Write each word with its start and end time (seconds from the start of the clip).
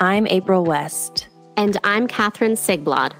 I'm 0.00 0.28
April 0.28 0.62
West. 0.62 1.26
And 1.56 1.76
I'm 1.82 2.06
Catherine 2.06 2.52
Sigblad. 2.52 3.14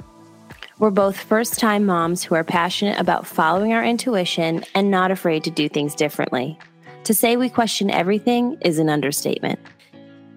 We're 0.78 0.90
both 0.90 1.18
first 1.18 1.58
time 1.58 1.84
moms 1.84 2.22
who 2.22 2.36
are 2.36 2.44
passionate 2.44 3.00
about 3.00 3.26
following 3.26 3.72
our 3.72 3.84
intuition 3.84 4.64
and 4.76 4.88
not 4.88 5.10
afraid 5.10 5.42
to 5.42 5.50
do 5.50 5.68
things 5.68 5.96
differently. 5.96 6.56
To 7.02 7.14
say 7.14 7.36
we 7.36 7.48
question 7.48 7.90
everything 7.90 8.58
is 8.60 8.78
an 8.78 8.88
understatement. 8.88 9.58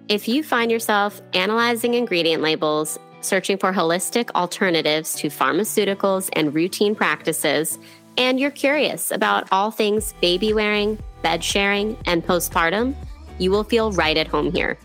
If 0.08 0.26
you 0.26 0.42
find 0.42 0.68
yourself 0.68 1.22
analyzing 1.32 1.94
ingredient 1.94 2.42
labels, 2.42 2.98
searching 3.20 3.56
for 3.56 3.72
holistic 3.72 4.28
alternatives 4.34 5.14
to 5.14 5.28
pharmaceuticals 5.28 6.28
and 6.32 6.52
routine 6.52 6.96
practices, 6.96 7.78
and 8.18 8.40
you're 8.40 8.50
curious 8.50 9.12
about 9.12 9.46
all 9.52 9.70
things 9.70 10.12
baby 10.20 10.52
wearing, 10.52 10.98
bed 11.22 11.44
sharing, 11.44 11.96
and 12.06 12.26
postpartum, 12.26 12.96
you 13.38 13.52
will 13.52 13.62
feel 13.62 13.92
right 13.92 14.16
at 14.16 14.26
home 14.26 14.50
here. 14.50 14.76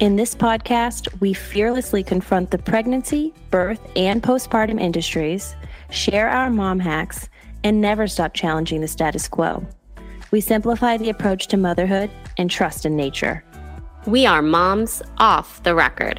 In 0.00 0.16
this 0.16 0.34
podcast, 0.34 1.08
we 1.20 1.34
fearlessly 1.34 2.02
confront 2.02 2.50
the 2.50 2.56
pregnancy, 2.56 3.34
birth, 3.50 3.86
and 3.94 4.22
postpartum 4.22 4.80
industries, 4.80 5.54
share 5.90 6.30
our 6.30 6.48
mom 6.48 6.78
hacks, 6.80 7.28
and 7.64 7.82
never 7.82 8.06
stop 8.06 8.32
challenging 8.32 8.80
the 8.80 8.88
status 8.88 9.28
quo. 9.28 9.62
We 10.30 10.40
simplify 10.40 10.96
the 10.96 11.10
approach 11.10 11.48
to 11.48 11.58
motherhood 11.58 12.10
and 12.38 12.50
trust 12.50 12.86
in 12.86 12.96
nature. 12.96 13.44
We 14.06 14.24
are 14.24 14.40
moms 14.40 15.02
off 15.18 15.62
the 15.64 15.74
record. 15.74 16.18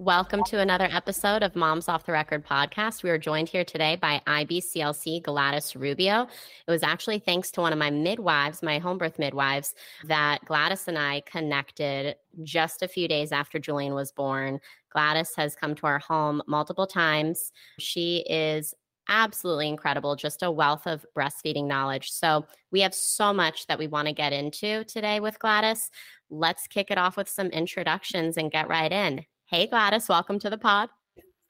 Welcome 0.00 0.44
to 0.44 0.60
another 0.60 0.88
episode 0.90 1.42
of 1.42 1.54
Moms 1.54 1.86
Off 1.86 2.06
the 2.06 2.12
Record 2.12 2.46
podcast. 2.46 3.02
We 3.02 3.10
are 3.10 3.18
joined 3.18 3.50
here 3.50 3.66
today 3.66 3.96
by 3.96 4.22
IBCLC 4.26 5.20
Gladis 5.20 5.78
Rubio. 5.78 6.22
It 6.66 6.70
was 6.70 6.82
actually 6.82 7.18
thanks 7.18 7.50
to 7.50 7.60
one 7.60 7.74
of 7.74 7.78
my 7.78 7.90
midwives, 7.90 8.62
my 8.62 8.78
home 8.78 8.96
birth 8.96 9.18
midwives, 9.18 9.74
that 10.06 10.42
Gladis 10.46 10.88
and 10.88 10.96
I 10.96 11.20
connected 11.26 12.16
just 12.42 12.80
a 12.80 12.88
few 12.88 13.08
days 13.08 13.30
after 13.30 13.58
Julian 13.58 13.92
was 13.92 14.10
born. 14.10 14.58
Gladis 14.96 15.36
has 15.36 15.54
come 15.54 15.74
to 15.74 15.86
our 15.86 15.98
home 15.98 16.40
multiple 16.46 16.86
times. 16.86 17.52
She 17.78 18.24
is 18.26 18.72
absolutely 19.06 19.68
incredible, 19.68 20.16
just 20.16 20.42
a 20.42 20.50
wealth 20.50 20.86
of 20.86 21.04
breastfeeding 21.14 21.66
knowledge. 21.66 22.10
So, 22.10 22.46
we 22.72 22.80
have 22.80 22.94
so 22.94 23.34
much 23.34 23.66
that 23.66 23.78
we 23.78 23.86
want 23.86 24.08
to 24.08 24.14
get 24.14 24.32
into 24.32 24.82
today 24.84 25.20
with 25.20 25.38
Gladis. 25.38 25.90
Let's 26.30 26.66
kick 26.68 26.90
it 26.90 26.96
off 26.96 27.18
with 27.18 27.28
some 27.28 27.48
introductions 27.48 28.38
and 28.38 28.50
get 28.50 28.66
right 28.66 28.90
in. 28.90 29.26
Hey, 29.50 29.66
Gladis, 29.66 30.08
welcome 30.08 30.38
to 30.38 30.48
the 30.48 30.56
pod. 30.56 30.90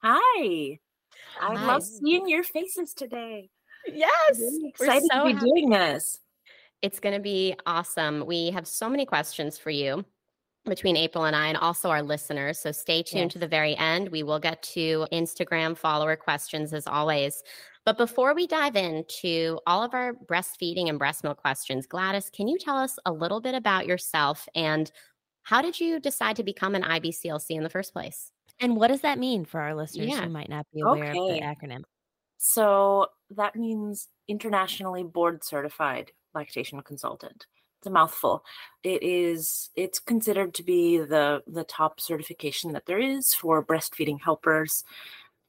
Hi. 0.03 0.79
I 1.39 1.55
Hi. 1.55 1.67
love 1.67 1.83
seeing 1.83 2.27
your 2.31 2.43
faces 2.43 2.95
today. 2.95 3.51
Yes. 3.87 4.39
Really 4.39 4.69
excited 4.69 5.07
so 5.13 5.19
to 5.19 5.25
be 5.27 5.33
happy. 5.35 5.45
doing 5.45 5.69
this. 5.69 6.19
It's 6.81 6.99
going 6.99 7.15
to 7.15 7.21
be 7.21 7.55
awesome. 7.67 8.25
We 8.25 8.53
have 8.53 8.67
so 8.67 8.89
many 8.89 9.05
questions 9.05 9.59
for 9.59 9.69
you 9.69 10.03
between 10.65 10.97
April 10.97 11.25
and 11.25 11.37
I, 11.37 11.49
and 11.49 11.59
also 11.59 11.91
our 11.91 12.03
listeners. 12.03 12.59
So 12.59 12.73
stay 12.73 13.03
tuned 13.03 13.25
yes. 13.25 13.33
to 13.35 13.39
the 13.39 13.47
very 13.47 13.77
end. 13.77 14.09
We 14.09 14.23
will 14.23 14.39
get 14.39 14.63
to 14.75 15.07
Instagram 15.13 15.77
follower 15.77 16.17
questions 16.17 16.73
as 16.73 16.87
always. 16.87 17.43
But 17.85 17.99
before 17.99 18.35
we 18.35 18.47
dive 18.47 18.77
into 18.77 19.59
all 19.67 19.83
of 19.83 19.93
our 19.93 20.15
breastfeeding 20.15 20.89
and 20.89 20.99
breast 20.99 21.23
milk 21.23 21.39
questions, 21.39 21.87
Gladis, 21.87 22.33
can 22.33 22.49
you 22.49 22.57
tell 22.57 22.79
us 22.79 22.99
a 23.05 23.13
little 23.13 23.43
bit 23.43 23.55
about 23.55 23.87
yourself 23.87 24.49
and 24.55 24.91
how 25.43 25.63
did 25.63 25.81
you 25.81 26.01
decide 26.01 26.37
to 26.37 26.43
become 26.43 26.75
an 26.75 26.83
IBCLC 26.83 27.51
in 27.51 27.63
the 27.63 27.71
first 27.71 27.93
place? 27.93 28.31
And 28.61 28.77
what 28.77 28.89
does 28.89 29.01
that 29.01 29.19
mean 29.19 29.45
for 29.45 29.61
our 29.61 29.75
listeners 29.75 30.09
yeah. 30.09 30.23
who 30.23 30.29
might 30.29 30.51
not 30.51 30.67
be 30.73 30.81
aware 30.81 31.11
okay. 31.11 31.19
of 31.19 31.35
the 31.35 31.41
acronym? 31.41 31.83
So 32.37 33.07
that 33.31 33.57
means 33.57 34.09
internationally 34.29 35.03
board 35.03 35.45
certified 35.45 36.13
lactation 36.35 36.81
consultant. 36.83 37.47
It's 37.79 37.87
a 37.87 37.91
mouthful. 37.91 38.45
It 38.83 39.03
is 39.03 39.71
it's 39.75 39.99
considered 39.99 40.53
to 40.55 40.63
be 40.63 40.99
the 40.99 41.43
the 41.47 41.65
top 41.65 42.01
certification 42.01 42.73
that 42.73 42.85
there 42.87 42.99
is 42.99 43.33
for 43.33 43.65
breastfeeding 43.65 44.21
helpers. 44.21 44.85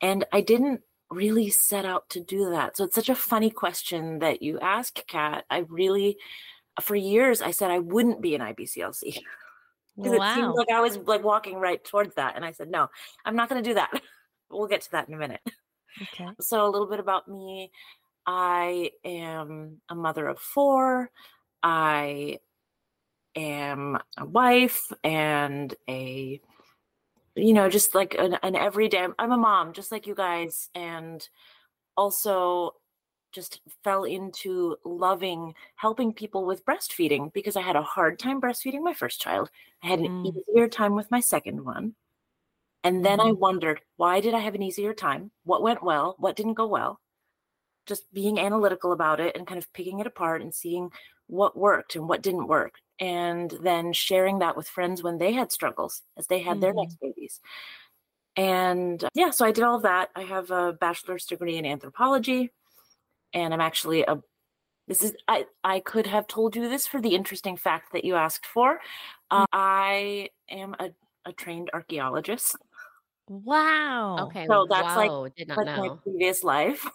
And 0.01 0.25
I 0.31 0.41
didn't 0.41 0.81
really 1.09 1.50
set 1.50 1.85
out 1.85 2.09
to 2.09 2.22
do 2.22 2.50
that. 2.51 2.78
So 2.78 2.85
it's 2.85 2.96
such 2.96 3.09
a 3.09 3.16
funny 3.16 3.50
question 3.50 4.19
that 4.19 4.41
you 4.41 4.59
ask, 4.59 5.06
Kat. 5.07 5.46
I 5.50 5.66
really 5.69 6.18
for 6.81 6.96
years 6.96 7.41
I 7.41 7.51
said 7.51 7.69
I 7.69 7.80
wouldn't 7.80 8.22
be 8.22 8.35
an 8.35 8.41
IBCLC. 8.41 9.18
Because 10.01 10.17
wow. 10.17 10.31
it 10.31 10.35
seemed 10.35 10.53
like 10.53 10.69
I 10.69 10.81
was 10.81 10.97
like 10.97 11.23
walking 11.23 11.56
right 11.56 11.84
towards 11.84 12.16
that. 12.16 12.35
And 12.35 12.45
I 12.45 12.51
said, 12.51 12.69
no, 12.69 12.88
I'm 13.25 13.35
not 13.35 13.50
going 13.50 13.63
to 13.63 13.69
do 13.69 13.75
that. 13.75 13.91
we'll 14.50 14.67
get 14.67 14.81
to 14.81 14.91
that 14.91 15.07
in 15.07 15.13
a 15.13 15.17
minute. 15.17 15.41
Okay. 16.01 16.29
So, 16.39 16.66
a 16.66 16.69
little 16.69 16.88
bit 16.88 17.00
about 17.00 17.28
me 17.28 17.72
I 18.25 18.91
am 19.03 19.81
a 19.89 19.95
mother 19.95 20.28
of 20.28 20.39
four. 20.39 21.09
I 21.63 22.39
am 23.35 23.97
a 24.17 24.25
wife 24.25 24.91
and 25.03 25.73
a, 25.89 26.39
you 27.35 27.53
know, 27.53 27.69
just 27.69 27.95
like 27.95 28.16
an, 28.18 28.38
an 28.44 28.56
everyday, 28.56 29.07
I'm 29.18 29.31
a 29.31 29.38
mom, 29.38 29.73
just 29.73 29.91
like 29.91 30.07
you 30.07 30.16
guys. 30.16 30.69
And 30.75 31.28
also 31.97 32.75
just 33.31 33.62
fell 33.84 34.03
into 34.03 34.75
loving 34.84 35.53
helping 35.75 36.14
people 36.14 36.46
with 36.46 36.66
breastfeeding 36.66 37.31
because 37.34 37.56
I 37.56 37.62
had 37.62 37.75
a 37.75 37.81
hard 37.81 38.19
time 38.19 38.42
breastfeeding 38.42 38.84
my 38.84 38.94
first 38.94 39.22
child. 39.22 39.50
I 39.84 39.88
had 39.88 40.00
an 40.00 40.08
mm. 40.08 40.34
easier 40.50 40.68
time 40.68 40.96
with 40.96 41.09
my 41.12 41.19
second 41.19 41.64
one. 41.64 41.96
And 42.84 43.06
then 43.06 43.19
mm. 43.19 43.22
I 43.22 43.30
mm-hmm. 43.30 43.40
wondered, 43.40 43.81
why 43.97 44.22
did 44.22 44.34
I 44.34 44.40
have 44.40 44.56
an 44.56 44.64
easier 44.64 44.94
time? 44.94 45.31
What 45.44 45.62
went 45.62 45.84
well? 45.84 46.16
What 46.18 46.36
didn't 46.36 46.56
go 46.56 46.68
well? 46.68 47.00
Just 47.86 48.12
being 48.14 48.40
analytical 48.40 48.92
about 48.92 49.19
it 49.19 49.36
and 49.36 49.48
kind 49.48 49.58
of 49.58 49.72
picking 49.74 50.00
it 50.00 50.08
apart 50.08 50.42
and 50.42 50.53
seeing 50.53 50.90
what 51.28 51.58
worked 51.58 51.96
and 51.96 52.08
what 52.09 52.22
didn't 52.22 52.48
work. 52.48 52.75
And 53.00 53.52
then 53.63 53.94
sharing 53.94 54.40
that 54.40 54.58
with 54.58 54.68
friends 54.68 55.02
when 55.02 55.18
they 55.18 55.34
had 55.34 55.52
struggles 55.52 56.02
as 56.18 56.28
they 56.28 56.40
had 56.40 56.58
mm. 56.58 56.62
their 56.62 56.74
next 56.74 56.96
mm-hmm. 56.96 57.08
babies. 57.08 57.40
And 58.36 59.03
yeah, 59.13 59.31
so 59.31 59.46
I 59.46 59.52
did 59.52 59.63
all 59.63 59.75
of 59.75 59.84
that. 59.84 60.09
I 60.16 60.22
have 60.22 60.52
a 60.52 60.74
bachelor's 60.74 61.25
degree 61.25 61.58
in 61.58 61.66
anthropology 61.66 62.52
and 63.34 63.53
I'm 63.53 63.62
actually 63.62 64.03
a 64.03 64.22
this 64.88 65.03
is 65.03 65.16
I 65.28 65.46
I 65.64 65.80
could 65.80 66.08
have 66.08 66.28
told 66.28 66.56
you 66.56 66.68
this 66.68 66.88
for 66.88 67.02
the 67.02 67.16
interesting 67.16 67.56
fact 67.56 67.94
that 67.94 68.03
you 68.03 68.16
asked 68.16 68.46
for. 68.46 68.80
Uh, 69.30 69.46
I 69.53 70.30
am 70.50 70.75
a, 70.80 70.90
a 71.25 71.31
trained 71.31 71.69
archaeologist. 71.74 72.58
Wow. 73.30 74.28
Okay. 74.28 74.46
So 74.47 74.68
that's 74.69 74.96
Whoa, 74.96 75.22
like, 75.22 75.34
like 75.47 75.66
my 75.66 75.90
previous 76.03 76.44
life. 76.44 76.86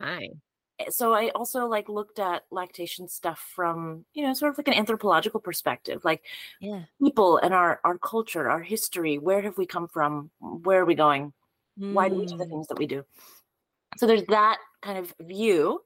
Hi. 0.00 0.28
Eh, 0.78 0.84
so 0.90 1.12
I 1.12 1.30
also 1.30 1.66
like 1.66 1.88
looked 1.88 2.18
at 2.18 2.44
lactation 2.50 3.08
stuff 3.08 3.44
from, 3.54 4.04
you 4.14 4.22
know, 4.22 4.34
sort 4.34 4.52
of 4.52 4.58
like 4.58 4.68
an 4.68 4.74
anthropological 4.74 5.40
perspective, 5.40 6.04
like 6.04 6.22
yeah. 6.60 6.84
people 7.02 7.38
and 7.38 7.52
our 7.52 7.80
our 7.84 7.98
culture, 7.98 8.48
our 8.48 8.62
history, 8.62 9.18
where 9.18 9.42
have 9.42 9.58
we 9.58 9.66
come 9.66 9.88
from? 9.88 10.30
Where 10.38 10.82
are 10.82 10.86
we 10.86 10.94
going? 10.94 11.32
Mm. 11.78 11.94
Why 11.94 12.08
do 12.08 12.14
we 12.16 12.26
do 12.26 12.36
the 12.36 12.44
mm. 12.44 12.50
things 12.50 12.68
that 12.68 12.78
we 12.78 12.86
do? 12.86 13.04
So 13.98 14.06
there's 14.06 14.24
that 14.28 14.58
kind 14.82 14.98
of 14.98 15.12
view. 15.20 15.82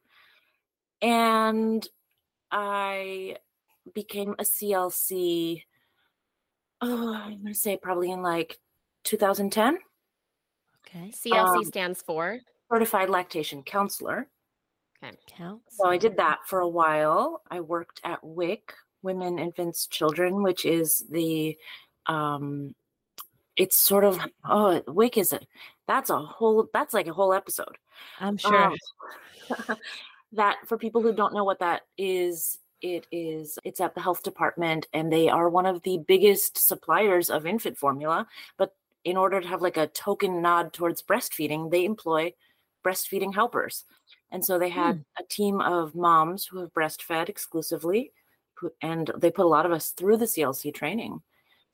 And 1.02 1.86
I 2.50 3.36
became 3.92 4.34
a 4.38 4.44
CLC, 4.44 5.62
oh, 6.80 7.14
I'm 7.14 7.42
going 7.42 7.52
to 7.52 7.54
say 7.54 7.76
probably 7.76 8.10
in 8.10 8.22
like 8.22 8.58
2010. 9.04 9.78
Okay. 10.86 11.10
CLC 11.10 11.56
um, 11.56 11.64
stands 11.64 12.02
for 12.02 12.38
Certified 12.70 13.10
Lactation 13.10 13.62
Counselor. 13.62 14.28
Okay. 15.02 15.16
Counselor. 15.36 15.60
So 15.70 15.88
I 15.88 15.98
did 15.98 16.16
that 16.16 16.40
for 16.46 16.60
a 16.60 16.68
while. 16.68 17.42
I 17.50 17.60
worked 17.60 18.00
at 18.04 18.22
WIC, 18.22 18.72
Women, 19.02 19.38
Infants, 19.38 19.86
Children, 19.86 20.42
which 20.42 20.64
is 20.64 21.04
the 21.10 21.56
um 22.06 22.74
it's 23.56 23.78
sort 23.78 24.04
of 24.04 24.18
oh 24.48 24.82
WIC 24.86 25.18
is 25.18 25.32
a 25.32 25.40
that's 25.86 26.10
a 26.10 26.18
whole 26.18 26.68
that's 26.72 26.94
like 26.94 27.06
a 27.06 27.12
whole 27.12 27.32
episode. 27.32 27.76
I'm 28.20 28.36
sure. 28.36 28.72
Um, 28.72 28.76
that 30.32 30.56
for 30.66 30.78
people 30.78 31.02
who 31.02 31.12
don't 31.12 31.34
know 31.34 31.44
what 31.44 31.60
that 31.60 31.82
is, 31.96 32.58
it 32.80 33.06
is 33.10 33.58
it's 33.64 33.80
at 33.80 33.94
the 33.94 34.00
health 34.00 34.22
department 34.22 34.86
and 34.92 35.12
they 35.12 35.28
are 35.28 35.48
one 35.48 35.64
of 35.64 35.82
the 35.82 35.98
biggest 36.06 36.58
suppliers 36.58 37.30
of 37.30 37.46
infant 37.46 37.78
formula, 37.78 38.26
but 38.58 38.74
in 39.04 39.16
order 39.16 39.40
to 39.40 39.48
have 39.48 39.62
like 39.62 39.76
a 39.76 39.86
token 39.86 40.42
nod 40.42 40.72
towards 40.72 41.02
breastfeeding, 41.02 41.70
they 41.70 41.84
employ 41.84 42.32
breastfeeding 42.84 43.34
helpers. 43.34 43.84
And 44.30 44.44
so 44.44 44.58
they 44.58 44.70
had 44.70 44.96
hmm. 44.96 45.22
a 45.22 45.26
team 45.28 45.60
of 45.60 45.94
moms 45.94 46.46
who 46.46 46.60
have 46.60 46.72
breastfed 46.72 47.28
exclusively 47.28 48.12
and 48.82 49.10
they 49.16 49.30
put 49.30 49.44
a 49.44 49.48
lot 49.48 49.66
of 49.66 49.72
us 49.72 49.90
through 49.90 50.16
the 50.16 50.24
CLC 50.24 50.74
training. 50.74 51.20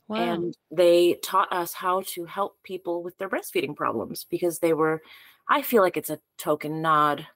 Wow. 0.09 0.17
And 0.17 0.57
they 0.71 1.15
taught 1.23 1.53
us 1.53 1.73
how 1.73 2.03
to 2.15 2.25
help 2.25 2.57
people 2.65 3.03
with 3.03 3.17
their 3.19 3.29
breastfeeding 3.29 3.77
problems 3.77 4.27
because 4.29 4.59
they 4.59 4.73
were, 4.73 5.03
I 5.51 5.63
feel 5.63 5.83
like 5.83 5.99
it's 5.99 6.11
a 6.11 6.21
token 6.39 6.81
nod 6.81 7.27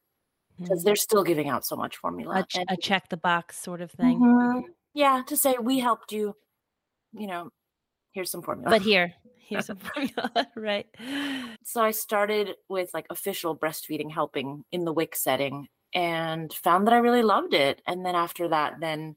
because 0.59 0.79
mm-hmm. 0.79 0.87
they're 0.87 0.97
still 0.97 1.25
giving 1.25 1.49
out 1.49 1.67
so 1.67 1.77
much 1.77 1.97
formula. 1.97 2.41
A, 2.41 2.43
ch- 2.45 2.57
and, 2.57 2.71
a 2.71 2.77
check 2.77 3.11
the 3.11 3.19
box 3.19 3.61
sort 3.61 3.83
of 3.83 3.91
thing. 3.91 4.21
Mm-hmm. 4.21 4.61
Yeah, 4.95 5.23
to 5.27 5.37
say 5.37 5.57
we 5.61 5.81
helped 5.81 6.13
you, 6.13 6.35
you 7.13 7.27
know, 7.27 7.51
here's 8.13 8.31
some 8.31 8.43
formula. 8.43 8.71
But 8.71 8.83
here, 8.83 9.13
Here's 9.49 9.67
some 9.67 9.77
formula, 9.77 10.31
right? 10.57 10.87
So 11.65 11.83
I 11.83 11.91
started 11.91 12.55
with 12.69 12.91
like 12.95 13.07
official 13.11 13.57
breastfeeding 13.57 14.11
helping 14.11 14.65
in 14.73 14.85
the 14.85 14.93
WIC 14.93 15.15
setting 15.15 15.69
and 15.95 16.53
found 16.53 16.87
that 16.87 16.95
I 16.95 16.99
really 16.99 17.23
loved 17.23 17.53
it. 17.53 17.83
And 17.87 18.05
then 18.05 18.15
after 18.15 18.49
that, 18.49 18.75
then 18.81 19.17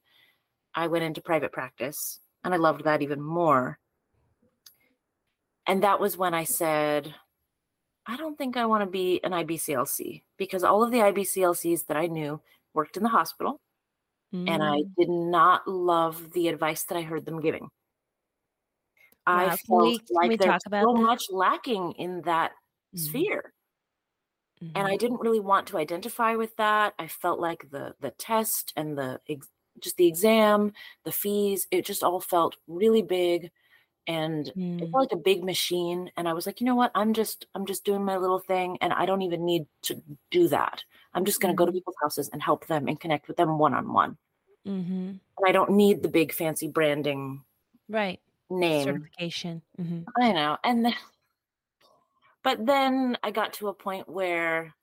I 0.76 0.88
went 0.88 1.06
into 1.06 1.22
private 1.22 1.52
practice 1.52 2.20
and 2.44 2.54
I 2.54 2.58
loved 2.58 2.84
that 2.84 3.02
even 3.02 3.22
more. 3.22 3.80
And 5.66 5.84
that 5.84 6.00
was 6.00 6.18
when 6.18 6.34
I 6.34 6.44
said, 6.44 7.14
I 8.08 8.16
don't 8.16 8.38
think 8.38 8.56
I 8.56 8.66
want 8.66 8.84
to 8.84 8.90
be 8.90 9.20
an 9.24 9.32
IBCLC 9.32 10.24
because 10.38 10.64
all 10.64 10.84
of 10.84 10.92
the 10.92 11.00
IBCLCs 11.00 11.88
that 11.88 11.98
I 11.98 12.08
knew 12.08 12.40
worked 12.74 12.96
in 12.96 13.04
the 13.04 13.10
hospital 13.10 13.60
mm. 14.34 14.50
and 14.50 14.64
I 14.64 14.78
mm. 14.78 14.92
did 14.98 15.10
not 15.10 15.68
love 15.68 16.32
the 16.32 16.48
advice 16.48 16.84
that 16.84 16.98
I 16.98 17.02
heard 17.02 17.26
them 17.26 17.42
giving. 17.42 17.70
Wow. 19.26 19.48
I 19.50 19.58
felt 19.58 19.84
we, 19.84 20.00
like 20.10 20.40
there's 20.40 20.64
so 20.64 20.70
that? 20.70 21.02
much 21.02 21.26
lacking 21.30 21.94
in 21.94 22.22
that 22.22 22.54
mm. 22.96 23.00
sphere. 23.00 23.52
Mm-hmm. 24.64 24.78
And 24.78 24.88
I 24.88 24.96
didn't 24.96 25.20
really 25.20 25.42
want 25.42 25.68
to 25.68 25.78
identify 25.78 26.36
with 26.36 26.56
that. 26.56 26.94
I 26.98 27.08
felt 27.08 27.40
like 27.40 27.70
the 27.70 27.94
the 28.00 28.12
test 28.12 28.74
and 28.76 28.98
the 28.98 29.20
just 29.80 29.98
the 29.98 30.08
exam, 30.08 30.74
the 31.04 31.12
fees, 31.12 31.68
it 31.70 31.86
just 31.86 32.04
all 32.04 32.20
felt 32.20 32.56
really 32.68 33.04
big 33.04 33.52
and 34.08 34.52
mm. 34.58 34.82
it 34.82 34.90
felt 34.92 35.04
like 35.04 35.12
a 35.12 35.18
big 35.18 35.44
machine 35.44 36.10
and 36.18 36.28
i 36.28 36.34
was 36.34 36.46
like 36.46 36.60
you 36.60 36.66
know 36.66 36.76
what 36.76 36.92
i'm 36.96 37.14
just 37.14 37.46
i'm 37.56 37.66
just 37.66 37.84
doing 37.84 38.04
my 38.04 38.18
little 38.18 38.40
thing 38.40 38.78
and 38.82 38.94
i 38.94 39.06
don't 39.06 39.22
even 39.22 39.46
need 39.46 39.66
to 39.82 40.02
do 40.32 40.48
that 40.48 40.84
i'm 41.14 41.26
just 41.26 41.42
going 41.42 41.52
to 41.52 41.56
mm. 41.56 41.58
go 41.58 41.66
to 41.66 41.72
mm-hmm. 41.72 41.78
people's 41.78 41.96
houses 42.02 42.30
and 42.34 42.42
help 42.42 42.66
them 42.68 42.88
and 42.88 43.00
connect 43.00 43.28
with 43.28 43.38
them 43.38 43.58
one-on-one 43.58 44.18
mm-hmm. 44.68 44.94
and 44.94 45.20
i 45.46 45.52
don't 45.52 45.72
need 45.72 46.02
the 46.02 46.10
big 46.10 46.34
fancy 46.34 46.68
branding 46.68 47.44
right 47.90 48.20
name 48.50 48.86
certification 48.86 49.62
mm-hmm. 49.80 50.02
i 50.22 50.32
know 50.32 50.58
and 50.64 50.86
then 50.86 50.96
but 52.44 52.66
then 52.66 53.18
i 53.24 53.32
got 53.32 53.54
to 53.54 53.68
a 53.68 53.74
point 53.74 54.08
where 54.08 54.74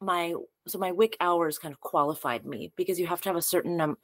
my 0.00 0.34
so 0.66 0.78
my 0.78 0.92
WIC 0.92 1.16
hours 1.20 1.58
kind 1.58 1.72
of 1.72 1.80
qualified 1.80 2.44
me 2.44 2.72
because 2.76 3.00
you 3.00 3.06
have 3.06 3.20
to 3.22 3.28
have 3.28 3.36
a 3.36 3.42
certain 3.42 3.76
num- 3.76 3.98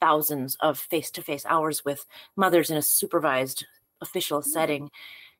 thousands 0.00 0.56
of 0.60 0.78
face-to-face 0.78 1.46
hours 1.46 1.84
with 1.84 2.04
mothers 2.36 2.70
in 2.70 2.76
a 2.76 2.82
supervised 2.82 3.64
official 4.00 4.40
mm. 4.40 4.44
setting 4.44 4.90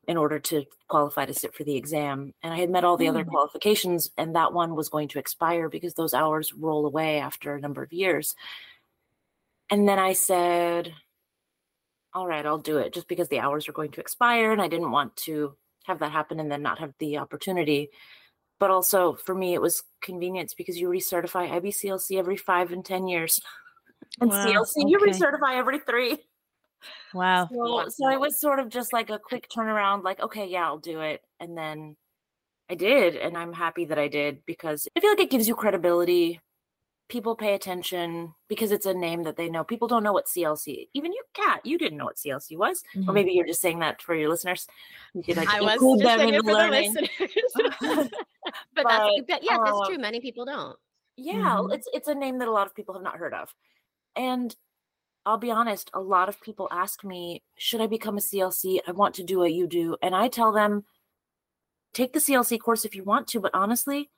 in 0.09 0.17
order 0.17 0.39
to 0.39 0.65
qualify 0.89 1.27
to 1.27 1.35
sit 1.35 1.55
for 1.55 1.65
the 1.65 1.77
exam. 1.77 2.33
And 2.43 2.55
i 2.55 2.59
had 2.59 2.71
met 2.71 2.85
all 2.85 2.97
the 2.97 3.09
other 3.09 3.25
qualifications 3.25 4.11
and 4.17 4.37
that 4.37 4.53
one 4.53 4.77
was 4.77 4.89
going 4.89 5.09
to 5.09 5.19
expire 5.19 5.69
because 5.69 5.95
those 5.95 6.15
hours 6.15 6.53
roll 6.55 6.87
away 6.87 7.19
after 7.19 7.55
a 7.55 7.61
number 7.61 7.83
of 7.83 7.93
years. 7.93 8.35
And 9.69 9.89
then 9.89 9.99
i 9.99 10.13
said 10.13 10.93
all 12.15 12.27
right 12.27 12.47
i'll 12.47 12.57
do 12.57 12.79
it 12.79 12.95
just 12.95 13.09
because 13.09 13.29
the 13.29 13.41
hours 13.41 13.69
are 13.69 13.73
going 13.73 13.91
to 13.91 14.01
expire 14.01 14.53
and 14.53 14.63
i 14.63 14.69
didn't 14.69 14.91
want 14.91 15.15
to 15.17 15.55
have 15.87 16.01
that 16.01 16.13
happen 16.13 16.41
and 16.41 16.51
then 16.51 16.63
not 16.63 16.79
have 16.79 16.93
the 16.99 17.19
opportunity. 17.19 17.91
But 18.59 18.71
also 18.71 19.15
for 19.15 19.35
me 19.35 19.55
it 19.55 19.61
was 19.61 19.83
convenience 20.03 20.55
because 20.55 20.79
you 20.79 20.89
recertify 20.89 21.51
IBCLC 21.51 22.19
every 22.19 22.37
five 22.37 22.73
and 22.73 22.85
ten 22.85 23.07
years, 23.07 23.41
and 24.21 24.31
wow, 24.31 24.47
CLC 24.47 24.83
okay. 24.83 24.85
you 24.87 24.99
recertify 24.99 25.57
every 25.57 25.79
three. 25.79 26.19
Wow. 27.15 27.49
So, 27.53 27.89
so 27.89 28.11
it 28.11 28.21
was 28.21 28.41
sort 28.41 28.59
of 28.59 28.69
just 28.69 28.93
like 28.93 29.11
a 29.11 29.19
quick 29.19 29.49
turnaround, 29.49 30.05
like 30.05 30.21
okay, 30.21 30.47
yeah, 30.47 30.67
I'll 30.67 30.79
do 30.79 31.01
it, 31.01 31.23
and 31.41 31.57
then 31.57 31.97
I 32.69 32.75
did, 32.75 33.17
and 33.17 33.37
I'm 33.37 33.53
happy 33.53 33.85
that 33.87 33.99
I 33.99 34.09
did 34.09 34.45
because 34.47 34.89
I 34.97 35.01
feel 35.01 35.11
like 35.11 35.21
it 35.21 35.31
gives 35.31 35.49
you 35.49 35.55
credibility. 35.55 36.41
People 37.09 37.37
pay 37.37 37.55
attention 37.55 38.35
because 38.49 38.73
it's 38.73 38.87
a 38.87 38.93
name 38.93 39.23
that 39.23 39.37
they 39.37 39.49
know. 39.49 39.63
People 39.63 39.87
don't 39.87 40.03
know 40.03 40.13
what 40.13 40.27
CLC. 40.27 40.89
Even 40.93 41.13
you, 41.13 41.23
Kat, 41.35 41.65
you 41.65 41.79
didn't 41.79 41.99
know 41.99 42.07
what 42.07 42.17
CLC 42.17 42.57
was, 42.57 42.83
mm-hmm. 42.97 43.09
or 43.09 43.13
maybe 43.13 43.31
you're 43.31 43.47
just 43.47 43.61
saying 43.61 43.79
that 43.79 44.03
for 44.03 44.17
your 44.17 44.29
listeners. 44.29 44.67
You 45.15 45.23
could 45.23 45.37
like 45.37 45.49
I 45.49 45.61
include 45.61 46.01
them 46.01 46.21
in 46.21 46.45
the 46.45 46.53
learning. 46.53 46.97
but, 47.55 47.71
but 48.75 48.85
that's 48.89 49.43
yeah, 49.43 49.59
that's 49.65 49.79
uh, 49.79 49.87
true. 49.87 49.99
Many 49.99 50.21
people 50.21 50.45
don't. 50.45 50.77
Yeah, 51.17 51.35
mm-hmm. 51.35 51.73
it's 51.73 51.89
it's 51.93 52.09
a 52.09 52.15
name 52.15 52.39
that 52.41 52.49
a 52.49 52.53
lot 52.53 52.67
of 52.67 52.75
people 52.75 52.95
have 52.95 53.05
not 53.05 53.17
heard 53.17 53.35
of, 53.35 53.55
and 54.17 54.57
I'll 55.27 55.39
be 55.39 55.51
honest. 55.51 55.91
A 55.95 56.01
lot 56.01 56.29
of 56.29 56.41
people 56.41 56.69
ask 56.71 57.05
me, 57.05 57.43
"Should 57.57 57.81
I 57.81 57.87
become 57.89 58.17
a 58.17 58.21
CLC? 58.21 58.81
I 58.87 58.93
want 58.93 59.15
to 59.17 59.25
do 59.25 59.39
what 59.41 59.53
you 59.53 59.67
do," 59.67 59.97
and 60.03 60.15
I 60.15 60.29
tell 60.29 60.53
them, 60.53 60.85
"Take 61.93 62.13
the 62.13 62.21
CLC 62.21 62.59
course 62.59 62.85
if 62.85 62.95
you 62.95 63.05
want 63.05 63.29
to." 63.29 63.41
But 63.41 63.55
honestly, 63.55 64.11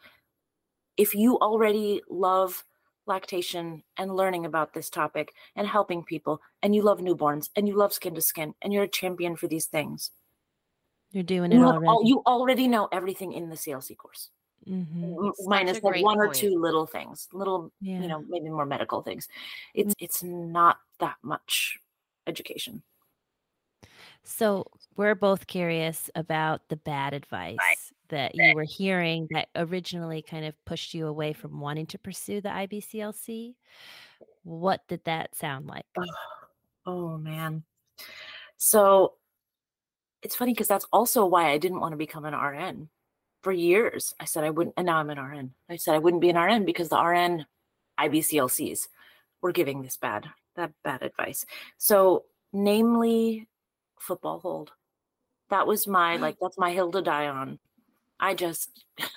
if 0.98 1.14
you 1.14 1.38
already 1.38 2.02
love 2.10 2.64
lactation 3.06 3.82
and 3.96 4.14
learning 4.14 4.44
about 4.44 4.74
this 4.74 4.90
topic 4.90 5.32
and 5.56 5.66
helping 5.66 6.04
people 6.04 6.40
and 6.62 6.74
you 6.74 6.82
love 6.82 6.98
newborns 6.98 7.48
and 7.56 7.66
you 7.66 7.74
love 7.74 7.92
skin 7.92 8.14
to 8.14 8.20
skin 8.20 8.54
and 8.60 8.72
you're 8.72 8.82
a 8.82 8.88
champion 8.88 9.34
for 9.34 9.48
these 9.48 9.66
things 9.66 10.10
you're 11.10 11.22
doing 11.22 11.50
it 11.50 11.56
you 11.56 11.64
already 11.64 11.86
all, 11.86 12.04
you 12.04 12.22
already 12.26 12.68
know 12.68 12.86
everything 12.92 13.32
in 13.32 13.48
the 13.48 13.56
clc 13.56 13.96
course 13.96 14.28
mm-hmm. 14.68 15.30
minus 15.46 15.82
like 15.82 16.02
one 16.02 16.18
point. 16.18 16.30
or 16.30 16.32
two 16.32 16.58
little 16.58 16.86
things 16.86 17.28
little 17.32 17.72
yeah. 17.80 18.00
you 18.00 18.08
know 18.08 18.24
maybe 18.28 18.48
more 18.48 18.66
medical 18.66 19.02
things 19.02 19.28
it's 19.74 19.94
mm-hmm. 19.94 20.04
it's 20.04 20.22
not 20.22 20.78
that 20.98 21.16
much 21.22 21.78
education 22.26 22.82
so 24.24 24.66
we're 24.96 25.14
both 25.14 25.46
curious 25.46 26.10
about 26.14 26.60
the 26.68 26.76
bad 26.76 27.14
advice 27.14 27.56
that 28.10 28.34
you 28.34 28.54
were 28.54 28.64
hearing 28.64 29.26
that 29.30 29.48
originally 29.56 30.20
kind 30.20 30.44
of 30.44 30.54
pushed 30.64 30.92
you 30.92 31.06
away 31.06 31.32
from 31.32 31.60
wanting 31.60 31.86
to 31.86 31.98
pursue 31.98 32.40
the 32.40 32.50
IBCLC. 32.50 33.54
What 34.44 34.86
did 34.86 35.02
that 35.04 35.34
sound 35.34 35.66
like? 35.66 35.86
Oh, 35.96 36.04
oh 36.86 37.18
man. 37.18 37.64
So 38.58 39.14
it's 40.22 40.36
funny 40.36 40.52
because 40.52 40.68
that's 40.68 40.86
also 40.92 41.24
why 41.24 41.50
I 41.50 41.58
didn't 41.58 41.80
want 41.80 41.92
to 41.92 41.98
become 41.98 42.24
an 42.24 42.34
RN. 42.34 42.88
For 43.42 43.52
years, 43.52 44.14
I 44.18 44.24
said 44.24 44.44
I 44.44 44.50
wouldn't, 44.50 44.74
and 44.76 44.86
now 44.86 44.98
I'm 44.98 45.10
an 45.10 45.20
RN. 45.20 45.52
I 45.70 45.76
said 45.76 45.94
I 45.94 45.98
wouldn't 45.98 46.20
be 46.20 46.30
an 46.30 46.38
RN 46.38 46.64
because 46.64 46.88
the 46.88 47.00
RN 47.00 47.46
IBCLCs 47.98 48.88
were 49.40 49.52
giving 49.52 49.82
this 49.82 49.96
bad, 49.96 50.26
that 50.56 50.72
bad 50.82 51.02
advice. 51.02 51.46
So, 51.76 52.24
namely, 52.52 53.46
football 54.00 54.40
hold. 54.40 54.72
That 55.50 55.66
was 55.66 55.86
my 55.86 56.16
mm. 56.16 56.20
like 56.20 56.36
that's 56.40 56.58
my 56.58 56.72
hill 56.72 56.90
to 56.92 57.02
die 57.02 57.28
on. 57.28 57.58
I 58.20 58.34
just 58.34 58.84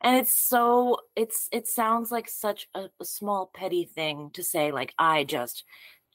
and 0.00 0.16
it's 0.18 0.32
so 0.32 0.98
it's 1.16 1.48
it 1.52 1.66
sounds 1.66 2.10
like 2.12 2.28
such 2.28 2.68
a, 2.74 2.88
a, 3.00 3.04
small 3.04 3.50
petty 3.52 3.84
thing 3.84 4.30
to 4.34 4.42
say 4.42 4.70
like 4.70 4.94
I 4.98 5.24
just 5.24 5.64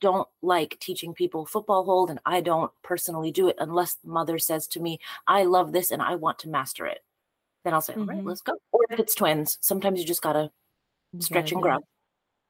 don't 0.02 0.28
like 0.42 0.78
teaching 0.80 1.14
people 1.14 1.46
football 1.46 1.84
hold 1.84 2.10
and 2.10 2.20
I 2.26 2.42
don't 2.42 2.72
personally 2.84 3.32
do 3.32 3.48
it 3.48 3.56
unless 3.60 3.96
the 3.96 4.10
mother 4.10 4.40
says 4.40 4.68
to 4.68 4.80
me 4.80 5.00
I 5.28 5.44
love 5.44 5.72
this 5.72 5.92
and 5.92 6.02
I 6.02 6.16
want 6.16 6.40
to 6.40 6.50
master 6.50 6.86
it. 6.86 7.00
Then 7.64 7.74
I'll 7.74 7.82
say, 7.82 7.94
mm-hmm. 7.94 8.02
"All 8.02 8.08
right, 8.08 8.18
mm-hmm. 8.20 8.28
let's 8.28 8.42
go." 8.42 8.54
Or 8.72 8.82
if 8.90 9.00
it's 9.00 9.16
twins, 9.16 9.58
sometimes 9.62 10.00
you 10.00 10.06
just 10.06 10.22
got 10.22 10.34
to 10.34 10.50
stretch 11.20 11.52
yeah, 11.52 11.58
and 11.58 11.64
grow 11.64 11.78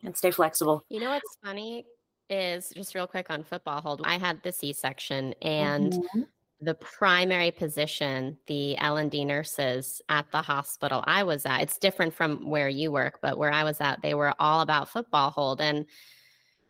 and 0.04 0.16
stay 0.16 0.32
flexible. 0.32 0.84
You 0.90 1.00
know 1.00 1.10
what's 1.10 1.38
funny 1.44 1.86
is 2.30 2.72
just 2.76 2.94
real 2.94 3.08
quick 3.08 3.32
on 3.32 3.44
football 3.44 3.82
hold. 3.82 4.02
I 4.06 4.20
had 4.20 4.44
the 4.44 4.52
C-section 4.52 5.34
and 5.42 5.94
mm-hmm 5.94 6.22
the 6.62 6.74
primary 6.76 7.52
position 7.52 8.38
the 8.48 8.78
L&D 8.78 9.24
nurses 9.24 10.02
at 10.10 10.30
the 10.32 10.42
hospital 10.42 11.04
I 11.08 11.24
was 11.24 11.46
at, 11.46 11.62
it's 11.62 11.78
different 11.78 12.14
from 12.14 12.50
where 12.50 12.68
you 12.68 12.92
work, 12.92 13.20
but 13.22 13.38
where 13.38 13.52
I 13.52 13.64
was 13.64 13.80
at, 13.80 14.02
they 14.02 14.14
were 14.14 14.34
all 14.40 14.62
about 14.62 14.90
football 14.90 15.32
hold. 15.32 15.62
And 15.62 15.86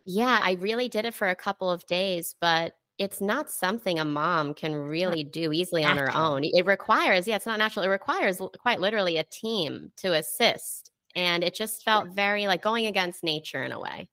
yeah, 0.09 0.39
I 0.41 0.53
really 0.53 0.89
did 0.89 1.05
it 1.05 1.13
for 1.13 1.29
a 1.29 1.35
couple 1.35 1.69
of 1.69 1.85
days, 1.85 2.33
but 2.41 2.73
it's 2.97 3.21
not 3.21 3.51
something 3.51 3.99
a 3.99 4.05
mom 4.05 4.55
can 4.55 4.73
really 4.73 5.23
do 5.23 5.53
easily 5.53 5.85
on 5.85 5.97
her 5.97 6.11
own. 6.15 6.43
It 6.43 6.65
requires, 6.65 7.27
yeah, 7.27 7.35
it's 7.35 7.45
not 7.45 7.59
natural. 7.59 7.85
It 7.85 7.89
requires 7.89 8.41
quite 8.59 8.79
literally 8.79 9.17
a 9.17 9.23
team 9.23 9.91
to 9.97 10.15
assist. 10.15 10.89
And 11.15 11.43
it 11.43 11.53
just 11.53 11.83
felt 11.83 12.09
very 12.09 12.47
like 12.47 12.63
going 12.63 12.87
against 12.87 13.23
nature 13.23 13.63
in 13.63 13.71
a 13.71 13.79
way. 13.79 14.09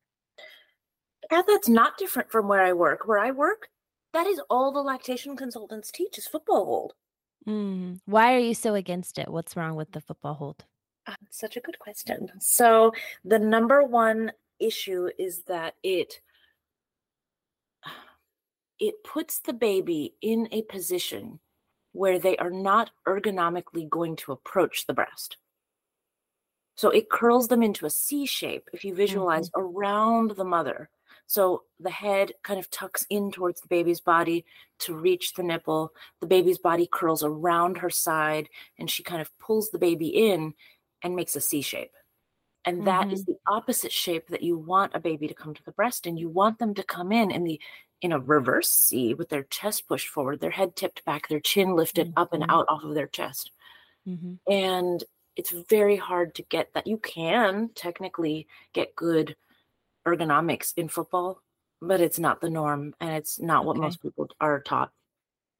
And 1.30 1.44
that's 1.48 1.68
not 1.68 1.96
different 1.96 2.30
from 2.30 2.46
where 2.46 2.62
I 2.62 2.74
work. 2.74 3.06
Where 3.06 3.18
I 3.18 3.30
work, 3.30 3.68
that 4.12 4.26
is 4.26 4.38
all 4.50 4.72
the 4.72 4.80
lactation 4.80 5.34
consultants 5.34 5.90
teach 5.90 6.18
is 6.18 6.26
football 6.26 6.66
hold. 6.66 6.92
Mm. 7.48 8.00
Why 8.04 8.34
are 8.34 8.38
you 8.38 8.52
so 8.52 8.74
against 8.74 9.18
it? 9.18 9.28
What's 9.28 9.56
wrong 9.56 9.76
with 9.76 9.92
the 9.92 10.02
football 10.02 10.34
hold? 10.34 10.66
Uh, 11.06 11.14
such 11.30 11.56
a 11.56 11.60
good 11.60 11.78
question. 11.78 12.28
So 12.38 12.92
the 13.24 13.38
number 13.38 13.82
one 13.82 14.32
issue 14.60 15.08
is 15.18 15.42
that 15.44 15.74
it 15.82 16.20
it 18.78 19.02
puts 19.04 19.38
the 19.38 19.54
baby 19.54 20.14
in 20.20 20.48
a 20.52 20.62
position 20.62 21.40
where 21.92 22.18
they 22.18 22.36
are 22.36 22.50
not 22.50 22.90
ergonomically 23.08 23.88
going 23.88 24.16
to 24.16 24.32
approach 24.32 24.86
the 24.86 24.92
breast. 24.92 25.38
So 26.74 26.90
it 26.90 27.08
curls 27.08 27.48
them 27.48 27.62
into 27.62 27.86
a 27.86 27.90
C 27.90 28.26
shape 28.26 28.68
if 28.74 28.84
you 28.84 28.94
visualize 28.94 29.48
mm-hmm. 29.48 29.78
around 29.78 30.32
the 30.32 30.44
mother. 30.44 30.90
So 31.26 31.62
the 31.80 31.90
head 31.90 32.32
kind 32.42 32.60
of 32.60 32.70
tucks 32.70 33.06
in 33.10 33.32
towards 33.32 33.60
the 33.60 33.68
baby's 33.68 34.00
body 34.00 34.44
to 34.80 34.94
reach 34.94 35.32
the 35.32 35.42
nipple. 35.42 35.92
The 36.20 36.26
baby's 36.26 36.58
body 36.58 36.88
curls 36.90 37.24
around 37.24 37.78
her 37.78 37.90
side 37.90 38.48
and 38.78 38.90
she 38.90 39.02
kind 39.02 39.20
of 39.20 39.36
pulls 39.38 39.70
the 39.70 39.78
baby 39.78 40.08
in 40.08 40.54
and 41.02 41.16
makes 41.16 41.34
a 41.34 41.40
C 41.40 41.62
shape. 41.62 41.92
And 42.66 42.84
that 42.86 43.04
mm-hmm. 43.04 43.12
is 43.12 43.24
the 43.24 43.36
opposite 43.46 43.92
shape 43.92 44.28
that 44.28 44.42
you 44.42 44.58
want 44.58 44.92
a 44.94 45.00
baby 45.00 45.28
to 45.28 45.34
come 45.34 45.54
to 45.54 45.64
the 45.64 45.70
breast 45.72 46.04
and 46.06 46.18
you 46.18 46.28
want 46.28 46.58
them 46.58 46.74
to 46.74 46.82
come 46.82 47.12
in 47.12 47.30
in 47.30 47.44
the 47.44 47.60
in 48.02 48.12
a 48.12 48.18
reverse 48.18 48.70
C 48.70 49.14
with 49.14 49.30
their 49.30 49.44
chest 49.44 49.88
pushed 49.88 50.08
forward, 50.08 50.40
their 50.40 50.50
head 50.50 50.76
tipped 50.76 51.04
back, 51.04 51.28
their 51.28 51.40
chin 51.40 51.74
lifted 51.74 52.08
mm-hmm. 52.08 52.18
up 52.18 52.32
and 52.32 52.42
mm-hmm. 52.42 52.50
out 52.50 52.66
off 52.68 52.84
of 52.84 52.94
their 52.94 53.06
chest. 53.06 53.52
Mm-hmm. 54.06 54.52
And 54.52 55.02
it's 55.36 55.52
very 55.68 55.96
hard 55.96 56.34
to 56.34 56.42
get 56.42 56.74
that. 56.74 56.86
You 56.86 56.98
can 56.98 57.70
technically 57.74 58.48
get 58.72 58.96
good 58.96 59.36
ergonomics 60.06 60.72
in 60.76 60.88
football, 60.88 61.40
but 61.80 62.00
it's 62.00 62.18
not 62.18 62.40
the 62.40 62.50
norm 62.50 62.94
and 63.00 63.10
it's 63.10 63.40
not 63.40 63.60
okay. 63.60 63.66
what 63.66 63.76
most 63.76 64.02
people 64.02 64.28
are 64.40 64.60
taught. 64.60 64.90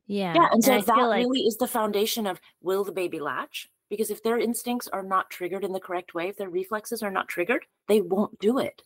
Yeah. 0.06 0.34
Yeah. 0.34 0.48
And 0.52 0.62
so 0.62 0.74
and 0.74 0.84
that 0.84 0.96
like... 0.96 1.24
really 1.24 1.40
is 1.40 1.56
the 1.56 1.66
foundation 1.66 2.26
of 2.26 2.40
will 2.60 2.84
the 2.84 2.92
baby 2.92 3.20
latch? 3.20 3.70
Because 3.88 4.10
if 4.10 4.22
their 4.22 4.38
instincts 4.38 4.88
are 4.88 5.02
not 5.02 5.30
triggered 5.30 5.64
in 5.64 5.72
the 5.72 5.80
correct 5.80 6.14
way, 6.14 6.28
if 6.28 6.36
their 6.36 6.50
reflexes 6.50 7.02
are 7.02 7.10
not 7.10 7.28
triggered, 7.28 7.66
they 7.88 8.00
won't 8.00 8.38
do 8.38 8.58
it. 8.58 8.82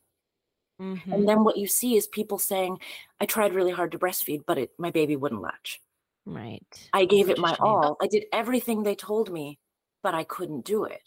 Mm-hmm. 0.81 1.13
And 1.13 1.29
then 1.29 1.45
what 1.45 1.57
you 1.57 1.67
see 1.67 1.97
is 1.97 2.07
people 2.07 2.39
saying, 2.39 2.79
I 3.21 3.27
tried 3.27 3.55
really 3.55 3.73
hard 3.73 3.93
to 3.93 3.99
breastfeed, 3.99 4.45
but 4.47 4.59
it, 4.59 4.71
my 4.79 4.91
baby 4.91 5.17
wouldn't 5.17 5.43
latch. 5.43 5.81
Right. 6.27 6.63
I 6.93 7.05
gave 7.05 7.29
it 7.29 7.39
my 7.39 7.57
all. 7.61 7.97
I 8.01 8.07
did 8.07 8.25
everything 8.33 8.83
they 8.83 8.95
told 8.95 9.33
me, 9.33 9.59
but 10.03 10.15
I 10.15 10.25
couldn't 10.25 10.65
do 10.65 10.85
it. 10.85 11.03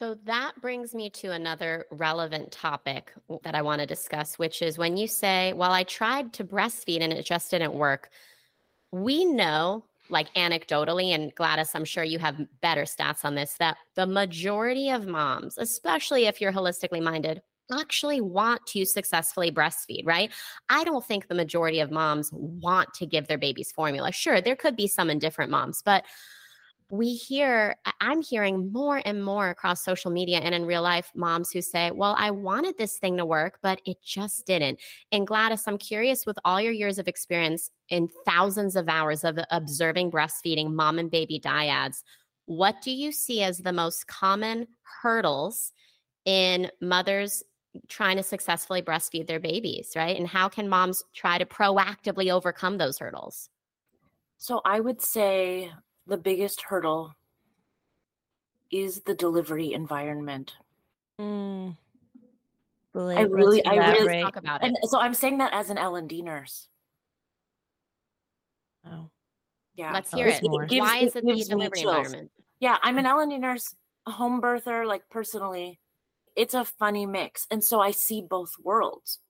So 0.00 0.16
that 0.26 0.52
brings 0.60 0.94
me 0.94 1.10
to 1.10 1.32
another 1.32 1.86
relevant 1.90 2.52
topic 2.52 3.12
that 3.42 3.56
I 3.56 3.62
want 3.62 3.80
to 3.80 3.86
discuss, 3.86 4.38
which 4.38 4.62
is 4.62 4.78
when 4.78 4.96
you 4.96 5.08
say, 5.08 5.52
Well, 5.54 5.72
I 5.72 5.82
tried 5.82 6.32
to 6.34 6.44
breastfeed 6.44 7.02
and 7.02 7.12
it 7.12 7.26
just 7.26 7.50
didn't 7.50 7.74
work. 7.74 8.10
We 8.92 9.24
know, 9.24 9.84
like 10.10 10.32
anecdotally, 10.34 11.14
and 11.14 11.34
Gladis, 11.34 11.70
I'm 11.74 11.84
sure 11.84 12.04
you 12.04 12.18
have 12.18 12.40
better 12.60 12.82
stats 12.82 13.24
on 13.24 13.34
this, 13.34 13.54
that 13.58 13.76
the 13.94 14.06
majority 14.06 14.90
of 14.90 15.06
moms, 15.06 15.58
especially 15.58 16.26
if 16.26 16.40
you're 16.40 16.52
holistically 16.52 17.02
minded, 17.02 17.42
actually 17.72 18.20
want 18.20 18.64
to 18.66 18.84
successfully 18.84 19.50
breastfeed, 19.50 20.06
right? 20.06 20.32
I 20.68 20.84
don't 20.84 21.04
think 21.04 21.28
the 21.28 21.34
majority 21.34 21.80
of 21.80 21.90
moms 21.90 22.30
want 22.32 22.94
to 22.94 23.06
give 23.06 23.26
their 23.26 23.38
babies 23.38 23.72
formula. 23.72 24.12
Sure, 24.12 24.40
there 24.40 24.56
could 24.56 24.76
be 24.76 24.86
some 24.86 25.10
indifferent 25.10 25.50
moms, 25.50 25.82
but 25.84 26.04
we 26.90 27.12
hear 27.12 27.76
i'm 28.00 28.22
hearing 28.22 28.72
more 28.72 29.02
and 29.04 29.22
more 29.22 29.50
across 29.50 29.84
social 29.84 30.10
media 30.10 30.38
and 30.38 30.54
in 30.54 30.64
real 30.64 30.82
life 30.82 31.10
moms 31.14 31.50
who 31.50 31.60
say 31.60 31.90
well 31.90 32.14
i 32.18 32.30
wanted 32.30 32.76
this 32.78 32.98
thing 32.98 33.16
to 33.16 33.26
work 33.26 33.58
but 33.62 33.80
it 33.84 33.98
just 34.02 34.46
didn't. 34.46 34.78
And 35.12 35.26
gladis 35.26 35.64
i'm 35.66 35.78
curious 35.78 36.24
with 36.24 36.38
all 36.44 36.60
your 36.60 36.72
years 36.72 36.98
of 36.98 37.08
experience 37.08 37.70
in 37.88 38.08
thousands 38.26 38.74
of 38.76 38.88
hours 38.88 39.24
of 39.24 39.38
observing 39.50 40.10
breastfeeding 40.10 40.72
mom 40.72 40.98
and 40.98 41.10
baby 41.10 41.38
dyads 41.38 42.02
what 42.46 42.80
do 42.80 42.90
you 42.90 43.12
see 43.12 43.42
as 43.42 43.58
the 43.58 43.72
most 43.72 44.06
common 44.06 44.66
hurdles 45.02 45.72
in 46.24 46.70
mothers 46.80 47.42
trying 47.88 48.16
to 48.16 48.22
successfully 48.22 48.82
breastfeed 48.82 49.26
their 49.26 49.40
babies 49.40 49.92
right? 49.94 50.16
And 50.16 50.26
how 50.26 50.48
can 50.48 50.68
moms 50.68 51.02
try 51.14 51.38
to 51.38 51.44
proactively 51.44 52.32
overcome 52.32 52.78
those 52.78 52.98
hurdles? 52.98 53.50
So 54.38 54.60
I 54.64 54.80
would 54.80 55.02
say 55.02 55.70
the 56.08 56.16
biggest 56.16 56.62
hurdle 56.62 57.14
is 58.70 59.02
the 59.02 59.14
delivery 59.14 59.72
environment. 59.72 60.54
Mm. 61.20 61.76
I 62.94 63.20
really, 63.22 63.64
I 63.64 63.92
really 63.92 64.22
talk 64.22 64.36
about 64.36 64.64
it. 64.64 64.74
So 64.88 64.98
I'm 64.98 65.14
saying 65.14 65.38
that 65.38 65.52
as 65.52 65.70
an 65.70 65.78
L 65.78 65.96
and 65.96 66.08
D 66.08 66.22
nurse. 66.22 66.68
Oh, 68.84 69.10
yeah. 69.74 69.92
Let's 69.92 70.12
hear 70.12 70.26
it. 70.26 70.42
it 70.42 70.68
gives, 70.68 70.80
Why 70.80 70.98
is 70.98 71.14
it, 71.14 71.24
it 71.24 71.36
the 71.36 71.44
delivery 71.44 71.80
environment? 71.80 72.30
Yeah, 72.58 72.78
I'm 72.82 72.98
an 72.98 73.06
L 73.06 73.20
and 73.20 73.30
D 73.30 73.38
nurse, 73.38 73.74
a 74.06 74.10
home 74.10 74.40
birther. 74.40 74.86
Like 74.86 75.02
personally, 75.10 75.78
it's 76.34 76.54
a 76.54 76.64
funny 76.64 77.06
mix, 77.06 77.46
and 77.50 77.62
so 77.62 77.80
I 77.80 77.92
see 77.92 78.22
both 78.22 78.52
worlds. 78.60 79.20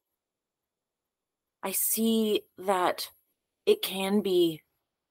I 1.62 1.73
see 1.73 2.42
that 2.58 3.11
it 3.66 3.82
can 3.82 4.20
be 4.20 4.62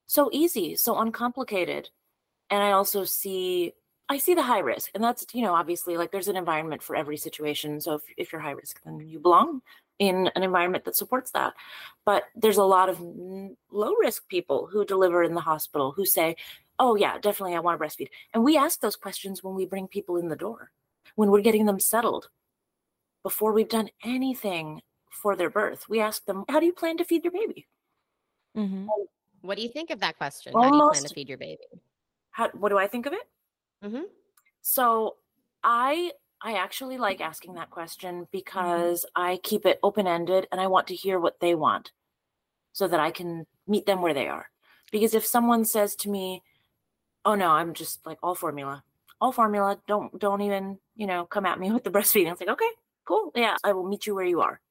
so 0.08 0.30
easy, 0.34 0.76
so 0.76 0.98
uncomplicated. 0.98 1.90
And 2.50 2.64
I 2.64 2.72
also 2.72 3.04
see 3.04 3.74
I 4.10 4.18
see 4.18 4.34
the 4.34 4.44
high 4.44 4.60
risk. 4.60 4.90
And 4.96 5.04
that's, 5.04 5.26
you 5.34 5.42
know, 5.42 5.54
obviously 5.54 5.98
like 5.98 6.12
there's 6.12 6.30
an 6.30 6.38
environment 6.38 6.82
for 6.82 6.96
every 6.96 7.18
situation. 7.18 7.82
So 7.82 7.96
if, 7.96 8.02
if 8.16 8.32
you're 8.32 8.42
high 8.42 8.52
risk, 8.52 8.80
then 8.86 9.00
you 9.02 9.20
belong 9.20 9.62
in 10.00 10.30
an 10.36 10.44
environment 10.44 10.86
that 10.86 10.96
supports 10.96 11.32
that. 11.32 11.54
But 12.06 12.24
there's 12.36 12.58
a 12.58 12.64
lot 12.64 12.90
of 12.90 13.02
low 13.02 13.94
risk 14.00 14.28
people 14.30 14.70
who 14.72 14.86
deliver 14.86 15.24
in 15.24 15.34
the 15.34 15.42
hospital 15.42 15.92
who 15.92 16.06
say, 16.06 16.38
oh, 16.80 16.96
yeah, 16.96 17.18
definitely, 17.18 17.56
I 17.56 17.60
want 17.60 17.80
to 17.80 17.86
breastfeed. 17.86 18.10
And 18.34 18.44
we 18.44 18.56
ask 18.56 18.80
those 18.80 18.96
questions 18.96 19.44
when 19.44 19.56
we 19.56 19.66
bring 19.66 19.88
people 19.88 20.18
in 20.18 20.30
the 20.30 20.36
door, 20.36 20.72
when 21.16 21.32
we're 21.32 21.42
getting 21.42 21.66
them 21.66 21.80
settled, 21.80 22.30
before 23.24 23.52
we've 23.52 23.68
done 23.68 23.90
anything 24.06 24.82
for 25.10 25.36
their 25.36 25.50
birth. 25.50 25.90
We 25.90 26.00
ask 26.00 26.24
them, 26.26 26.46
how 26.48 26.60
do 26.60 26.66
you 26.66 26.74
plan 26.74 26.98
to 26.98 27.04
feed 27.04 27.26
your 27.26 27.34
baby? 27.34 27.68
Mm-hmm. 28.56 28.88
What 29.42 29.58
do 29.58 29.64
you 29.64 29.70
think 29.70 29.90
of 29.90 30.00
that 30.00 30.18
question? 30.18 30.54
Almost, 30.54 30.66
how 30.66 30.72
do 30.72 30.78
you 30.78 30.92
plan 30.92 31.04
to 31.04 31.14
feed 31.14 31.30
your 31.30 31.38
baby? 31.38 31.68
How, 32.32 32.50
what 32.50 32.70
do 32.70 32.78
I 32.78 32.88
think 32.88 33.06
of 33.06 33.14
it? 33.14 33.28
Mm-hmm. 33.84 34.04
So 34.62 35.16
I 35.64 36.12
I 36.42 36.54
actually 36.54 36.98
like 36.98 37.22
asking 37.22 37.56
that 37.56 37.70
question 37.70 38.16
mm-hmm. 38.16 38.24
because. 38.32 39.06
I 39.16 39.40
keep 39.44 39.66
it 39.66 39.80
open 39.84 40.08
ended 40.08 40.48
and 40.52 40.62
I 40.62 40.68
want 40.68 40.88
to 40.88 40.96
hear 40.96 41.20
what 41.20 41.40
they 41.40 41.56
want, 41.56 41.92
so 42.74 42.88
that 42.88 43.00
I 43.00 43.12
can 43.12 43.46
meet 43.68 43.86
them 43.86 44.02
where 44.02 44.14
they 44.14 44.28
are. 44.28 44.50
Because 44.92 45.14
if 45.14 45.26
someone 45.26 45.66
says 45.66 45.96
to 45.98 46.10
me, 46.10 46.44
"Oh 47.26 47.36
no, 47.36 47.50
I'm 47.50 47.74
just 47.74 48.06
like 48.06 48.20
all 48.22 48.36
formula, 48.36 48.84
all 49.20 49.32
formula, 49.32 49.80
don't 49.88 50.18
don't 50.20 50.42
even 50.42 50.80
you 50.96 51.08
know 51.08 51.26
come 51.26 51.46
at 51.46 51.60
me 51.60 51.72
with 51.76 51.84
the 51.84 51.92
breastfeeding," 51.92 52.32
it's 52.32 52.42
like 52.42 52.50
okay, 52.50 52.70
cool, 53.06 53.32
yeah, 53.36 53.56
I 53.64 53.74
will 53.74 53.88
meet 53.88 54.08
you 54.08 54.16
where 54.16 54.26
you 54.26 54.42
are. 54.42 54.62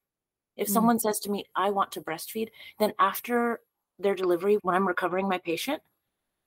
If 0.55 0.67
mm-hmm. 0.67 0.73
someone 0.73 0.99
says 0.99 1.19
to 1.21 1.31
me, 1.31 1.45
"I 1.55 1.69
want 1.71 1.91
to 1.93 2.01
breastfeed," 2.01 2.49
then 2.79 2.93
after 2.99 3.59
their 3.99 4.15
delivery, 4.15 4.57
when 4.61 4.75
I'm 4.75 4.87
recovering 4.87 5.27
my 5.27 5.37
patient, 5.37 5.81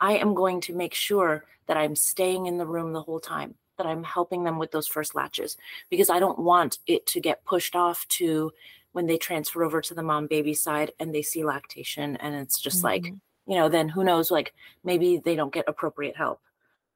I 0.01 0.15
am 0.15 0.35
going 0.35 0.61
to 0.63 0.75
make 0.75 0.95
sure 0.95 1.45
that 1.67 1.77
I'm 1.77 1.95
staying 1.95 2.47
in 2.47 2.59
the 2.59 2.67
room 2.67 2.93
the 2.93 3.03
whole 3.03 3.21
time, 3.21 3.55
that 3.77 3.87
I'm 3.87 4.03
helping 4.03 4.45
them 4.45 4.59
with 4.59 4.73
those 4.73 4.87
first 4.87 5.15
latches, 5.15 5.57
because 5.91 6.11
I 6.11 6.19
don't 6.19 6.39
want 6.39 6.79
it 6.87 7.07
to 7.07 7.21
get 7.21 7.45
pushed 7.45 7.77
off 7.77 8.07
to 8.09 8.53
when 8.93 9.07
they 9.07 9.19
transfer 9.19 9.63
over 9.63 9.81
to 9.81 9.95
the 9.95 10.03
mom 10.03 10.27
baby 10.27 10.55
side 10.55 10.93
and 10.99 11.15
they 11.15 11.23
see 11.23 11.45
lactation. 11.45 12.17
And 12.17 12.35
it's 12.35 12.59
just 12.59 12.79
mm-hmm. 12.79 12.87
like, 12.87 13.05
you 13.47 13.57
know, 13.57 13.69
then 13.69 13.89
who 13.89 14.05
knows, 14.05 14.31
like 14.31 14.53
maybe 14.83 15.19
they 15.19 15.37
don't 15.37 15.53
get 15.53 15.69
appropriate 15.69 16.17
help. 16.17 16.41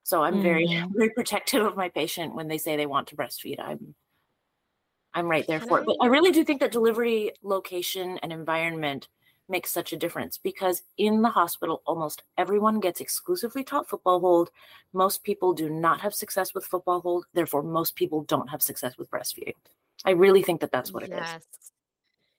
So 0.02 0.22
I'm 0.22 0.34
mm-hmm. 0.34 0.42
very, 0.42 0.84
very 0.90 1.10
protective 1.10 1.64
of 1.64 1.76
my 1.76 1.88
patient 1.88 2.34
when 2.34 2.48
they 2.48 2.58
say 2.58 2.76
they 2.76 2.86
want 2.86 3.08
to 3.08 3.16
breastfeed. 3.16 3.60
I'm 3.60 3.94
I'm 5.14 5.28
right 5.28 5.46
there 5.46 5.60
for 5.60 5.78
it. 5.78 5.86
But 5.86 5.96
I 6.00 6.06
really 6.06 6.32
do 6.32 6.44
think 6.44 6.60
that 6.60 6.72
delivery 6.72 7.30
location 7.42 8.18
and 8.22 8.32
environment 8.32 9.08
makes 9.48 9.70
such 9.70 9.92
a 9.92 9.96
difference 9.96 10.38
because 10.38 10.82
in 10.96 11.22
the 11.22 11.28
hospital, 11.28 11.82
almost 11.86 12.22
everyone 12.38 12.80
gets 12.80 13.00
exclusively 13.00 13.64
taught 13.64 13.88
football 13.88 14.20
hold. 14.20 14.50
Most 14.92 15.22
people 15.22 15.52
do 15.52 15.68
not 15.68 16.00
have 16.00 16.14
success 16.14 16.54
with 16.54 16.64
football 16.64 17.00
hold. 17.00 17.26
Therefore, 17.34 17.62
most 17.62 17.96
people 17.96 18.22
don't 18.24 18.50
have 18.50 18.62
success 18.62 18.96
with 18.96 19.10
breastfeeding. 19.10 19.54
I 20.04 20.10
really 20.10 20.42
think 20.42 20.60
that 20.60 20.72
that's 20.72 20.92
what 20.92 21.08
yes. 21.08 21.34
it 21.34 21.38
is. 21.38 21.70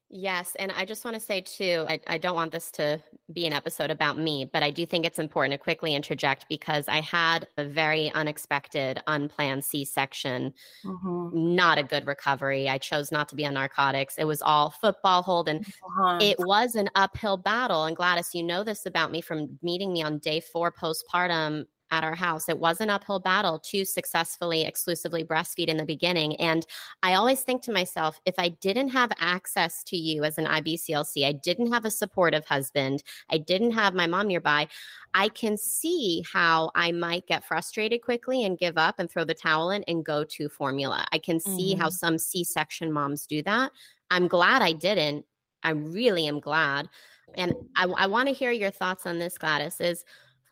Yes. 0.10 0.56
And 0.60 0.72
I 0.72 0.86
just 0.86 1.04
want 1.04 1.16
to 1.16 1.20
say, 1.20 1.42
too, 1.42 1.86
I, 1.90 2.00
I, 2.06 2.18
don't 2.20 2.36
want 2.36 2.52
this 2.52 2.70
to 2.72 3.02
be 3.34 3.48
an 3.48 3.54
episode 3.54 3.90
about 3.90 4.20
me, 4.20 4.46
but 4.46 4.62
I 4.62 4.70
do 4.70 4.86
think 4.86 5.04
it's 5.04 5.18
important 5.18 5.54
to 5.54 5.58
quickly 5.58 5.96
interject 5.96 6.46
because 6.48 6.88
I 6.88 7.02
had 7.02 7.48
a 7.58 7.66
very 7.66 8.12
unexpected, 8.14 9.02
unplanned 9.08 9.66
C 9.66 9.84
section, 9.84 10.54
mm-hmm. 10.86 11.56
not 11.56 11.80
a 11.80 11.84
good 11.84 12.06
recovery. 12.06 12.70
I 12.70 12.78
chose 12.78 13.12
not 13.12 13.28
to 13.30 13.36
be 13.36 13.48
on 13.48 13.56
narcotics. 13.56 14.16
It 14.20 14.26
was 14.26 14.44
all 14.44 14.70
football 14.70 15.24
hold, 15.24 15.50
and 15.50 15.66
uh-huh. 15.66 16.20
it 16.22 16.38
was 16.40 16.76
an 16.76 16.90
uphill 16.94 17.38
battle. 17.38 17.86
And 17.86 17.98
Gladis, 17.98 18.34
you 18.34 18.44
know 18.44 18.64
this 18.64 18.86
about 18.86 19.12
me 19.12 19.22
from 19.22 19.58
meeting 19.64 19.92
me 19.92 20.04
on 20.04 20.20
day 20.20 20.40
four 20.40 20.72
postpartum 20.72 21.66
at 21.92 22.04
our 22.04 22.16
house. 22.16 22.50
It 22.50 22.60
was 22.60 22.82
an 22.82 22.90
uphill 22.90 23.20
battle 23.20 23.60
to 23.60 23.86
successfully 23.86 24.64
exclusively 24.64 25.24
breastfeed 25.24 25.68
in 25.68 25.78
the 25.78 25.86
beginning. 25.86 26.36
And 26.38 26.66
I 27.04 27.14
always 27.14 27.42
think 27.42 27.62
to 27.64 27.72
myself, 27.72 28.20
if 28.26 28.36
I 28.38 28.50
didn't 28.50 28.90
have 28.90 29.12
access 29.20 29.84
to 29.86 29.98
you 29.98 30.24
as 30.24 30.38
an 30.38 30.46
IBCLC, 30.46 31.26
I 31.26 31.34
didn't 31.34 31.72
have 31.72 31.86
a 31.86 31.92
supportive 31.92 32.46
husband, 32.46 33.04
I 33.30 33.38
didn't 33.38 33.72
have 33.72 33.94
my 33.94 34.08
mom 34.08 34.28
nearby, 34.28 34.68
I 35.14 35.30
can 35.30 35.58
see 35.58 36.24
how 36.32 36.72
I 36.76 36.92
might 36.92 37.28
get 37.28 37.46
frustrated 37.46 38.02
quickly 38.02 38.44
and 38.44 38.58
give 38.58 38.78
up 38.78 38.96
and 39.00 39.10
throw 39.10 39.24
the 39.24 39.34
towel 39.34 39.72
in 39.72 39.84
and 39.84 40.04
go 40.04 40.24
to 40.26 40.50
formula. 40.50 41.06
I 41.12 41.20
can 41.20 41.40
see 41.40 41.74
mm-hmm. 41.74 41.82
how 41.82 41.90
some 41.90 42.18
C 42.18 42.44
section 42.44 42.92
moms 42.92 43.26
do 43.26 43.42
that. 43.44 43.72
I'm 44.12 44.28
glad 44.28 44.62
I 44.62 44.74
didn't. 44.74 45.26
I 45.64 45.72
really 45.72 46.28
am 46.28 46.40
glad. 46.40 46.90
And 47.36 47.54
I, 47.76 47.86
I 47.86 48.08
want 48.08 48.28
to 48.28 48.34
hear 48.34 48.52
your 48.52 48.72
thoughts 48.72 49.06
on 49.06 49.20
this, 49.20 49.38
Gladis. 49.38 49.82
Is 49.82 50.04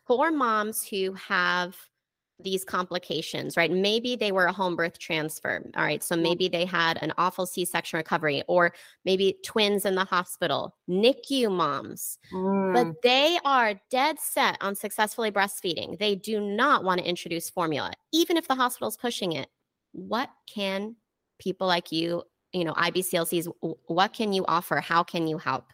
for 0.06 0.30
moms 0.30 0.86
who 0.86 1.12
have 1.14 1.76
these 2.42 2.64
complications, 2.64 3.56
right? 3.56 3.70
Maybe 3.70 4.16
they 4.16 4.32
were 4.32 4.46
a 4.46 4.52
home 4.52 4.74
birth 4.74 4.98
transfer. 4.98 5.64
All 5.76 5.84
right. 5.84 6.02
So 6.02 6.16
maybe 6.16 6.48
they 6.48 6.64
had 6.64 6.98
an 7.00 7.12
awful 7.16 7.46
C 7.46 7.64
section 7.64 7.96
recovery, 7.96 8.42
or 8.48 8.74
maybe 9.04 9.36
twins 9.44 9.84
in 9.84 9.94
the 9.94 10.04
hospital, 10.04 10.74
NICU 10.90 11.50
moms, 11.50 12.18
mm. 12.32 12.74
but 12.74 13.02
they 13.02 13.38
are 13.44 13.74
dead 13.88 14.18
set 14.18 14.58
on 14.60 14.74
successfully 14.74 15.30
breastfeeding. 15.30 15.98
They 15.98 16.16
do 16.16 16.40
not 16.40 16.82
want 16.82 17.00
to 17.00 17.08
introduce 17.08 17.48
formula, 17.48 17.92
even 18.12 18.36
if 18.36 18.48
the 18.48 18.56
hospital's 18.56 18.96
pushing 18.96 19.32
it. 19.32 19.48
What 19.92 20.28
can 20.52 20.96
people 21.38 21.68
like 21.68 21.92
you 21.92 22.24
you 22.54 22.64
know, 22.64 22.72
IBCLCs, 22.74 23.52
what 23.86 24.12
can 24.12 24.32
you 24.32 24.44
offer? 24.46 24.76
How 24.76 25.02
can 25.02 25.26
you 25.26 25.38
help? 25.38 25.66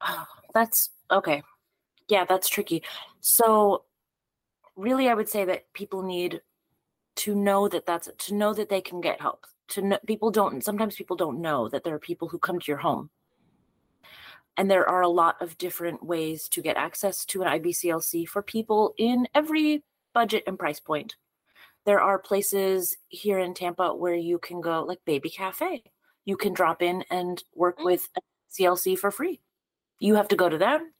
Oh, 0.00 0.24
that's 0.54 0.90
okay. 1.10 1.42
Yeah, 2.08 2.24
that's 2.24 2.48
tricky. 2.48 2.82
So, 3.20 3.84
really, 4.76 5.08
I 5.08 5.14
would 5.14 5.28
say 5.28 5.44
that 5.44 5.72
people 5.74 6.02
need 6.02 6.40
to 7.16 7.34
know 7.34 7.68
that 7.68 7.84
that's 7.84 8.08
to 8.26 8.34
know 8.34 8.54
that 8.54 8.68
they 8.68 8.80
can 8.80 9.00
get 9.00 9.20
help. 9.20 9.46
To 9.68 9.82
know, 9.82 9.98
people 10.06 10.30
don't 10.30 10.64
sometimes 10.64 10.96
people 10.96 11.16
don't 11.16 11.40
know 11.40 11.68
that 11.68 11.84
there 11.84 11.94
are 11.94 11.98
people 11.98 12.28
who 12.28 12.38
come 12.38 12.58
to 12.58 12.70
your 12.70 12.78
home, 12.78 13.10
and 14.56 14.70
there 14.70 14.88
are 14.88 15.02
a 15.02 15.08
lot 15.08 15.36
of 15.42 15.58
different 15.58 16.02
ways 16.02 16.48
to 16.48 16.62
get 16.62 16.76
access 16.76 17.24
to 17.26 17.42
an 17.42 17.60
IBCLC 17.60 18.26
for 18.26 18.42
people 18.42 18.94
in 18.96 19.28
every 19.34 19.84
budget 20.14 20.44
and 20.46 20.58
price 20.58 20.80
point. 20.80 21.16
There 21.84 22.00
are 22.00 22.18
places 22.18 22.96
here 23.08 23.38
in 23.38 23.54
Tampa 23.54 23.94
where 23.94 24.14
you 24.14 24.38
can 24.38 24.60
go, 24.60 24.84
like 24.84 25.00
Baby 25.04 25.30
Cafe. 25.30 25.82
You 26.24 26.36
can 26.36 26.52
drop 26.52 26.82
in 26.82 27.04
and 27.10 27.42
work 27.54 27.78
mm. 27.78 27.84
with 27.84 28.08
a 28.16 28.20
CLC 28.52 28.98
for 28.98 29.10
free. 29.10 29.40
You 29.98 30.14
have 30.14 30.28
to 30.28 30.36
go 30.36 30.48
to 30.48 30.58
them 30.58 30.92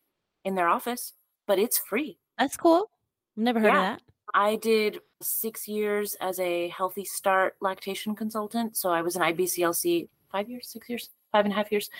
in 0.44 0.54
their 0.54 0.68
office, 0.68 1.12
but 1.46 1.58
it's 1.58 1.78
free. 1.78 2.18
That's 2.38 2.56
cool. 2.56 2.90
Never 3.36 3.60
heard 3.60 3.72
yeah. 3.72 3.92
of 3.92 3.98
that. 3.98 4.02
I 4.34 4.56
did 4.56 5.00
six 5.22 5.66
years 5.66 6.16
as 6.20 6.38
a 6.38 6.68
Healthy 6.68 7.04
Start 7.04 7.56
lactation 7.60 8.14
consultant. 8.14 8.76
So 8.76 8.90
I 8.90 9.02
was 9.02 9.16
an 9.16 9.22
IBCLC 9.22 10.08
five 10.30 10.48
years, 10.48 10.68
six 10.68 10.88
years, 10.88 11.10
five 11.32 11.44
and 11.44 11.52
a 11.52 11.56
half 11.56 11.72
years. 11.72 11.90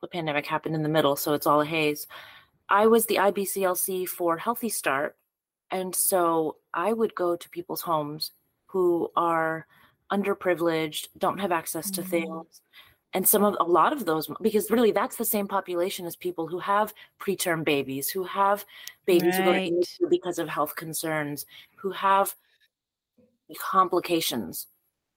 The 0.00 0.08
pandemic 0.08 0.46
happened 0.46 0.74
in 0.74 0.82
the 0.82 0.88
middle, 0.88 1.16
so 1.16 1.34
it's 1.34 1.46
all 1.46 1.60
a 1.60 1.66
haze. 1.66 2.06
I 2.68 2.86
was 2.86 3.06
the 3.06 3.16
IBCLC 3.16 4.08
for 4.08 4.36
Healthy 4.36 4.68
Start. 4.68 5.16
And 5.70 5.94
so 5.94 6.56
I 6.74 6.92
would 6.92 7.14
go 7.14 7.34
to 7.34 7.48
people's 7.48 7.80
homes 7.80 8.32
who 8.66 9.10
are 9.16 9.66
underprivileged, 10.12 11.08
don't 11.16 11.38
have 11.38 11.52
access 11.52 11.90
to 11.92 12.02
mm-hmm. 12.02 12.10
things, 12.10 12.60
and 13.14 13.26
some 13.26 13.44
of 13.44 13.56
a 13.60 13.64
lot 13.64 13.92
of 13.92 14.04
those 14.04 14.28
because 14.40 14.70
really 14.70 14.92
that's 14.92 15.16
the 15.16 15.24
same 15.24 15.46
population 15.46 16.06
as 16.06 16.16
people 16.16 16.46
who 16.46 16.58
have 16.58 16.94
preterm 17.20 17.64
babies 17.64 18.08
who 18.08 18.24
have 18.24 18.64
babies 19.06 19.38
right. 19.38 19.70
who 19.70 19.76
go 19.76 19.82
to 19.82 20.08
because 20.08 20.38
of 20.38 20.48
health 20.48 20.74
concerns 20.76 21.46
who 21.76 21.90
have 21.90 22.34
complications 23.58 24.66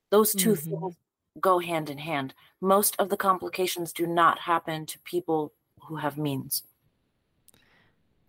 those 0.09 0.33
2 0.33 0.51
mm-hmm. 0.51 0.69
things 0.69 0.95
go 1.39 1.59
hand 1.59 1.89
in 1.89 1.97
hand 1.97 2.33
most 2.61 2.95
of 2.99 3.09
the 3.09 3.17
complications 3.17 3.91
do 3.91 4.07
not 4.07 4.39
happen 4.39 4.85
to 4.85 4.99
people 4.99 5.53
who 5.81 5.95
have 5.95 6.17
means 6.17 6.63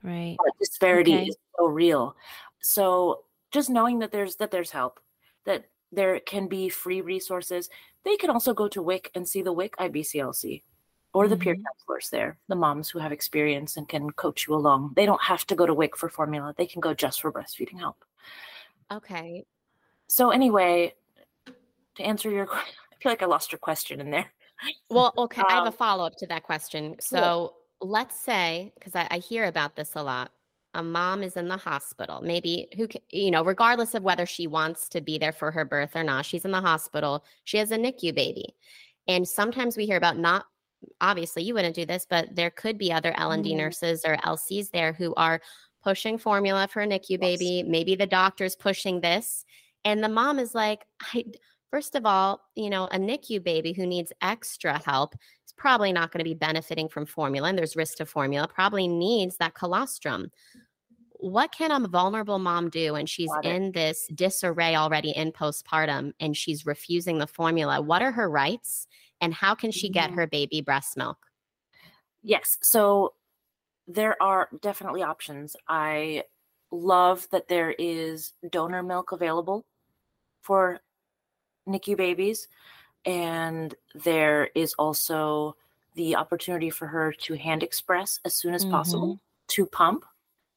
right 0.03 0.37
but 0.39 0.53
disparity 0.59 1.15
okay. 1.15 1.27
is 1.27 1.37
so 1.59 1.67
real 1.67 2.17
so 2.61 3.25
just 3.53 3.71
knowing 3.71 3.99
that 4.01 4.13
there's 4.13 4.37
that 4.37 4.51
there's 4.51 4.71
help 4.71 5.01
that 5.45 5.67
there 5.93 6.19
can 6.21 6.49
be 6.49 6.69
free 6.69 7.01
resources 7.01 7.71
they 8.07 8.17
can 8.17 8.31
also 8.31 8.55
go 8.55 8.69
to 8.69 8.81
WIC 8.81 9.11
and 9.15 9.29
see 9.29 9.43
the 9.43 9.53
WIC 9.53 9.77
IBCLC 9.77 10.63
or 11.13 11.27
the 11.27 11.35
mm-hmm. 11.35 11.43
peer 11.43 11.57
counselors 11.57 12.09
there, 12.11 12.39
the 12.49 12.55
moms 12.55 12.89
who 12.89 13.01
have 13.01 13.11
experience 13.11 13.77
and 13.77 13.89
can 13.89 14.11
coach 14.11 14.47
you 14.47 14.55
along. 14.55 14.93
They 14.95 15.07
don't 15.07 15.23
have 15.23 15.45
to 15.49 15.57
go 15.57 15.67
to 15.67 15.75
WIC 15.75 15.97
for 15.97 16.09
formula, 16.09 16.55
they 16.57 16.67
can 16.67 16.81
go 16.81 16.95
just 16.95 17.21
for 17.21 17.33
breastfeeding 17.33 17.79
help. 17.79 18.05
Okay. 18.93 19.45
So, 20.07 20.31
anyway, 20.31 20.95
to 21.97 22.03
answer 22.03 22.31
your 22.31 22.47
question, 22.55 22.75
I 22.93 23.03
feel 23.03 23.13
like 23.13 23.23
I 23.23 23.27
lost 23.27 23.51
your 23.51 23.59
question 23.59 24.01
in 24.01 24.11
there. 24.11 24.33
Well, 24.89 25.13
okay. 25.19 25.41
Um, 25.41 25.47
I 25.49 25.53
have 25.55 25.65
a 25.65 25.69
um, 25.69 25.73
follow 25.73 26.05
up 26.07 26.17
to 26.19 26.27
that 26.29 26.45
question. 26.45 26.97
So, 27.01 27.55
cool. 27.81 27.91
let's 27.91 28.21
say, 28.21 28.73
because 28.79 28.95
I, 28.95 29.09
I 29.11 29.19
hear 29.19 29.47
about 29.47 29.75
this 29.75 29.97
a 29.97 30.03
lot 30.03 30.31
a 30.77 30.83
mom 30.83 31.23
is 31.23 31.37
in 31.37 31.49
the 31.49 31.57
hospital, 31.57 32.21
maybe 32.23 32.69
who, 32.77 32.87
you 33.11 33.31
know, 33.31 33.43
regardless 33.43 33.95
of 33.95 34.03
whether 34.03 34.27
she 34.27 34.47
wants 34.47 34.89
to 34.91 35.01
be 35.01 35.19
there 35.19 35.33
for 35.33 35.51
her 35.51 35.65
birth 35.65 35.97
or 35.97 36.05
not, 36.05 36.27
she's 36.27 36.45
in 36.45 36.51
the 36.51 36.61
hospital. 36.61 37.25
She 37.45 37.57
has 37.57 37.71
a 37.73 37.79
NICU 37.79 38.15
baby. 38.15 38.55
And 39.09 39.27
sometimes 39.27 39.77
we 39.77 39.87
hear 39.87 39.97
about 39.97 40.19
not, 40.19 40.45
obviously, 41.01 41.43
you 41.43 41.55
wouldn't 41.55 41.75
do 41.75 41.87
this, 41.87 42.07
but 42.09 42.29
there 42.35 42.51
could 42.51 42.77
be 42.77 42.93
other 42.93 43.15
L&D 43.17 43.49
mm-hmm. 43.49 43.59
nurses 43.59 44.05
or 44.05 44.17
LCs 44.19 44.71
there 44.71 44.93
who 44.93 45.15
are 45.15 45.41
pushing 45.83 46.19
formula 46.19 46.69
for 46.69 46.83
a 46.83 46.87
NICU 46.87 47.19
baby. 47.19 47.63
Maybe 47.63 47.95
the 47.95 48.07
doctor's 48.07 48.55
pushing 48.55 49.01
this. 49.01 49.45
And 49.85 50.03
the 50.03 50.09
mom 50.09 50.39
is 50.39 50.55
like, 50.55 50.85
I, 51.15 51.25
first 51.71 51.95
of 51.95 52.05
all, 52.05 52.41
you 52.55 52.71
know, 52.71 52.85
a 52.87 52.99
NICU 52.99 53.43
baby 53.43 53.73
who 53.73 53.87
needs 53.87 54.13
extra 54.21 54.83
help 54.85 55.15
is 55.47 55.53
probably 55.57 55.93
not 55.93 56.11
going 56.11 56.19
to 56.19 56.25
be 56.25 56.35
benefiting 56.35 56.89
from 56.89 57.07
formula, 57.07 57.49
and 57.49 57.59
there's 57.59 57.77
risk 57.77 57.99
to 57.99 58.07
formula, 58.07 58.49
probably 58.49 58.89
needs 58.89 59.37
that 59.37 59.55
colostrum 59.55 60.31
what 61.19 61.53
can 61.53 61.71
a 61.71 61.89
vulnerable 61.89 62.39
mom 62.39 62.71
do 62.71 62.93
when 62.93 63.07
she's 63.07 63.31
in 63.43 63.73
this 63.73 64.07
disarray 64.15 64.75
already 64.75 65.11
in 65.11 65.33
postpartum 65.33 66.13
and 66.21 66.37
she's 66.37 66.67
refusing 66.67 67.19
the 67.19 67.27
formula? 67.27 67.81
What 67.81 68.03
are 68.03 68.13
her 68.13 68.29
rights 68.29 68.87
and 69.21 69.33
how 69.33 69.55
can 69.55 69.71
she 69.71 69.89
get 69.89 70.11
mm-hmm. 70.11 70.19
her 70.19 70.27
baby 70.27 70.61
breast 70.61 70.97
milk? 70.97 71.19
Yes. 72.23 72.59
So 72.61 73.15
there 73.87 74.21
are 74.23 74.49
definitely 74.61 75.03
options. 75.03 75.57
I 75.69 76.25
love 76.71 77.27
that 77.31 77.49
there 77.49 77.71
is 77.71 78.33
donor 78.51 78.83
milk 78.83 79.13
available 79.13 79.65
for 80.43 80.81
NICU 81.69 81.97
babies. 81.97 82.49
And 83.05 83.75
there 83.95 84.51
is 84.55 84.75
also 84.75 85.57
the 85.95 86.17
opportunity 86.17 86.71
for 86.71 86.87
her 86.87 87.13
to 87.13 87.35
hand 87.35 87.63
express 87.63 88.21
as 88.25 88.35
soon 88.35 88.55
as 88.55 88.63
mm-hmm. 88.63 88.73
possible 88.73 89.21
to 89.49 89.67
pump 89.67 90.05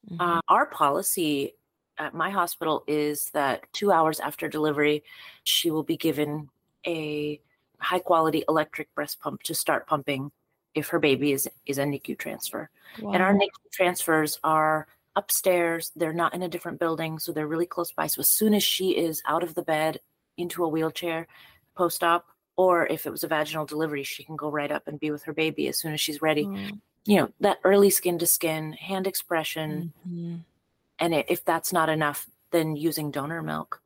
Mm-hmm. 0.08 0.22
Uh, 0.22 0.42
our 0.48 0.66
policy 0.66 1.56
at 1.98 2.14
my 2.14 2.30
hospital 2.30 2.84
is 2.88 3.30
that 3.34 3.72
two 3.74 3.92
hours 3.92 4.20
after 4.20 4.48
delivery, 4.48 5.04
she 5.44 5.70
will 5.70 5.84
be 5.84 5.98
given 5.98 6.50
a 6.88 7.40
high 7.80 8.00
quality 8.00 8.44
electric 8.48 8.94
breast 8.96 9.20
pump 9.20 9.44
to 9.44 9.54
start 9.54 9.88
pumping 9.88 10.32
if 10.76 10.88
her 10.90 11.00
baby 11.00 11.34
is 11.34 11.48
is 11.66 11.78
a 11.78 11.84
NICU 11.84 12.18
transfer. 12.18 12.70
Wow. 13.02 13.14
And 13.14 13.24
our 13.24 13.34
NICU 13.34 13.72
transfers 13.72 14.40
are 14.44 14.88
upstairs. 15.16 15.92
They're 15.96 16.14
not 16.14 16.34
in 16.34 16.44
a 16.44 16.50
different 16.50 16.80
building, 16.80 17.20
so 17.20 17.32
they're 17.32 17.48
really 17.48 17.66
close 17.66 17.92
by. 17.92 18.08
So 18.08 18.22
as 18.22 18.30
soon 18.30 18.54
as 18.54 18.64
she 18.64 18.92
is 18.92 19.22
out 19.26 19.44
of 19.44 19.56
the 19.56 19.64
bed 19.64 20.00
into 20.38 20.64
a 20.64 20.70
wheelchair 20.70 21.28
post 21.76 22.04
op, 22.04 22.28
or 22.56 22.88
if 22.88 23.06
it 23.06 23.10
was 23.10 23.24
a 23.24 23.28
vaginal 23.28 23.66
delivery, 23.66 24.04
she 24.04 24.24
can 24.24 24.36
go 24.36 24.50
right 24.50 24.72
up 24.72 24.88
and 24.88 25.00
be 25.00 25.12
with 25.12 25.24
her 25.24 25.34
baby 25.34 25.68
as 25.68 25.78
soon 25.78 25.94
as 25.94 26.00
she's 26.00 26.22
ready. 26.22 26.46
Mm 26.46 26.80
you 27.06 27.18
know 27.18 27.32
that 27.40 27.60
early 27.64 27.90
skin 27.90 28.20
to 28.20 28.28
skin 28.28 28.74
hand 28.74 29.08
expression. 29.08 29.94
Mm-hmm. 30.08 30.36
and 31.00 31.14
it, 31.14 31.26
if 31.30 31.44
that's 31.46 31.74
not 31.74 31.90
enough 31.90 32.28
then 32.52 32.76
using 32.76 33.12
donor 33.12 33.42
milk. 33.42 33.82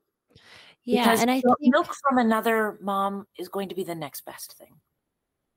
Yeah 0.83 1.03
because 1.03 1.21
and 1.21 1.31
i 1.31 1.41
think 1.41 1.57
milk 1.61 1.93
from 2.07 2.17
another 2.17 2.77
mom 2.81 3.25
is 3.37 3.47
going 3.47 3.69
to 3.69 3.75
be 3.75 3.83
the 3.83 3.95
next 3.95 4.25
best 4.25 4.53
thing. 4.53 4.75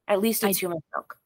At 0.08 0.20
least 0.20 0.44
it's 0.44 0.58
I, 0.58 0.60
human 0.60 0.78
milk 0.94 1.18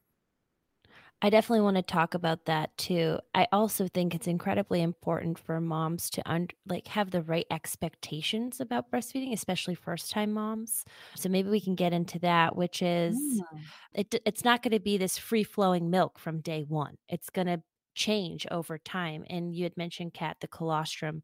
I 1.21 1.29
definitely 1.29 1.61
want 1.61 1.77
to 1.77 1.83
talk 1.83 2.15
about 2.15 2.45
that 2.45 2.75
too. 2.77 3.19
I 3.35 3.47
also 3.51 3.87
think 3.87 4.15
it's 4.15 4.27
incredibly 4.27 4.81
important 4.81 5.37
for 5.37 5.61
moms 5.61 6.09
to 6.11 6.29
un- 6.29 6.47
like 6.65 6.87
have 6.87 7.11
the 7.11 7.21
right 7.21 7.45
expectations 7.51 8.59
about 8.59 8.89
breastfeeding, 8.89 9.31
especially 9.31 9.75
first-time 9.75 10.33
moms. 10.33 10.83
So 11.15 11.29
maybe 11.29 11.49
we 11.49 11.61
can 11.61 11.75
get 11.75 11.93
into 11.93 12.17
that, 12.19 12.55
which 12.55 12.81
is 12.81 13.15
mm. 13.15 13.59
it, 13.93 14.15
it's 14.25 14.43
not 14.43 14.63
going 14.63 14.71
to 14.71 14.79
be 14.79 14.97
this 14.97 15.19
free-flowing 15.19 15.91
milk 15.91 16.17
from 16.17 16.39
day 16.39 16.65
1. 16.67 16.97
It's 17.07 17.29
going 17.29 17.47
to 17.47 17.61
change 17.95 18.47
over 18.51 18.77
time 18.77 19.23
and 19.29 19.55
you 19.55 19.63
had 19.63 19.75
mentioned 19.77 20.13
kat 20.13 20.37
the 20.41 20.47
colostrum. 20.47 21.21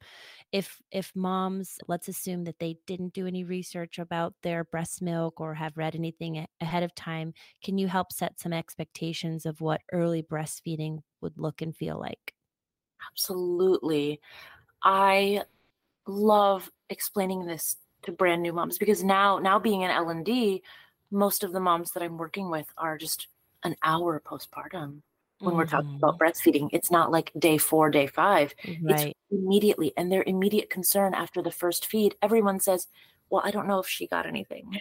If 0.51 0.81
if 0.91 1.11
moms 1.15 1.77
let's 1.87 2.07
assume 2.07 2.43
that 2.45 2.59
they 2.59 2.77
didn't 2.87 3.13
do 3.13 3.27
any 3.27 3.43
research 3.43 3.99
about 3.99 4.33
their 4.43 4.63
breast 4.63 5.01
milk 5.01 5.39
or 5.41 5.53
have 5.55 5.77
read 5.77 5.95
anything 5.95 6.45
ahead 6.61 6.83
of 6.83 6.93
time 6.95 7.33
can 7.63 7.77
you 7.77 7.87
help 7.87 8.11
set 8.11 8.39
some 8.39 8.53
expectations 8.53 9.45
of 9.45 9.61
what 9.61 9.81
early 9.91 10.23
breastfeeding 10.23 10.99
would 11.21 11.37
look 11.37 11.61
and 11.61 11.75
feel 11.75 11.99
like? 11.99 12.33
Absolutely. 13.11 14.19
I 14.83 15.43
love 16.07 16.71
explaining 16.89 17.45
this 17.45 17.77
to 18.03 18.11
brand 18.11 18.41
new 18.41 18.53
moms 18.53 18.77
because 18.77 19.03
now 19.03 19.39
now 19.39 19.59
being 19.59 19.83
an 19.83 19.91
l&d 19.91 20.63
most 21.11 21.43
of 21.43 21.51
the 21.51 21.59
moms 21.59 21.91
that 21.91 22.03
i'm 22.03 22.17
working 22.17 22.49
with 22.49 22.67
are 22.77 22.97
just 22.97 23.27
an 23.63 23.75
hour 23.83 24.21
postpartum 24.25 25.01
when 25.39 25.49
mm-hmm. 25.49 25.57
we're 25.57 25.65
talking 25.65 25.95
about 25.95 26.17
mm-hmm. 26.17 26.23
breastfeeding. 26.23 26.69
It's 26.73 26.91
not 26.91 27.11
like 27.11 27.31
day 27.37 27.57
four, 27.57 27.89
day 27.89 28.07
five. 28.07 28.55
Right. 28.81 29.07
It's 29.07 29.13
immediately. 29.31 29.93
And 29.95 30.11
their 30.11 30.23
immediate 30.25 30.69
concern 30.69 31.13
after 31.13 31.41
the 31.41 31.51
first 31.51 31.85
feed, 31.85 32.15
everyone 32.21 32.59
says, 32.59 32.87
Well, 33.29 33.41
I 33.45 33.51
don't 33.51 33.67
know 33.67 33.79
if 33.79 33.87
she 33.87 34.07
got 34.07 34.25
anything. 34.25 34.79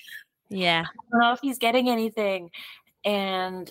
Yeah. 0.48 0.84
I 0.90 1.10
don't 1.10 1.20
know 1.20 1.32
if 1.32 1.40
he's 1.40 1.58
getting 1.58 1.88
anything. 1.88 2.50
And 3.04 3.70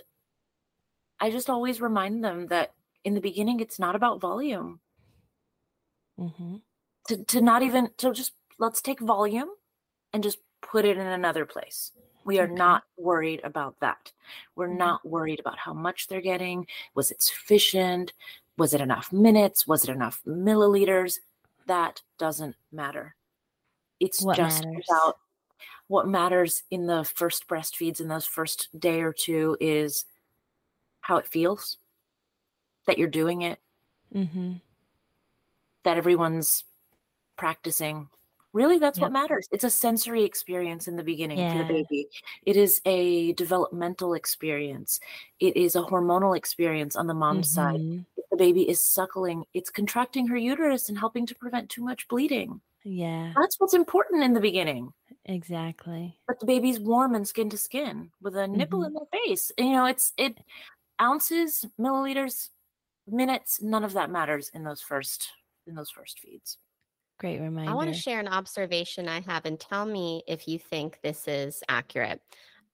I 1.20 1.32
just 1.32 1.50
always 1.50 1.82
remind 1.82 2.24
them 2.24 2.48
that 2.48 2.74
in 3.04 3.16
the 3.16 3.22
beginning, 3.22 3.60
it's 3.60 3.80
not 3.80 3.96
about 3.96 4.22
volume. 4.22 4.80
Mm-hmm. 6.20 6.58
To, 7.10 7.24
to 7.26 7.42
not 7.42 7.62
even, 7.62 7.90
to 7.98 8.14
just 8.14 8.34
let's 8.58 8.82
take 8.82 9.00
volume 9.00 9.50
and 10.14 10.24
just 10.24 10.40
put 10.62 10.86
it 10.86 10.98
in 10.98 11.06
another 11.06 11.46
place. 11.46 11.92
We 12.26 12.40
are 12.40 12.46
okay. 12.46 12.56
not 12.56 12.84
worried 12.98 13.40
about 13.44 13.80
that. 13.80 14.12
We're 14.56 14.68
mm-hmm. 14.68 14.78
not 14.80 15.08
worried 15.08 15.40
about 15.40 15.58
how 15.58 15.74
much 15.74 16.08
they're 16.08 16.22
getting. 16.22 16.68
Was 16.96 17.12
it 17.12 17.22
sufficient? 17.22 18.14
Was 18.58 18.74
it 18.74 18.82
enough 18.82 19.14
minutes? 19.14 19.68
Was 19.68 19.84
it 19.84 19.92
enough 19.92 20.22
milliliters? 20.28 21.20
That 21.68 22.02
doesn't 22.18 22.56
matter. 22.72 23.16
It's 24.00 24.22
what 24.22 24.38
just 24.38 24.66
matters? 24.66 24.86
about 24.90 25.18
what 25.88 26.08
matters 26.08 26.64
in 26.72 26.88
the 26.88 27.04
first 27.04 27.48
breastfeeds 27.48 28.02
in 28.02 28.08
those 28.08 28.26
first 28.26 28.70
day 28.78 29.02
or 29.02 29.14
two 29.14 29.56
is 29.62 30.06
how 31.02 31.18
it 31.18 31.28
feels 31.28 31.78
that 32.88 32.98
you're 32.98 33.08
doing 33.08 33.44
it 33.44 33.60
Mm-hmm. 34.14 34.54
that 35.84 35.98
everyone's 35.98 36.64
practicing 37.36 38.08
really 38.56 38.80
that's 38.80 39.02
what 39.02 39.12
matters 39.12 39.48
it's 39.52 39.64
a 39.66 39.70
sensory 39.70 40.24
experience 40.24 40.88
in 40.88 40.96
the 40.98 41.04
beginning 41.04 41.46
for 41.46 41.58
the 41.60 41.66
baby 41.66 42.08
it 42.44 42.56
is 42.58 42.82
a 42.86 43.34
developmental 43.34 44.14
experience 44.16 45.00
it 45.40 45.56
is 45.58 45.76
a 45.76 45.82
hormonal 45.84 46.38
experience 46.38 46.96
on 46.96 47.08
the 47.08 47.14
mom's 47.14 47.50
side 47.50 47.82
Mhm. 47.82 48.06
if 48.18 48.26
the 48.32 48.38
baby 48.38 48.68
is 48.70 48.82
suckling 48.86 49.46
it's 49.54 49.70
contracting 49.72 50.28
her 50.28 50.38
uterus 50.38 50.90
and 50.90 50.98
helping 51.00 51.26
to 51.28 51.36
prevent 51.36 51.70
too 51.70 51.84
much 51.84 52.08
bleeding 52.08 52.62
Yeah, 52.86 53.36
that's 53.36 53.60
what's 53.60 53.76
important 53.76 54.24
in 54.24 54.34
the 54.34 54.42
beginning 54.42 54.94
exactly. 55.26 56.20
but 56.28 56.40
the 56.40 56.46
baby's 56.46 56.80
warm 56.80 57.16
and 57.16 57.28
skin 57.28 57.50
to 57.50 57.58
skin 57.58 58.12
with 58.22 58.36
a 58.36 58.48
nipple 58.48 58.84
Mhm. 58.84 58.88
in 58.88 58.94
their 58.94 59.06
face. 59.12 59.52
You 59.58 59.72
know, 59.72 59.86
it's 59.86 60.14
it 60.18 60.40
ounces, 61.02 61.66
milliliters, 61.80 62.50
minutes, 63.08 63.62
none 63.62 63.84
of 63.86 63.94
that 63.94 64.12
matters 64.12 64.50
in 64.50 64.64
those 64.64 64.82
first 64.82 65.34
in 65.68 65.76
those 65.76 65.92
first 65.92 66.20
feeds. 66.20 66.58
Great 67.18 67.40
reminder. 67.40 67.66
I 67.68 67.74
want 67.76 67.88
to 67.88 67.94
share 67.94 68.20
an 68.20 68.28
observation 68.28 69.08
I 69.08 69.22
have 69.22 69.46
and 69.46 69.60
tell 69.60 69.86
me 69.86 70.24
if 70.28 70.48
you 70.48 70.60
think 70.60 71.00
this 71.02 71.28
is 71.28 71.64
accurate. 71.68 72.22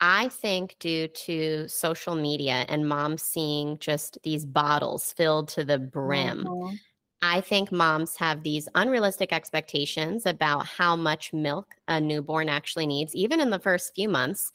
I 0.01 0.29
think 0.29 0.77
due 0.79 1.07
to 1.07 1.67
social 1.67 2.15
media 2.15 2.65
and 2.67 2.89
moms 2.89 3.21
seeing 3.21 3.77
just 3.79 4.17
these 4.23 4.45
bottles 4.45 5.13
filled 5.13 5.47
to 5.49 5.63
the 5.63 5.79
brim, 5.79 6.51
Mhm. 6.53 6.79
I 7.21 7.41
think 7.41 7.71
moms 7.71 8.17
have 8.17 8.43
these 8.43 8.69
unrealistic 8.75 9.33
expectations 9.33 10.25
about 10.25 10.67
how 10.67 10.95
much 10.95 11.33
milk 11.33 11.75
a 11.87 12.01
newborn 12.01 12.49
actually 12.49 12.87
needs, 12.87 13.15
even 13.15 13.41
in 13.41 13.51
the 13.51 13.59
first 13.59 13.93
few 13.95 14.09
months. 14.09 14.51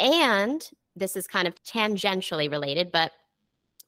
And 0.00 0.68
this 0.96 1.16
is 1.16 1.26
kind 1.28 1.48
of 1.48 1.54
tangentially 1.64 2.50
related, 2.50 2.92
but 2.92 3.12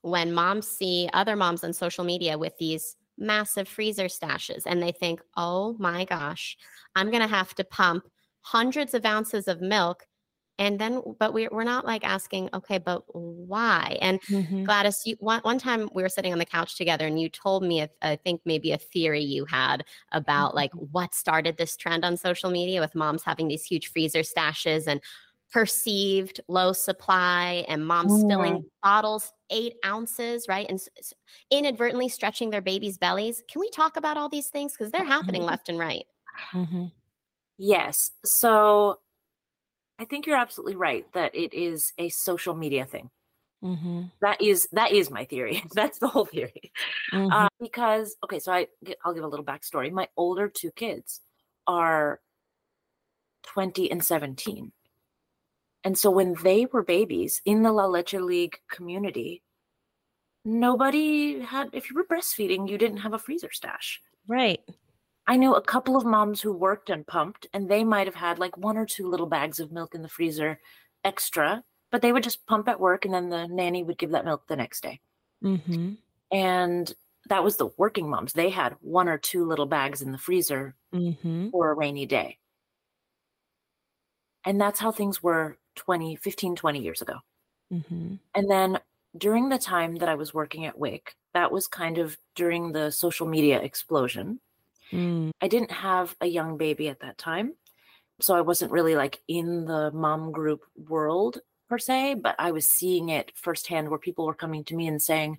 when 0.03 0.33
moms 0.33 0.69
see 0.69 1.09
other 1.13 1.37
moms 1.37 1.65
on 1.65 1.73
social 1.73 2.05
media 2.05 2.39
with 2.39 2.57
these 2.59 2.97
massive 3.19 3.69
freezer 3.69 4.07
stashes 4.07 4.63
and 4.67 4.83
they 4.83 4.93
think, 4.93 5.21
oh 5.37 5.77
my 5.79 6.05
gosh, 6.05 6.57
I'm 6.97 7.11
going 7.11 7.23
to 7.23 7.29
have 7.29 7.55
to 7.57 7.65
pump 7.65 8.05
hundreds 8.43 8.95
of 8.95 9.05
ounces 9.05 9.49
of 9.49 9.61
milk. 9.61 10.07
And 10.59 10.79
then, 10.79 11.03
but 11.19 11.35
we're, 11.35 11.49
we're 11.51 11.65
not 11.65 11.85
like 11.85 12.05
asking, 12.05 12.51
okay, 12.55 12.79
but 12.79 13.03
why? 13.13 13.99
And 14.01 14.21
Mhm. 14.29 14.69
Gladis, 14.69 14.95
you 15.05 15.17
one, 15.19 15.41
one 15.43 15.59
time 15.59 15.89
we 15.95 16.03
were 16.03 16.09
sitting 16.09 16.33
on 16.33 16.39
the 16.39 16.45
couch 16.47 16.77
together 16.77 17.07
and 17.07 17.21
you 17.21 17.29
told 17.29 17.65
me, 17.65 17.81
a, 17.83 17.91
I 18.03 18.17
think 18.17 18.41
maybe 18.45 18.73
a 18.73 18.79
theory 18.79 19.23
you 19.23 19.45
had 19.47 19.85
about 20.13 20.55
like 20.55 20.71
what 20.73 21.13
started 21.15 21.57
this 21.57 21.77
trend 21.77 22.05
on 22.05 22.17
social 22.17 22.51
media 22.51 22.81
with 22.81 22.95
moms 22.95 23.25
having 23.25 23.49
these 23.49 23.65
huge 23.65 23.89
freezer 23.89 24.21
stashes 24.21 24.87
and 24.87 25.01
perceived 25.55 26.41
low 26.49 26.73
supply 26.73 27.65
and 27.69 27.87
moms 27.87 28.25
filling 28.29 28.69
bottles 28.83 29.33
eight 29.51 29.75
ounces, 29.87 30.47
right? 30.49 30.67
And 30.69 30.81
s- 30.81 30.89
s- 30.99 31.15
inadvertently 31.49 32.09
stretching 32.09 32.51
their 32.51 32.61
babies' 32.61 32.99
bellies. 32.99 33.41
Can 33.49 33.61
we 33.61 33.71
talk 33.71 33.97
about 33.97 34.17
all 34.17 34.29
these 34.29 34.49
things? 34.49 34.73
Because 34.73 34.91
they're 34.91 35.05
happening 35.05 35.43
left 35.43 35.69
and 35.69 35.79
right. 35.79 36.07
Mhm. 36.53 36.91
Yes. 37.57 38.11
So 38.25 38.99
I 40.01 40.05
think 40.07 40.27
you're 40.27 40.37
absolutely 40.37 40.75
right 40.75 41.07
that 41.13 41.33
it 41.37 41.55
is 41.55 41.93
a 41.99 42.09
social 42.09 42.55
media 42.55 42.85
thing. 42.85 43.11
Mhm. 43.63 44.11
That 44.23 44.41
is 44.43 44.69
that 44.73 44.91
is 44.91 45.09
my 45.09 45.25
theory. 45.25 45.63
That's 45.73 46.01
the 46.01 46.09
whole 46.09 46.25
theory. 46.25 46.73
Uh, 47.13 47.49
because 47.61 48.17
okay, 48.25 48.41
so 48.41 48.53
I 48.53 48.67
I'll 49.05 49.15
give 49.15 49.23
a 49.25 49.29
little 49.29 49.45
backstory. 49.47 49.93
My 49.93 50.09
older 50.17 50.49
two 50.49 50.73
kids 50.73 51.21
are 51.69 52.21
20 53.45 53.91
and 53.91 54.05
17. 54.05 54.73
And 55.85 55.99
so 55.99 56.11
when 56.11 56.35
they 56.43 56.67
were 56.67 56.83
babies 56.83 57.43
in 57.45 57.63
the 57.63 57.71
La 57.73 57.85
Leche 57.87 58.15
League 58.15 58.59
community, 58.71 59.43
nobody 60.45 61.41
had 61.41 61.71
if 61.73 61.91
you 61.91 61.97
were 61.97 62.05
breastfeeding, 62.05 62.69
you 62.69 62.79
didn't 62.79 62.99
have 62.99 63.13
a 63.13 63.19
freezer 63.19 63.51
stash. 63.53 64.01
right. 64.27 64.61
I 65.27 65.37
knew 65.39 65.55
a 65.55 65.63
couple 65.63 65.97
of 65.97 66.05
moms 66.05 66.43
who 66.43 66.53
worked 66.53 66.91
and 66.91 67.07
pumped, 67.07 67.47
and 67.55 67.67
they 67.67 67.83
might 67.83 68.07
have 68.07 68.15
had 68.15 68.39
like 68.39 68.59
one 68.59 68.77
or 68.77 68.85
two 68.85 69.09
little 69.09 69.25
bags 69.27 69.59
of 69.59 69.73
milk 69.73 69.95
in 69.95 70.03
the 70.03 70.09
freezer 70.09 70.61
extra, 71.03 71.65
but 71.91 72.03
they 72.03 72.13
would 72.13 72.23
just 72.23 72.45
pump 72.47 72.69
at 72.69 72.79
work 72.79 73.07
and 73.07 73.15
then 73.15 73.31
the 73.31 73.47
nanny 73.49 73.83
would 73.83 73.97
give 73.97 74.11
that 74.11 74.27
milk 74.27 74.47
the 74.49 74.57
next 74.57 74.83
day. 74.83 75.01
Mm-hmm. 75.43 75.93
And 76.31 76.93
that 77.31 77.43
was 77.43 77.57
the 77.57 77.71
working 77.79 78.11
moms. 78.11 78.35
They 78.35 78.51
had 78.51 78.77
one 78.83 79.09
or 79.09 79.17
two 79.17 79.47
little 79.47 79.65
bags 79.65 80.03
in 80.03 80.13
the 80.13 80.19
freezer 80.19 80.75
Mm-hmm. 80.95 81.49
for 81.51 81.71
a 81.71 81.75
rainy 81.75 82.05
day. 82.07 82.37
And 84.45 84.61
that's 84.61 84.79
how 84.79 84.93
things 84.93 85.23
were 85.23 85.57
20, 85.75 86.17
15, 86.17 86.57
20 86.57 86.81
years 86.81 87.03
ago. 87.03 87.17
Mm-hmm. 87.73 88.15
And 88.35 88.51
then 88.51 88.79
during 89.17 89.49
the 89.49 89.59
time 89.59 89.97
that 89.97 90.09
I 90.09 90.15
was 90.15 90.35
working 90.35 90.67
at 90.67 90.79
WIC, 90.79 91.15
that 91.35 91.51
was 91.51 91.67
kind 91.67 91.99
of 91.99 92.17
during 92.35 92.73
the 92.73 92.91
social 92.91 93.27
media 93.27 93.61
explosion. 93.61 94.41
Mm. 94.93 95.31
I 95.41 95.49
didn't 95.49 95.71
have 95.71 96.15
a 96.21 96.27
young 96.27 96.57
baby 96.57 96.89
at 96.89 97.01
that 97.01 97.19
time. 97.19 97.55
So 98.21 98.35
I 98.35 98.41
wasn't 98.41 98.73
really 98.73 98.95
like 98.95 99.21
in 99.27 99.65
the 99.65 99.91
mom 99.93 100.31
group 100.31 100.63
world 100.89 101.41
per 101.69 101.79
se, 101.79 102.15
but 102.15 102.37
I 102.39 102.53
was 102.53 102.67
seeing 102.67 103.09
it 103.09 103.33
firsthand 103.35 103.89
where 103.89 103.99
people 103.99 104.27
were 104.27 104.35
coming 104.35 104.63
to 104.65 104.77
me 104.77 104.87
and 104.87 105.03
saying, 105.03 105.39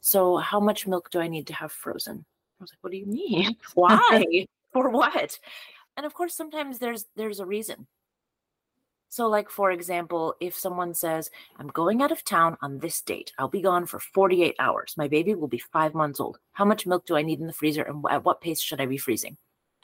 So 0.00 0.36
how 0.36 0.60
much 0.60 0.86
milk 0.86 1.10
do 1.10 1.20
I 1.20 1.28
need 1.28 1.46
to 1.48 1.54
have 1.54 1.72
frozen? 1.72 2.24
I 2.60 2.62
was 2.62 2.70
like, 2.70 2.78
What 2.82 2.92
do 2.92 2.98
you 2.98 3.06
mean? 3.06 3.56
Why? 3.74 4.46
For 4.72 4.88
what? 4.88 5.38
And 5.96 6.06
of 6.06 6.14
course, 6.14 6.34
sometimes 6.34 6.78
there's 6.78 7.06
there's 7.16 7.40
a 7.40 7.46
reason. 7.46 7.86
So, 9.12 9.28
like 9.28 9.50
for 9.50 9.70
example, 9.72 10.34
if 10.40 10.56
someone 10.56 10.94
says, 10.94 11.30
I'm 11.58 11.66
going 11.68 12.00
out 12.00 12.12
of 12.12 12.24
town 12.24 12.56
on 12.62 12.78
this 12.78 13.02
date, 13.02 13.30
I'll 13.38 13.46
be 13.46 13.60
gone 13.60 13.84
for 13.84 14.00
48 14.00 14.56
hours. 14.58 14.94
My 14.96 15.06
baby 15.06 15.34
will 15.34 15.48
be 15.48 15.58
five 15.58 15.92
months 15.92 16.18
old. 16.18 16.38
How 16.52 16.64
much 16.64 16.86
milk 16.86 17.04
do 17.04 17.14
I 17.14 17.20
need 17.20 17.38
in 17.38 17.46
the 17.46 17.52
freezer 17.52 17.82
and 17.82 18.02
at 18.08 18.24
what 18.24 18.40
pace 18.40 18.62
should 18.62 18.80
I 18.80 18.86
be 18.86 18.96
freezing? 18.96 19.36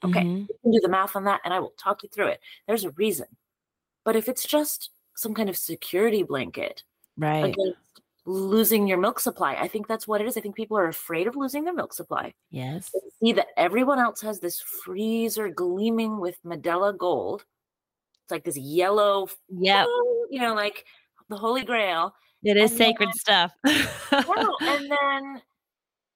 Okay, 0.02 0.22
Mhm. 0.22 0.48
you 0.48 0.58
can 0.62 0.72
do 0.72 0.80
the 0.80 0.88
math 0.88 1.14
on 1.14 1.24
that 1.24 1.42
and 1.44 1.52
I 1.52 1.60
will 1.60 1.74
talk 1.76 2.02
you 2.02 2.08
through 2.08 2.28
it. 2.28 2.40
There's 2.66 2.86
a 2.86 2.90
reason. 2.92 3.26
But 4.02 4.16
if 4.16 4.30
it's 4.30 4.46
just 4.46 4.88
some 5.14 5.34
kind 5.34 5.50
of 5.50 5.58
security 5.58 6.22
blanket 6.22 6.82
Right. 7.18 7.52
against 7.52 8.00
losing 8.24 8.88
your 8.88 8.96
milk 8.96 9.20
supply, 9.20 9.56
I 9.56 9.68
think 9.68 9.88
that's 9.88 10.08
what 10.08 10.22
it 10.22 10.26
is. 10.26 10.38
I 10.38 10.40
think 10.40 10.56
people 10.56 10.78
are 10.78 10.88
afraid 10.88 11.26
of 11.26 11.36
losing 11.36 11.64
their 11.64 11.74
milk 11.74 11.92
supply. 11.92 12.32
Yes. 12.48 12.90
They 12.92 13.00
see 13.20 13.32
that 13.34 13.48
everyone 13.58 13.98
else 13.98 14.22
has 14.22 14.40
this 14.40 14.58
freezer 14.58 15.50
gleaming 15.50 16.18
with 16.18 16.42
Medela 16.44 16.96
gold. 16.96 17.44
It's 18.28 18.30
like 18.32 18.44
this 18.44 18.58
yellow, 18.58 19.26
yeah, 19.48 19.86
you 20.28 20.38
know, 20.38 20.54
like 20.54 20.84
the 21.30 21.36
Holy 21.38 21.64
Grail. 21.64 22.12
It 22.44 22.58
is 22.58 22.70
And 22.72 22.78
then- 22.80 22.86
sacred 22.88 23.14
stuff. 23.14 23.52
Wow. 23.64 24.54
and 24.60 24.90
then 24.92 25.42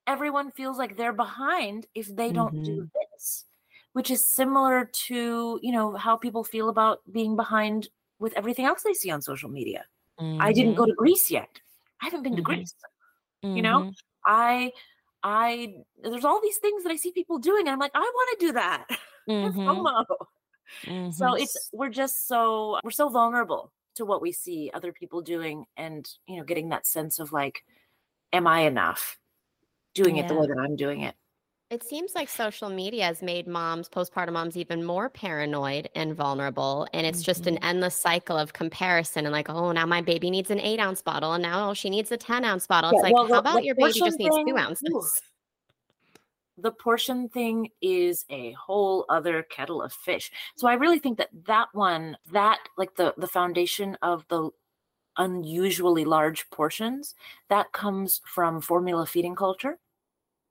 everyone 0.05 0.51
feels 0.51 0.77
like 0.77 0.95
they're 0.95 1.11
behind 1.11 1.87
if 1.95 2.15
they 2.15 2.31
don't 2.31 2.63
do 2.63 2.71
Mm-hmm. 2.71 2.85
this, 3.15 3.45
which 3.93 4.11
is 4.11 4.23
similar 4.23 4.91
to, 5.07 5.59
you 5.63 5.71
know, 5.71 5.95
how 5.95 6.15
people 6.15 6.43
feel 6.43 6.69
about 6.69 6.99
being 7.11 7.35
behind 7.35 7.89
with 8.19 8.33
everything 8.37 8.65
else 8.65 8.83
they 8.83 8.93
see 8.93 9.09
on 9.09 9.23
social 9.23 9.49
media. 9.49 9.83
I 10.19 10.53
didn't 10.53 10.75
go 10.75 10.85
to 10.85 10.93
Greece 10.93 11.31
yet. 11.31 11.49
I 11.99 12.05
haven't 12.05 12.21
been 12.21 12.35
to 12.35 12.43
Mhm. 12.43 12.45
Greece. 12.45 12.75
You 13.41 13.63
know? 13.63 13.91
I 14.27 14.71
I 15.23 15.77
there's 16.03 16.25
all 16.25 16.39
these 16.41 16.57
things 16.59 16.83
that 16.83 16.91
I 16.91 16.95
see 16.97 17.11
people 17.11 17.39
doing 17.39 17.61
and 17.61 17.69
I'm 17.69 17.79
like, 17.79 17.91
I 17.95 17.99
want 18.01 18.39
to 18.39 18.45
do 18.45 18.51
that. 18.53 18.85
That's 19.27 19.55
Mhm. 20.85 21.13
So 21.13 21.33
it's 21.35 21.69
we're 21.73 21.89
just 21.89 22.27
so 22.27 22.79
we're 22.83 22.91
so 22.91 23.09
vulnerable 23.09 23.71
to 23.95 24.05
what 24.05 24.21
we 24.21 24.31
see 24.31 24.71
other 24.73 24.91
people 24.91 25.21
doing 25.21 25.65
and 25.77 26.09
you 26.27 26.37
know 26.37 26.43
getting 26.43 26.69
that 26.69 26.85
sense 26.85 27.19
of 27.19 27.31
like 27.31 27.63
am 28.31 28.47
I 28.47 28.61
enough 28.61 29.19
doing 29.93 30.17
it 30.17 30.27
the 30.27 30.33
way 30.33 30.47
that 30.47 30.57
I'm 30.59 30.75
doing 30.75 31.01
it. 31.01 31.15
It 31.69 31.83
seems 31.83 32.13
like 32.13 32.29
social 32.29 32.69
media 32.69 33.05
has 33.05 33.23
made 33.23 33.47
moms, 33.47 33.89
postpartum 33.89 34.33
moms, 34.33 34.55
even 34.57 34.83
more 34.83 35.09
paranoid 35.09 35.89
and 35.95 36.15
vulnerable. 36.15 36.87
And 36.93 37.07
it's 37.07 37.23
just 37.23 37.47
an 37.47 37.57
endless 37.63 37.95
cycle 37.95 38.37
of 38.37 38.53
comparison 38.53 39.25
and 39.25 39.33
like, 39.33 39.49
oh, 39.49 39.71
now 39.71 39.85
my 39.87 40.01
baby 40.01 40.29
needs 40.29 40.51
an 40.51 40.59
eight 40.59 40.79
ounce 40.79 41.01
bottle, 41.01 41.33
and 41.33 41.41
now 41.41 41.69
oh, 41.69 41.73
she 41.73 41.89
needs 41.89 42.11
a 42.11 42.17
10 42.17 42.43
ounce 42.43 42.67
bottle. 42.67 42.91
It's 42.91 43.01
like, 43.01 43.13
well, 43.13 43.27
how 43.27 43.39
about 43.39 43.63
your 43.63 43.73
baby 43.73 43.93
just 43.93 44.19
needs 44.19 44.35
two 44.35 44.43
thing- 44.45 44.57
ounces? 44.57 45.21
The 46.57 46.71
portion 46.71 47.29
thing 47.29 47.69
is 47.81 48.25
a 48.29 48.51
whole 48.51 49.05
other 49.09 49.41
kettle 49.43 49.81
of 49.81 49.91
fish. 49.91 50.31
So 50.55 50.67
I 50.67 50.73
really 50.75 50.99
think 50.99 51.17
that 51.17 51.29
that 51.45 51.69
one 51.73 52.17
that 52.31 52.59
like 52.77 52.95
the 52.95 53.13
the 53.17 53.27
foundation 53.27 53.95
of 54.01 54.27
the 54.27 54.51
unusually 55.17 56.05
large 56.05 56.49
portions 56.51 57.15
that 57.49 57.71
comes 57.73 58.21
from 58.25 58.61
formula 58.61 59.05
feeding 59.05 59.35
culture 59.35 59.79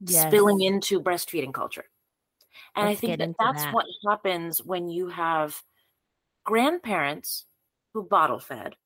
spilling 0.06 0.60
into 0.62 1.00
breastfeeding 1.00 1.54
culture. 1.54 1.86
And 2.76 2.86
Let's 2.86 2.94
I 2.94 2.96
think 2.96 3.18
that 3.18 3.30
that's 3.40 3.66
that. 3.68 3.72
what 3.72 3.86
happens 4.08 4.62
when 4.62 4.88
you 4.88 5.08
have 5.08 5.62
grandparents 6.44 7.46
who 7.94 8.04
bottle 8.04 8.40
fed 8.40 8.76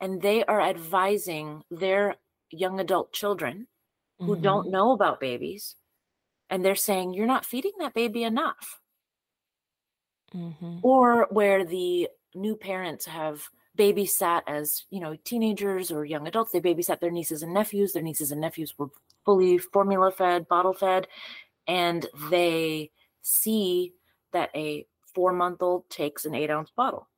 and 0.00 0.22
they 0.22 0.44
are 0.44 0.60
advising 0.60 1.62
their 1.70 2.16
young 2.50 2.80
adult 2.80 3.12
children 3.12 3.68
who 4.24 4.36
Mhm. 4.36 4.40
don't 4.40 4.70
know 4.70 4.92
about 4.92 5.20
babies 5.20 5.76
and 6.50 6.64
they're 6.64 6.74
saying 6.74 7.14
you're 7.14 7.26
not 7.26 7.44
feeding 7.46 7.72
that 7.78 7.94
baby 7.94 8.24
enough. 8.24 8.80
mm-hmm. 10.34 10.78
or 10.82 11.26
where 11.30 11.64
the 11.64 12.08
new 12.34 12.56
parents 12.56 13.06
have 13.06 13.48
babysat 13.78 14.42
as 14.46 14.84
you 14.90 15.00
know 15.00 15.16
teenagers 15.24 15.90
or 15.90 16.04
young 16.04 16.26
adults 16.26 16.52
they 16.52 16.60
babysat 16.60 17.00
their 17.00 17.10
nieces 17.10 17.42
and 17.42 17.54
nephews 17.54 17.92
their 17.92 18.02
nieces 18.02 18.30
and 18.32 18.40
nephews 18.40 18.74
were 18.78 18.88
fully 19.24 19.58
formula 19.58 20.10
fed 20.10 20.46
bottle 20.48 20.72
fed 20.74 21.06
and 21.66 22.06
they 22.30 22.90
see 23.22 23.92
that 24.32 24.50
a 24.54 24.86
four 25.14 25.32
month 25.32 25.62
old 25.62 25.88
takes 25.88 26.24
an 26.24 26.34
eight 26.34 26.50
ounce 26.50 26.70
bottle 26.70 27.08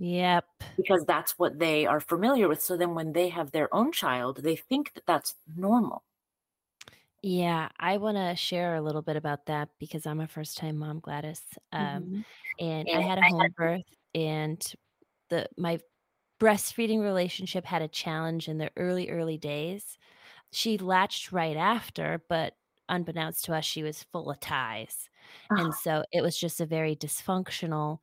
Yep. 0.00 0.44
Because 0.76 1.04
that's 1.06 1.38
what 1.38 1.58
they 1.58 1.84
are 1.84 1.98
familiar 1.98 2.48
with. 2.48 2.62
So 2.62 2.76
then 2.76 2.94
when 2.94 3.12
they 3.12 3.28
have 3.30 3.50
their 3.50 3.72
own 3.74 3.90
child, 3.90 4.42
they 4.44 4.54
think 4.54 4.94
that 4.94 5.04
that's 5.06 5.34
normal. 5.56 6.04
Yeah, 7.22 7.68
I 7.78 7.96
want 7.96 8.16
to 8.16 8.36
share 8.36 8.76
a 8.76 8.80
little 8.80 9.02
bit 9.02 9.16
about 9.16 9.46
that 9.46 9.70
because 9.78 10.06
I'm 10.06 10.20
a 10.20 10.28
first 10.28 10.56
time 10.56 10.76
mom, 10.76 11.00
Gladis. 11.00 11.40
Um, 11.72 12.02
mm-hmm. 12.02 12.20
And 12.60 12.88
I 12.94 13.00
had 13.00 13.18
a 13.18 13.22
home 13.22 13.54
birth, 13.56 13.82
and 14.14 14.74
the 15.28 15.48
my 15.56 15.80
breastfeeding 16.40 17.02
relationship 17.02 17.64
had 17.64 17.82
a 17.82 17.88
challenge 17.88 18.48
in 18.48 18.58
the 18.58 18.70
early, 18.76 19.10
early 19.10 19.36
days. 19.36 19.98
She 20.52 20.78
latched 20.78 21.32
right 21.32 21.56
after, 21.56 22.22
but 22.28 22.54
unbeknownst 22.88 23.44
to 23.44 23.54
us, 23.54 23.64
she 23.64 23.82
was 23.82 24.04
full 24.12 24.30
of 24.30 24.40
ties. 24.40 25.08
And 25.50 25.74
so 25.74 26.04
it 26.12 26.22
was 26.22 26.38
just 26.38 26.60
a 26.60 26.66
very 26.66 26.96
dysfunctional 26.96 27.98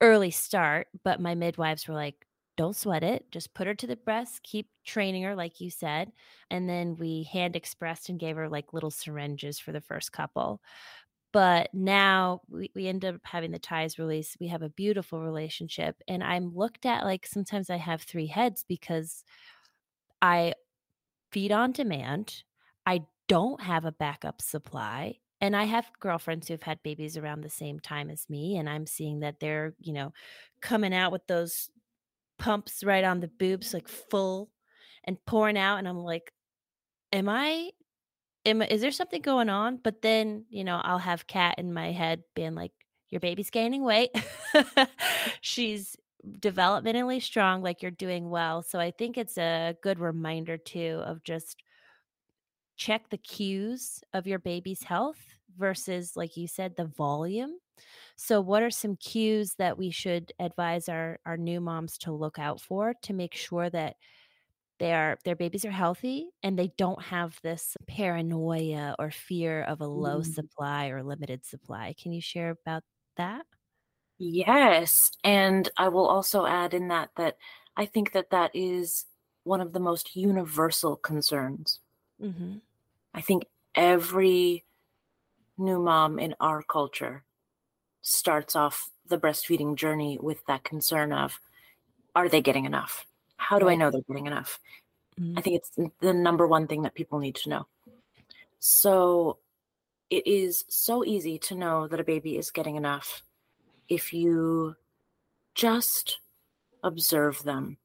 early 0.00 0.30
start, 0.30 0.88
but 1.04 1.20
my 1.20 1.34
midwives 1.34 1.86
were 1.86 1.94
like, 1.94 2.26
don't 2.62 2.76
sweat 2.76 3.02
it. 3.02 3.28
Just 3.32 3.54
put 3.54 3.66
her 3.66 3.74
to 3.74 3.88
the 3.88 3.96
breast, 3.96 4.44
keep 4.44 4.68
training 4.84 5.24
her, 5.24 5.34
like 5.34 5.60
you 5.60 5.68
said. 5.68 6.12
And 6.48 6.68
then 6.68 6.96
we 6.96 7.24
hand 7.24 7.56
expressed 7.56 8.08
and 8.08 8.20
gave 8.20 8.36
her 8.36 8.48
like 8.48 8.72
little 8.72 8.92
syringes 8.92 9.58
for 9.58 9.72
the 9.72 9.80
first 9.80 10.12
couple. 10.12 10.60
But 11.32 11.70
now 11.74 12.42
we, 12.48 12.70
we 12.72 12.86
end 12.86 13.04
up 13.04 13.16
having 13.24 13.50
the 13.50 13.58
ties 13.58 13.98
released. 13.98 14.36
We 14.38 14.46
have 14.46 14.62
a 14.62 14.68
beautiful 14.68 15.20
relationship. 15.20 15.96
And 16.06 16.22
I'm 16.22 16.54
looked 16.54 16.86
at 16.86 17.04
like 17.04 17.26
sometimes 17.26 17.68
I 17.68 17.78
have 17.78 18.02
three 18.02 18.28
heads 18.28 18.64
because 18.68 19.24
I 20.20 20.54
feed 21.32 21.50
on 21.50 21.72
demand. 21.72 22.44
I 22.86 23.06
don't 23.26 23.60
have 23.60 23.84
a 23.86 23.92
backup 23.92 24.40
supply 24.40 25.16
and 25.40 25.56
I 25.56 25.64
have 25.64 25.90
girlfriends 25.98 26.46
who've 26.46 26.62
had 26.62 26.80
babies 26.84 27.16
around 27.16 27.40
the 27.40 27.50
same 27.50 27.80
time 27.80 28.10
as 28.10 28.30
me, 28.30 28.58
and 28.58 28.68
I'm 28.70 28.86
seeing 28.86 29.20
that 29.20 29.40
they're, 29.40 29.74
you 29.80 29.92
know, 29.92 30.12
coming 30.60 30.94
out 30.94 31.10
with 31.10 31.26
those 31.26 31.68
pumps 32.42 32.82
right 32.82 33.04
on 33.04 33.20
the 33.20 33.28
boobs, 33.28 33.72
like 33.72 33.86
full 33.86 34.50
and 35.04 35.16
pouring 35.26 35.56
out. 35.56 35.76
And 35.76 35.86
I'm 35.86 35.98
like, 35.98 36.32
am 37.12 37.28
I, 37.28 37.70
am, 38.44 38.62
is 38.62 38.80
there 38.80 38.90
something 38.90 39.22
going 39.22 39.48
on? 39.48 39.78
But 39.82 40.02
then, 40.02 40.44
you 40.50 40.64
know, 40.64 40.80
I'll 40.82 40.98
have 40.98 41.28
Kat 41.28 41.54
in 41.58 41.72
my 41.72 41.92
head 41.92 42.24
being 42.34 42.56
like, 42.56 42.72
your 43.10 43.20
baby's 43.20 43.50
gaining 43.50 43.84
weight. 43.84 44.10
She's 45.40 45.96
developmentally 46.40 47.22
strong, 47.22 47.62
like 47.62 47.80
you're 47.80 47.90
doing 47.92 48.28
well. 48.28 48.62
So 48.62 48.80
I 48.80 48.90
think 48.90 49.16
it's 49.16 49.38
a 49.38 49.76
good 49.80 50.00
reminder 50.00 50.56
too 50.56 51.00
of 51.04 51.22
just 51.22 51.62
check 52.76 53.08
the 53.10 53.18
cues 53.18 54.02
of 54.12 54.26
your 54.26 54.40
baby's 54.40 54.82
health 54.82 55.20
versus 55.56 56.16
like 56.16 56.36
you 56.36 56.48
said 56.48 56.74
the 56.74 56.86
volume 56.86 57.58
so 58.16 58.40
what 58.40 58.62
are 58.62 58.70
some 58.70 58.96
cues 58.96 59.54
that 59.58 59.78
we 59.78 59.90
should 59.90 60.32
advise 60.38 60.88
our 60.88 61.18
our 61.26 61.36
new 61.36 61.60
moms 61.60 61.98
to 61.98 62.12
look 62.12 62.38
out 62.38 62.60
for 62.60 62.94
to 63.02 63.12
make 63.12 63.34
sure 63.34 63.68
that 63.70 63.96
they 64.78 64.92
are 64.92 65.16
their 65.24 65.36
babies 65.36 65.64
are 65.64 65.70
healthy 65.70 66.26
and 66.42 66.58
they 66.58 66.72
don't 66.76 67.00
have 67.02 67.38
this 67.42 67.76
paranoia 67.86 68.96
or 68.98 69.10
fear 69.10 69.62
of 69.62 69.80
a 69.80 69.86
low 69.86 70.20
mm. 70.20 70.34
supply 70.34 70.88
or 70.88 71.02
limited 71.02 71.44
supply 71.44 71.94
can 72.00 72.12
you 72.12 72.20
share 72.20 72.50
about 72.50 72.82
that 73.16 73.46
yes 74.18 75.12
and 75.22 75.70
i 75.76 75.88
will 75.88 76.06
also 76.06 76.46
add 76.46 76.74
in 76.74 76.88
that 76.88 77.10
that 77.16 77.36
i 77.76 77.86
think 77.86 78.12
that 78.12 78.30
that 78.30 78.50
is 78.54 79.04
one 79.44 79.60
of 79.60 79.72
the 79.72 79.80
most 79.80 80.16
universal 80.16 80.96
concerns 80.96 81.78
mm-hmm. 82.20 82.54
i 83.14 83.20
think 83.20 83.46
every 83.74 84.64
new 85.58 85.80
mom 85.80 86.18
in 86.18 86.34
our 86.40 86.62
culture 86.62 87.22
starts 88.02 88.54
off 88.54 88.90
the 89.08 89.18
breastfeeding 89.18 89.76
journey 89.76 90.18
with 90.20 90.44
that 90.46 90.64
concern 90.64 91.12
of 91.12 91.40
are 92.14 92.28
they 92.28 92.42
getting 92.42 92.64
enough? 92.64 93.06
How 93.36 93.58
do 93.58 93.68
I 93.68 93.74
know 93.74 93.90
they're 93.90 94.02
getting 94.02 94.26
enough? 94.26 94.60
Mm-hmm. 95.18 95.38
I 95.38 95.40
think 95.40 95.56
it's 95.56 95.90
the 96.00 96.12
number 96.12 96.46
one 96.46 96.66
thing 96.66 96.82
that 96.82 96.94
people 96.94 97.18
need 97.18 97.36
to 97.36 97.48
know. 97.48 97.66
So 98.58 99.38
it 100.10 100.26
is 100.26 100.64
so 100.68 101.04
easy 101.04 101.38
to 101.38 101.54
know 101.54 101.88
that 101.88 102.00
a 102.00 102.04
baby 102.04 102.36
is 102.36 102.50
getting 102.50 102.76
enough 102.76 103.22
if 103.88 104.12
you 104.12 104.76
just 105.54 106.18
observe 106.82 107.42
them. 107.42 107.78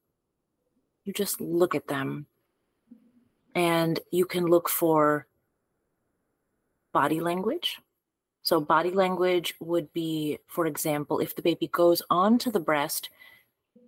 You 1.05 1.13
just 1.13 1.39
look 1.39 1.73
at 1.73 1.87
them 1.87 2.25
and 3.55 3.99
you 4.11 4.25
can 4.25 4.45
look 4.45 4.69
for 4.69 5.25
body 6.91 7.19
language. 7.19 7.79
So, 8.47 8.61
body 8.61 8.91
language 8.91 9.55
would 9.59 9.91
be, 9.91 10.39
for 10.47 10.67
example, 10.67 11.19
if 11.19 11.35
the 11.35 11.41
baby 11.41 11.67
goes 11.67 12.01
onto 12.09 12.49
the 12.49 12.61
breast, 12.61 13.09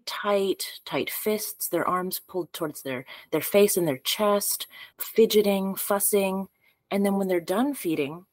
tight, 0.05 0.81
tight 0.83 1.09
fists, 1.09 1.69
their 1.69 1.87
arms 1.87 2.19
pulled 2.19 2.51
towards 2.51 2.81
their, 2.81 3.05
their 3.31 3.39
face 3.39 3.77
and 3.77 3.87
their 3.87 3.99
chest, 3.99 4.67
fidgeting, 4.97 5.75
fussing. 5.75 6.49
And 6.91 7.05
then 7.05 7.15
when 7.15 7.29
they're 7.29 7.39
done 7.39 7.73
feeding, 7.73 8.25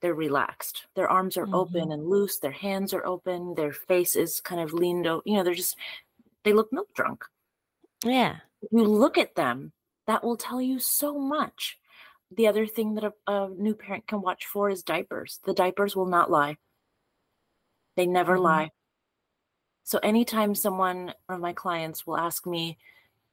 they're 0.00 0.14
relaxed. 0.14 0.86
Their 0.94 1.10
arms 1.10 1.36
are 1.36 1.44
mm-hmm. 1.44 1.56
open 1.56 1.92
and 1.92 2.08
loose, 2.08 2.38
their 2.38 2.50
hands 2.50 2.94
are 2.94 3.04
open, 3.04 3.52
their 3.54 3.74
face 3.74 4.16
is 4.16 4.40
kind 4.40 4.62
of 4.62 4.72
leaned 4.72 5.06
out. 5.06 5.22
You 5.26 5.34
know, 5.34 5.44
they're 5.44 5.52
just, 5.52 5.76
they 6.44 6.54
look 6.54 6.72
milk 6.72 6.94
drunk. 6.94 7.26
Yeah. 8.02 8.36
If 8.62 8.72
you 8.72 8.84
look 8.84 9.18
at 9.18 9.34
them, 9.34 9.72
that 10.06 10.24
will 10.24 10.38
tell 10.38 10.62
you 10.62 10.78
so 10.78 11.18
much 11.18 11.76
the 12.30 12.46
other 12.46 12.66
thing 12.66 12.94
that 12.94 13.04
a, 13.04 13.12
a, 13.32 13.48
new 13.50 13.74
parent 13.74 14.06
can 14.06 14.20
watch 14.20 14.46
for 14.46 14.68
is 14.68 14.82
diapers. 14.82 15.40
The 15.44 15.54
diapers 15.54 15.96
will 15.96 16.06
not 16.06 16.30
lie. 16.30 16.56
They 17.96 18.06
never 18.06 18.34
mm-hmm. 18.34 18.44
lie. 18.44 18.70
So 19.84 19.98
anytime 20.02 20.54
someone 20.54 21.14
or 21.28 21.38
my 21.38 21.54
clients 21.54 22.06
will 22.06 22.18
ask 22.18 22.46
me 22.46 22.76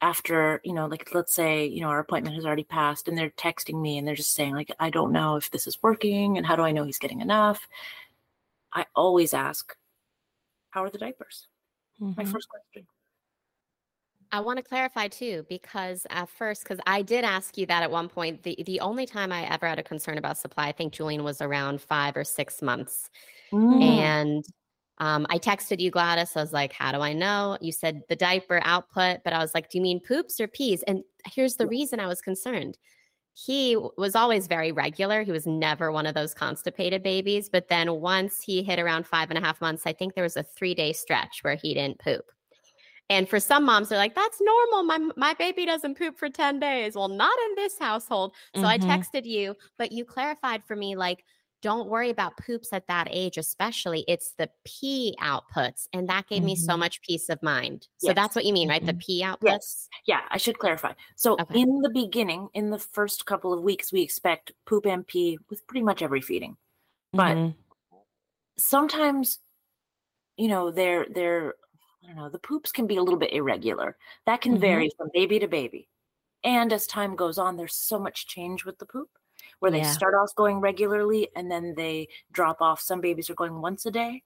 after, 0.01 0.61
you 0.63 0.73
know, 0.73 0.87
like 0.87 1.13
let's 1.13 1.33
say, 1.33 1.65
you 1.65 1.81
know, 1.81 1.89
our 1.89 1.99
appointment 1.99 2.35
has 2.35 2.45
already 2.45 2.63
passed 2.63 3.07
and 3.07 3.17
they're 3.17 3.31
texting 3.31 3.81
me 3.81 3.97
and 3.97 4.07
they're 4.07 4.15
just 4.15 4.33
saying 4.33 4.53
like 4.53 4.71
I 4.79 4.89
don't 4.89 5.11
know 5.11 5.35
if 5.35 5.51
this 5.51 5.67
is 5.67 5.81
working 5.83 6.37
and 6.37 6.45
how 6.45 6.55
do 6.55 6.61
I 6.61 6.71
know 6.71 6.85
he's 6.85 6.97
getting 6.97 7.21
enough? 7.21 7.67
I 8.71 8.85
always 8.95 9.33
ask, 9.33 9.75
how 10.69 10.83
are 10.83 10.89
the 10.89 10.97
diapers? 10.97 11.47
Mm-hmm. 12.01 12.21
My 12.21 12.25
first 12.25 12.47
question. 12.49 12.87
I 14.31 14.39
want 14.39 14.57
to 14.57 14.63
clarify 14.63 15.07
too, 15.07 15.45
because 15.49 16.05
at 16.09 16.29
first, 16.29 16.63
because 16.63 16.79
I 16.85 17.01
did 17.01 17.23
ask 17.23 17.57
you 17.57 17.65
that 17.67 17.83
at 17.83 17.91
one 17.91 18.09
point. 18.09 18.43
The 18.43 18.57
the 18.65 18.79
only 18.79 19.05
time 19.05 19.31
I 19.31 19.43
ever 19.51 19.67
had 19.67 19.79
a 19.79 19.83
concern 19.83 20.17
about 20.17 20.37
supply, 20.37 20.67
I 20.67 20.71
think 20.71 20.93
Julian 20.93 21.23
was 21.23 21.41
around 21.41 21.81
five 21.81 22.17
or 22.17 22.23
six 22.23 22.61
months, 22.61 23.09
mm. 23.51 23.81
and 23.81 24.45
um, 24.99 25.25
I 25.29 25.37
texted 25.39 25.79
you, 25.79 25.91
Gladis. 25.91 26.35
I 26.35 26.41
was 26.41 26.53
like, 26.53 26.73
"How 26.73 26.91
do 26.91 26.99
I 26.99 27.13
know?" 27.13 27.57
You 27.61 27.71
said 27.71 28.01
the 28.09 28.15
diaper 28.15 28.61
output, 28.63 29.19
but 29.23 29.33
I 29.33 29.39
was 29.39 29.53
like, 29.53 29.69
"Do 29.69 29.77
you 29.77 29.81
mean 29.81 29.99
poops 29.99 30.39
or 30.39 30.47
pees?" 30.47 30.83
And 30.83 31.03
here's 31.33 31.55
the 31.55 31.67
reason 31.67 31.99
I 31.99 32.07
was 32.07 32.21
concerned. 32.21 32.77
He 33.33 33.75
was 33.97 34.15
always 34.15 34.47
very 34.47 34.71
regular. 34.71 35.23
He 35.23 35.31
was 35.31 35.45
never 35.45 35.91
one 35.91 36.05
of 36.05 36.15
those 36.15 36.33
constipated 36.33 37.03
babies. 37.03 37.49
But 37.49 37.67
then 37.67 37.99
once 37.99 38.41
he 38.41 38.63
hit 38.63 38.79
around 38.79 39.05
five 39.05 39.29
and 39.29 39.37
a 39.37 39.41
half 39.41 39.59
months, 39.59 39.83
I 39.85 39.91
think 39.93 40.13
there 40.15 40.23
was 40.23 40.37
a 40.37 40.43
three 40.43 40.73
day 40.73 40.93
stretch 40.93 41.39
where 41.43 41.55
he 41.55 41.73
didn't 41.73 41.99
poop. 41.99 42.25
And 43.09 43.29
for 43.29 43.39
some 43.39 43.65
moms, 43.65 43.89
they're 43.89 43.99
like, 43.99 44.15
that's 44.15 44.41
normal. 44.41 44.83
My 44.83 44.97
my 45.15 45.33
baby 45.35 45.65
doesn't 45.65 45.97
poop 45.97 46.17
for 46.17 46.29
10 46.29 46.59
days. 46.59 46.95
Well, 46.95 47.07
not 47.07 47.37
in 47.49 47.55
this 47.55 47.77
household. 47.77 48.33
So 48.55 48.63
mm-hmm. 48.63 48.67
I 48.67 48.77
texted 48.77 49.25
you, 49.25 49.55
but 49.77 49.91
you 49.91 50.05
clarified 50.05 50.63
for 50.63 50.75
me, 50.75 50.95
like, 50.95 51.23
don't 51.61 51.89
worry 51.89 52.09
about 52.09 52.37
poops 52.37 52.69
at 52.73 52.87
that 52.87 53.07
age, 53.09 53.37
especially. 53.37 54.05
It's 54.07 54.33
the 54.37 54.49
pee 54.65 55.15
outputs. 55.19 55.87
And 55.93 56.07
that 56.09 56.27
gave 56.27 56.39
mm-hmm. 56.39 56.45
me 56.45 56.55
so 56.55 56.73
mm-hmm. 56.73 56.81
much 56.81 57.01
peace 57.01 57.29
of 57.29 57.41
mind. 57.41 57.87
So 57.97 58.09
yes. 58.09 58.15
that's 58.15 58.35
what 58.35 58.45
you 58.45 58.53
mean, 58.53 58.69
right? 58.69 58.81
Mm-hmm. 58.81 58.97
The 58.97 59.03
pee 59.05 59.23
outputs? 59.23 59.39
Yes. 59.41 59.89
Yeah, 60.05 60.21
I 60.29 60.37
should 60.37 60.59
clarify. 60.59 60.93
So 61.15 61.33
okay. 61.39 61.59
in 61.59 61.81
the 61.81 61.89
beginning, 61.89 62.49
in 62.53 62.69
the 62.69 62.77
first 62.77 63.25
couple 63.25 63.51
of 63.51 63.63
weeks, 63.63 63.91
we 63.91 64.01
expect 64.01 64.51
poop 64.67 64.85
and 64.85 65.07
pee 65.07 65.39
with 65.49 65.65
pretty 65.65 65.83
much 65.83 66.01
every 66.01 66.21
feeding. 66.21 66.57
But 67.13 67.35
mm-hmm. 67.35 67.97
sometimes, 68.57 69.39
you 70.37 70.49
know, 70.49 70.69
they're 70.69 71.07
they're 71.09 71.55
I 72.05 72.07
don't 72.07 72.17
know, 72.17 72.29
the 72.29 72.39
poops 72.39 72.71
can 72.71 72.85
be 72.85 72.97
a 72.97 73.03
little 73.03 73.19
bit 73.19 73.33
irregular. 73.33 73.97
That 74.27 74.41
can 74.41 74.53
mm-hmm. 74.53 74.61
vary 74.61 74.91
from 74.95 75.09
baby 75.13 75.39
to 75.39 75.47
baby. 75.47 75.87
And 76.43 76.71
as 76.71 76.85
time 76.85 77.15
goes 77.15 77.39
on, 77.39 77.57
there's 77.57 77.75
so 77.75 77.97
much 77.97 78.27
change 78.27 78.65
with 78.65 78.77
the 78.77 78.85
poop 78.85 79.09
where 79.59 79.71
they 79.71 79.79
yeah. 79.79 79.91
start 79.91 80.13
off 80.13 80.35
going 80.35 80.59
regularly 80.59 81.29
and 81.35 81.49
then 81.49 81.73
they 81.75 82.07
drop 82.31 82.61
off. 82.61 82.79
Some 82.79 83.01
babies 83.01 83.29
are 83.29 83.35
going 83.35 83.59
once 83.61 83.85
a 83.85 83.91
day 83.91 84.21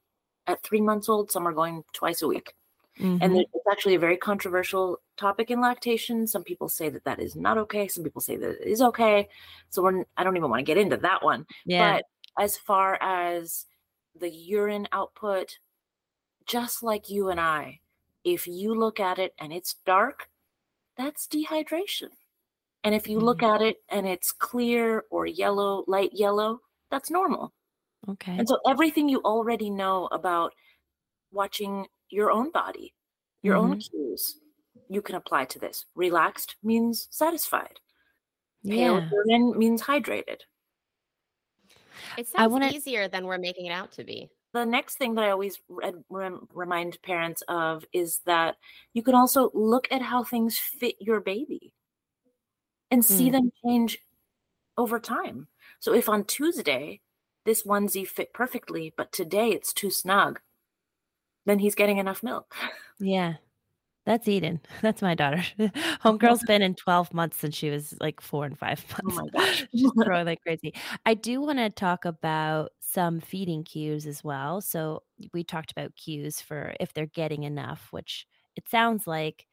at 0.46 0.62
three 0.62 0.80
months 0.80 1.08
old, 1.08 1.30
some 1.30 1.46
are 1.46 1.52
going 1.52 1.84
twice 1.92 2.22
a 2.22 2.28
week. 2.28 2.54
Mm-hmm. 2.98 3.22
And 3.22 3.36
it's 3.38 3.66
actually 3.70 3.94
a 3.94 4.00
very 4.00 4.16
controversial 4.16 5.00
topic 5.16 5.50
in 5.50 5.60
lactation. 5.60 6.26
Some 6.26 6.44
people 6.44 6.68
say 6.68 6.90
that 6.90 7.04
that 7.04 7.20
is 7.20 7.36
not 7.36 7.56
okay. 7.56 7.88
Some 7.88 8.04
people 8.04 8.20
say 8.20 8.36
that 8.36 8.60
it 8.60 8.66
is 8.66 8.82
okay. 8.82 9.28
So 9.70 9.82
we're, 9.82 10.04
I 10.16 10.24
don't 10.24 10.36
even 10.36 10.50
want 10.50 10.60
to 10.60 10.64
get 10.64 10.76
into 10.76 10.98
that 10.98 11.24
one. 11.24 11.46
Yeah. 11.64 11.94
But 11.94 12.04
as 12.42 12.56
far 12.58 12.98
as 13.00 13.64
the 14.18 14.28
urine 14.28 14.88
output, 14.92 15.58
just 16.50 16.82
like 16.82 17.08
you 17.08 17.28
and 17.28 17.40
I. 17.40 17.80
If 18.24 18.46
you 18.46 18.74
look 18.74 18.98
at 18.98 19.18
it 19.18 19.34
and 19.38 19.52
it's 19.52 19.76
dark, 19.86 20.28
that's 20.96 21.28
dehydration. 21.28 22.10
And 22.82 22.94
if 22.94 23.08
you 23.08 23.18
mm-hmm. 23.18 23.26
look 23.26 23.42
at 23.42 23.62
it 23.62 23.76
and 23.88 24.06
it's 24.06 24.32
clear 24.32 25.04
or 25.10 25.26
yellow, 25.26 25.84
light 25.86 26.10
yellow, 26.12 26.60
that's 26.90 27.10
normal. 27.10 27.52
Okay. 28.08 28.36
And 28.36 28.48
so 28.48 28.58
everything 28.66 29.08
you 29.08 29.20
already 29.20 29.70
know 29.70 30.08
about 30.10 30.52
watching 31.32 31.86
your 32.08 32.30
own 32.30 32.50
body, 32.50 32.94
your 33.42 33.56
mm-hmm. 33.56 33.72
own 33.72 33.78
cues, 33.78 34.40
you 34.88 35.02
can 35.02 35.14
apply 35.14 35.44
to 35.46 35.58
this. 35.58 35.86
Relaxed 35.94 36.56
means 36.62 37.06
satisfied. 37.10 37.78
Pale 38.66 39.08
urine 39.12 39.56
means 39.56 39.82
hydrated. 39.82 40.40
It 42.18 42.26
sounds 42.28 42.52
wanna... 42.52 42.68
easier 42.68 43.08
than 43.08 43.24
we're 43.24 43.38
making 43.38 43.66
it 43.66 43.72
out 43.72 43.92
to 43.92 44.04
be. 44.04 44.28
The 44.52 44.64
next 44.64 44.96
thing 44.98 45.14
that 45.14 45.24
I 45.24 45.30
always 45.30 45.60
rem- 46.08 46.48
remind 46.52 47.00
parents 47.02 47.42
of 47.48 47.84
is 47.92 48.20
that 48.26 48.56
you 48.92 49.02
can 49.02 49.14
also 49.14 49.50
look 49.54 49.86
at 49.90 50.02
how 50.02 50.24
things 50.24 50.58
fit 50.58 50.96
your 50.98 51.20
baby 51.20 51.72
and 52.90 53.04
see 53.04 53.28
mm. 53.28 53.32
them 53.32 53.52
change 53.64 53.98
over 54.76 54.98
time. 54.98 55.46
So 55.78 55.94
if 55.94 56.08
on 56.08 56.24
Tuesday 56.24 57.00
this 57.44 57.62
onesie 57.62 58.06
fit 58.06 58.32
perfectly, 58.32 58.92
but 58.96 59.12
today 59.12 59.50
it's 59.50 59.72
too 59.72 59.90
snug, 59.90 60.40
then 61.46 61.58
he's 61.60 61.74
getting 61.74 61.98
enough 61.98 62.22
milk. 62.22 62.54
Yeah. 62.98 63.34
That's 64.06 64.28
Eden. 64.28 64.60
That's 64.82 65.02
my 65.02 65.14
daughter. 65.14 65.42
Homegirl's 66.02 66.42
been 66.46 66.62
in 66.62 66.74
12 66.74 67.12
months 67.12 67.38
since 67.38 67.54
she 67.54 67.70
was 67.70 67.94
like 68.00 68.20
four 68.20 68.44
and 68.44 68.58
five 68.58 68.84
oh 69.04 69.14
months. 69.14 69.20
Oh 69.34 69.38
my 69.38 69.46
gosh. 69.46 69.66
She's 69.74 69.90
growing 69.92 70.26
like 70.26 70.42
crazy. 70.42 70.74
I 71.04 71.14
do 71.14 71.40
want 71.40 71.58
to 71.58 71.70
talk 71.70 72.04
about 72.04 72.72
some 72.80 73.20
feeding 73.20 73.64
cues 73.64 74.06
as 74.06 74.24
well. 74.24 74.60
So 74.60 75.02
we 75.32 75.44
talked 75.44 75.70
about 75.70 75.94
cues 75.96 76.40
for 76.40 76.74
if 76.80 76.92
they're 76.92 77.06
getting 77.06 77.44
enough, 77.44 77.88
which 77.90 78.26
it 78.56 78.68
sounds 78.68 79.06
like 79.06 79.46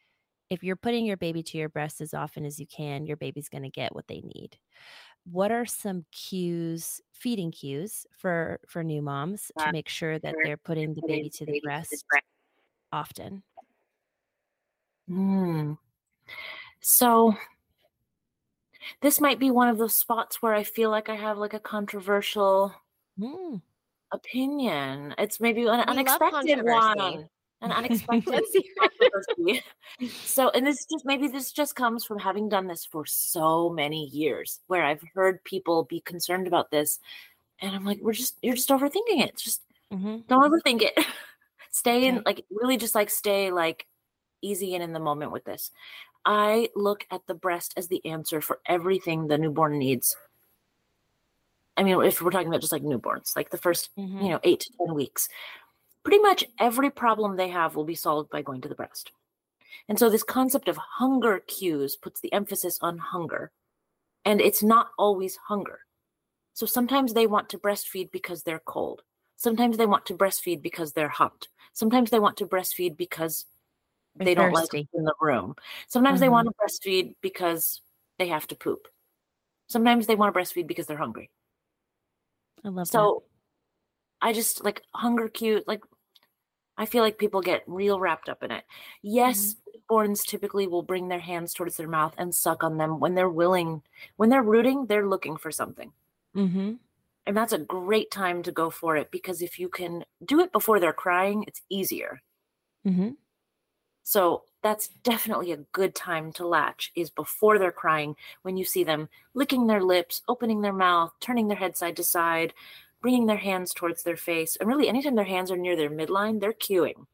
if 0.50 0.64
you're 0.64 0.78
putting 0.78 1.06
your 1.06 1.18
baby 1.18 1.44
to 1.44 1.58
your 1.58 1.70
breast 1.70 2.00
as 2.00 2.14
often 2.14 2.46
as 2.46 2.60
you 2.60 2.66
can, 2.66 3.06
your 3.06 3.18
baby's 3.18 3.50
going 3.50 3.64
to 3.64 3.70
get 3.70 3.94
what 3.94 4.08
they 4.08 4.22
need. 4.22 4.58
What 5.30 5.52
are 5.52 5.66
some 5.66 6.06
cues, 6.14 7.02
feeding 7.12 7.52
cues 7.52 8.06
for 8.18 8.62
for 8.66 8.82
new 8.82 9.02
moms 9.02 9.52
to 9.60 9.74
make 9.74 9.90
sure 9.90 10.18
that 10.20 10.36
they're 10.44 10.56
putting 10.56 10.94
the 10.94 11.02
baby 11.06 11.30
to 11.32 11.46
the 11.46 11.60
breast 11.62 12.06
often? 12.94 13.44
Mm. 15.10 15.78
So 16.82 17.36
this 19.02 19.22
might 19.22 19.40
be 19.40 19.52
one 19.52 19.68
of 19.70 19.78
those 19.78 19.96
spots 19.96 20.42
where 20.42 20.54
I 20.54 20.64
feel 20.64 20.90
like 20.90 21.10
I 21.10 21.16
have 21.16 21.38
like 21.38 21.54
a 21.54 21.60
controversial 21.60 22.74
mm. 23.20 23.62
opinion. 24.12 25.16
It's 25.18 25.40
maybe 25.40 25.64
an 25.64 25.78
we 25.78 25.84
unexpected 25.84 26.64
one. 26.64 27.30
An 27.60 27.72
unexpected 27.72 28.44
controversy. 28.80 29.64
So, 30.24 30.50
and 30.50 30.66
this 30.66 30.86
just 30.86 31.06
maybe 31.06 31.28
this 31.28 31.52
just 31.52 31.76
comes 31.76 32.06
from 32.06 32.20
having 32.20 32.50
done 32.50 32.68
this 32.68 32.86
for 32.86 33.06
so 33.06 33.70
many 33.70 34.06
years, 34.06 34.60
where 34.68 34.84
I've 34.84 35.02
heard 35.16 35.44
people 35.44 35.84
be 35.84 36.02
concerned 36.02 36.46
about 36.46 36.70
this, 36.70 37.00
and 37.60 37.76
I'm 37.76 37.84
like, 37.84 38.00
we're 38.02 38.14
just 38.14 38.38
you're 38.44 38.56
just 38.56 38.70
overthinking 38.70 39.24
it. 39.26 39.38
Just 39.38 39.64
mm-hmm. 39.92 40.18
don't 40.28 40.44
overthink 40.44 40.84
it. 40.84 40.94
stay 41.72 42.08
in 42.08 42.24
like 42.26 42.46
really 42.50 42.78
just 42.78 42.96
like 42.96 43.10
stay 43.10 43.52
like 43.52 43.86
easy 44.42 44.76
and 44.76 44.84
in 44.84 44.94
the 44.94 45.00
moment 45.00 45.32
with 45.32 45.46
this. 45.46 45.72
I 46.26 46.70
look 46.76 47.06
at 47.10 47.26
the 47.28 47.34
breast 47.34 47.74
as 47.78 47.88
the 47.88 48.06
answer 48.06 48.42
for 48.42 48.60
everything 48.66 49.28
the 49.28 49.38
newborn 49.38 49.78
needs. 49.78 50.16
I 51.78 51.84
mean, 51.84 52.02
if 52.04 52.22
we're 52.22 52.32
talking 52.32 52.48
about 52.48 52.62
just 52.62 52.74
like 52.74 52.84
newborns, 52.84 53.36
like 53.36 53.52
the 53.52 53.58
1st 53.58 53.90
mm-hmm. 53.98 54.22
you 54.22 54.30
know, 54.30 54.40
eight 54.44 54.62
to 54.62 54.72
10 54.86 54.96
weeks, 54.96 55.30
pretty 56.04 56.20
much 56.20 56.44
every 56.60 56.90
problem 56.90 57.36
they 57.36 57.50
have 57.50 57.76
will 57.76 57.86
be 57.86 57.96
solved 57.96 58.30
by 58.30 58.42
going 58.42 58.62
to 58.62 58.70
the 58.70 58.76
breast. 58.76 59.12
And 59.88 59.98
so 59.98 60.10
this 60.10 60.24
concept 60.24 60.68
of 60.68 60.78
hunger 60.78 61.40
cues 61.48 61.96
puts 61.96 62.20
the 62.20 62.34
emphasis 62.34 62.80
on 62.82 62.98
hunger. 62.98 63.52
And 64.26 64.42
it's 64.42 64.64
not 64.64 64.90
always 64.98 65.38
hunger. 65.48 65.80
So 66.54 66.66
sometimes 66.66 67.14
they 67.14 67.28
want 67.28 67.50
to 67.50 67.58
breastfeed 67.58 68.12
because 68.12 68.44
they're 68.44 68.62
cold. 68.66 69.04
Sometimes 69.38 69.78
they 69.78 69.86
want 69.86 70.06
to 70.08 70.16
breastfeed 70.16 70.62
because 70.62 70.94
they're 70.94 71.08
hot. 71.08 71.48
Sometimes 71.74 72.10
they 72.10 72.20
want 72.20 72.38
to 72.38 72.48
breastfeed 72.48 72.98
because 72.98 73.46
they 74.20 74.36
don't 74.36 74.54
like 74.54 74.74
in 74.74 74.88
the 75.04 75.14
room. 75.22 75.56
Sometimes 75.88 76.16
mm-hmm. 76.16 76.26
they 76.26 76.30
want 76.30 76.48
to 76.48 76.54
breastfeed 76.54 77.16
because 77.22 77.82
they 78.20 78.28
have 78.28 78.48
to 78.48 78.56
poop. 78.56 78.88
Sometimes 79.68 80.08
they 80.08 80.16
want 80.16 80.34
to 80.34 80.40
breastfeed 80.40 80.68
because 80.68 80.88
they're 80.88 80.98
hungry. 80.98 81.30
I 82.64 82.70
love 82.70 82.88
so 82.88 83.24
that. 84.22 84.28
I 84.30 84.34
just 84.34 84.64
like 84.64 84.82
hunger 84.94 85.28
cue 85.28 85.64
like 85.68 85.82
I 86.78 86.86
feel 86.86 87.04
like 87.04 87.18
people 87.18 87.42
get 87.42 87.64
real 87.66 88.00
wrapped 88.00 88.30
up 88.30 88.44
in 88.44 88.52
it. 88.52 88.64
Yes, 89.02 89.56
mm-hmm. 89.56 89.96
borns 89.96 90.24
typically 90.24 90.68
will 90.68 90.84
bring 90.84 91.08
their 91.08 91.20
hands 91.20 91.54
towards 91.54 91.76
their 91.78 91.88
mouth 91.88 92.14
and 92.18 92.34
suck 92.34 92.64
on 92.64 92.78
them 92.78 93.00
when 93.00 93.16
they're 93.16 93.30
willing. 93.30 93.82
When 94.16 94.30
they're 94.30 94.44
rooting, 94.44 94.86
they're 94.86 95.08
looking 95.08 95.38
for 95.38 95.52
something. 95.52 95.92
Mm-hmm. 96.36 96.74
And 97.26 97.36
that's 97.36 97.54
a 97.54 97.58
great 97.58 98.12
time 98.12 98.44
to 98.44 98.52
go 98.52 98.70
for 98.70 98.96
it 98.96 99.12
because 99.12 99.42
if 99.42 99.60
you 99.60 99.70
can 99.70 100.06
do 100.24 100.40
it 100.40 100.52
before 100.52 100.80
they're 100.80 100.94
crying, 100.94 101.44
it's 101.48 101.62
easier. 101.70 102.22
Mm-hmm. 102.88 103.10
So 104.08 104.44
that's 104.64 104.88
definitely 105.04 105.52
a 105.52 105.66
good 105.74 105.94
time 105.94 106.32
to 106.36 106.48
latch 106.48 106.94
is 106.96 107.10
before 107.10 107.60
they're 107.60 107.74
crying 107.74 108.16
when 108.42 108.56
you 108.56 108.64
see 108.64 108.86
them 108.86 109.10
licking 109.34 109.68
their 109.68 109.84
lips, 109.84 110.22
opening 110.30 110.62
their 110.62 110.72
mouth, 110.72 111.12
turning 111.20 111.50
their 111.50 111.58
head 111.58 111.76
side 111.76 111.98
to 111.98 112.06
side, 112.06 112.54
bringing 113.02 113.26
their 113.26 113.36
hands 113.36 113.74
towards 113.74 114.04
their 114.04 114.16
face. 114.16 114.56
And 114.56 114.70
really 114.70 114.88
anytime 114.88 115.16
their 115.16 115.26
hands 115.26 115.52
are 115.52 115.58
near 115.58 115.76
their 115.76 115.90
midline, 115.90 116.40
they're 116.40 116.54
cueing. 116.54 117.06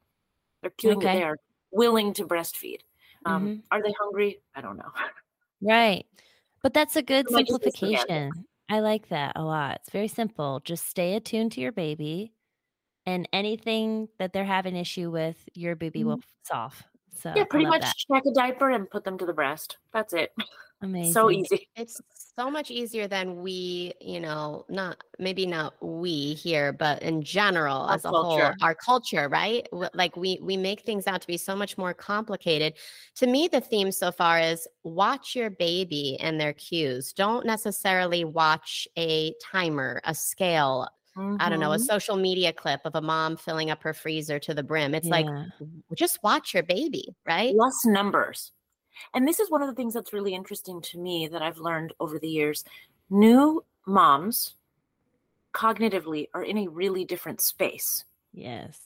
They're 0.61 0.69
cueing 0.69 0.97
okay. 0.97 1.05
that 1.07 1.13
they 1.15 1.23
are 1.23 1.37
willing 1.71 2.13
to 2.13 2.25
breastfeed. 2.25 2.81
Um, 3.25 3.47
mm-hmm. 3.47 3.59
Are 3.71 3.81
they 3.81 3.95
hungry? 3.99 4.41
I 4.53 4.61
don't 4.61 4.77
know. 4.77 4.91
Right. 5.63 6.05
But 6.61 6.75
that's 6.75 6.95
a 6.95 7.01
good 7.01 7.27
simplification. 7.27 8.29
I 8.69 8.81
like 8.81 9.09
that 9.09 9.31
a 9.35 9.43
lot. 9.43 9.77
It's 9.77 9.89
very 9.89 10.09
simple. 10.09 10.61
Just 10.63 10.87
stay 10.87 11.15
attuned 11.15 11.53
to 11.53 11.61
your 11.61 11.71
baby 11.71 12.33
and 13.05 13.27
anything 13.33 14.07
that 14.19 14.33
they're 14.33 14.45
having 14.45 14.75
issue 14.75 15.11
with, 15.11 15.37
your 15.53 15.75
baby 15.75 15.99
mm-hmm. 15.99 16.09
will 16.09 16.21
solve. 16.43 16.81
So 17.15 17.33
yeah, 17.35 17.45
pretty 17.45 17.65
much 17.65 17.81
that. 17.81 17.95
check 18.11 18.23
a 18.25 18.33
diaper 18.33 18.69
and 18.71 18.89
put 18.89 19.03
them 19.03 19.17
to 19.17 19.25
the 19.25 19.33
breast. 19.33 19.77
That's 19.91 20.13
it. 20.13 20.31
Amazing. 20.81 21.13
So 21.13 21.31
easy. 21.31 21.69
It's 21.77 22.01
so 22.35 22.51
much 22.51 22.69
easier 22.69 23.07
than 23.07 23.41
we, 23.41 23.93
you 24.01 24.19
know, 24.19 24.65
not 24.67 24.97
maybe 25.17 25.45
not 25.45 25.75
we 25.81 26.33
here, 26.33 26.73
but 26.73 27.01
in 27.01 27.21
general 27.21 27.83
our 27.83 27.95
as 27.95 28.03
a 28.03 28.09
whole, 28.09 28.51
our 28.61 28.75
culture, 28.75 29.29
right? 29.29 29.65
Like 29.71 30.17
we 30.17 30.39
we 30.41 30.57
make 30.57 30.81
things 30.81 31.07
out 31.07 31.21
to 31.21 31.27
be 31.27 31.37
so 31.37 31.55
much 31.55 31.77
more 31.77 31.93
complicated. 31.93 32.73
To 33.15 33.27
me, 33.27 33.47
the 33.47 33.61
theme 33.61 33.93
so 33.93 34.11
far 34.11 34.41
is 34.41 34.67
watch 34.83 35.35
your 35.35 35.49
baby 35.49 36.17
and 36.19 36.37
their 36.39 36.53
cues. 36.53 37.13
Don't 37.13 37.45
necessarily 37.45 38.25
watch 38.25 38.85
a 38.97 39.33
timer, 39.41 40.01
a 40.03 40.13
scale, 40.13 40.89
Mm-hmm. 41.17 41.35
I 41.39 41.49
don't 41.49 41.59
know, 41.59 41.71
a 41.71 41.75
mm-hmm. 41.75 41.83
social 41.83 42.15
media 42.15 42.51
clip 42.51 42.81
of 42.85 42.95
a 42.95 43.01
mom 43.01 43.37
filling 43.37 43.69
up 43.69 43.83
her 43.83 43.93
freezer 43.93 44.39
to 44.39 44.53
the 44.53 44.63
brim. 44.63 44.95
It's 44.95 45.07
yeah. 45.07 45.21
like, 45.21 45.27
just 45.95 46.21
watch 46.23 46.53
your 46.53 46.63
baby, 46.63 47.15
right? 47.25 47.53
Less 47.55 47.85
numbers. 47.85 48.51
And 49.13 49.27
this 49.27 49.39
is 49.39 49.51
one 49.51 49.61
of 49.61 49.67
the 49.67 49.75
things 49.75 49.93
that's 49.93 50.13
really 50.13 50.33
interesting 50.33 50.81
to 50.81 50.97
me 50.97 51.27
that 51.27 51.41
I've 51.41 51.57
learned 51.59 51.93
over 51.99 52.17
the 52.17 52.27
years. 52.27 52.63
New 53.09 53.63
moms 53.85 54.55
cognitively 55.53 56.29
are 56.33 56.43
in 56.43 56.57
a 56.57 56.67
really 56.67 57.05
different 57.05 57.41
space. 57.41 58.05
Yes. 58.33 58.79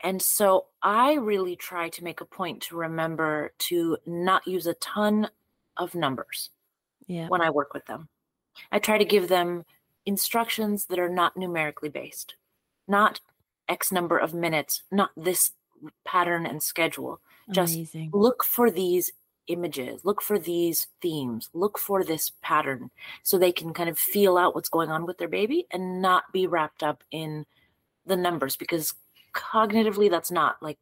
And 0.00 0.22
so 0.22 0.66
I 0.82 1.14
really 1.14 1.56
try 1.56 1.88
to 1.88 2.04
make 2.04 2.20
a 2.20 2.24
point 2.24 2.62
to 2.64 2.76
remember 2.76 3.52
to 3.58 3.98
not 4.06 4.46
use 4.46 4.66
a 4.66 4.74
ton 4.74 5.28
of 5.76 5.94
numbers 5.94 6.50
yeah. 7.08 7.26
when 7.28 7.40
I 7.40 7.50
work 7.50 7.74
with 7.74 7.84
them. 7.86 8.08
I 8.70 8.78
try 8.78 8.98
to 8.98 9.04
give 9.04 9.28
them 9.28 9.64
instructions 10.08 10.86
that 10.86 10.98
are 10.98 11.10
not 11.10 11.36
numerically 11.36 11.90
based, 11.90 12.34
not 12.88 13.20
X 13.68 13.92
number 13.92 14.16
of 14.16 14.32
minutes, 14.32 14.82
not 14.90 15.10
this 15.18 15.52
pattern 16.06 16.46
and 16.46 16.62
schedule. 16.62 17.20
Amazing. 17.54 18.04
Just 18.06 18.14
look 18.14 18.42
for 18.42 18.70
these 18.70 19.12
images, 19.48 20.00
look 20.04 20.22
for 20.22 20.38
these 20.38 20.86
themes, 21.02 21.50
look 21.52 21.78
for 21.78 22.02
this 22.02 22.32
pattern 22.40 22.90
so 23.22 23.36
they 23.36 23.52
can 23.52 23.74
kind 23.74 23.90
of 23.90 23.98
feel 23.98 24.38
out 24.38 24.54
what's 24.54 24.70
going 24.70 24.90
on 24.90 25.04
with 25.04 25.18
their 25.18 25.28
baby 25.28 25.66
and 25.70 26.00
not 26.00 26.32
be 26.32 26.46
wrapped 26.46 26.82
up 26.82 27.04
in 27.10 27.44
the 28.06 28.16
numbers 28.16 28.56
because 28.56 28.94
cognitively 29.34 30.10
that's 30.10 30.30
not 30.30 30.56
like 30.62 30.78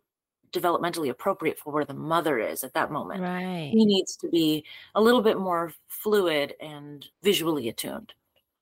developmentally 0.53 1.11
appropriate 1.11 1.59
for 1.59 1.72
where 1.72 1.84
the 1.84 1.94
mother 1.94 2.38
is 2.38 2.62
at 2.62 2.74
that 2.74 2.92
moment. 2.92 3.20
Right. 3.20 3.70
He 3.72 3.84
needs 3.84 4.16
to 4.18 4.28
be 4.28 4.64
a 4.94 5.03
little 5.03 5.20
bit 5.20 5.36
more 5.36 5.72
fluid 5.88 6.55
and 6.61 7.05
visually 7.24 7.68
attuned. 7.68 8.12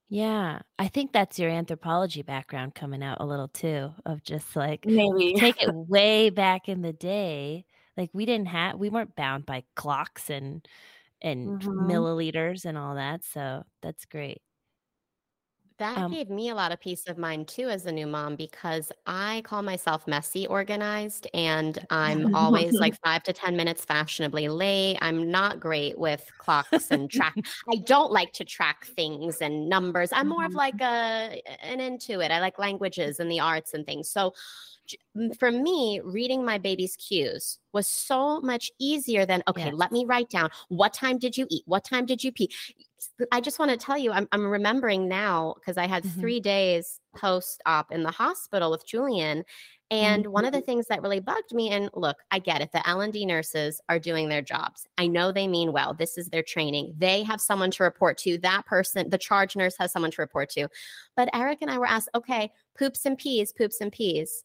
Yeah, 0.09 0.61
I 0.79 0.89
think 0.89 1.13
that's 1.13 1.39
your 1.39 1.51
anthropology 1.51 2.23
background 2.23 2.75
coming 2.75 3.03
out 3.03 3.21
a 3.21 3.25
little 3.27 3.49
too, 3.49 3.93
of 4.05 4.23
just 4.23 4.55
like 4.55 4.87
Maybe. 4.87 5.35
take 5.35 5.57
it 5.61 5.71
way 5.75 6.31
back 6.31 6.69
in 6.69 6.83
the 6.83 6.93
day. 6.93 7.65
Like 7.97 8.11
we 8.13 8.27
didn't 8.27 8.49
have, 8.49 8.79
we 8.79 8.91
weren't 8.91 9.17
bound 9.17 9.47
by 9.47 9.65
clocks 9.77 10.31
and 10.31 10.67
and 11.23 11.55
Mhm. 11.55 11.79
milliliters 11.81 12.67
and 12.67 12.79
all 12.79 12.97
that. 12.97 13.25
So 13.25 13.65
that's 13.83 14.07
great. 14.07 14.43
That 15.79 16.07
Um, 16.07 16.09
gave 16.09 16.31
me 16.31 16.51
a 16.51 16.55
lot 16.55 16.71
of 16.71 16.79
peace 16.79 17.09
of 17.09 17.19
mind 17.19 17.49
too 17.49 17.69
as 17.69 17.85
a 17.85 17.91
new 17.91 18.07
mom 18.07 18.37
because 18.37 18.93
I 19.07 19.43
call 19.45 19.63
myself 19.63 20.07
messy 20.07 20.47
organized 20.47 21.27
and 21.35 21.85
I'm 21.91 22.29
always 22.33 22.79
like 22.79 22.95
five 23.05 23.25
to 23.25 23.33
10 23.33 23.57
minutes 23.57 23.85
fashionably 23.85 24.47
late. 24.49 24.99
I'm 25.03 25.33
not 25.33 25.59
great 25.59 25.99
with 25.99 26.31
clocks 26.39 26.93
and 26.93 27.11
track. 27.11 27.35
I 27.73 27.79
don't 27.87 28.13
like 28.13 28.33
to 28.35 28.45
track 28.45 28.85
things 28.87 29.41
and 29.41 29.69
numbers. 29.69 30.13
I'm 30.13 30.29
more 30.29 30.45
of 30.47 30.55
Mhm. 30.55 30.55
like 30.55 30.81
a 30.81 31.43
an 31.61 31.81
intuit. 31.81 32.31
I 32.31 32.39
like 32.39 32.57
languages 32.61 33.19
and 33.19 33.29
the 33.29 33.41
arts 33.41 33.75
and 33.75 33.85
things. 33.85 34.09
So 34.09 34.33
for 35.39 35.51
me, 35.51 36.01
reading 36.05 36.45
my 36.45 36.59
baby's 36.59 36.97
cues 36.97 37.59
was 37.73 37.89
so 37.89 38.41
much 38.41 38.71
easier 38.79 39.25
than, 39.27 39.43
okay, 39.49 39.71
Yes. 39.71 39.73
let 39.73 39.93
me 39.93 40.05
write 40.05 40.29
down 40.29 40.51
what 40.69 40.93
time 40.93 41.19
did 41.19 41.37
you 41.37 41.47
eat? 41.51 41.63
What 41.67 41.85
time 41.85 42.07
did 42.07 42.23
you 42.23 42.33
pee? 42.33 42.51
I 43.33 43.41
just 43.41 43.59
want 43.59 43.71
to 43.71 43.77
tell 43.77 43.99
you, 43.99 44.13
I'm, 44.13 44.29
I'm 44.33 44.47
remembering 44.47 45.09
now 45.09 45.55
because 45.59 45.77
I 45.77 45.87
had 45.87 46.05
Mhm. 46.05 46.21
three 46.21 46.41
days 46.41 47.01
post 47.17 47.63
op 47.67 47.93
in 47.93 48.03
the 48.03 48.11
hospital 48.11 48.71
with 48.71 48.87
Julian. 48.87 49.45
And 49.91 50.27
one 50.29 50.45
of 50.45 50.53
the 50.53 50.61
things 50.63 50.87
that 50.87 51.03
really 51.03 51.21
bugged 51.21 51.53
me, 51.53 51.69
and 51.71 51.89
look, 51.95 52.17
I 52.31 52.39
get 52.39 52.61
it. 52.63 52.73
The 52.73 52.87
L&D 52.89 53.27
nurses 53.27 53.81
are 53.89 53.99
doing 53.99 54.29
their 54.29 54.43
jobs. 54.43 54.87
I 54.99 55.07
know 55.07 55.31
they 55.31 55.47
mean 55.47 55.73
well. 55.73 55.95
This 55.95 56.19
is 56.19 56.29
their 56.31 56.43
training. 56.43 56.95
They 56.97 57.23
have 57.23 57.41
someone 57.41 57.71
to 57.73 57.85
report 57.85 58.19
to. 58.19 58.39
That 58.39 58.67
person, 58.67 59.11
the 59.11 59.19
charge 59.19 59.55
nurse 59.55 59.77
has 59.79 59.93
someone 59.93 60.11
to 60.13 60.23
report 60.23 60.49
to. 60.51 60.69
But 61.17 61.29
Eric 61.35 61.59
and 61.61 61.71
I 61.71 61.79
were 61.79 61.87
asked, 61.87 62.09
okay, 62.15 62.51
poops 62.77 63.07
and 63.07 63.17
peas, 63.17 63.53
poops 63.53 63.81
and 63.81 63.93
peas. 63.93 64.45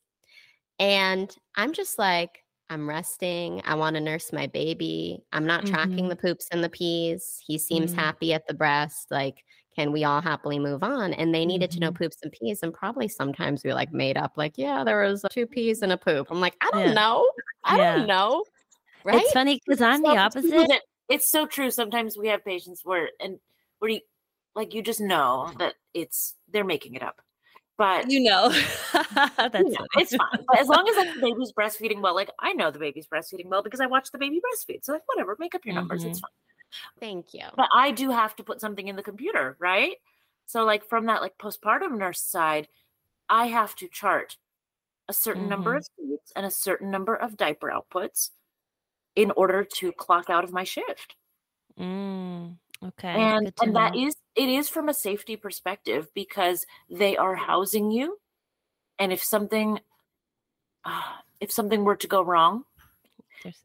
And 0.78 1.36
I'm 1.56 1.74
just 1.74 1.98
like, 1.98 2.44
I'm 2.70 2.88
resting. 2.88 3.62
I 3.66 3.74
want 3.76 3.96
to 3.96 4.00
nurse 4.02 4.32
my 4.32 4.46
baby. 4.46 5.24
I'm 5.34 5.46
not 5.46 5.66
tracking 5.66 6.08
Mhm. 6.08 6.10
the 6.10 6.16
poops 6.16 6.48
and 6.52 6.64
the 6.64 6.70
peas. 6.70 7.42
He 7.46 7.58
seems 7.58 7.94
Mhm. 7.94 7.94
happy 7.94 8.32
at 8.34 8.46
the 8.48 8.54
breast. 8.54 9.10
Like, 9.10 9.44
can 9.76 9.92
we 9.92 10.04
all 10.04 10.22
happily 10.22 10.60
move 10.60 10.84
on? 10.84 11.14
And 11.14 11.34
they 11.34 11.46
needed 11.46 11.72
to 11.72 11.80
know 11.80 11.92
Mhm. 11.92 11.92
poops 11.92 12.18
and 12.22 12.32
peas. 12.32 12.60
And 12.62 12.72
probably 12.74 13.08
sometimes 13.08 13.64
we 13.64 13.74
like 13.74 13.92
made 13.92 14.18
up, 14.18 14.34
like, 14.38 14.54
yeah, 14.58 14.84
there 14.84 15.02
was 15.02 15.26
two 15.32 15.48
peas 15.48 15.82
and 15.82 15.92
a 15.92 15.98
poop. 15.98 16.28
I'm 16.30 16.42
like, 16.42 16.56
I 16.62 16.70
don't 16.72 16.94
Yeah. 16.94 16.94
know. 16.94 17.28
I 17.64 17.76
Yeah. 17.76 17.96
don't 17.96 18.08
know. 18.08 18.46
Right? 19.04 19.22
It's 19.22 19.32
funny 19.32 19.62
because 19.66 19.82
I'm 19.82 20.04
the 20.04 20.18
opposite. 20.18 20.74
It's 21.10 21.30
so 21.30 21.46
true. 21.48 21.72
Sometimes 21.72 22.18
we 22.18 22.28
have 22.30 22.46
patients 22.46 22.86
where 22.86 23.12
and 23.20 23.40
where 23.80 23.92
you 23.92 24.02
like 24.56 24.74
you 24.74 24.82
just 24.84 25.02
know 25.02 25.54
that 25.60 25.76
it's 25.94 26.36
they're 26.48 26.64
making 26.66 26.96
it 26.96 27.04
up. 27.04 27.22
But 27.80 28.12
You 28.12 28.20
know, 28.20 28.50
that's 28.94 29.56
you 29.58 29.70
know, 29.70 29.88
it's 29.96 30.14
fine. 30.14 30.46
But 30.46 30.60
as 30.60 30.68
long 30.68 30.86
as 30.90 30.98
like 30.98 31.16
the 31.16 31.22
baby's 31.22 31.54
breastfeeding 31.54 32.02
well, 32.02 32.14
like 32.14 32.30
I 32.38 32.52
know 32.52 32.72
the 32.72 32.78
baby's 32.78 33.08
breastfeeding 33.08 33.46
well 33.46 33.64
because 33.64 33.80
I 33.80 33.86
watch 33.86 34.12
the 34.12 34.18
baby 34.18 34.42
breastfeed. 34.42 34.84
So 34.84 34.92
like 34.92 35.04
whatever, 35.08 35.38
make 35.40 35.56
up 35.56 35.66
your 35.66 35.76
numbers. 35.76 36.04
It's 36.04 36.20
fine. 36.20 36.30
Thank 37.00 37.34
you. 37.34 37.46
But 37.56 37.70
I 37.74 37.92
do 37.92 38.12
have 38.12 38.36
to 38.36 38.44
put 38.44 38.60
something 38.60 38.90
in 38.90 38.98
the 38.98 39.02
computer, 39.02 39.56
right? 39.60 39.96
So 40.46 40.66
like 40.66 40.84
from 40.90 41.06
that 41.06 41.22
like 41.22 41.38
postpartum 41.38 41.98
nurse 41.98 42.22
side, 42.22 42.68
I 43.30 43.46
have 43.46 43.76
to 43.78 43.88
chart 43.88 44.36
a 45.08 45.14
certain 45.14 45.48
number 45.48 45.78
of 45.78 45.88
feeds 45.96 46.34
and 46.36 46.46
a 46.46 46.52
certain 46.52 46.92
number 46.92 47.16
of 47.16 47.38
diaper 47.38 47.72
outputs 47.72 48.32
in 49.16 49.32
order 49.32 49.64
to 49.78 49.94
clock 49.94 50.30
out 50.30 50.44
of 50.44 50.52
my 50.52 50.66
shift. 50.66 51.16
Mm, 51.80 52.58
okay, 52.84 53.10
and 53.10 53.46
good 53.46 53.56
to 53.58 53.64
and 53.64 53.76
that 53.76 53.94
know. 53.96 54.08
is 54.08 54.16
it 54.36 54.50
is 54.50 54.70
from 54.70 54.90
a 54.90 54.94
safety 54.94 55.36
perspective 55.36 56.08
because 56.14 56.66
they 56.90 57.18
are 57.18 57.36
housing 57.36 57.92
you 57.92 58.18
and 59.00 59.12
if 59.14 59.24
something 59.24 59.80
uh, 60.86 61.02
if 61.40 61.52
something 61.52 61.84
were 61.84 61.96
to 61.96 62.08
go 62.08 62.22
wrong 62.22 62.64
There's 63.44 63.58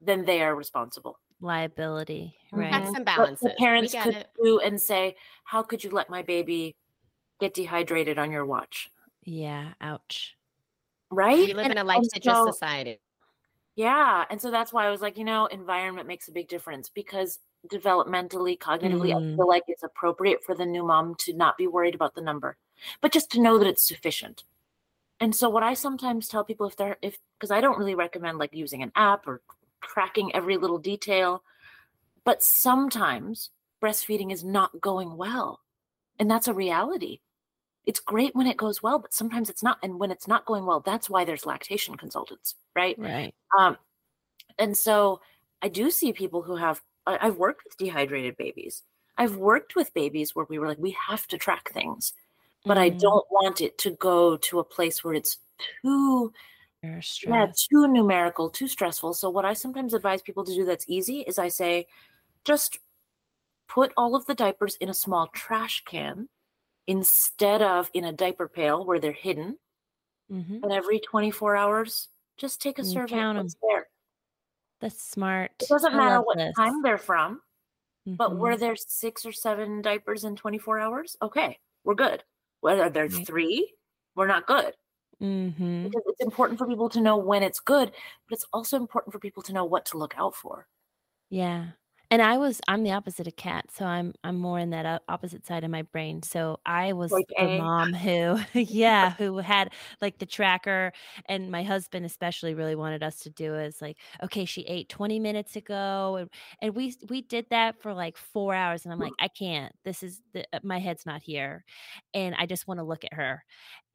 then 0.00 0.24
they 0.24 0.42
are 0.42 0.54
responsible 0.54 1.18
liability, 1.40 2.34
right? 2.52 2.72
Checks 2.72 2.86
and 2.96 3.04
But 3.04 3.04
balances. 3.04 3.40
the 3.48 3.54
parents 3.58 3.92
could 4.02 4.14
it. 4.16 4.28
do 4.42 4.60
and 4.60 4.80
say 4.80 5.16
how 5.44 5.62
could 5.62 5.82
you 5.84 5.90
let 5.90 6.08
my 6.08 6.22
baby 6.22 6.74
get 7.40 7.52
dehydrated 7.54 8.18
on 8.18 8.30
your 8.30 8.46
watch 8.46 8.88
Yeah, 9.24 9.72
ouch. 9.80 10.36
right 11.10 11.36
We 11.38 11.52
live 11.54 11.64
And- 11.66 11.72
in 11.72 11.78
a 11.78 11.80
and 11.80 11.88
litigious 12.04 12.32
so- 12.32 12.50
society. 12.50 13.00
yeah 13.76 14.24
and 14.30 14.40
so 14.40 14.50
that's 14.52 14.72
why 14.72 14.86
i 14.86 14.90
was 14.90 15.00
like 15.02 15.18
you 15.18 15.24
know 15.24 15.46
environment 15.46 16.06
makes 16.06 16.28
a 16.28 16.32
big 16.32 16.48
difference 16.48 16.88
because 16.88 17.40
developmentally 17.70 18.58
cognitively 18.58 19.10
Mm. 19.12 19.32
i 19.32 19.36
feel 19.36 19.48
like 19.48 19.64
it's 19.68 19.82
appropriate 19.82 20.44
for 20.44 20.54
the 20.54 20.66
new 20.66 20.84
mom 20.84 21.14
to 21.16 21.32
not 21.32 21.56
be 21.56 21.66
worried 21.66 21.94
about 21.94 22.14
the 22.14 22.20
number 22.20 22.56
but 23.00 23.12
just 23.12 23.30
to 23.32 23.40
know 23.40 23.58
that 23.58 23.66
it's 23.66 23.86
sufficient 23.86 24.44
and 25.20 25.34
so 25.34 25.48
what 25.48 25.62
i 25.62 25.74
sometimes 25.74 26.28
tell 26.28 26.44
people 26.44 26.66
if 26.66 26.76
they're 26.76 26.96
if 27.02 27.18
because 27.38 27.50
i 27.50 27.60
don't 27.60 27.78
really 27.78 27.94
recommend 27.94 28.38
like 28.38 28.52
using 28.52 28.82
an 28.82 28.92
app 28.96 29.26
or 29.26 29.40
tracking 29.82 30.34
every 30.34 30.56
little 30.56 30.78
detail 30.78 31.42
but 32.24 32.42
sometimes 32.42 33.50
breastfeeding 33.82 34.32
is 34.32 34.44
not 34.44 34.78
going 34.80 35.16
well 35.16 35.60
and 36.18 36.30
that's 36.30 36.48
a 36.48 36.54
reality 36.54 37.20
it's 37.86 38.00
great 38.00 38.34
when 38.34 38.46
it 38.46 38.56
goes 38.56 38.82
well 38.82 38.98
but 38.98 39.12
sometimes 39.12 39.48
it's 39.50 39.62
not 39.62 39.78
and 39.82 39.98
when 39.98 40.10
it's 40.10 40.26
not 40.28 40.44
going 40.46 40.64
well 40.66 40.80
that's 40.80 41.08
why 41.10 41.24
there's 41.24 41.46
lactation 41.46 41.96
consultants 41.96 42.54
right 42.74 42.98
Right. 42.98 43.34
um, 43.58 43.76
and 44.58 44.76
so 44.76 45.20
I 45.62 45.68
do 45.68 45.90
see 45.90 46.12
people 46.12 46.42
who 46.42 46.56
have, 46.56 46.82
I, 47.06 47.18
I've 47.28 47.36
worked 47.36 47.64
with 47.64 47.76
dehydrated 47.76 48.36
babies. 48.36 48.82
I've 49.16 49.36
worked 49.36 49.76
with 49.76 49.94
babies 49.94 50.34
where 50.34 50.46
we 50.48 50.58
were 50.58 50.68
like, 50.68 50.78
we 50.78 50.92
have 51.08 51.26
to 51.28 51.38
track 51.38 51.70
things, 51.72 52.14
but 52.66 52.78
I 52.78 52.90
Mm, 52.90 52.98
don't 53.00 53.26
want 53.30 53.60
it 53.60 53.78
to 53.78 53.92
go 53.92 54.36
to 54.38 54.58
a 54.60 54.64
place 54.64 55.04
where 55.04 55.14
it's 55.14 55.38
too, 55.82 56.32
yeah, 57.26 57.46
too 57.70 57.88
numerical, 57.88 58.50
too 58.50 58.68
stressful. 58.68 59.14
So 59.14 59.30
what 59.30 59.44
I 59.44 59.54
sometimes 59.54 59.94
advise 59.94 60.22
people 60.22 60.44
to 60.44 60.54
do 60.54 60.64
that's 60.64 60.86
easy 60.88 61.20
is 61.22 61.38
I 61.38 61.48
say, 61.48 61.86
just 62.44 62.78
put 63.68 63.92
all 63.96 64.16
of 64.16 64.26
the 64.26 64.34
diapers 64.34 64.76
in 64.76 64.88
a 64.88 64.94
small 64.94 65.28
trash 65.28 65.84
can 65.84 66.28
instead 66.86 67.62
of 67.62 67.90
in 67.94 68.04
a 68.04 68.12
diaper 68.12 68.48
pail 68.48 68.84
where 68.86 69.00
they're 69.00 69.12
hidden. 69.12 69.58
Mhm. 70.28 70.64
And 70.64 70.72
every 70.72 70.98
24 70.98 71.54
hours, 71.54 72.08
just 72.36 72.60
take 72.60 72.80
a 72.80 72.82
And 72.82 72.84
survey 72.84 73.04
count 73.04 73.36
what's 73.36 73.54
there. 73.62 73.88
That's 74.84 75.02
smart. 75.02 75.52
It 75.60 75.68
doesn't 75.70 75.94
I 75.94 75.96
matter 75.96 76.20
what 76.20 76.36
this. 76.36 76.54
time 76.56 76.82
they're 76.82 76.98
from, 76.98 77.40
but 78.06 78.32
Mhm. 78.32 78.38
were 78.38 78.56
there 78.56 78.76
six 78.76 79.24
or 79.24 79.32
seven 79.32 79.82
diapers 79.82 80.24
in 80.24 80.36
24 80.36 80.78
hours? 80.78 81.16
Okay, 81.22 81.58
we're 81.84 81.94
good. 81.94 82.22
Whether 82.60 82.90
there's 82.90 83.16
Right. 83.16 83.26
three, 83.26 83.74
we're 84.14 84.26
not 84.26 84.46
good. 84.46 84.76
Mhm. 85.22 85.84
Because 85.84 86.02
it's 86.06 86.20
important 86.20 86.58
for 86.58 86.66
people 86.66 86.90
to 86.90 87.00
know 87.00 87.16
when 87.16 87.42
it's 87.42 87.60
good, 87.60 87.92
but 88.28 88.34
it's 88.34 88.46
also 88.52 88.76
important 88.76 89.12
for 89.12 89.18
people 89.18 89.42
to 89.44 89.52
know 89.54 89.64
what 89.64 89.86
to 89.86 89.98
look 89.98 90.18
out 90.18 90.34
for. 90.36 90.68
Yeah. 91.30 91.72
And 92.10 92.22
I 92.22 92.36
was 92.38 92.60
I'm 92.68 92.82
the 92.84 92.92
opposite 92.92 93.26
of 93.26 93.36
Kat, 93.36 93.70
so 93.70 93.84
I'm 93.86 94.12
I'm 94.22 94.36
more 94.36 94.58
in 94.58 94.70
that 94.70 95.02
opposite 95.08 95.44
side 95.46 95.64
of 95.64 95.70
my 95.70 95.82
brain. 95.82 96.22
So 96.22 96.60
I 96.64 96.92
was 96.92 97.16
Like 97.16 97.26
the 97.38 97.48
A. 97.48 97.48
mom 97.48 97.92
who 97.92 98.38
yeah, 98.54 99.14
who 99.14 99.38
had 99.38 99.72
like 100.00 100.18
the 100.18 100.26
tracker 100.26 100.92
and 101.28 101.50
my 101.50 101.62
husband 101.62 102.06
especially 102.06 102.54
really 102.54 102.74
wanted 102.76 103.02
us 103.02 103.20
to 103.20 103.30
do 103.30 103.54
is 103.56 103.80
like, 103.82 103.98
okay, 104.22 104.44
she 104.44 104.62
ate 104.62 104.88
20 104.88 105.18
minutes 105.18 105.56
ago 105.56 106.16
and 106.16 106.30
and 106.60 106.74
we 106.76 106.94
we 107.08 107.22
did 107.22 107.46
that 107.50 107.80
for 107.82 107.94
like 107.94 108.16
4 108.16 108.54
hours 108.54 108.84
and 108.84 108.92
I'm 108.92 109.00
like, 109.00 109.14
I 109.18 109.28
can't. 109.28 109.72
This 109.84 110.02
is 110.02 110.22
the, 110.32 110.46
uh, 110.52 110.60
my 110.62 110.78
head's 110.78 111.06
not 111.06 111.22
here. 111.22 111.64
And 112.12 112.34
I 112.36 112.46
just 112.46 112.66
want 112.68 112.78
to 112.78 112.84
look 112.84 113.04
at 113.04 113.14
her. 113.14 113.44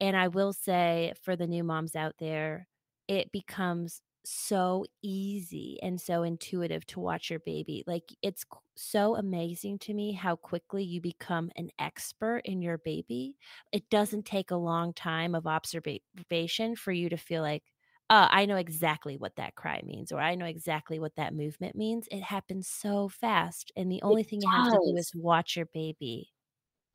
And 0.00 0.16
I 0.16 0.28
will 0.28 0.52
say 0.52 1.12
for 1.22 1.36
the 1.36 1.46
new 1.46 1.64
moms 1.64 1.96
out 1.96 2.14
there, 2.18 2.68
it 3.08 3.32
becomes 3.32 4.02
so 4.24 4.84
easy 5.02 5.78
and 5.82 6.00
so 6.00 6.22
intuitive 6.22 6.86
to 6.86 7.00
watch 7.00 7.30
your 7.30 7.40
baby. 7.40 7.82
Like 7.86 8.12
it's 8.22 8.44
so 8.76 9.16
amazing 9.16 9.78
to 9.80 9.94
me 9.94 10.12
how 10.12 10.36
quickly 10.36 10.84
you 10.84 11.00
become 11.00 11.50
an 11.56 11.70
expert 11.78 12.42
in 12.44 12.62
your 12.62 12.78
baby. 12.78 13.36
It 13.72 13.88
doesn't 13.90 14.26
take 14.26 14.50
a 14.50 14.56
long 14.56 14.92
time 14.94 15.34
of 15.34 15.46
observation 15.46 16.76
for 16.76 16.92
you 16.92 17.08
to 17.08 17.16
feel 17.16 17.42
like, 17.42 17.64
uh, 18.10 18.28
I 18.30 18.46
know 18.46 18.56
exactly 18.56 19.16
what 19.16 19.36
that 19.36 19.54
cry 19.54 19.80
means, 19.84 20.10
or 20.12 20.20
I 20.20 20.34
know 20.34 20.46
exactly 20.46 20.98
what 20.98 21.14
that 21.16 21.34
movement 21.34 21.76
means. 21.76 22.08
It 22.10 22.22
happens 22.22 22.66
so 22.68 23.08
fast. 23.08 23.70
And 23.76 23.90
the 23.90 24.02
only 24.02 24.24
thing 24.24 24.42
you 24.42 24.50
have 24.56 24.68
to 24.70 24.78
do 24.78 24.96
is 24.96 25.12
watch 25.14 25.56
your 25.56 25.66
baby. 25.66 26.30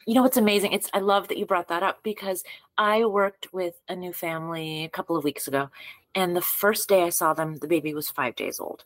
You 0.05 0.13
know 0.13 0.21
what's 0.21 0.37
amazing? 0.37 0.73
It's 0.73 0.89
I 0.93 0.99
love 0.99 1.27
that 1.29 1.37
you 1.37 1.45
brought 1.45 1.67
that 1.69 1.83
up 1.83 2.03
because 2.03 2.43
I 2.77 3.05
worked 3.05 3.51
with 3.53 3.81
a 3.89 3.95
new 3.95 4.13
family 4.13 4.83
a 4.83 4.89
couple 4.89 5.15
of 5.17 5.23
weeks 5.23 5.47
ago, 5.47 5.69
and 6.13 6.35
the 6.35 6.41
first 6.41 6.87
day 6.89 7.03
I 7.03 7.09
saw 7.09 7.33
them, 7.33 7.57
the 7.57 7.67
baby 7.67 7.93
was 7.93 8.09
five 8.09 8.35
days 8.35 8.59
old. 8.59 8.83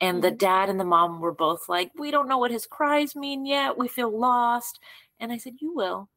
And 0.00 0.22
the 0.22 0.32
Mhm. 0.32 0.38
dad 0.38 0.68
and 0.70 0.80
the 0.80 0.84
mom 0.84 1.20
were 1.20 1.32
both 1.32 1.68
like, 1.68 1.92
We 1.96 2.10
don't 2.10 2.28
know 2.28 2.38
what 2.38 2.50
his 2.50 2.66
cries 2.66 3.14
mean 3.16 3.46
yet. 3.46 3.78
We 3.78 3.88
feel 3.88 4.10
lost. 4.10 4.80
And 5.20 5.32
I 5.32 5.38
said, 5.38 5.56
You 5.60 5.74
will. 5.74 6.08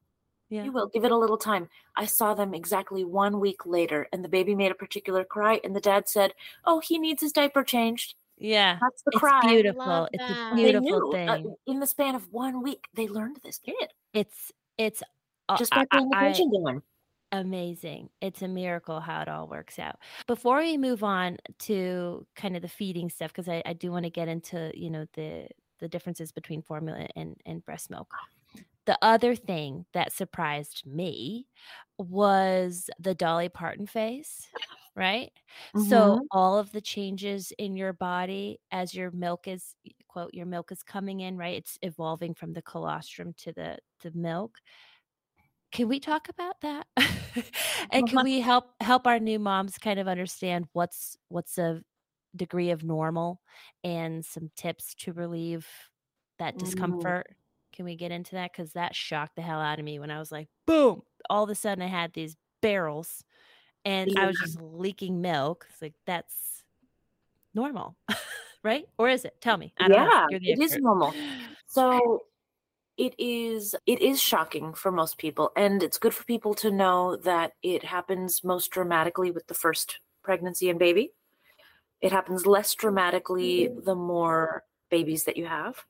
Yeah. 0.49 0.63
You 0.63 0.71
will. 0.71 0.88
Give 0.88 1.05
it 1.05 1.11
a 1.11 1.17
little 1.17 1.38
time. 1.38 1.69
I 1.95 2.05
saw 2.05 2.33
them 2.33 2.53
exactly 2.53 3.03
one 3.05 3.39
week 3.39 3.65
later, 3.65 4.07
and 4.13 4.23
the 4.23 4.29
baby 4.29 4.55
made 4.55 4.71
a 4.71 4.75
particular 4.75 5.25
cry, 5.25 5.59
and 5.63 5.75
the 5.75 5.81
dad 5.81 6.07
said, 6.09 6.33
Oh, 6.65 6.79
he 6.79 6.97
needs 6.99 7.21
his 7.21 7.33
diaper 7.33 7.63
changed. 7.63 8.15
Yeah. 8.38 8.77
That's 8.81 9.01
the 9.03 9.11
It's 9.13 9.19
cry. 9.19 9.41
beautiful. 9.41 10.07
It's 10.13 10.23
a 10.23 10.27
that. 10.27 10.55
They 10.55 10.63
beautiful 10.71 11.11
knew, 11.11 11.17
uh, 11.17 11.35
thing. 11.35 11.55
in 11.67 11.79
the 11.79 11.88
span 11.88 12.15
of 12.15 12.31
one 12.31 12.61
week, 12.61 12.85
they 12.93 13.07
learned 13.07 13.38
this 13.43 13.57
kid 13.57 13.89
It's 14.13 14.51
it's 14.77 15.01
uh, 15.49 15.57
just 15.57 15.73
I- 15.75 15.85
by 15.85 15.97
paying 15.97 16.09
I- 16.13 16.17
I- 16.17 16.23
attention 16.25 16.51
to 16.51 16.69
him. 16.69 16.83
amazing. 17.31 18.09
It's 18.21 18.41
a 18.41 18.47
miracle 18.47 18.99
how 18.99 19.21
it 19.21 19.27
all 19.27 19.47
works 19.47 19.79
out. 19.79 19.95
Before 20.27 20.59
we 20.59 20.77
move 20.77 21.03
on 21.03 21.38
to 21.59 22.25
kind 22.35 22.55
of 22.55 22.61
the 22.61 22.67
feeding 22.69 23.09
stuff, 23.09 23.31
because 23.33 23.49
I, 23.49 23.61
I 23.65 23.73
do 23.73 23.91
want 23.91 24.03
to 24.05 24.09
get 24.11 24.27
into, 24.27 24.71
you 24.75 24.89
know, 24.89 25.05
the 25.13 25.47
the 25.79 25.88
differences 25.88 26.31
between 26.31 26.61
formula 26.63 27.07
and, 27.15 27.35
and 27.45 27.63
breast 27.65 27.89
milk. 27.91 28.11
the 28.85 28.97
other 29.01 29.35
thing 29.35 29.85
that 29.93 30.11
surprised 30.11 30.83
me 30.88 31.45
was 31.99 32.89
the 32.99 33.13
Dolly 33.13 33.49
Parton 33.49 33.85
face, 33.85 34.47
right? 34.98 35.32
Mm-hmm. 35.76 36.18
So 36.18 36.26
all 36.32 36.60
of 36.60 36.72
the 36.74 36.82
changes 36.82 37.54
in 37.60 37.78
your 37.78 37.93
body 37.93 38.60
as 38.72 38.95
your 38.95 39.12
milk 39.12 39.48
is 39.48 39.76
quote 40.10 40.34
your 40.34 40.48
milk 40.48 40.72
is 40.74 40.84
coming 40.84 41.22
in, 41.22 41.38
right? 41.38 41.58
It's 41.58 41.80
evolving 41.84 42.36
from 42.36 42.54
the 42.54 42.64
colostrum 42.64 43.34
to 43.39 43.54
the 43.54 43.80
the 44.02 44.12
milk. 44.12 44.60
Can 45.72 45.88
we 45.88 46.00
talk 46.00 46.30
about 46.30 46.62
that? 46.62 46.88
and 47.91 48.08
can 48.08 48.24
we 48.24 48.39
help 48.41 48.74
help 48.82 49.06
our 49.06 49.20
new 49.20 49.39
moms 49.39 49.78
kind 49.78 50.00
of 50.00 50.08
understand 50.08 50.68
what's 50.74 51.18
what's 51.30 51.58
a 51.58 51.84
degree 52.36 52.70
of 52.72 52.84
normal 52.84 53.41
and 53.84 54.24
some 54.26 54.50
tips 54.56 54.95
to 54.95 55.14
relieve 55.14 55.68
that 56.39 56.58
Mm. 56.58 56.58
discomfort? 56.58 57.36
Can 57.74 57.86
we 57.86 57.95
get 57.95 58.12
into 58.12 58.32
that? 58.36 58.54
Because 58.54 58.74
that 58.74 58.95
shocked 58.95 59.36
the 59.36 59.41
hell 59.41 59.60
out 59.60 59.80
of 59.80 59.86
me 59.86 60.00
when 60.00 60.10
I 60.12 60.20
was 60.20 60.32
like, 60.32 60.48
boom, 60.66 61.02
all 61.30 61.43
of 61.43 61.50
a 61.50 61.56
sudden 61.56 61.84
I 61.84 61.88
had 61.88 62.14
these 62.14 62.38
barrels 62.62 63.24
and 63.86 64.11
I 64.17 64.25
was 64.28 64.38
just 64.39 64.59
leaking 64.61 65.21
milk. 65.21 65.65
It's 65.69 65.82
like, 65.82 65.93
that's 66.05 66.63
normal, 67.53 67.95
right? 68.63 68.86
Or 68.97 69.09
is 69.09 69.25
it? 69.25 69.39
Tell 69.41 69.57
me. 69.57 69.73
I 69.80 69.88
don't. 69.88 70.07
Yeah, 70.32 70.38
it 70.49 70.59
is 70.59 70.78
normal. 70.78 71.13
So 71.69 72.21
it 72.97 73.13
is 73.17 73.75
it 73.86 74.01
is 74.01 74.21
shocking 74.21 74.73
for 74.73 74.89
most 74.91 75.17
people 75.17 75.51
and 75.57 75.84
it's 75.84 75.97
good 75.99 76.13
for 76.13 76.23
people 76.23 76.53
to 76.55 76.71
know 76.71 77.17
that 77.17 77.51
it 77.61 77.84
happens 77.84 78.43
most 78.43 78.71
dramatically 78.71 79.32
with 79.32 79.45
the 79.47 79.53
first 79.53 79.99
pregnancy 80.23 80.69
and 80.69 80.80
baby. 80.80 81.11
It 82.01 82.11
happens 82.11 82.45
less 82.45 82.73
dramatically 82.73 83.69
the 83.84 83.95
more 83.95 84.63
babies 84.89 85.25
that 85.25 85.36
you 85.36 85.45
have. 85.45 85.84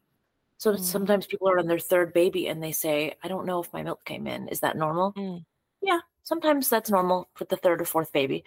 So 0.57 0.73
Mm. 0.73 0.79
sometimes 0.79 1.27
people 1.27 1.47
are 1.47 1.59
on 1.59 1.67
their 1.67 1.79
third 1.79 2.11
baby 2.13 2.47
and 2.47 2.61
they 2.61 2.71
say, 2.71 3.13
I 3.23 3.27
don't 3.27 3.45
know 3.45 3.61
if 3.61 3.71
my 3.71 3.83
milk 3.83 4.03
came 4.03 4.25
in. 4.25 4.47
Is 4.49 4.61
that 4.61 4.75
normal? 4.75 5.13
Mm. 5.13 5.45
Yeah, 5.81 5.99
sometimes 6.27 6.67
that's 6.67 6.89
normal 6.91 7.29
for 7.35 7.45
the 7.45 7.55
third 7.55 7.81
or 7.81 7.85
fourth 7.85 8.11
baby. 8.11 8.43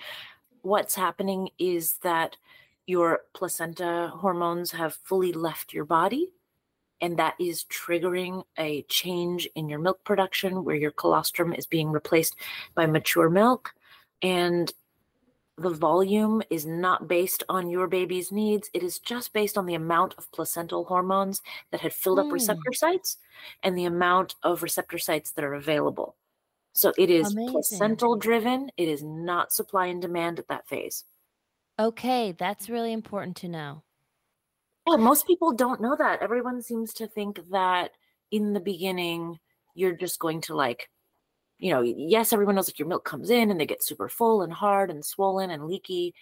What's 0.61 0.95
happening 0.95 1.49
is 1.59 1.95
that 2.03 2.37
your 2.87 3.20
placenta 3.33 4.12
hormones 4.14 4.70
have 4.72 4.99
fully 5.05 5.33
left 5.33 5.72
your 5.72 5.87
body, 5.87 6.35
and 7.01 7.16
that 7.16 7.37
is 7.41 7.64
triggering 7.64 8.45
a 8.59 8.83
change 8.83 9.49
in 9.55 9.70
your 9.70 9.78
milk 9.78 10.05
production 10.05 10.62
where 10.62 10.76
your 10.76 10.91
colostrum 10.91 11.55
is 11.55 11.64
being 11.64 11.91
replaced 11.91 12.37
by 12.74 12.85
mature 12.85 13.31
milk. 13.31 13.72
And 14.20 14.70
the 15.57 15.70
volume 15.70 16.43
is 16.51 16.66
not 16.66 17.09
based 17.09 17.45
on 17.49 17.70
your 17.70 17.87
baby's 17.87 18.31
needs. 18.31 18.68
It 18.74 18.83
is 18.83 18.99
just 18.99 19.33
based 19.33 19.57
on 19.57 19.64
the 19.64 19.74
amount 19.74 20.14
of 20.18 20.31
placental 20.33 20.85
hormones 20.85 21.41
that 21.70 21.81
had 21.81 21.95
filled 21.95 22.18
up 22.18 22.26
Hmm. 22.26 22.33
receptor 22.33 22.72
sites 22.74 23.16
and 23.62 23.76
the 23.76 23.87
amount 23.87 24.35
of 24.43 24.62
receptor 24.62 24.99
sites 24.99 25.33
that 25.33 25.45
are 25.45 25.55
available. 25.55 26.16
So 26.81 26.95
it 26.97 27.11
is 27.11 27.33
Amazing. 27.33 27.51
placental 27.51 28.16
driven. 28.16 28.70
It 28.78 28.89
is 28.89 29.03
not 29.03 29.53
supply 29.53 29.89
and 29.89 30.01
demand 30.01 30.39
at 30.39 30.49
that 30.49 30.66
phase. 30.66 31.05
Okay, 31.78 32.33
that's 32.33 32.70
really 32.70 32.95
important 32.95 33.37
to 33.39 33.49
know. 33.49 33.83
Yeah, 34.89 34.97
most 34.97 35.26
people 35.26 35.53
don't 35.53 35.83
know 35.83 35.95
that. 35.99 36.22
Everyone 36.22 36.62
seems 36.62 36.95
to 36.95 37.07
think 37.07 37.39
that 37.51 37.91
in 38.31 38.55
the 38.55 38.61
beginning, 38.61 39.39
you're 39.74 39.93
just 39.93 40.18
going 40.20 40.41
to 40.43 40.55
like, 40.55 40.89
you 41.59 41.70
know, 41.70 41.83
yes, 41.83 42.33
everyone 42.33 42.55
knows 42.55 42.64
that 42.64 42.78
your 42.78 42.89
milk 42.89 43.05
comes 43.05 43.28
in 43.28 43.51
and 43.51 43.61
they 43.61 43.66
get 43.66 43.85
super 43.85 44.09
full 44.09 44.41
and 44.41 44.53
hard 44.55 44.91
and 44.91 45.05
swollen 45.05 45.51
and 45.51 45.66
leaky. 45.66 46.14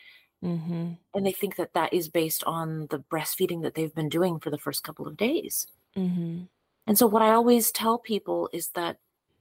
Mm-hmm. 0.44 0.94
And 1.14 1.26
they 1.26 1.30
think 1.30 1.54
that 1.54 1.74
that 1.74 1.94
is 1.94 2.08
based 2.08 2.42
on 2.42 2.88
the 2.90 2.98
breastfeeding 2.98 3.62
that 3.62 3.76
they've 3.76 3.94
been 3.94 4.08
doing 4.08 4.40
for 4.40 4.50
the 4.50 4.58
first 4.58 4.82
couple 4.82 5.06
of 5.06 5.16
days. 5.16 5.68
Mm-hmm. 5.96 6.46
And 6.88 6.98
so, 6.98 7.06
what 7.06 7.22
I 7.22 7.30
always 7.30 7.70
tell 7.70 7.98
people 7.98 8.50
is 8.52 8.70
that 8.74 8.96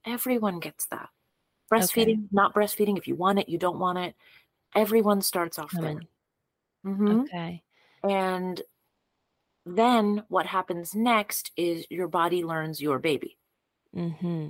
everyone 0.06 0.60
gets 0.60 0.86
that. 0.88 1.10
Breastfeeding, 1.72 2.28
not 2.32 2.54
breastfeeding. 2.54 2.98
If 2.98 3.08
you 3.08 3.16
want 3.16 3.39
it, 3.39 3.50
you 3.50 3.58
don't 3.58 3.80
want 3.80 3.98
it. 3.98 4.16
Everyone 4.74 5.22
starts 5.22 5.60
off 5.60 5.72
there. 5.72 6.02
Mhm. 6.86 7.24
Okay. 7.24 7.64
And 8.04 8.62
then 9.66 10.24
what 10.30 10.45
happens 10.45 10.95
next 10.95 11.52
is 11.58 11.86
your 11.89 12.08
body 12.08 12.43
learns 12.43 12.82
your 12.82 13.00
baby. 13.00 13.38
Mm-hmm. 13.95 14.50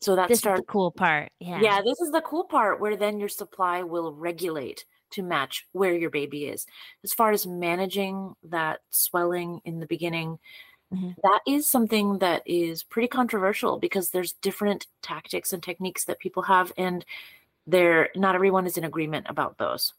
So 0.00 0.16
that's 0.16 0.28
This 0.28 0.38
starts. 0.38 0.60
the 0.60 0.66
cool 0.66 0.90
part. 0.90 1.32
Yeah. 1.40 1.60
yeah, 1.60 1.82
this 1.82 2.00
is 2.00 2.12
the 2.12 2.20
cool 2.22 2.44
part 2.44 2.80
where 2.80 2.96
then 2.96 3.18
your 3.18 3.28
supply 3.28 3.82
will 3.82 4.12
regulate 4.12 4.84
to 5.10 5.22
match 5.22 5.66
where 5.72 5.94
your 5.94 6.10
baby 6.10 6.46
is. 6.46 6.66
As 7.02 7.12
far 7.12 7.30
as 7.32 7.46
managing 7.46 8.34
that 8.44 8.80
swelling 8.90 9.60
in 9.64 9.80
the 9.80 9.86
beginning, 9.86 10.38
Mhm. 10.92 11.16
that 11.22 11.40
is 11.46 11.66
something 11.68 12.18
that 12.20 12.42
is 12.46 12.82
pretty 12.84 13.08
controversial 13.08 13.78
because 13.78 14.10
there's 14.10 14.34
different 14.34 14.86
tactics 15.02 15.52
and 15.52 15.62
techniques 15.62 16.04
that 16.06 16.18
people 16.20 16.42
have, 16.44 16.72
and 16.78 17.04
there 17.66 18.10
not 18.16 18.34
everyone 18.36 18.66
is 18.66 18.78
in 18.78 18.84
agreement 18.84 19.26
about 19.30 19.58
those. 19.58 19.94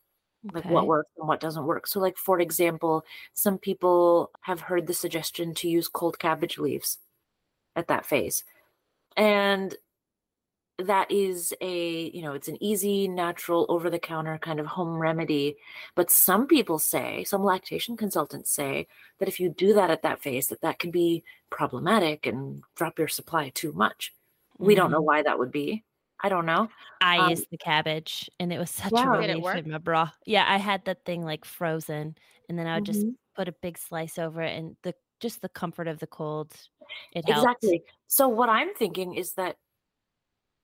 like 0.54 0.70
what 0.70 0.88
works 0.88 1.12
and 1.18 1.28
what 1.28 1.40
doesn't 1.42 1.66
work. 1.68 1.88
So, 1.88 2.00
like 2.00 2.18
for 2.18 2.40
example, 2.40 3.06
some 3.34 3.58
people 3.60 4.32
have 4.42 4.62
heard 4.62 4.88
the 4.88 4.94
suggestion 4.96 5.54
to 5.56 5.70
use 5.70 5.88
cold 5.90 6.20
cabbage 6.20 6.58
leaves 6.60 7.00
at 7.76 7.88
that 7.90 8.06
phase, 8.06 8.44
and 9.18 9.76
that 10.80 11.12
is 11.12 11.54
a 11.62 12.10
you 12.12 12.22
know 12.22 12.34
it's 12.34 12.48
an 12.48 12.62
easy, 12.64 13.08
natural, 13.08 13.66
over 13.70 13.90
the 13.90 14.00
counter 14.00 14.38
kind 14.38 14.60
of 14.60 14.66
home 14.68 14.98
remedy. 14.98 15.58
But 15.96 16.12
some 16.12 16.48
people 16.48 16.80
say, 16.80 17.24
some 17.26 17.44
lactation 17.44 17.98
consultants 17.98 18.52
say 18.52 18.88
that 19.20 19.28
if 19.28 19.40
you 19.40 19.50
do 19.50 19.74
that 19.74 19.92
at 19.92 20.02
that 20.04 20.22
phase, 20.22 20.48
that 20.48 20.62
that 20.62 20.80
can 20.80 20.92
be 20.92 21.24
problematic 21.50 22.26
and 22.26 22.64
drop 22.76 23.00
your 23.00 23.08
supply 23.08 23.50
too 23.50 23.72
much. 23.74 24.14
We 24.58 24.76
don't 24.76 24.92
know 24.92 25.02
Mhm. 25.02 25.06
why 25.06 25.22
that 25.24 25.40
would 25.40 25.52
be. 25.52 25.84
I 26.22 26.30
don't 26.30 26.46
know. 26.46 26.70
I 27.02 27.18
Um, 27.18 27.30
used 27.30 27.48
the 27.50 27.58
cabbage 27.58 28.30
and 28.40 28.52
it 28.54 28.60
was 28.60 28.70
such 28.72 28.94
Yeah. 28.94 29.06
a 29.06 29.10
Did 29.20 29.30
it 29.30 29.38
relief 29.38 29.56
in 29.56 29.70
my 29.72 29.78
bra. 29.78 30.12
Yeah, 30.26 30.46
I 30.48 30.58
had 30.58 30.86
that 30.86 31.06
thing 31.06 31.24
like 31.24 31.46
frozen 31.46 32.16
and 32.50 32.58
then 32.60 32.68
I 32.68 32.76
would 32.76 32.86
just 32.86 33.06
Mhm. 33.06 33.16
put 33.36 33.48
a 33.48 33.52
big 33.54 33.78
slice 33.78 34.18
over 34.18 34.42
it 34.42 34.58
and 34.58 34.76
the 34.84 34.94
just 35.20 35.42
the 35.42 35.50
comfort 35.50 35.88
of 35.88 36.00
the 36.00 36.08
cold. 36.08 36.54
It 37.12 37.26
helped. 37.26 37.60
Exactly. 37.64 37.84
So 38.08 38.28
what 38.28 38.50
I'm 38.50 38.74
thinking 38.74 39.14
is 39.16 39.34
that 39.34 39.58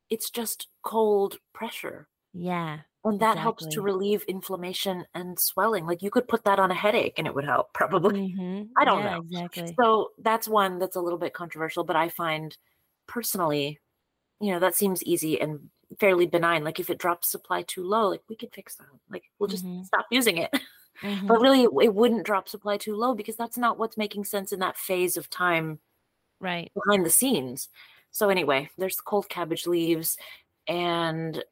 it's 0.10 0.30
just 0.30 0.68
cold 0.84 1.38
pressure. 1.54 2.08
Yeah. 2.34 2.80
And 3.04 3.20
that 3.20 3.38
helps 3.38 3.68
to 3.68 3.82
relieve 3.82 4.24
inflammation 4.24 5.06
and 5.14 5.40
swelling. 5.40 5.86
Like 5.86 6.02
you 6.02 6.10
could 6.10 6.28
put 6.28 6.44
that 6.46 6.60
on 6.60 6.72
a 6.72 6.76
headache 6.76 7.14
and 7.18 7.28
it 7.28 7.36
would 7.36 7.46
help, 7.46 7.74
probably. 7.74 8.36
Mhm. 8.38 8.70
I 8.78 8.86
don't 8.86 9.04
yeah, 9.04 9.12
know. 9.12 9.22
Exactly. 9.22 9.76
So 9.80 10.12
that's 10.20 10.48
one 10.48 10.80
that's 10.80 10.96
a 10.96 11.02
little 11.02 11.20
bit 11.20 11.34
controversial, 11.34 11.84
but 11.84 11.96
I 11.96 12.10
find 12.10 12.58
personally, 13.08 13.80
you 14.42 14.52
know, 14.52 14.60
that 14.60 14.76
seems 14.76 15.04
easy 15.04 15.40
and 15.42 15.70
fairly 16.00 16.26
benign. 16.28 16.64
Like 16.64 16.80
if 16.80 16.90
it 16.90 16.98
drops 17.00 17.30
supply 17.32 17.64
too 17.64 17.84
low, 17.84 18.10
like 18.10 18.24
we 18.30 18.36
could 18.36 18.54
fix 18.54 18.76
that. 18.78 18.88
Like 19.10 19.26
we'll 19.40 19.50
just 19.50 19.66
Mhm. 19.66 19.86
stop 19.86 20.08
using 20.12 20.38
it. 20.40 20.52
Mhm. 21.04 21.28
But 21.28 21.42
really, 21.42 21.64
it, 21.64 21.72
it 21.84 21.94
wouldn't 21.96 22.26
drop 22.26 22.50
supply 22.50 22.78
too 22.78 22.96
low 22.96 23.16
because 23.16 23.36
that's 23.38 23.58
not 23.58 23.78
what's 23.80 23.98
making 23.98 24.26
sense 24.26 24.52
in 24.54 24.60
that 24.60 24.78
phase 24.78 25.18
of 25.18 25.30
time 25.30 25.80
Right. 26.40 26.72
behind 26.74 27.06
the 27.06 27.10
scenes. 27.10 27.70
So 28.16 28.30
anyway, 28.30 28.70
there's 28.78 29.02
cold 29.02 29.28
cabbage 29.28 29.68
leaves, 29.68 30.16
and 30.70 31.44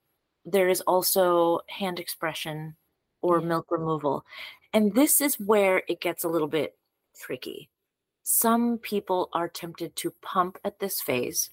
there 0.46 0.70
is 0.70 0.80
also 0.80 1.60
hand 1.68 2.00
expression 2.00 2.78
or 3.22 3.42
milk 3.42 3.66
removal. 3.70 4.24
And 4.72 4.96
this 4.96 5.20
is 5.20 5.38
where 5.38 5.84
it 5.90 6.00
gets 6.00 6.24
a 6.24 6.30
little 6.30 6.48
bit 6.48 6.78
tricky. 7.20 7.70
Some 8.24 8.78
people 8.78 9.28
are 9.34 9.50
tempted 9.50 9.98
to 9.98 10.14
pump 10.22 10.58
at 10.64 10.80
this 10.80 11.02
phase 11.02 11.50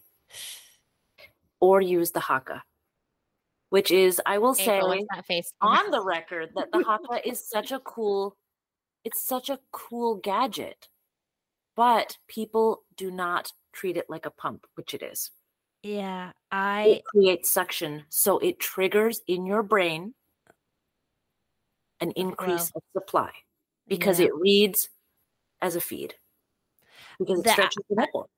or 1.58 1.80
use 1.80 2.12
the 2.12 2.20
Haakaa, 2.20 2.60
which 3.70 3.90
is, 3.90 4.22
I 4.24 4.38
will 4.38 4.54
say, 4.54 4.76
April, 4.76 4.90
what's 4.90 5.06
that 5.12 5.26
face? 5.26 5.52
on 5.60 5.90
the 5.90 6.04
record 6.04 6.50
that 6.54 6.70
the 6.70 6.78
Haakaa 6.86 7.20
is 7.24 7.44
such 7.44 7.72
a 7.72 7.80
cool 7.80 8.36
it's 9.02 9.24
such 9.24 9.50
a 9.50 9.58
cool 9.72 10.16
gadget 10.16 10.86
but 11.74 12.18
people 12.28 12.82
do 12.96 13.10
not 13.10 13.52
treat 13.72 13.96
it 13.96 14.06
like 14.08 14.26
a 14.26 14.30
pump 14.30 14.66
which 14.74 14.94
it 14.94 15.02
is 15.02 15.30
Yeah. 15.82 16.32
I 16.50 16.82
it 16.82 17.04
creates 17.04 17.50
suction 17.52 18.04
so 18.08 18.38
it 18.38 18.58
triggers 18.58 19.20
in 19.26 19.46
your 19.46 19.62
brain 19.62 20.14
an 22.00 22.12
increase 22.12 22.70
of 22.74 22.82
supply 22.92 23.30
because 23.86 24.20
yeah. 24.20 24.26
it 24.26 24.34
reads 24.34 24.88
as 25.60 25.76
a 25.76 25.80
feed 25.80 26.14
because 27.18 27.40
it 27.40 27.50
stretches 27.50 27.84
the 27.88 27.96
nipple 27.96 28.30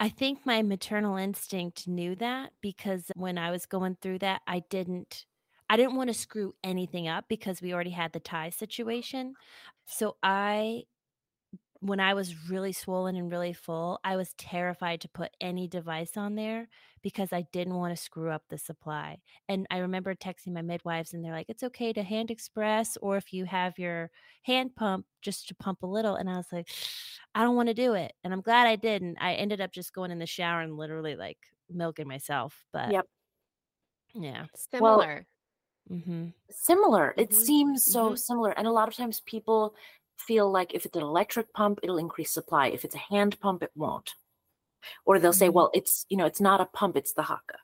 I 0.00 0.08
think 0.08 0.40
my 0.44 0.62
maternal 0.62 1.16
instinct 1.16 1.86
knew 1.86 2.16
that 2.16 2.52
because 2.60 3.10
when 3.14 3.38
I 3.38 3.50
was 3.50 3.64
going 3.64 3.96
through 4.00 4.18
that, 4.18 4.42
I 4.46 4.62
didn't 4.68 5.24
I 5.70 5.76
didn't 5.76 5.96
want 5.96 6.08
to 6.08 6.14
screw 6.14 6.54
anything 6.62 7.08
up 7.08 7.24
because 7.28 7.62
we 7.62 7.72
already 7.72 7.90
had 7.90 8.12
the 8.12 8.20
tie 8.20 8.50
situation. 8.50 9.34
So 9.86 10.16
I 10.22 10.82
when 11.84 12.00
I 12.00 12.14
was 12.14 12.48
really 12.48 12.72
swollen 12.72 13.14
and 13.14 13.30
really 13.30 13.52
full, 13.52 14.00
I 14.04 14.16
was 14.16 14.32
terrified 14.34 15.02
to 15.02 15.08
put 15.08 15.36
any 15.40 15.68
device 15.68 16.16
on 16.16 16.34
there 16.34 16.68
because 17.02 17.30
I 17.32 17.42
didn't 17.52 17.74
want 17.74 17.94
to 17.94 18.02
screw 18.02 18.30
up 18.30 18.44
the 18.48 18.56
supply. 18.56 19.20
And 19.48 19.66
I 19.70 19.78
remember 19.78 20.14
texting 20.14 20.54
my 20.54 20.62
midwives 20.62 21.12
and 21.12 21.22
they're 21.22 21.32
like, 21.34 21.50
it's 21.50 21.62
okay 21.64 21.92
to 21.92 22.02
hand 22.02 22.30
express, 22.30 22.96
or 23.02 23.18
if 23.18 23.34
you 23.34 23.44
have 23.44 23.78
your 23.78 24.10
hand 24.44 24.74
pump, 24.76 25.06
just 25.20 25.46
to 25.48 25.54
pump 25.54 25.82
a 25.82 25.86
little. 25.86 26.14
And 26.16 26.30
I 26.30 26.36
was 26.38 26.50
like, 26.52 26.70
I 27.34 27.42
don't 27.42 27.56
want 27.56 27.68
to 27.68 27.74
do 27.74 27.94
it. 27.94 28.14
And 28.24 28.32
I'm 28.32 28.40
glad 28.40 28.66
I 28.66 28.76
didn't. 28.76 29.18
I 29.20 29.34
ended 29.34 29.60
up 29.60 29.72
just 29.72 29.92
going 29.92 30.10
in 30.10 30.18
the 30.18 30.26
shower 30.26 30.62
and 30.62 30.76
literally 30.76 31.16
like 31.16 31.38
milking 31.68 32.08
myself. 32.08 32.64
But 32.72 32.96
Yep. 32.96 33.06
yeah. 34.14 34.46
Similar. 34.54 35.26
Mm-hmm. 35.90 36.28
Similar. 36.50 37.14
It 37.18 37.32
Mhm. 37.32 37.32
seems 37.32 37.84
so 37.84 38.14
Mhm. 38.14 38.16
similar. 38.16 38.50
And 38.56 38.66
a 38.66 38.72
lot 38.72 38.88
of 38.88 38.94
times 38.94 39.20
people 39.20 39.74
feel 40.18 40.50
like 40.50 40.74
if 40.74 40.86
it's 40.86 40.96
an 40.96 41.02
electric 41.02 41.52
pump, 41.52 41.80
it'll 41.82 41.98
increase 41.98 42.30
supply. 42.32 42.68
If 42.68 42.84
it's 42.84 42.94
a 42.94 42.98
hand 42.98 43.38
pump, 43.40 43.62
it 43.62 43.70
won't. 43.74 44.14
Or 45.06 45.18
they'll 45.18 45.32
say, 45.32 45.48
well, 45.48 45.70
it's 45.74 46.06
you 46.08 46.16
know, 46.16 46.26
it's 46.26 46.40
not 46.40 46.60
a 46.60 46.66
pump, 46.66 46.96
it's 46.96 47.12
the 47.14 47.22
Haakaa. 47.22 47.58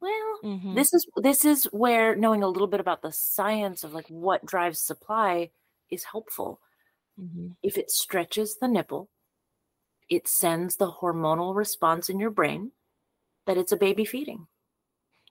Well, 0.00 0.38
Mm-hmm. 0.44 0.74
this 0.74 0.92
is 0.92 1.06
this 1.16 1.44
is 1.44 1.64
where 1.66 2.16
knowing 2.16 2.42
a 2.42 2.48
little 2.48 2.66
bit 2.66 2.80
about 2.80 3.02
the 3.02 3.12
science 3.12 3.84
of 3.84 3.94
like 3.94 4.08
what 4.08 4.44
drives 4.44 4.80
supply 4.80 5.50
is 5.88 6.02
helpful. 6.02 6.60
mm-hmm. 7.20 7.48
If 7.62 7.78
it 7.78 7.90
stretches 7.92 8.56
the 8.58 8.66
nipple, 8.66 9.08
it 10.08 10.26
sends 10.26 10.76
the 10.76 10.90
hormonal 10.90 11.54
response 11.54 12.08
in 12.08 12.18
your 12.18 12.30
brain 12.30 12.72
that 13.46 13.56
it's 13.56 13.70
a 13.70 13.76
baby 13.76 14.04
feeding. 14.04 14.48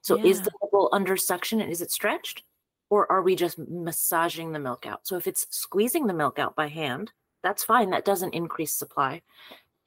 So 0.02 0.18
is 0.24 0.42
the 0.42 0.52
nipple 0.64 0.90
under 0.94 1.18
suction 1.18 1.60
and 1.62 1.72
is 1.72 1.82
it 1.82 1.92
stretched? 1.92 2.44
Or 2.92 3.10
are 3.12 3.24
we 3.24 3.36
just 3.36 3.58
massaging 3.58 4.52
the 4.52 4.60
milk 4.60 4.86
out? 4.86 5.08
So 5.08 5.16
if 5.16 5.26
it's 5.26 5.48
squeezing 5.50 6.08
the 6.08 6.14
milk 6.14 6.38
out 6.38 6.56
by 6.58 6.68
hand, 6.68 7.12
that's 7.42 7.64
fine. 7.64 7.90
That 7.90 8.06
doesn't 8.06 8.36
increase 8.36 8.74
supply. 8.76 9.22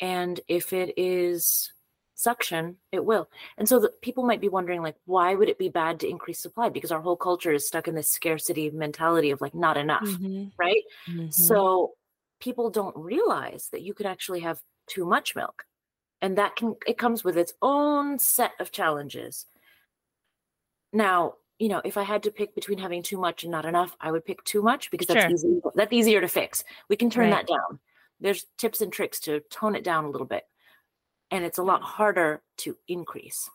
And 0.01 0.41
if 0.49 0.73
it 0.73 0.95
is 0.97 1.71
suction, 2.15 2.77
it 2.93 3.05
will. 3.05 3.29
And 3.59 3.69
so 3.69 3.79
the, 3.79 3.93
people 4.01 4.25
might 4.25 4.41
be 4.41 4.49
wondering, 4.49 4.81
like, 4.83 4.97
why 5.05 5.35
would 5.35 5.51
it 5.51 5.59
be 5.59 5.69
bad 5.69 6.01
to 6.01 6.09
increase 6.09 6.41
supply? 6.41 6.71
Because 6.71 6.91
our 6.91 7.03
whole 7.03 7.17
culture 7.17 7.53
is 7.53 7.67
stuck 7.67 7.89
in 7.89 7.95
this 7.95 8.09
scarcity 8.09 8.71
mentality 8.71 9.31
of 9.31 9.41
like 9.43 9.55
not 9.55 9.77
enough, 9.77 10.05
Mm-hmm. 10.05 10.47
right? 10.57 10.83
Mm-hmm. 11.07 11.31
So 11.31 11.93
people 12.41 12.71
don't 12.71 12.97
realize 12.97 13.69
that 13.73 13.83
you 13.83 13.93
could 13.93 14.07
actually 14.07 14.41
have 14.41 14.61
too 14.89 15.05
much 15.05 15.37
milk. 15.37 15.67
And 16.23 16.39
that 16.39 16.57
can 16.57 16.77
it 16.87 16.97
comes 16.97 17.23
with 17.23 17.37
its 17.37 17.53
own 17.61 18.19
set 18.19 18.53
of 18.59 18.73
challenges. 18.73 19.45
Now, 20.91 21.35
you 21.59 21.69
know, 21.69 21.81
if 21.85 21.97
I 21.97 22.03
had 22.03 22.23
to 22.25 22.31
pick 22.31 22.55
between 22.55 22.79
having 22.79 23.03
too 23.03 23.19
much 23.19 23.45
and 23.45 23.53
not 23.53 23.65
enough, 23.65 23.97
I 24.01 24.11
would 24.11 24.25
pick 24.25 24.43
too 24.45 24.63
much 24.63 24.91
because 24.91 25.07
that's 25.07 25.23
Sure. 25.23 25.31
easy, 25.31 25.61
that's 25.75 25.93
easier 25.93 26.21
to 26.21 26.29
fix. 26.29 26.65
We 26.89 26.97
can 26.97 27.11
turn 27.11 27.31
Right. 27.31 27.47
that 27.47 27.53
down. 27.53 27.79
There's 28.21 28.47
tips 28.59 28.81
and 28.81 28.93
tricks 28.93 29.21
to 29.21 29.41
tone 29.51 29.75
it 29.77 29.85
down 29.85 30.05
a 30.05 30.11
little 30.11 30.27
bit. 30.27 30.45
And 31.31 31.45
it's 31.45 31.59
a 31.59 31.63
lot 31.63 31.83
harder 31.83 32.43
to 32.59 32.77
increase. 32.89 33.51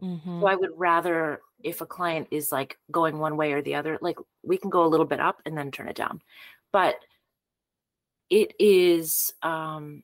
mm-hmm. 0.00 0.40
So 0.40 0.46
I 0.46 0.54
would 0.54 0.70
rather 0.76 1.40
if 1.62 1.80
a 1.80 1.86
client 1.86 2.28
is 2.30 2.52
like 2.52 2.78
going 2.90 3.18
one 3.18 3.36
way 3.36 3.52
or 3.52 3.62
the 3.62 3.74
other, 3.76 3.98
like 4.00 4.18
we 4.42 4.58
can 4.58 4.70
go 4.70 4.84
a 4.84 4.88
little 4.88 5.06
bit 5.06 5.20
up 5.20 5.40
and 5.46 5.56
then 5.56 5.70
turn 5.70 5.88
it 5.88 5.96
down. 5.96 6.20
But 6.72 6.96
it 8.28 8.54
is 8.58 9.32
um 9.42 10.02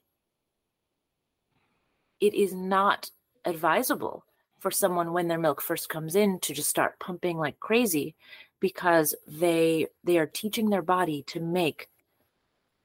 it 2.20 2.34
is 2.34 2.55
not 2.55 3.11
advisable 3.45 4.24
for 4.62 4.70
someone 4.70 5.12
when 5.12 5.26
their 5.26 5.38
milk 5.40 5.60
first 5.60 5.88
comes 5.88 6.14
in 6.14 6.38
to 6.38 6.54
just 6.54 6.70
start 6.70 7.00
pumping 7.00 7.36
like 7.36 7.58
crazy 7.58 8.14
because 8.60 9.14
they 9.26 9.88
they 10.04 10.18
are 10.18 10.26
teaching 10.26 10.70
their 10.70 10.82
body 10.82 11.24
to 11.26 11.40
make 11.40 11.88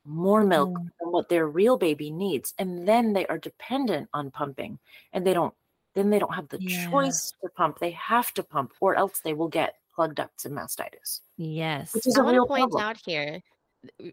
more 0.04 0.44
milk 0.44 0.72
Mm. 0.72 0.90
than 1.00 1.12
what 1.12 1.30
their 1.30 1.48
real 1.48 1.78
baby 1.78 2.10
needs 2.10 2.54
and 2.58 2.88
then 2.88 3.14
they 3.14 3.28
are 3.28 3.38
dependent 3.38 4.10
on 4.12 4.32
pumping 4.32 4.80
and 5.14 5.26
they 5.26 5.34
don't 5.34 5.54
then 5.94 6.10
they 6.10 6.18
don't 6.18 6.34
have 6.34 6.48
the 6.50 6.58
Yeah. 6.60 6.90
choice 6.90 7.32
to 7.44 7.50
pump 7.50 7.78
they 7.80 7.92
have 7.92 8.34
to 8.34 8.42
pump 8.44 8.74
or 8.80 8.96
else 8.96 9.20
they 9.20 9.34
will 9.34 9.48
get 9.50 9.76
plugged 9.94 10.16
ducts 10.16 10.46
and 10.46 10.56
mastitis 10.58 11.22
Yes. 11.38 11.94
which 11.94 12.08
is 12.08 12.18
I 12.18 12.22
a 12.22 12.24
want 12.24 12.34
real 12.34 12.46
to 12.46 12.48
point 12.48 12.72
problem 12.72 12.84
out 12.84 12.98
here, 13.06 13.42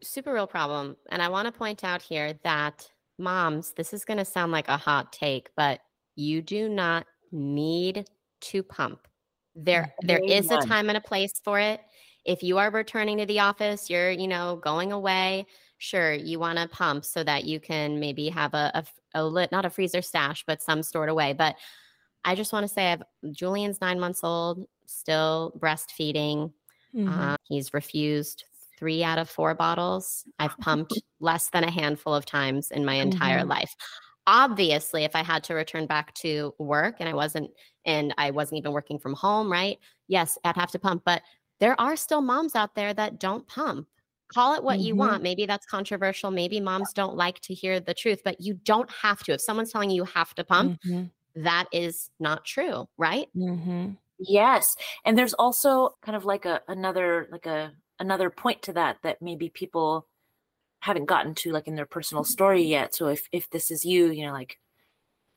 super 0.03 0.35
real 0.35 0.47
problem. 0.47 0.97
And 1.11 1.23
I 1.23 1.29
want 1.29 1.47
to 1.47 1.53
point 1.53 1.83
out 1.83 2.03
here 2.03 2.35
that 2.43 2.91
moms, 3.19 3.73
this 3.73 3.95
is 3.95 4.05
going 4.05 4.19
to 4.19 4.25
sound 4.27 4.53
like 4.53 4.69
a 4.69 4.77
hot 4.77 5.11
take, 5.11 5.49
but 5.57 5.81
you 6.17 6.43
do 6.43 6.69
not 6.69 7.07
need 7.35 8.07
to 8.43 8.63
pump. 8.63 9.09
There, 9.57 9.95
there 10.03 10.23
is 10.27 10.51
a 10.51 10.59
time 10.59 10.89
and 10.89 10.99
a 10.99 11.03
place 11.03 11.33
for 11.45 11.61
it. 11.61 11.81
If 12.25 12.43
you 12.43 12.59
are 12.59 12.71
returning 12.71 13.19
to 13.19 13.27
the 13.27 13.41
office, 13.41 13.91
you're, 13.91 14.11
you 14.11 14.29
know, 14.29 14.57
going 14.57 14.93
away. 14.93 15.47
Sure, 15.79 16.13
you 16.15 16.39
want 16.41 16.59
to 16.59 16.69
pump 16.69 17.05
so 17.05 17.23
that 17.25 17.45
you 17.45 17.61
can 17.61 18.01
maybe 18.01 18.29
have 18.31 18.55
a 18.55 18.85
a 19.17 19.25
lit, 19.25 19.53
not 19.53 19.65
a 19.65 19.71
freezer 19.71 20.03
stash, 20.03 20.45
but 20.47 20.63
some 20.63 20.83
stored 20.83 21.09
away. 21.09 21.35
But 21.35 21.57
I 22.25 22.35
just 22.35 22.53
want 22.53 22.65
to 22.65 22.69
say, 22.73 22.93
I've 22.93 23.03
Julian's 23.33 23.81
nine 23.81 24.01
months 24.01 24.25
old, 24.25 24.67
still 24.87 25.53
breastfeeding. 25.59 26.53
Mhm. 26.93 27.35
Uh, 27.35 27.37
he's 27.49 27.75
refused 27.75 28.45
three 28.79 29.05
out 29.05 29.19
of 29.19 29.29
four 29.31 29.55
bottles. 29.55 30.25
I've 30.39 30.59
pumped 30.59 31.03
less 31.21 31.51
than 31.51 31.65
a 31.65 31.71
handful 31.71 32.15
of 32.15 32.25
times 32.27 32.71
in 32.71 32.85
my 32.85 32.95
entire 32.95 33.45
Mhm. 33.45 33.45
life. 33.45 33.75
Obviously, 34.27 35.05
if 35.05 35.15
I 35.15 35.23
had 35.23 35.45
to 35.45 35.55
return 35.55 35.87
back 35.87 36.15
to 36.15 36.55
work 36.59 36.97
and 36.99 37.09
I 37.09 37.15
wasn't, 37.15 37.51
and 37.85 38.15
I 38.17 38.31
wasn't 38.31 38.59
even 38.59 38.73
working 38.73 38.99
from 38.99 39.13
home, 39.13 39.53
right? 39.53 39.79
Yes, 40.09 40.39
I'd 40.45 40.57
have 40.57 40.71
to 40.71 40.79
pump. 40.79 41.03
But 41.05 41.23
there 41.61 41.79
are 41.79 41.95
still 41.97 42.23
moms 42.23 42.55
out 42.55 42.75
there 42.75 42.95
that 42.95 43.19
don't 43.21 43.47
pump. 43.47 43.87
Call 44.29 44.55
it 44.55 44.65
what 44.65 44.81
you 44.81 44.97
Mhm. 44.97 44.97
want. 44.97 45.23
Maybe 45.23 45.45
that's 45.45 45.67
controversial. 45.67 46.31
Maybe 46.31 46.59
moms 46.59 46.93
don't 46.95 47.17
like 47.17 47.41
to 47.41 47.55
hear 47.55 47.79
the 47.81 47.93
truth, 47.93 48.23
but 48.25 48.41
you 48.41 48.55
don't 48.55 48.91
have 48.91 49.23
to. 49.25 49.33
If 49.35 49.43
someone's 49.43 49.71
telling 49.71 49.91
you 49.91 49.97
you 49.97 50.05
have 50.05 50.35
to 50.37 50.45
pump, 50.45 50.75
Mhm. 50.85 51.15
that 51.37 51.67
is 51.73 52.11
not 52.21 52.45
true, 52.47 52.89
right? 52.99 53.29
Mhm. 53.35 53.97
Yes, 54.19 54.77
and 55.05 55.19
there's 55.19 55.35
also 55.35 55.97
kind 56.03 56.15
of 56.17 56.25
like 56.25 56.45
a 56.45 56.63
another 56.69 57.29
like 57.33 57.47
a 57.47 57.73
another 57.99 58.31
point 58.31 58.63
to 58.63 58.73
that 58.75 58.99
that 59.03 59.21
maybe 59.21 59.51
people 59.51 60.09
haven't 60.85 61.07
gotten 61.07 61.35
to 61.35 61.51
like 61.51 61.67
in 61.67 61.77
their 61.77 61.87
personal 61.87 62.25
story 62.25 62.63
yet. 62.63 62.95
So 62.95 63.09
if 63.09 63.27
if 63.33 63.49
this 63.49 63.71
is 63.71 63.87
you, 63.87 64.11
you 64.11 64.27
know, 64.27 64.33
like 64.33 64.59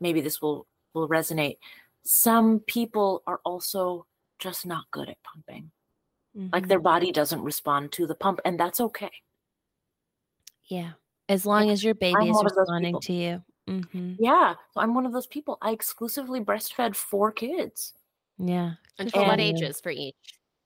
maybe 0.02 0.20
this 0.20 0.42
will 0.42 0.68
will 0.94 1.08
resonate. 1.08 1.58
Some 2.04 2.60
people 2.60 3.24
are 3.26 3.40
also 3.46 4.06
just 4.40 4.66
not 4.66 4.92
good 4.92 5.08
at 5.08 5.18
pumping. 5.24 5.72
Like 6.52 6.68
their 6.68 6.82
Mhm. 6.82 6.84
body 6.84 7.12
doesn't 7.14 7.42
respond 7.42 7.94
to 7.94 8.06
the 8.06 8.14
pump 8.14 8.42
and 8.44 8.60
that's 8.60 8.82
okay. 8.82 9.10
Yeah. 10.66 10.92
As 11.30 11.46
long 11.46 11.70
as 11.70 11.82
your 11.82 11.96
baby 11.96 12.30
is 12.30 12.36
one 12.36 12.46
of 12.46 12.52
those 12.54 12.68
responding 12.68 13.00
to 13.00 13.14
you. 13.14 13.44
Mm-hmm. 13.68 14.16
Yeah, 14.20 14.54
so 14.74 14.82
I'm 14.82 14.94
one 14.94 15.06
of 15.06 15.14
those 15.14 15.28
people. 15.28 15.58
I 15.62 15.72
exclusively 15.72 16.42
breastfed 16.42 16.96
four 16.96 17.32
kids. 17.32 17.94
Yeah. 18.38 18.74
And 19.00 19.12
what 19.14 19.40
ages 19.40 19.80
for 19.80 19.90
each? 19.92 20.16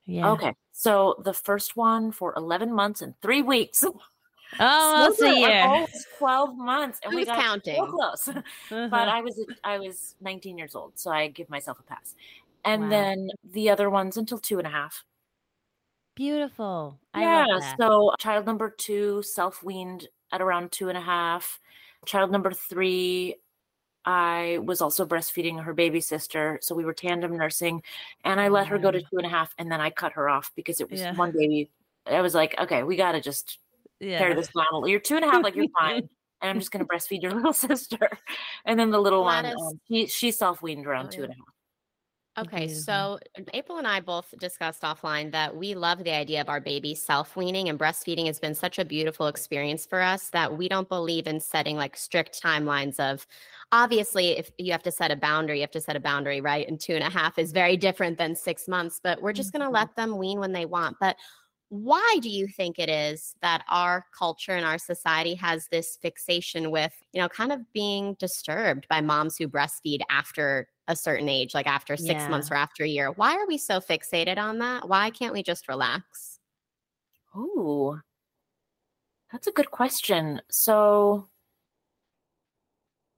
Yeah. 0.06 0.32
Okay. 0.32 0.54
So 0.72 1.22
the 1.24 1.34
first 1.34 1.78
one 1.78 2.12
for 2.12 2.34
11 2.36 2.74
months 2.74 3.02
and 3.02 3.14
3 3.22 3.42
weeks. 3.44 3.84
Oh, 4.60 4.96
almost 4.96 5.20
Smoker, 5.20 5.32
a 5.32 5.36
I'm 5.36 5.50
year. 5.50 5.64
almost 5.64 6.08
12 6.18 6.58
months 6.58 7.00
and 7.04 7.14
we 7.14 7.22
Who's 7.22 7.28
got 7.28 7.64
so 7.66 7.86
close. 7.88 8.28
Uh-huh. 8.28 8.42
but 8.90 9.08
I 9.10 9.22
was 9.22 9.40
I 9.64 9.80
was 9.80 10.16
19 10.22 10.58
years 10.58 10.76
old, 10.76 10.94
so 11.00 11.12
I 11.12 11.28
give 11.28 11.50
myself 11.50 11.80
a 11.80 11.84
pass. 11.84 12.16
And 12.66 12.84
Wow. 12.84 12.90
then 12.90 13.30
the 13.54 13.70
other 13.70 13.90
ones 13.90 14.18
until 14.18 14.38
two 14.38 14.58
and 14.60 14.68
a 14.68 14.72
half. 14.72 15.04
Beautiful. 16.16 17.00
I 17.14 17.22
yeah. 17.22 17.46
love 17.48 17.62
that. 17.62 17.78
So 17.80 18.14
child 18.20 18.46
number 18.46 18.70
two 18.70 19.22
self 19.24 19.64
weaned 19.64 20.08
at 20.32 20.42
around 20.42 20.72
two 20.72 20.90
and 20.90 20.98
a 20.98 21.02
half. 21.02 21.60
Child 22.06 22.32
number 22.32 22.52
three, 22.52 23.36
I 24.06 24.60
was 24.64 24.82
also 24.82 25.06
breastfeeding 25.06 25.64
her 25.64 25.74
baby 25.74 26.02
sister, 26.02 26.58
so 26.62 26.74
we 26.76 26.84
were 26.86 26.94
tandem 26.94 27.38
nursing, 27.38 27.84
and 28.26 28.40
I 28.42 28.48
let 28.48 28.68
her 28.68 28.80
go 28.80 28.90
to 28.92 29.00
two 29.00 29.18
and 29.18 29.26
a 29.26 29.30
half, 29.30 29.54
and 29.60 29.72
then 29.72 29.80
I 29.80 29.92
cut 29.92 30.14
her 30.14 30.28
off 30.30 30.52
because 30.56 30.82
it 30.82 30.90
was 30.90 31.00
Yeah. 31.02 31.16
one 31.16 31.32
baby. 31.32 31.70
I 32.08 32.22
was 32.22 32.34
like, 32.34 32.56
okay, 32.60 32.82
we 32.84 32.96
got 32.98 33.12
to 33.14 33.22
just 33.22 33.60
tear 34.02 34.30
yeah. 34.30 34.34
this 34.36 34.50
down. 34.50 34.88
You're 34.88 35.00
two 35.00 35.16
and 35.16 35.26
a 35.26 35.30
half, 35.30 35.44
like 35.44 35.56
you're 35.56 35.68
fine. 35.80 36.10
And 36.42 36.50
I'm 36.50 36.60
just 36.60 36.72
gonna 36.72 36.86
breastfeed 36.86 37.22
your 37.22 37.32
little 37.36 37.54
sister. 37.54 38.10
And 38.66 38.80
then 38.80 38.90
the 38.92 39.00
little 39.00 39.24
one, 39.24 39.46
um, 39.46 39.80
she 39.88 40.08
she 40.08 40.32
self 40.32 40.62
weaned 40.62 40.88
around 40.88 41.08
Oh, 41.08 41.10
two 41.12 41.24
and 41.24 41.32
a 41.32 41.36
half. 41.36 41.46
Okay, 42.40 42.68
Beautiful. 42.68 42.84
so 42.84 43.20
April 43.54 43.78
and 43.78 43.86
I 43.86 44.00
both 44.00 44.34
discussed 44.40 44.84
offline 44.84 45.34
that 45.34 45.54
we 45.54 45.76
love 45.76 46.02
the 46.06 46.12
idea 46.16 46.40
of 46.40 46.48
our 46.48 46.62
baby 46.62 46.96
self 46.96 47.36
weaning 47.36 47.68
and 47.68 47.78
breastfeeding 47.78 48.26
has 48.28 48.40
been 48.40 48.56
such 48.56 48.80
a 48.80 48.86
beautiful 48.86 49.28
experience 49.28 49.86
for 49.86 50.00
us 50.02 50.30
that 50.30 50.58
we 50.58 50.70
don't 50.70 50.88
believe 50.88 51.28
in 51.28 51.42
setting 51.42 51.76
like 51.76 51.98
strict 51.98 52.42
timelines 52.42 53.02
of 53.02 53.28
obviously 53.74 54.30
if 54.30 54.50
you 54.58 54.72
have 54.72 54.84
to 54.84 54.92
set 54.94 55.12
a 55.12 55.16
boundary, 55.18 55.58
you 55.58 55.64
have 55.64 55.72
to 55.72 55.82
set 55.82 55.98
a 55.98 56.00
boundary, 56.00 56.40
right? 56.40 56.66
And 56.70 56.80
two 56.80 56.96
and 56.96 57.04
a 57.04 57.10
half 57.10 57.38
is 57.38 57.52
very 57.52 57.76
different 57.76 58.18
than 58.18 58.34
six 58.34 58.66
months, 58.66 59.02
but 59.04 59.22
we're 59.22 59.34
just 59.34 59.52
gonna 59.52 59.68
Mhm. 59.70 59.74
let 59.74 59.96
them 59.98 60.18
wean 60.18 60.40
when 60.40 60.54
they 60.54 60.66
want. 60.66 60.96
But 61.02 61.18
why 61.72 62.18
do 62.22 62.30
you 62.30 62.48
think 62.50 62.78
it 62.80 62.90
is 62.90 63.34
that 63.42 63.64
our 63.70 64.06
culture 64.18 64.52
and 64.52 64.66
our 64.66 64.78
society 64.78 65.34
has 65.36 65.70
this 65.70 65.98
fixation 66.02 66.70
with, 66.70 66.94
you 67.14 67.22
know, 67.22 67.30
kind 67.30 67.54
of 67.54 67.72
being 67.72 68.16
disturbed 68.16 68.86
by 68.90 69.00
moms 69.00 69.38
who 69.38 69.48
breastfeed 69.48 70.02
after 70.10 70.68
a 70.90 70.98
certain 70.98 71.30
age, 71.30 71.54
like 71.54 71.68
after 71.68 71.96
six 71.96 72.28
Yeah. 72.28 72.30
months 72.30 72.52
or 72.52 72.56
after 72.56 72.84
a 72.84 72.90
year? 72.90 73.12
Why 73.14 73.36
are 73.38 73.48
we 73.48 73.58
so 73.58 73.80
fixated 73.80 74.38
on 74.38 74.60
that? 74.60 74.90
Why 74.90 75.12
can't 75.12 75.34
we 75.34 75.44
just 75.44 75.70
relax? 75.70 76.40
Oh, 77.36 78.00
That's 79.32 79.48
a 79.48 79.52
good 79.52 79.72
question. 79.72 80.42
So 80.50 81.28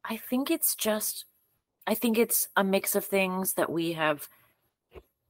I 0.05 0.17
think 0.17 0.51
it's 0.51 0.75
just 0.75 1.25
I 1.87 1.95
think 1.95 2.17
it's 2.17 2.47
a 2.57 2.63
mix 2.63 2.95
of 2.95 3.05
things 3.05 3.53
that 3.55 3.71
we 3.71 3.93
have 3.93 4.29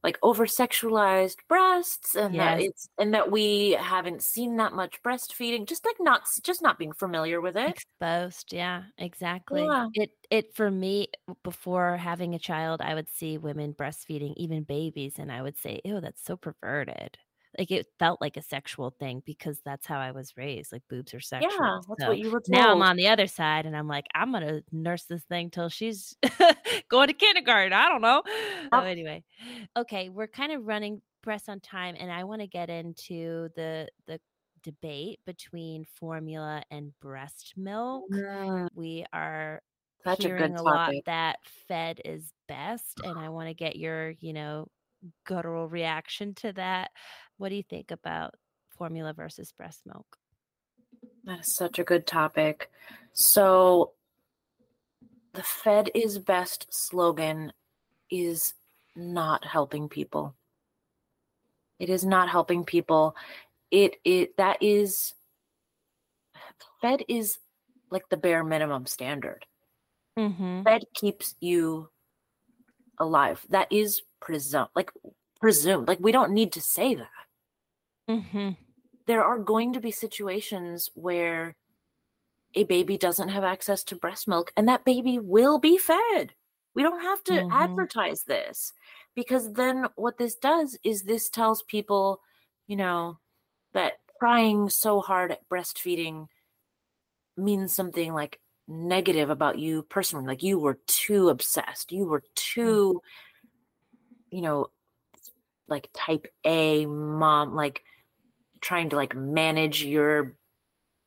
like 0.04 0.18
over 0.22 0.46
sexualized 0.46 1.38
breasts 1.48 2.14
and 2.14 2.38
that 2.40 2.60
it's 2.60 2.88
and 2.98 3.14
that 3.14 3.30
we 3.32 3.72
haven't 3.72 4.22
seen 4.22 4.56
that 4.58 4.72
much 4.74 5.02
breastfeeding 5.02 5.66
just 5.68 5.84
like 5.86 5.96
not 6.00 6.22
just 6.44 6.62
not 6.62 6.78
being 6.78 6.92
familiar 6.92 7.40
with 7.40 7.56
it 7.56 7.76
Exposed, 7.76 8.52
yeah, 8.52 8.84
exactly. 8.98 9.62
Yeah. 9.64 9.88
It 9.94 10.10
it 10.30 10.54
for 10.54 10.70
me 10.70 11.08
before 11.42 11.96
having 11.96 12.34
a 12.34 12.38
child, 12.38 12.80
I 12.82 12.94
would 12.94 13.08
see 13.08 13.38
women 13.38 13.72
breastfeeding, 13.74 14.34
even 14.36 14.64
babies, 14.64 15.18
and 15.18 15.32
I 15.32 15.40
would 15.42 15.56
say, 15.56 15.80
oh 15.86 16.00
that's 16.00 16.22
so 16.22 16.36
perverted." 16.36 17.18
Like 17.58 17.70
it 17.70 17.86
felt 17.98 18.20
like 18.20 18.36
a 18.36 18.42
sexual 18.42 18.90
thing 18.90 19.22
because 19.24 19.60
that's 19.64 19.86
how 19.86 19.98
I 19.98 20.10
was 20.12 20.36
raised. 20.36 20.72
Like 20.72 20.82
boobs 20.88 21.14
are 21.14 21.20
sexual. 21.20 21.70
yeah 21.70 21.80
that's 21.88 22.06
So 22.06 22.06
what 22.06 22.18
you 22.18 22.30
were 22.30 22.40
told 22.40 22.48
now 22.48 22.70
I'm 22.70 22.82
on 22.82 22.96
the 22.96 23.08
other 23.08 23.26
side, 23.26 23.66
and 23.66 23.76
I'm 23.76 23.88
like, 23.88 24.06
I'm 24.14 24.32
gonna 24.32 24.62
nurse 24.72 25.04
this 25.04 25.24
thing 25.24 25.50
till 25.50 25.68
she's 25.68 26.16
going 26.88 27.08
to 27.08 27.14
kindergarten. 27.14 27.72
I 27.72 27.88
don't 27.88 28.02
know. 28.02 28.22
So 28.72 28.80
anyway, 28.80 29.24
okay, 29.76 30.08
we're 30.08 30.26
kind 30.28 30.52
of 30.52 30.66
running 30.66 31.02
press 31.22 31.48
on 31.48 31.60
time, 31.60 31.96
and 31.98 32.10
I 32.12 32.24
want 32.24 32.40
to 32.42 32.46
get 32.46 32.70
into 32.70 33.48
the 33.56 33.88
the 34.06 34.20
debate 34.62 35.20
between 35.26 35.84
formula 35.84 36.62
and 36.70 36.98
breast 37.00 37.52
milk 37.56 38.06
Mm, 38.10 38.68
we 38.74 39.04
are 39.12 39.60
such 40.04 40.24
a 40.24 40.30
hearing 40.30 40.30
good 40.30 40.56
a 40.56 40.62
lot 40.62 40.94
that 41.06 41.38
fed 41.68 42.00
is 42.04 42.32
best 42.48 43.00
and 43.04 43.18
i 43.18 43.28
want 43.28 43.48
to 43.48 43.54
get 43.54 43.76
your 43.76 44.10
you 44.20 44.32
know 44.32 44.66
guttural 45.24 45.68
reaction 45.68 46.34
to 46.36 46.52
that. 46.52 46.90
What 47.36 47.48
do 47.48 47.56
you 47.56 47.62
think 47.62 47.90
about 47.90 48.34
formula 48.76 49.12
versus 49.12 49.52
breast 49.52 49.82
milk? 49.86 50.06
That 51.24 51.40
is 51.40 51.54
such 51.54 51.78
a 51.78 51.84
good 51.84 52.06
topic. 52.06 52.70
So 53.12 53.92
the 55.32 55.42
fed 55.42 55.90
is 55.94 56.18
best 56.18 56.66
slogan 56.70 57.52
is 58.10 58.54
not 58.96 59.44
helping 59.44 59.88
people. 59.88 60.34
It 61.78 61.90
is 61.90 62.04
not 62.04 62.28
helping 62.28 62.64
people. 62.64 63.16
It 63.70 63.96
it 64.04 64.36
that 64.36 64.62
is 64.62 65.14
fed 66.80 67.02
is 67.08 67.38
like 67.90 68.08
the 68.08 68.16
bare 68.16 68.44
minimum 68.44 68.86
standard. 68.86 69.46
Mm-hmm. 70.18 70.62
fed 70.62 70.84
keeps 70.94 71.34
you 71.40 71.88
alive. 72.98 73.44
That 73.48 73.72
is 73.72 74.02
presumed 74.24 74.68
like 74.74 74.90
presumed 75.40 75.86
like 75.86 76.00
we 76.00 76.12
don't 76.12 76.32
need 76.32 76.52
to 76.52 76.60
say 76.60 76.94
that 76.94 77.08
Mm-hmm. 78.08 78.50
there 79.06 79.24
are 79.24 79.38
going 79.38 79.72
to 79.72 79.80
be 79.80 79.90
situations 79.90 80.90
where 80.94 81.54
a 82.54 82.64
baby 82.64 82.96
doesn't 82.96 83.28
have 83.30 83.44
access 83.44 83.82
to 83.84 83.96
breast 83.96 84.28
milk 84.28 84.52
and 84.56 84.68
that 84.68 84.84
baby 84.84 85.18
will 85.18 85.58
be 85.58 85.76
fed. 85.76 86.34
We 86.74 86.82
don't 86.82 87.02
have 87.02 87.22
to 87.24 87.32
Mhm. 87.32 87.50
advertise 87.50 88.22
this 88.24 88.72
because 89.14 89.52
then 89.52 89.86
what 89.96 90.18
this 90.18 90.36
does 90.36 90.78
is 90.84 91.02
this 91.02 91.28
tells 91.30 91.62
people, 91.62 92.20
you 92.66 92.76
know, 92.76 93.18
that 93.74 93.94
trying 94.18 94.70
so 94.70 95.00
hard 95.00 95.32
at 95.32 95.48
breastfeeding 95.48 96.28
means 97.36 97.74
something 97.74 98.14
like 98.14 98.40
negative 98.68 99.30
about 99.30 99.58
you 99.58 99.82
personally. 99.82 100.26
Like 100.26 100.42
you 100.42 100.58
were 100.58 100.78
too 100.86 101.28
obsessed. 101.28 101.92
You 101.92 102.06
were 102.06 102.22
too, 102.34 103.00
you 104.34 104.40
know, 104.40 104.70
like 105.68 105.88
type 105.94 106.26
A 106.44 106.86
mom, 106.86 107.54
like 107.54 107.84
trying 108.60 108.90
to 108.90 108.96
like 108.96 109.14
manage 109.14 109.84
your 109.84 110.34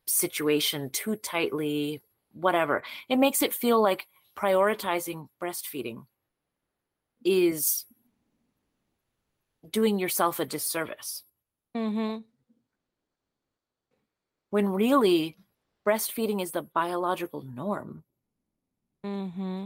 situation 0.06 0.90
too 0.92 1.18
tightly, 1.18 2.02
whatever. 2.32 2.84
It 3.10 3.18
makes 3.18 3.42
it 3.42 3.54
feel 3.54 3.82
like 3.82 4.08
prioritizing 4.38 5.28
breastfeeding 5.42 6.06
is 7.26 7.86
doing 9.70 10.00
yourself 10.00 10.40
a 10.40 10.46
disservice. 10.46 11.24
Mm-hmm. 11.76 12.20
When 14.52 14.70
really 14.70 15.36
breastfeeding 15.86 16.42
is 16.42 16.52
the 16.52 16.62
biological 16.62 17.42
norm. 17.42 18.06
Mm-hmm. 19.06 19.66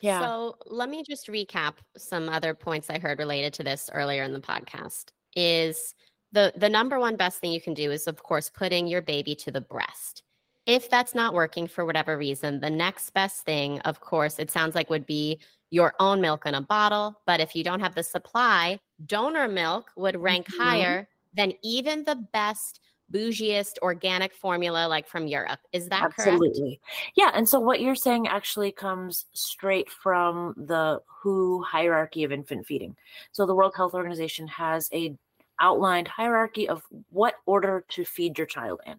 Yeah. 0.00 0.20
So 0.20 0.56
let 0.66 0.88
me 0.88 1.02
just 1.08 1.26
recap 1.28 1.74
some 1.96 2.28
other 2.28 2.54
points 2.54 2.90
I 2.90 2.98
heard 2.98 3.18
related 3.18 3.52
to 3.54 3.64
this 3.64 3.90
earlier 3.92 4.22
in 4.22 4.32
the 4.32 4.40
podcast. 4.40 5.06
Is 5.36 5.94
the 6.32 6.52
the 6.56 6.68
number 6.68 6.98
one 6.98 7.16
best 7.16 7.38
thing 7.40 7.52
you 7.52 7.60
can 7.60 7.74
do 7.74 7.90
is 7.90 8.06
of 8.06 8.22
course 8.22 8.50
putting 8.50 8.86
your 8.86 9.02
baby 9.02 9.34
to 9.36 9.50
the 9.50 9.60
breast. 9.60 10.22
If 10.66 10.90
that's 10.90 11.14
not 11.14 11.34
working 11.34 11.66
for 11.66 11.84
whatever 11.86 12.18
reason, 12.18 12.60
the 12.60 12.70
next 12.70 13.10
best 13.10 13.42
thing, 13.44 13.80
of 13.80 14.00
course, 14.00 14.38
it 14.38 14.50
sounds 14.50 14.74
like 14.74 14.90
would 14.90 15.06
be 15.06 15.40
your 15.70 15.94
own 15.98 16.20
milk 16.20 16.44
in 16.46 16.54
a 16.54 16.60
bottle. 16.60 17.20
But 17.26 17.40
if 17.40 17.54
you 17.56 17.64
don't 17.64 17.80
have 17.80 17.94
the 17.94 18.02
supply, 18.02 18.78
donor 19.06 19.48
milk 19.48 19.90
would 19.96 20.16
rank 20.20 20.46
Mhm. 20.48 20.58
higher 20.58 21.08
than 21.34 21.52
even 21.62 22.04
the 22.04 22.16
best 22.16 22.80
bougiest 23.12 23.78
organic 23.80 24.34
formula 24.34 24.86
like 24.86 25.08
from 25.08 25.26
Europe. 25.26 25.60
Is 25.72 25.88
that 25.88 26.14
correct? 26.14 26.20
Absolutely. 26.20 26.80
Yeah. 27.16 27.30
And 27.34 27.48
so 27.48 27.58
what 27.58 27.80
you're 27.80 27.94
saying 27.94 28.28
actually 28.28 28.72
comes 28.72 29.26
straight 29.32 29.90
from 29.90 30.54
the 30.56 31.00
WHO 31.22 31.62
hierarchy 31.62 32.24
of 32.24 32.32
infant 32.32 32.66
feeding. 32.66 32.96
So 33.32 33.46
the 33.46 33.54
World 33.54 33.74
Health 33.76 33.94
Organization 33.94 34.46
has 34.48 34.88
a 34.92 35.16
outlined 35.60 36.08
hierarchy 36.08 36.68
of 36.68 36.82
what 37.10 37.34
order 37.46 37.84
to 37.88 38.04
feed 38.04 38.38
your 38.38 38.46
child 38.46 38.80
in. 38.86 38.96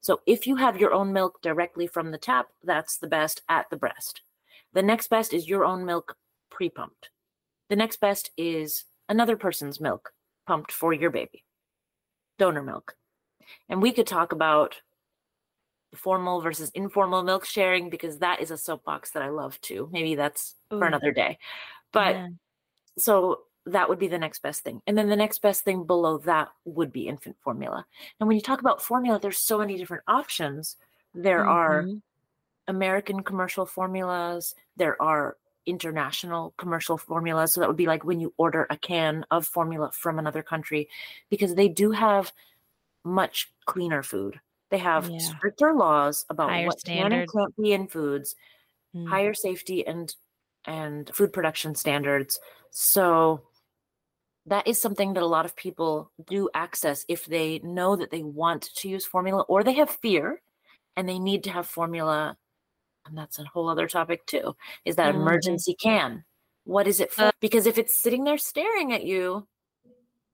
So 0.00 0.20
if 0.26 0.46
you 0.46 0.56
have 0.56 0.78
your 0.78 0.94
own 0.94 1.12
milk 1.12 1.42
directly 1.42 1.86
from 1.86 2.10
the 2.10 2.18
tap, 2.18 2.48
that's 2.62 2.98
the 2.98 3.08
best 3.08 3.42
at 3.48 3.68
the 3.70 3.76
breast. 3.76 4.22
The 4.72 4.82
next 4.82 5.08
best 5.08 5.34
is 5.34 5.48
your 5.48 5.64
own 5.64 5.84
milk 5.84 6.16
pre-pumped. 6.50 7.10
The 7.68 7.76
next 7.76 8.00
best 8.00 8.30
is 8.36 8.84
another 9.08 9.36
person's 9.36 9.80
milk 9.80 10.12
pumped 10.46 10.70
for 10.70 10.92
your 10.92 11.10
baby. 11.10 11.44
Donor 12.40 12.62
milk. 12.62 12.96
And 13.68 13.82
we 13.82 13.92
could 13.92 14.06
talk 14.06 14.32
about 14.32 14.80
formal 15.94 16.40
versus 16.40 16.70
informal 16.70 17.22
milk 17.22 17.44
sharing 17.44 17.90
because 17.90 18.18
that 18.20 18.40
is 18.40 18.50
a 18.50 18.56
soapbox 18.56 19.10
that 19.10 19.22
I 19.22 19.28
love 19.28 19.60
too. 19.60 19.88
Maybe 19.92 20.14
that's 20.14 20.54
Ooh. 20.72 20.78
for 20.78 20.86
another 20.86 21.12
day. 21.12 21.38
But 21.92 22.14
Yeah. 22.14 22.28
so 22.96 23.42
that 23.66 23.90
would 23.90 23.98
be 23.98 24.08
the 24.08 24.18
next 24.18 24.40
best 24.40 24.62
thing. 24.64 24.80
And 24.86 24.96
then 24.96 25.10
the 25.10 25.16
next 25.16 25.42
best 25.42 25.64
thing 25.64 25.84
below 25.84 26.16
that 26.18 26.48
would 26.64 26.92
be 26.92 27.08
infant 27.08 27.36
formula. 27.44 27.84
And 28.18 28.26
when 28.26 28.36
you 28.36 28.42
talk 28.42 28.60
about 28.60 28.80
formula, 28.80 29.18
there's 29.20 29.36
so 29.44 29.58
many 29.58 29.76
different 29.76 30.04
options. 30.08 30.78
There 31.12 31.46
are 31.46 31.82
Mhm. 31.82 32.00
American 32.68 33.22
commercial 33.22 33.66
formulas, 33.66 34.54
there 34.76 35.00
are 35.02 35.36
international 35.66 36.54
commercial 36.58 36.98
formula. 36.98 37.48
So 37.48 37.60
that 37.60 37.68
would 37.68 37.76
be 37.76 37.86
like 37.86 38.04
when 38.04 38.20
you 38.20 38.32
order 38.38 38.66
a 38.70 38.76
can 38.76 39.24
of 39.30 39.46
formula 39.46 39.90
from 39.92 40.18
another 40.18 40.42
country 40.42 40.88
because 41.30 41.54
they 41.54 41.68
do 41.68 41.90
have 41.92 42.32
much 43.04 43.52
cleaner 43.66 44.02
food. 44.02 44.40
They 44.70 44.78
have 44.78 45.10
Yeah. 45.10 45.18
stricter 45.18 45.72
laws 45.74 46.26
about 46.30 46.48
Higher 46.50 46.66
what 46.66 46.84
can 46.84 47.12
and 47.12 47.32
can't 47.32 47.56
be 47.56 47.72
in 47.72 47.88
foods, 47.88 48.34
Mm. 48.94 49.08
higher 49.08 49.34
safety 49.34 49.86
and 49.86 50.14
and 50.66 51.10
food 51.14 51.32
production 51.32 51.74
standards. 51.74 52.38
So 52.70 53.42
that 54.46 54.66
is 54.66 54.80
something 54.80 55.12
that 55.14 55.22
a 55.22 55.26
lot 55.26 55.44
of 55.44 55.54
people 55.56 56.10
do 56.26 56.48
access 56.54 57.04
if 57.08 57.26
they 57.26 57.58
know 57.60 57.96
that 57.96 58.10
they 58.10 58.22
want 58.22 58.62
to 58.74 58.88
use 58.88 59.04
formula 59.06 59.42
or 59.48 59.62
they 59.62 59.74
have 59.74 59.90
fear 59.90 60.42
and 60.96 61.08
they 61.08 61.18
need 61.18 61.44
to 61.44 61.50
have 61.50 61.66
formula 61.66 62.36
and 63.10 63.18
that's 63.18 63.38
a 63.38 63.44
whole 63.44 63.68
other 63.68 63.86
topic 63.88 64.24
too 64.26 64.56
is 64.84 64.96
that 64.96 65.12
Mhm. 65.12 65.18
emergency 65.20 65.74
can 65.74 66.24
what 66.64 66.86
is 66.86 67.00
it 67.00 67.12
for 67.12 67.24
Uh, 67.24 67.32
because 67.40 67.66
if 67.66 67.76
it's 67.76 67.94
sitting 67.96 68.24
there 68.24 68.38
staring 68.38 68.92
at 68.92 69.04
you 69.04 69.46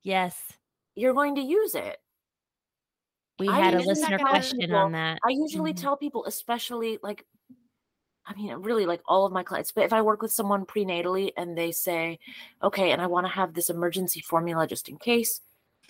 yes 0.03 0.53
you're 0.95 1.15
going 1.15 1.35
to 1.35 1.41
use 1.43 1.75
it 1.75 1.99
we 3.39 3.49
I 3.49 3.61
had 3.61 3.75
a 3.75 3.81
listener 3.83 4.19
question 4.19 4.61
people- 4.61 4.77
on 4.79 4.93
that 4.93 5.19
I 5.25 5.31
usually 5.31 5.73
Mhm. 5.73 5.81
tell 5.81 5.97
people, 5.97 6.25
especially 6.27 6.99
like, 7.03 7.27
I 8.25 8.35
mean, 8.35 8.53
really 8.57 8.87
like 8.87 9.03
all 9.07 9.27
of 9.27 9.33
my 9.33 9.43
clients, 9.43 9.73
but 9.73 9.85
if 9.85 9.93
I 9.93 10.03
work 10.03 10.23
with 10.23 10.33
someone 10.33 10.65
prenatally 10.67 11.33
and 11.37 11.57
they 11.57 11.73
say, 11.73 12.19
okay, 12.63 12.93
and 12.93 13.01
I 13.03 13.07
want 13.07 13.27
to 13.27 13.33
have 13.33 13.53
this 13.55 13.71
emergency 13.71 14.21
formula 14.21 14.67
just 14.67 14.89
in 14.89 14.99
case, 14.99 15.41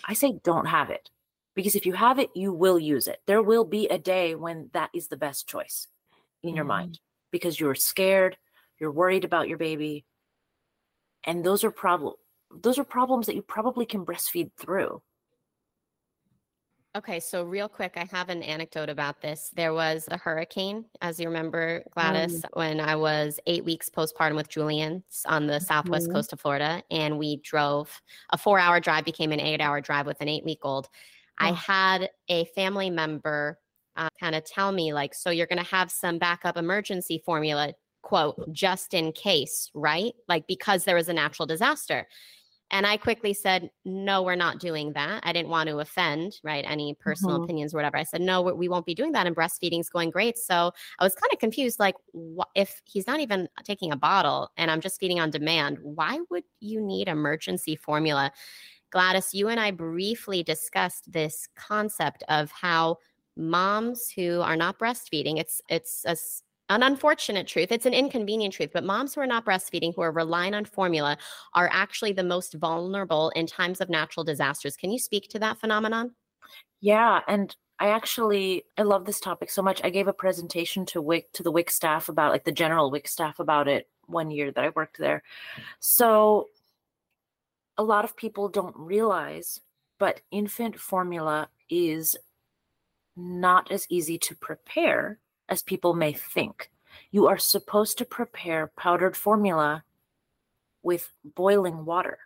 I 0.05 0.13
say, 0.13 0.39
don't 0.43 0.65
have 0.65 0.89
it. 0.89 1.09
Because 1.55 1.75
if 1.75 1.85
you 1.85 1.93
have 1.93 2.19
it, 2.19 2.29
you 2.35 2.51
will 2.53 2.79
use 2.79 3.07
it. 3.07 3.21
There 3.27 3.41
will 3.41 3.63
be 3.65 3.87
a 3.87 3.97
day 3.97 4.35
when 4.35 4.69
that 4.73 4.89
is 4.93 5.07
the 5.07 5.17
best 5.17 5.47
choice 5.47 5.87
in 6.47 6.55
your 6.55 6.65
Mhm. 6.65 6.69
mind 6.69 6.99
because 7.31 7.59
you're 7.59 7.75
scared, 7.75 8.37
you're 8.79 8.91
worried 8.91 9.25
about 9.25 9.47
your 9.47 9.57
baby. 9.57 10.05
And 11.23 11.43
those 11.45 11.63
are 11.63 11.71
problem 11.71 12.15
those 12.49 12.79
are 12.79 12.85
problems 12.85 13.25
that 13.25 13.35
you 13.35 13.41
probably 13.41 13.85
can 13.85 14.05
breastfeed 14.05 14.51
through. 14.57 15.03
Okay, 16.95 17.19
so 17.19 17.43
real 17.43 17.69
quick, 17.69 17.93
I 17.95 18.05
have 18.05 18.29
an 18.29 18.41
anecdote 18.41 18.89
about 18.89 19.21
this. 19.21 19.51
There 19.53 19.73
was 19.73 20.07
a 20.09 20.17
hurricane, 20.17 20.85
as 21.01 21.19
you 21.19 21.27
remember, 21.27 21.83
Gladis, 21.95 22.43
when 22.53 22.79
I 22.79 22.95
was 22.95 23.39
eight 23.45 23.63
weeks 23.63 23.87
postpartum 23.89 24.35
with 24.35 24.49
Julian 24.49 25.03
on 25.27 25.45
the 25.45 25.59
southwest 25.59 26.07
Mhm. 26.07 26.13
coast 26.13 26.33
of 26.33 26.39
Florida, 26.39 26.81
and 26.89 27.19
we 27.19 27.37
drove 27.41 28.01
a 28.31 28.37
four 28.37 28.57
hour 28.57 28.79
drive, 28.79 29.05
became 29.05 29.31
an 29.31 29.39
eight 29.39 29.61
hour 29.61 29.79
drive 29.79 30.07
with 30.07 30.21
an 30.21 30.27
eight 30.29 30.43
week 30.43 30.59
old. 30.63 30.89
I 31.37 31.51
had 31.51 32.09
a 32.29 32.45
family 32.45 32.89
member 32.89 33.59
uh, 33.97 34.09
kind 34.19 34.35
of 34.35 34.45
tell 34.45 34.71
me, 34.71 34.93
like, 34.93 35.13
so 35.13 35.29
you're 35.29 35.47
going 35.47 35.63
to 35.63 35.69
have 35.69 35.91
some 35.91 36.17
backup 36.17 36.55
emergency 36.55 37.21
formula, 37.25 37.73
quote, 38.03 38.53
just 38.53 38.93
in 38.93 39.11
case, 39.11 39.69
right? 39.73 40.13
Like, 40.29 40.47
because 40.47 40.85
there 40.85 40.95
was 40.95 41.09
a 41.09 41.13
natural 41.13 41.45
disaster. 41.45 42.07
And 42.69 42.85
I 42.85 42.97
quickly 42.97 43.33
said, 43.33 43.71
no, 43.85 44.23
we're 44.23 44.35
not 44.35 44.59
doing 44.59 44.91
that. 44.91 45.21
I 45.23 45.31
didn't 45.31 45.49
want 45.49 45.69
to 45.69 45.79
offend, 45.79 46.33
right? 46.43 46.65
Any 46.67 46.95
personal 46.99 47.35
mm-hmm. 47.35 47.45
opinions 47.45 47.73
or 47.73 47.77
whatever. 47.77 47.95
I 47.95 48.03
said, 48.03 48.19
no, 48.19 48.41
we 48.41 48.67
won't 48.67 48.85
be 48.85 48.93
doing 48.93 49.13
that. 49.13 49.25
And 49.25 49.33
breastfeeding's 49.33 49.89
going 49.89 50.09
great. 50.09 50.37
So 50.37 50.73
I 50.99 51.03
was 51.03 51.15
kind 51.15 51.31
of 51.31 51.39
confused. 51.39 51.79
Like, 51.79 51.95
wh- 52.13 52.51
if 52.55 52.81
he's 52.83 53.07
not 53.07 53.21
even 53.21 53.47
taking 53.63 53.93
a 53.93 53.97
bottle 53.97 54.51
and 54.57 54.69
I'm 54.69 54.81
just 54.81 54.99
feeding 54.99 55.19
on 55.19 55.29
demand, 55.29 55.77
why 55.81 56.19
would 56.29 56.43
you 56.59 56.81
need 56.81 57.07
emergency 57.07 57.77
formula? 57.77 58.33
Gladis, 58.93 59.33
you 59.33 59.47
and 59.47 59.61
I 59.61 59.71
briefly 59.71 60.43
discussed 60.43 61.11
this 61.11 61.47
concept 61.55 62.23
of 62.27 62.51
how 62.51 62.97
moms 63.37 64.09
who 64.09 64.41
are 64.41 64.55
not 64.55 64.79
breastfeeding, 64.79 65.39
it's 65.39 65.61
it's 65.69 66.03
a 66.05 66.15
an 66.69 66.83
unfortunate 66.83 67.47
truth. 67.47 67.71
It's 67.71 67.85
an 67.85 67.93
inconvenient 67.93 68.53
truth, 68.53 68.71
but 68.73 68.83
moms 68.83 69.15
who 69.15 69.21
are 69.21 69.27
not 69.27 69.45
breastfeeding, 69.45 69.93
who 69.95 70.01
are 70.01 70.11
relying 70.11 70.53
on 70.53 70.65
formula, 70.65 71.17
are 71.53 71.69
actually 71.71 72.11
the 72.11 72.23
most 72.23 72.55
vulnerable 72.55 73.29
in 73.35 73.47
times 73.47 73.79
of 73.79 73.89
natural 73.89 74.25
disasters. 74.25 74.75
Can 74.75 74.91
you 74.91 74.99
speak 74.99 75.29
to 75.29 75.39
that 75.39 75.59
phenomenon? 75.59 76.11
Yeah, 76.81 77.21
and 77.27 77.55
I 77.79 77.89
actually 77.89 78.63
I 78.77 78.83
love 78.83 79.05
this 79.05 79.19
topic 79.19 79.49
so 79.49 79.61
much. 79.61 79.81
I 79.83 79.89
gave 79.89 80.07
a 80.07 80.13
presentation 80.13 80.85
to 80.87 81.01
WIC 81.01 81.31
to 81.33 81.43
the 81.43 81.51
WIC 81.51 81.69
staff 81.69 82.09
about 82.09 82.31
like 82.31 82.43
the 82.43 82.51
general 82.51 82.91
WIC 82.91 83.07
staff 83.07 83.39
about 83.39 83.67
it 83.67 83.87
one 84.05 84.31
year 84.31 84.51
that 84.51 84.63
I 84.63 84.69
worked 84.75 84.97
there. 84.97 85.23
So 85.79 86.47
a 87.77 87.83
lot 87.83 88.03
of 88.03 88.17
people 88.17 88.49
don't 88.49 88.75
realize, 88.75 89.61
but 89.99 90.21
infant 90.31 90.79
formula 90.79 91.49
is 91.69 92.17
not 93.17 93.71
as 93.71 93.87
easy 93.89 94.17
to 94.19 94.35
prepare 94.35 95.19
as 95.49 95.61
people 95.61 95.93
may 95.93 96.13
think. 96.13 96.69
You 97.11 97.27
are 97.27 97.37
supposed 97.37 97.97
to 97.97 98.05
prepare 98.05 98.71
powdered 98.77 99.17
formula 99.17 99.83
with 100.83 101.11
boiling 101.23 101.85
water, 101.85 102.19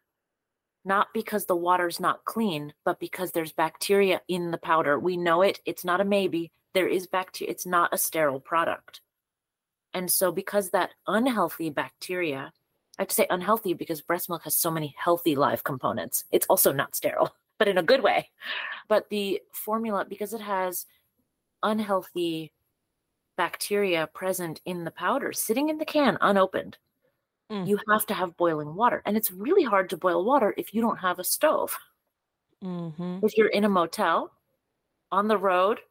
not 0.83 1.07
because 1.13 1.45
the 1.45 1.55
water's 1.55 1.99
not 1.99 2.25
clean, 2.25 2.73
but 2.83 2.99
because 2.99 3.31
there's 3.31 3.53
bacteria 3.53 4.21
in 4.27 4.51
the 4.51 4.57
powder. 4.57 4.99
We 4.99 5.17
know 5.17 5.41
it, 5.41 5.59
it's 5.65 5.85
not 5.85 6.01
a 6.01 6.05
maybe. 6.05 6.51
There 6.73 6.87
is 6.87 7.07
bacteria, 7.07 7.51
it's 7.51 7.65
not 7.65 7.93
a 7.93 7.97
sterile 7.97 8.39
product. 8.39 9.01
And 9.93 10.09
so, 10.09 10.31
because 10.31 10.69
that 10.69 10.91
unhealthy 11.07 11.69
bacteria, 11.69 12.53
I 12.97 13.01
have 13.01 13.09
to 13.09 13.15
say 13.15 13.27
unhealthy 13.29 13.73
because 13.73 14.01
breast 14.01 14.29
milk 14.29 14.43
has 14.43 14.55
so 14.55 14.71
many 14.71 14.95
healthy 14.97 15.35
live 15.35 15.63
components, 15.63 16.23
it's 16.31 16.45
also 16.47 16.71
not 16.71 16.95
sterile, 16.95 17.35
but 17.61 17.67
in 17.67 17.77
a 17.77 17.83
good 17.83 18.01
way. 18.01 18.27
But 18.87 19.07
the 19.11 19.39
formula, 19.53 20.03
because 20.09 20.33
it 20.33 20.41
has 20.41 20.87
unhealthy 21.61 22.53
bacteria 23.37 24.07
present 24.07 24.59
in 24.65 24.83
the 24.83 24.89
powder 24.89 25.31
sitting 25.31 25.69
in 25.69 25.77
the 25.77 25.85
can 25.85 26.17
unopened. 26.21 26.79
Mm. 27.51 27.67
You 27.67 27.77
have 27.87 28.07
to 28.07 28.15
have 28.15 28.35
boiling 28.35 28.73
water. 28.73 29.03
And 29.05 29.15
it's 29.15 29.31
really 29.31 29.63
hard 29.63 29.91
to 29.91 29.97
boil 29.97 30.25
water 30.25 30.55
if 30.57 30.73
you 30.73 30.81
don't 30.81 30.97
have 30.97 31.19
a 31.19 31.23
stove. 31.23 31.77
Mm-hmm. 32.63 33.19
If 33.21 33.37
you're 33.37 33.49
in 33.49 33.63
a 33.63 33.69
motel, 33.69 34.31
on 35.11 35.27
the 35.27 35.37
road, 35.37 35.81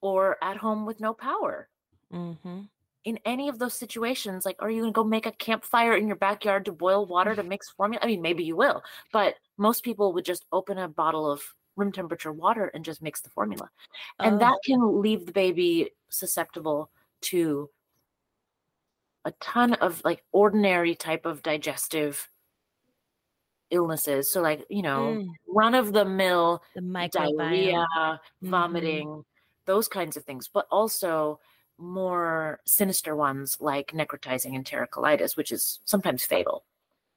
or 0.00 0.42
at 0.42 0.56
home 0.56 0.86
with 0.86 0.98
no 0.98 1.14
power. 1.14 1.68
Mm-hmm. 2.12 2.62
In 3.04 3.18
any 3.24 3.48
of 3.48 3.58
those 3.58 3.74
situations, 3.74 4.44
like, 4.44 4.56
are 4.60 4.70
you 4.70 4.82
going 4.82 4.92
to 4.92 4.96
go 4.96 5.04
make 5.04 5.26
a 5.26 5.32
campfire 5.32 5.94
in 5.96 6.06
your 6.06 6.16
backyard 6.16 6.66
to 6.66 6.72
boil 6.72 7.06
water 7.06 7.34
to 7.34 7.42
mix 7.42 7.70
formula? 7.70 8.00
I 8.02 8.06
mean, 8.06 8.20
maybe 8.20 8.44
you 8.44 8.56
will, 8.56 8.82
but 9.12 9.36
most 9.56 9.82
people 9.82 10.12
would 10.12 10.24
just 10.24 10.44
open 10.52 10.76
a 10.76 10.88
bottle 10.88 11.30
of 11.30 11.42
room 11.76 11.92
temperature 11.92 12.32
water 12.32 12.66
and 12.74 12.84
just 12.84 13.00
mix 13.00 13.22
the 13.22 13.30
formula. 13.30 13.70
And 14.18 14.36
oh. 14.36 14.38
that 14.38 14.58
can 14.64 15.00
leave 15.00 15.24
the 15.24 15.32
baby 15.32 15.90
susceptible 16.10 16.90
to 17.22 17.70
a 19.24 19.32
ton 19.40 19.74
of 19.74 20.02
like 20.04 20.22
ordinary 20.32 20.94
type 20.94 21.26
of 21.26 21.42
digestive 21.42 22.28
illnesses. 23.70 24.30
So 24.30 24.42
like, 24.42 24.64
you 24.68 24.82
know, 24.82 25.18
mm. 25.18 25.28
run 25.48 25.74
of 25.74 25.92
the 25.92 26.04
mill 26.04 26.62
diarrhea, 26.74 27.86
mm-hmm. 27.96 28.50
vomiting, 28.50 29.24
those 29.66 29.88
kinds 29.88 30.16
of 30.16 30.24
things, 30.24 30.48
but 30.52 30.66
also 30.70 31.38
more 31.80 32.60
sinister 32.64 33.16
ones 33.16 33.56
like 33.60 33.92
necrotizing 33.92 34.52
enterocolitis, 34.52 35.36
which 35.36 35.50
is 35.50 35.80
sometimes 35.84 36.24
fatal. 36.24 36.64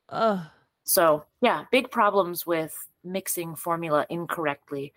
Oh. 0.10 0.50
So 0.84 1.26
yeah, 1.42 1.66
big 1.72 1.92
problems 1.92 2.46
with 2.46 2.88
mixing 3.04 3.56
formula 3.56 4.06
incorrectly. 4.10 4.94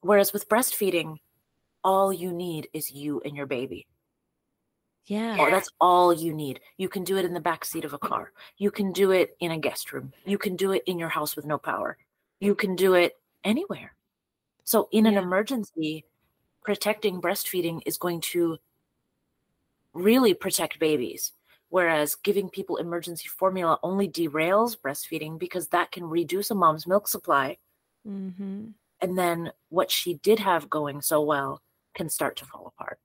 Whereas 0.00 0.32
with 0.32 0.48
breastfeeding, 0.48 1.18
all 1.82 2.12
you 2.12 2.32
need 2.32 2.68
is 2.72 2.90
you 2.90 3.20
and 3.24 3.36
your 3.36 3.46
baby. 3.46 3.86
Yeah. 5.06 5.36
Oh, 5.38 5.50
that's 5.50 5.70
all 5.80 6.12
you 6.12 6.32
need. 6.32 6.60
You 6.78 6.88
can 6.88 7.04
do 7.04 7.16
it 7.16 7.24
in 7.24 7.32
the 7.32 7.40
back 7.40 7.64
seat 7.64 7.84
of 7.84 7.92
a 7.92 7.98
car. 7.98 8.32
You 8.58 8.72
can 8.72 8.92
do 8.92 9.12
it 9.12 9.36
in 9.38 9.52
a 9.52 9.58
guest 9.58 9.92
room. 9.92 10.12
You 10.24 10.36
can 10.36 10.56
do 10.56 10.72
it 10.72 10.82
in 10.86 10.98
your 10.98 11.08
house 11.08 11.36
with 11.36 11.46
no 11.46 11.58
power. 11.58 11.96
You 12.40 12.56
can 12.56 12.74
do 12.74 12.94
it 12.94 13.16
anywhere. 13.44 13.94
So, 14.64 14.88
in 14.90 15.04
yeah. 15.04 15.12
an 15.12 15.18
emergency, 15.18 16.04
protecting 16.64 17.20
breastfeeding 17.20 17.82
is 17.86 17.96
going 17.96 18.20
to 18.20 18.58
really 19.96 20.34
protect 20.34 20.78
babies. 20.78 21.32
Whereas 21.68 22.14
giving 22.14 22.48
people 22.48 22.76
emergency 22.76 23.28
formula 23.28 23.78
only 23.82 24.08
derails 24.08 24.76
breastfeeding 24.78 25.38
because 25.38 25.68
that 25.68 25.90
can 25.90 26.04
reduce 26.04 26.50
a 26.50 26.54
mom's 26.54 26.86
milk 26.86 27.08
supply. 27.08 27.58
Mm-hmm. 28.06 28.68
And 29.00 29.18
then 29.18 29.52
what 29.68 29.90
she 29.90 30.14
did 30.14 30.38
have 30.38 30.70
going 30.70 31.02
so 31.02 31.22
well 31.22 31.60
can 31.94 32.08
start 32.08 32.36
to 32.36 32.44
fall 32.44 32.72
apart. 32.78 32.98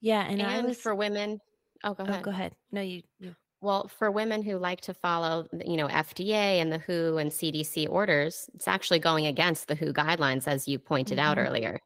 Yeah, 0.00 0.22
and, 0.22 0.40
and 0.40 0.50
I 0.50 0.60
was 0.62 0.78
for 0.78 0.94
women. 0.94 1.40
Oh, 1.84 1.94
go 1.94 2.04
oh, 2.04 2.06
ahead. 2.08 2.20
Oh, 2.20 2.24
go 2.24 2.30
ahead. 2.30 2.52
No, 2.72 2.80
you, 2.80 3.02
you. 3.18 3.34
Well, 3.60 3.88
for 3.88 4.10
women 4.10 4.42
who 4.42 4.58
like 4.58 4.80
to 4.82 4.94
follow, 4.94 5.46
you 5.64 5.76
know, 5.76 5.88
FDA 5.88 6.60
and 6.60 6.72
the 6.72 6.78
WHO 6.78 7.18
and 7.18 7.30
CDC 7.30 7.88
orders, 7.88 8.48
it's 8.54 8.68
actually 8.68 8.98
going 8.98 9.26
against 9.26 9.68
the 9.68 9.74
WHO 9.74 9.92
guidelines, 9.92 10.46
as 10.46 10.68
you 10.68 10.78
pointed 10.78 11.18
mm-hmm. 11.18 11.26
out 11.26 11.38
earlier. 11.38 11.80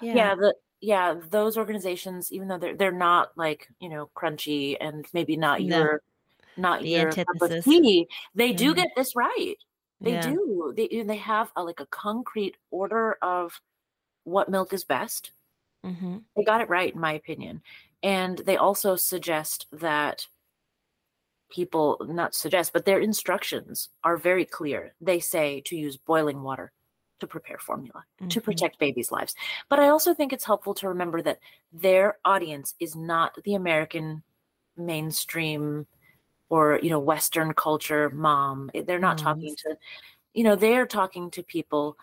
Yeah. 0.00 0.14
yeah, 0.14 0.34
the 0.34 0.54
yeah, 0.82 1.14
those 1.30 1.56
organizations, 1.56 2.32
even 2.32 2.48
though 2.48 2.58
they're 2.58 2.74
they're 2.74 2.92
not 2.92 3.30
like 3.36 3.68
you 3.80 3.88
know 3.88 4.10
crunchy 4.16 4.76
and 4.80 5.06
maybe 5.14 5.36
not 5.36 5.62
no. 5.62 5.78
your 5.78 6.02
not 6.56 6.82
the 6.82 6.88
your 6.88 7.06
antithesis. 7.06 7.64
Tea, 7.64 8.08
they 8.34 8.48
mm-hmm. 8.48 8.56
do 8.56 8.74
get 8.74 8.90
this 8.96 9.14
right. 9.14 9.54
They 10.00 10.14
yeah. 10.14 10.22
do. 10.22 10.74
They 10.76 11.04
they 11.04 11.16
have 11.16 11.52
a, 11.54 11.62
like 11.62 11.78
a 11.78 11.86
concrete 11.86 12.56
order 12.72 13.16
of 13.22 13.60
what 14.24 14.48
milk 14.48 14.72
is 14.72 14.82
best. 14.82 15.30
Mm-hmm. 15.86 16.18
They 16.36 16.42
got 16.42 16.60
it 16.60 16.68
right, 16.68 16.92
in 16.92 17.00
my 17.00 17.12
opinion. 17.12 17.62
And 18.02 18.38
they 18.38 18.56
also 18.56 18.96
suggest 18.96 19.66
that 19.72 20.26
people, 21.48 22.04
not 22.08 22.34
suggest, 22.34 22.72
but 22.72 22.84
their 22.84 22.98
instructions 22.98 23.88
are 24.02 24.16
very 24.16 24.44
clear. 24.44 24.94
They 25.00 25.20
say 25.20 25.60
to 25.66 25.76
use 25.76 25.96
boiling 25.96 26.42
water 26.42 26.72
to 27.22 27.26
prepare 27.26 27.58
formula 27.58 28.04
mm-hmm. 28.20 28.28
to 28.28 28.40
protect 28.40 28.78
babies' 28.78 29.10
lives. 29.10 29.34
But 29.68 29.80
I 29.80 29.88
also 29.88 30.12
think 30.14 30.32
it's 30.32 30.44
helpful 30.44 30.74
to 30.74 30.88
remember 30.88 31.22
that 31.22 31.40
their 31.72 32.18
audience 32.24 32.74
is 32.78 32.94
not 32.94 33.36
the 33.44 33.54
American 33.54 34.22
mainstream 34.76 35.86
or 36.48 36.78
you 36.82 36.90
know 36.90 36.98
western 36.98 37.52
culture 37.52 38.08
mom 38.10 38.70
they're 38.86 38.98
not 38.98 39.18
mm-hmm. 39.18 39.26
talking 39.26 39.54
to 39.54 39.76
you 40.32 40.42
know 40.42 40.56
they're 40.56 40.86
talking 40.86 41.30
to 41.30 41.42
people 41.42 41.98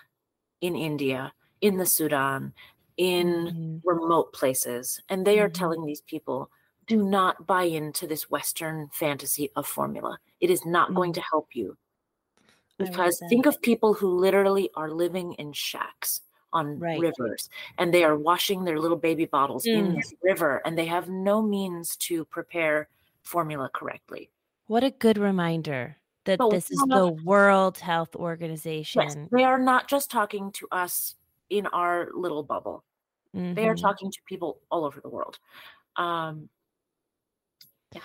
in 0.61 0.75
india 0.75 1.33
in 1.61 1.77
the 1.77 1.85
Sudan, 1.85 2.53
in 2.97 3.27
mm-hmm. 3.27 3.77
remote 3.83 4.33
places. 4.33 5.01
And 5.09 5.25
they 5.25 5.39
are 5.39 5.47
mm-hmm. 5.47 5.53
telling 5.59 5.85
these 5.85 6.01
people, 6.01 6.49
do 6.87 7.03
not 7.03 7.45
buy 7.45 7.63
into 7.63 8.07
this 8.07 8.29
Western 8.29 8.89
fantasy 8.91 9.51
of 9.55 9.67
formula. 9.67 10.17
It 10.39 10.49
is 10.49 10.65
not 10.65 10.87
mm-hmm. 10.87 10.95
going 10.95 11.13
to 11.13 11.21
help 11.21 11.49
you. 11.53 11.77
Because 12.79 13.21
think 13.29 13.45
of 13.45 13.61
people 13.61 13.93
who 13.93 14.07
literally 14.17 14.69
are 14.75 14.89
living 14.89 15.33
in 15.33 15.51
shacks 15.53 16.21
on 16.51 16.79
right. 16.79 16.99
rivers 16.99 17.49
and 17.77 17.93
they 17.93 18.03
are 18.03 18.17
washing 18.17 18.63
their 18.63 18.79
little 18.79 18.97
baby 18.97 19.25
bottles 19.25 19.65
mm. 19.65 19.77
in 19.77 19.95
this 19.95 20.13
river 20.23 20.61
and 20.65 20.77
they 20.77 20.85
have 20.85 21.09
no 21.09 21.41
means 21.41 21.95
to 21.97 22.25
prepare 22.25 22.87
formula 23.21 23.69
correctly. 23.73 24.29
What 24.67 24.83
a 24.83 24.91
good 24.91 25.17
reminder 25.17 25.97
that 26.25 26.39
this 26.51 26.71
is 26.71 26.79
the 26.87 27.17
World 27.23 27.77
Health 27.77 28.15
Organization. 28.15 29.01
Yes, 29.01 29.17
they 29.31 29.43
are 29.43 29.59
not 29.59 29.87
just 29.87 30.11
talking 30.11 30.51
to 30.53 30.67
us 30.71 31.15
in 31.49 31.65
our 31.67 32.09
little 32.13 32.43
bubble. 32.43 32.83
Mm-hmm. 33.35 33.53
They 33.55 33.67
are 33.67 33.75
mm-hmm. 33.75 33.85
talking 33.85 34.11
to 34.11 34.19
people 34.25 34.59
all 34.71 34.85
over 34.85 35.01
the 35.01 35.09
world. 35.09 35.39
Um, 35.95 36.49
yeah. 37.93 38.01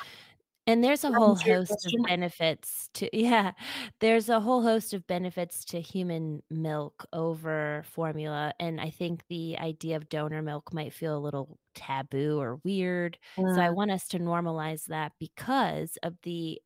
And 0.67 0.83
there's 0.83 1.05
a 1.05 1.13
whole 1.13 1.35
host 1.35 1.69
question? 1.69 2.01
of 2.01 2.07
benefits 2.07 2.89
to 2.95 3.09
yeah, 3.17 3.53
there's 4.01 4.29
a 4.29 4.41
whole 4.41 4.63
host 4.63 4.95
of 4.95 5.07
benefits 5.07 5.65
to 5.67 5.81
human 5.81 6.43
milk 6.51 7.07
over 7.13 7.85
formula 7.87 8.53
and 8.59 8.81
I 8.81 8.91
think 8.91 9.25
the 9.29 9.59
idea 9.59 9.97
of 9.97 10.09
donor 10.09 10.43
milk 10.43 10.73
might 10.73 10.95
feel 10.95 11.17
a 11.17 11.21
little 11.21 11.59
taboo 11.75 12.41
or 12.41 12.61
weird. 12.65 13.19
Mm. 13.37 13.55
So 13.55 13.61
I 13.61 13.71
want 13.71 13.91
us 13.91 14.09
to 14.09 14.19
normalize 14.19 14.85
that 14.87 15.13
because 15.21 15.99
of 16.03 16.15
the 16.23 16.61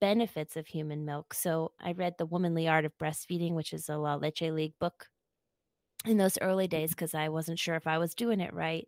benefits 0.00 0.56
of 0.56 0.66
human 0.66 1.04
milk. 1.04 1.34
So 1.34 1.72
I 1.80 1.92
read 1.92 2.14
The 2.18 2.26
Womanly 2.26 2.68
Art 2.68 2.84
of 2.84 2.96
Breastfeeding, 2.98 3.54
which 3.54 3.72
is 3.72 3.88
a 3.88 3.96
La 3.96 4.14
Leche 4.14 4.42
League 4.42 4.74
book 4.78 5.06
in 6.04 6.16
those 6.16 6.38
early 6.40 6.68
days 6.68 6.90
because 6.90 7.14
I 7.14 7.28
wasn't 7.28 7.58
sure 7.58 7.74
if 7.74 7.86
I 7.86 7.98
was 7.98 8.14
doing 8.14 8.40
it 8.40 8.54
right. 8.54 8.86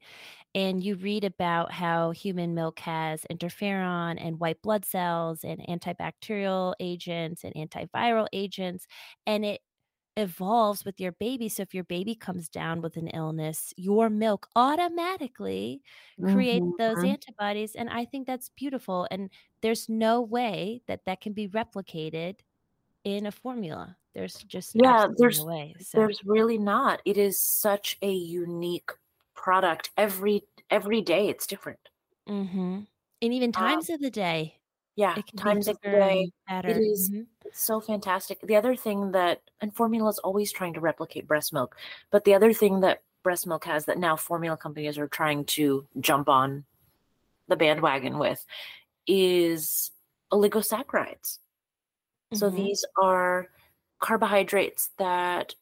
And 0.54 0.82
you 0.84 0.96
read 0.96 1.24
about 1.24 1.72
how 1.72 2.12
human 2.12 2.54
milk 2.54 2.80
has 2.80 3.24
interferon 3.30 4.18
and 4.20 4.40
white 4.40 4.62
blood 4.62 4.84
cells 4.84 5.44
and 5.44 5.60
antibacterial 5.68 6.74
agents 6.80 7.44
and 7.44 7.54
antiviral 7.54 8.28
agents. 8.32 8.86
And 9.26 9.44
it 9.44 9.62
evolves 10.16 10.84
with 10.84 11.00
your 11.00 11.12
baby. 11.12 11.48
So 11.48 11.62
if 11.62 11.74
your 11.74 11.84
baby 11.84 12.14
comes 12.14 12.48
down 12.48 12.82
with 12.82 12.96
an 12.96 13.08
illness, 13.08 13.72
your 13.76 14.10
milk 14.10 14.48
automatically 14.56 15.82
creates 16.26 16.66
those 16.78 17.02
Mhm. 17.02 17.04
antibodies. 17.04 17.74
And 17.74 17.88
I 17.90 18.04
think 18.04 18.26
that's 18.26 18.50
beautiful. 18.50 19.08
And 19.10 19.30
there's 19.62 19.88
no 19.88 20.20
way 20.20 20.82
that 20.88 21.04
that 21.06 21.20
can 21.20 21.32
be 21.32 21.48
replicated 21.48 22.40
in 23.04 23.26
a 23.26 23.32
formula. 23.32 23.96
There's 24.14 24.34
just 24.44 24.72
Yeah, 24.74 25.06
there's 25.16 25.40
no 25.40 25.46
way. 25.46 25.74
So 25.80 25.98
there's 25.98 26.24
really 26.24 26.58
not. 26.58 27.00
It 27.04 27.16
is 27.16 27.40
such 27.40 27.96
a 28.02 28.12
unique 28.12 28.90
product. 29.34 29.90
Every 29.96 30.42
every 30.70 31.00
day 31.00 31.28
it's 31.28 31.46
different. 31.46 31.80
Mm-hmm. 32.28 32.80
And 33.22 33.34
even 33.34 33.48
Um, 33.48 33.52
times 33.52 33.90
of 33.90 34.00
the 34.00 34.10
day, 34.10 34.58
yeah, 34.96 35.12
it 35.18 35.26
can 35.26 35.36
be 35.36 35.42
times 35.42 35.68
of 35.68 35.78
the 35.82 35.90
day. 35.90 36.30
and 36.48 36.66
It 36.66 36.68
better. 36.68 36.80
is 36.80 37.10
Mhm. 37.10 37.26
it's 37.44 37.60
so 37.62 37.80
fantastic. 37.80 38.40
The 38.42 38.56
other 38.56 38.76
thing 38.76 39.12
that 39.12 39.42
and 39.60 39.74
formula 39.74 40.08
is 40.10 40.18
always 40.20 40.52
trying 40.52 40.74
to 40.74 40.80
replicate 40.80 41.26
breast 41.26 41.52
milk, 41.52 41.76
but 42.10 42.24
the 42.24 42.34
other 42.34 42.52
thing 42.52 42.80
that 42.80 43.02
breast 43.22 43.46
milk 43.46 43.64
has 43.64 43.84
that 43.84 43.98
now 43.98 44.16
formula 44.16 44.56
companies 44.56 44.96
are 44.98 45.08
trying 45.08 45.44
to 45.44 45.86
jump 46.00 46.28
on 46.28 46.64
the 47.48 47.56
bandwagon 47.56 48.18
with 48.18 48.44
is 49.06 49.90
oligosaccharides. 50.32 51.38
So 52.32 52.50
Mhm. 52.50 52.56
these 52.56 52.84
are 52.96 53.48
carbohydrates 53.98 54.90
that 54.98 55.54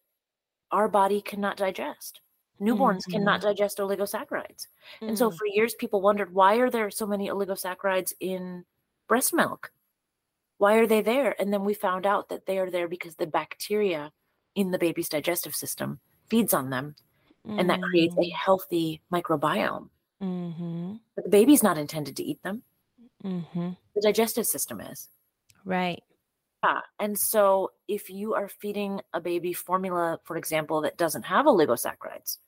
our 0.70 0.88
body 0.88 1.20
cannot 1.20 1.56
digest. 1.56 2.20
Newborns 2.60 3.08
cannot 3.08 3.40
digest 3.40 3.78
oligosaccharides. 3.78 4.66
And 5.00 5.16
so 5.16 5.30
Mm. 5.30 5.38
for 5.38 5.46
years 5.46 5.74
people 5.74 6.00
wondered 6.00 6.34
why 6.34 6.56
are 6.56 6.70
there 6.70 6.90
so 6.90 7.06
many 7.06 7.28
oligosaccharides 7.28 8.12
in 8.20 8.64
breast 9.06 9.32
milk? 9.32 9.72
Why 10.58 10.74
are 10.74 10.86
they 10.86 11.00
there? 11.00 11.40
And 11.40 11.52
then 11.52 11.64
we 11.64 11.72
found 11.72 12.04
out 12.04 12.28
that 12.28 12.46
they 12.46 12.58
are 12.58 12.70
there 12.70 12.88
because 12.88 13.16
the 13.16 13.26
bacteria 13.28 14.12
in 14.54 14.72
the 14.72 14.78
baby's 14.78 15.08
digestive 15.08 15.54
system 15.54 16.00
feeds 16.28 16.52
on 16.52 16.70
them 16.70 16.96
and 17.44 17.70
that 17.70 17.80
creates 17.80 18.16
a 18.18 18.28
healthy 18.28 19.00
microbiome. 19.10 19.88
Mm-hmm. 20.20 20.96
But 21.14 21.24
the 21.24 21.30
baby's 21.30 21.62
not 21.62 21.78
intended 21.78 22.16
to 22.16 22.24
eat 22.24 22.42
them. 22.42 22.62
Mm-hmm. 23.24 23.70
The 23.94 24.00
digestive 24.00 24.46
system 24.46 24.80
is. 24.80 25.08
Right. 25.64 26.02
Yeah. 26.64 26.80
And 26.98 27.16
so 27.18 27.72
if 27.86 28.10
you 28.10 28.34
are 28.34 28.48
feeding 28.48 29.00
a 29.14 29.20
baby 29.20 29.52
formula, 29.52 30.18
for 30.24 30.36
example, 30.36 30.80
that 30.82 30.96
doesn't 30.96 31.24
have 31.24 31.46
oligosaccharides, 31.46 32.38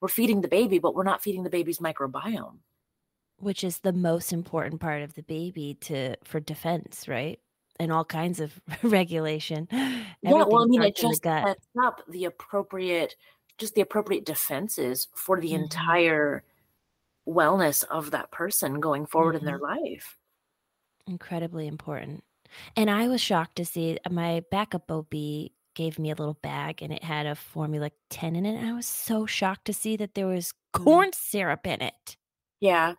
we're 0.00 0.08
feeding 0.08 0.40
the 0.40 0.48
baby, 0.48 0.78
but 0.78 0.94
we're 0.94 1.04
not 1.04 1.22
feeding 1.22 1.42
the 1.42 1.50
baby's 1.50 1.78
microbiome. 1.78 2.58
Which 3.38 3.62
is 3.64 3.78
the 3.78 3.92
most 3.92 4.32
important 4.32 4.80
part 4.80 5.02
of 5.02 5.14
the 5.14 5.22
baby 5.22 5.74
to 5.82 6.16
for 6.24 6.40
defense, 6.40 7.08
right? 7.08 7.38
And 7.80 7.90
all 7.92 8.04
kinds 8.04 8.40
of 8.40 8.58
regulation. 8.82 9.68
yeah, 9.70 10.10
well, 10.22 10.62
I 10.62 10.66
mean, 10.66 10.82
it 10.82 10.96
starts 10.96 11.02
in 11.02 11.08
the 11.08 11.12
just 11.12 11.22
sets 11.22 11.66
up 11.82 12.00
the 12.08 12.24
appropriate, 12.26 13.16
just 13.58 13.74
the 13.74 13.80
appropriate 13.80 14.24
defenses 14.24 15.08
for 15.14 15.40
the 15.40 15.50
Mhm. 15.52 15.62
entire 15.64 16.44
wellness 17.28 17.84
of 17.84 18.10
that 18.12 18.30
person 18.30 18.80
going 18.80 19.06
forward 19.06 19.36
in 19.36 19.44
their 19.44 19.58
Mm-hmm. 19.58 19.82
life. 19.84 20.16
Incredibly 21.06 21.66
important. 21.66 22.22
And 22.76 22.90
I 22.90 23.08
was 23.08 23.20
shocked 23.20 23.56
to 23.56 23.64
see 23.64 23.98
my 24.10 24.42
backup 24.50 24.90
OB 24.90 25.12
gave 25.74 25.98
me 25.98 26.10
a 26.10 26.14
little 26.14 26.38
bag 26.42 26.82
and 26.82 26.92
it 26.92 27.02
had 27.02 27.24
a 27.26 27.34
Formula 27.34 27.90
10 28.10 28.36
in 28.36 28.44
it. 28.44 28.56
And 28.56 28.68
I 28.68 28.72
was 28.74 28.86
so 28.86 29.24
shocked 29.26 29.64
to 29.66 29.72
see 29.72 29.96
that 29.96 30.14
there 30.14 30.26
was 30.26 30.52
Mm. 30.74 30.84
corn 30.84 31.10
syrup 31.12 31.66
in 31.66 31.80
it. 31.82 32.16
Yeah, 32.60 32.94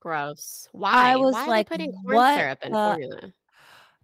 Gross. 0.00 0.66
Why? 0.72 0.90
I 1.12 1.16
was 1.16 1.34
Why 1.34 1.46
like, 1.46 1.66
are 1.66 1.68
putting 1.74 1.92
corn 1.92 2.16
what 2.16 2.34
syrup 2.38 2.58
in 2.62 2.72
the- 2.72 2.78
formula? 2.78 3.32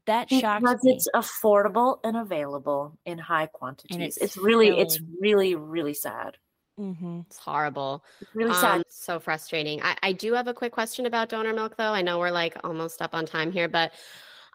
That 0.07 0.31
shocked 0.31 0.63
because 0.63 0.85
me. 0.85 0.93
it's 0.95 1.09
affordable 1.17 1.99
and 2.05 2.17
available 2.17 2.97
in 3.07 3.19
high 3.19 3.47
quantities. 3.47 3.99
it's 3.99 4.17
It's, 4.19 4.37
really, 4.37 4.69
it's 4.79 5.01
really, 5.21 5.55
really 5.57 5.95
sad. 5.95 6.37
hmm 6.77 7.21
It's 7.27 7.39
horrible. 7.39 8.05
It's 8.21 8.35
really 8.35 8.55
sad. 8.55 8.77
Um, 8.77 8.83
so 8.89 9.19
frustrating. 9.19 9.83
I, 9.83 9.97
I 10.03 10.13
do 10.13 10.35
have 10.35 10.47
a 10.47 10.55
quick 10.55 10.73
question 10.73 11.07
about 11.07 11.29
donor 11.31 11.53
milk, 11.55 11.77
though. 11.77 11.93
I 11.93 12.03
know 12.03 12.19
we're 12.19 12.31
like 12.31 12.57
almost 12.63 13.03
up 13.03 13.15
on 13.15 13.27
time 13.27 13.51
here, 13.51 13.69
but 13.69 13.93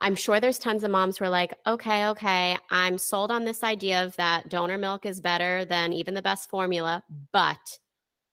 I'm 0.02 0.16
sure 0.16 0.40
there's 0.40 0.58
tons 0.58 0.84
of 0.84 0.90
moms 0.90 1.18
who 1.18 1.26
are 1.26 1.30
like, 1.30 1.54
okay, 1.68 2.08
okay, 2.08 2.58
I'm 2.72 2.98
sold 2.98 3.30
on 3.30 3.46
this 3.46 3.64
idea 3.64 4.04
of 4.04 4.16
that 4.16 4.50
donor 4.50 4.80
milk 4.80 5.06
is 5.06 5.22
better 5.22 5.64
than 5.64 5.94
even 5.94 6.16
the 6.16 6.24
best 6.24 6.50
formula. 6.50 7.04
But 7.32 7.80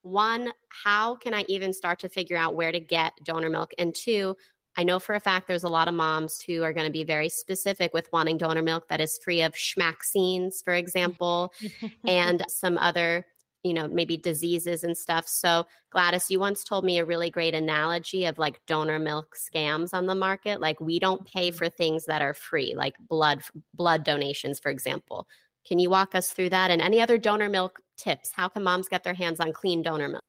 one, 0.01 0.51
how 0.85 1.17
can 1.17 1.35
I 1.35 1.45
even 1.47 1.75
start 1.75 1.99
to 2.01 2.09
figure 2.09 2.39
out 2.39 2.55
where 2.55 2.73
to 2.73 2.81
get 2.81 3.13
donor 3.23 3.51
milk? 3.51 3.73
And 3.77 3.95
two, 3.95 4.35
I 4.79 4.83
know 4.83 4.99
for 4.99 5.15
a 5.15 5.21
fact 5.21 5.47
there's 5.47 5.65
a 5.65 5.69
lot 5.69 5.89
of 5.89 5.95
moms 5.95 6.41
who 6.41 6.63
are 6.63 6.73
going 6.73 6.87
to 6.87 6.93
be 6.93 7.05
very 7.05 7.29
specific 7.29 7.93
with 7.93 8.09
wanting 8.13 8.39
donor 8.39 8.63
milk 8.63 8.89
that 8.89 9.01
is 9.01 9.19
free 9.23 9.43
of 9.43 9.53
schmaxines, 9.53 10.65
for 10.65 10.73
mm. 10.73 10.79
example, 10.79 11.53
and 12.07 12.45
some 12.49 12.79
other 12.79 13.27
you 13.65 13.75
know 13.75 13.89
maybe 13.89 14.17
diseases 14.17 14.85
and 14.85 14.97
stuff 14.97 15.27
so 15.27 15.67
gladis 15.95 16.31
you 16.31 16.39
once 16.39 16.63
told 16.63 16.85
me 16.85 16.99
a 16.99 17.05
really 17.05 17.31
great 17.31 17.55
analogy 17.55 18.25
of 18.25 18.39
like 18.39 18.61
donor 18.67 18.99
milk 18.99 19.35
scams 19.37 19.91
on 19.93 20.07
the 20.07 20.15
market 20.15 20.61
like 20.61 20.81
we 20.81 20.99
don't 20.99 21.27
pay 21.27 21.49
mm-hmm. 21.49 21.57
for 21.57 21.69
things 21.69 22.05
that 22.07 22.23
are 22.23 22.35
free 22.35 22.75
like 22.77 22.95
blood 23.09 23.43
blood 23.75 24.05
donations 24.05 24.61
for 24.61 24.71
example 24.71 25.27
can 25.67 25.79
you 25.79 25.91
walk 25.91 26.15
us 26.15 26.31
through 26.31 26.49
that 26.49 26.71
and 26.71 26.81
any 26.81 27.01
other 27.01 27.19
donor 27.19 27.49
milk 27.49 27.81
tips 27.97 28.31
how 28.33 28.49
can 28.49 28.63
moms 28.63 28.89
get 28.89 29.03
their 29.03 29.15
hands 29.15 29.41
on 29.41 29.53
clean 29.53 29.83
donor 29.83 30.09
milk 30.09 30.23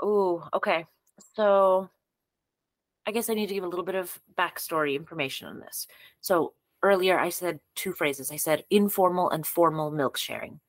Oh, 0.00 0.46
okay. 0.52 0.84
So 1.34 1.88
I 3.06 3.12
guess 3.12 3.30
I 3.30 3.34
need 3.34 3.48
to 3.48 3.54
give 3.54 3.64
a 3.64 3.68
little 3.68 3.84
bit 3.84 3.94
of 3.94 4.18
backstory 4.38 4.96
information 4.96 5.48
on 5.48 5.60
this. 5.60 5.86
So 6.20 6.54
earlier 6.82 7.18
I 7.18 7.30
said 7.30 7.60
two 7.74 7.92
phrases. 7.92 8.30
I 8.30 8.36
said 8.36 8.64
informal 8.70 9.30
and 9.30 9.46
formal 9.46 9.90
milk 9.90 10.16
sharing. 10.16 10.60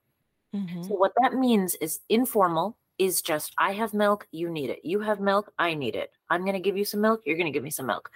Mhm. 0.57 0.87
So 0.87 0.95
what 0.95 1.13
that 1.21 1.33
means 1.33 1.75
is 1.75 1.99
informal 2.09 2.77
is 2.97 3.21
just 3.21 3.53
I 3.57 3.73
have 3.73 3.93
milk, 3.93 4.27
you 4.31 4.49
need 4.49 4.69
it. 4.69 4.83
You 4.83 4.99
have 5.01 5.19
milk, 5.19 5.53
I 5.59 5.73
need 5.75 5.95
it. 5.95 6.11
I'm 6.29 6.41
going 6.41 6.53
to 6.53 6.59
give 6.59 6.77
you 6.77 6.85
some 6.85 7.01
milk, 7.01 7.21
you're 7.25 7.37
going 7.37 7.51
to 7.51 7.57
give 7.57 7.63
me 7.63 7.69
some 7.69 7.85
milk. 7.85 8.11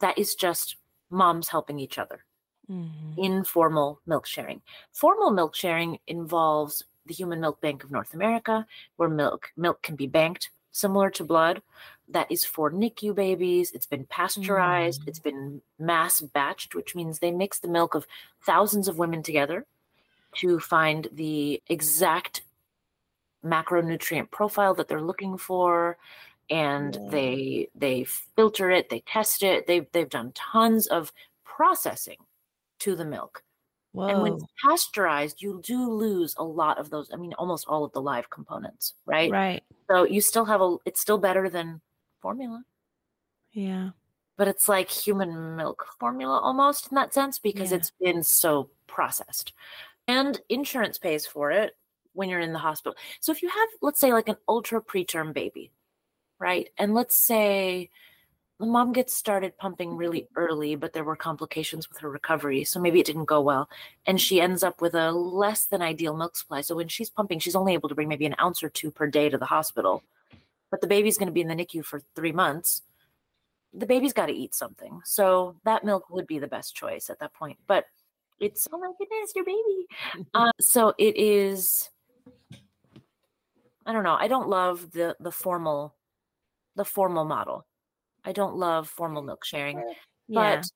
That 0.00 0.18
is 0.18 0.34
just 0.34 0.76
moms 1.10 1.48
helping 1.48 1.78
each 1.78 1.98
other. 1.98 2.24
Mhm. 2.70 3.18
Informal 3.18 4.00
milk 4.06 4.26
sharing. 4.26 4.62
Formal 4.92 5.30
milk 5.30 5.54
sharing 5.54 5.98
involves 6.06 6.84
the 7.06 7.14
Human 7.14 7.40
Milk 7.40 7.60
Bank 7.60 7.84
of 7.84 7.90
North 7.90 8.14
America, 8.14 8.66
where 8.96 9.10
milk 9.10 9.52
milk 9.56 9.82
can 9.82 9.96
be 9.96 10.06
banked 10.06 10.50
similar 10.72 11.10
to 11.10 11.24
blood. 11.24 11.62
That 12.08 12.30
is 12.30 12.44
for 12.44 12.70
NICU 12.70 13.14
babies. 13.14 13.72
It's 13.72 13.86
been 13.86 14.06
pasteurized. 14.06 15.02
Mm. 15.02 15.08
It's 15.08 15.18
been 15.18 15.62
mass 15.78 16.22
batched, 16.22 16.74
which 16.74 16.94
means 16.94 17.18
they 17.18 17.30
mix 17.30 17.58
the 17.58 17.68
milk 17.68 17.94
of 17.94 18.06
thousands 18.42 18.88
of 18.88 18.98
women 18.98 19.22
together 19.22 19.66
to 20.36 20.58
find 20.60 21.08
the 21.12 21.62
exact 21.68 22.42
macronutrient 23.44 24.30
profile 24.30 24.74
that 24.74 24.88
they're 24.88 25.02
looking 25.02 25.36
for 25.36 25.98
and 26.50 26.94
Yeah. 26.96 27.08
they 27.10 27.68
they 27.74 28.04
filter 28.04 28.70
it 28.70 28.88
they 28.90 29.00
test 29.00 29.42
it 29.42 29.66
they've 29.66 29.86
they've 29.92 30.08
done 30.08 30.32
tons 30.32 30.86
of 30.88 31.12
processing 31.44 32.18
to 32.80 32.94
the 32.96 33.04
milk 33.04 33.42
and 33.96 34.20
when 34.22 34.34
it's 34.34 34.44
pasteurized 34.62 35.40
you 35.40 35.60
do 35.64 35.88
lose 35.90 36.34
a 36.38 36.42
lot 36.44 36.78
of 36.78 36.90
those 36.90 37.10
i 37.12 37.16
mean 37.16 37.32
almost 37.34 37.66
all 37.68 37.84
of 37.84 37.92
the 37.92 38.00
live 38.02 38.28
components 38.28 38.94
right, 39.06 39.30
Right. 39.30 39.62
so 39.88 40.04
you 40.04 40.20
still 40.20 40.44
have 40.46 40.60
a 40.60 40.76
it's 40.84 41.00
still 41.00 41.18
better 41.18 41.48
than 41.48 41.80
formula 42.20 42.64
Yeah. 43.52 43.90
but 44.36 44.48
it's 44.48 44.68
like 44.68 44.90
human 44.90 45.54
milk 45.56 45.86
formula 46.00 46.40
almost 46.40 46.90
in 46.90 46.96
that 46.96 47.14
sense 47.14 47.38
because 47.38 47.70
Yeah. 47.70 47.76
it's 47.78 47.92
been 48.00 48.22
so 48.22 48.68
processed 48.86 49.52
and 50.08 50.40
insurance 50.48 50.98
pays 50.98 51.26
for 51.26 51.50
it 51.50 51.76
when 52.12 52.28
you're 52.28 52.40
in 52.40 52.52
the 52.52 52.58
hospital 52.58 52.96
so 53.20 53.32
if 53.32 53.42
you 53.42 53.48
have 53.48 53.68
let's 53.82 54.00
say 54.00 54.12
like 54.12 54.28
an 54.28 54.36
ultra 54.48 54.80
preterm 54.80 55.32
baby 55.32 55.70
right 56.38 56.68
and 56.78 56.94
let's 56.94 57.16
say 57.16 57.90
the 58.60 58.66
mom 58.66 58.92
gets 58.92 59.12
started 59.12 59.56
pumping 59.58 59.96
really 59.96 60.28
early 60.36 60.76
but 60.76 60.92
there 60.92 61.04
were 61.04 61.16
complications 61.16 61.88
with 61.88 61.98
her 61.98 62.10
recovery 62.10 62.62
so 62.64 62.80
maybe 62.80 63.00
it 63.00 63.06
didn't 63.06 63.24
go 63.24 63.40
well 63.40 63.68
and 64.06 64.20
she 64.20 64.40
ends 64.40 64.62
up 64.62 64.80
with 64.80 64.94
a 64.94 65.10
less 65.10 65.64
than 65.64 65.82
ideal 65.82 66.16
milk 66.16 66.36
supply 66.36 66.60
so 66.60 66.76
when 66.76 66.88
she's 66.88 67.10
pumping 67.10 67.38
she's 67.38 67.56
only 67.56 67.74
able 67.74 67.88
to 67.88 67.94
bring 67.94 68.08
maybe 68.08 68.26
an 68.26 68.36
ounce 68.40 68.62
or 68.62 68.68
two 68.68 68.90
per 68.90 69.06
day 69.06 69.28
to 69.28 69.38
the 69.38 69.46
hospital 69.46 70.02
but 70.70 70.80
the 70.80 70.86
baby's 70.86 71.18
going 71.18 71.26
to 71.26 71.32
be 71.32 71.40
in 71.40 71.48
the 71.48 71.54
nicu 71.54 71.82
for 71.82 72.02
three 72.14 72.32
months 72.32 72.82
the 73.74 73.86
baby's 73.86 74.12
got 74.12 74.26
to 74.26 74.32
eat 74.32 74.54
something. 74.54 75.00
So 75.04 75.56
that 75.64 75.84
milk 75.84 76.08
would 76.10 76.26
be 76.26 76.38
the 76.38 76.46
best 76.46 76.74
choice 76.74 77.10
at 77.10 77.18
that 77.18 77.34
point. 77.34 77.58
But 77.66 77.86
it's 78.40 78.68
oh 78.72 78.78
my 78.78 78.90
goodness, 78.98 79.32
your 79.34 79.44
baby. 79.44 80.26
uh, 80.34 80.52
so 80.60 80.94
it 80.98 81.16
is. 81.16 81.90
I 83.86 83.92
don't 83.92 84.04
know. 84.04 84.16
I 84.18 84.28
don't 84.28 84.48
love 84.48 84.90
the 84.92 85.16
the 85.20 85.32
formal, 85.32 85.94
the 86.76 86.84
formal 86.84 87.24
model. 87.24 87.66
I 88.24 88.32
don't 88.32 88.56
love 88.56 88.88
formal 88.88 89.22
milk 89.22 89.44
sharing, 89.44 89.78
Yeah. 90.28 90.56
but 90.56 90.66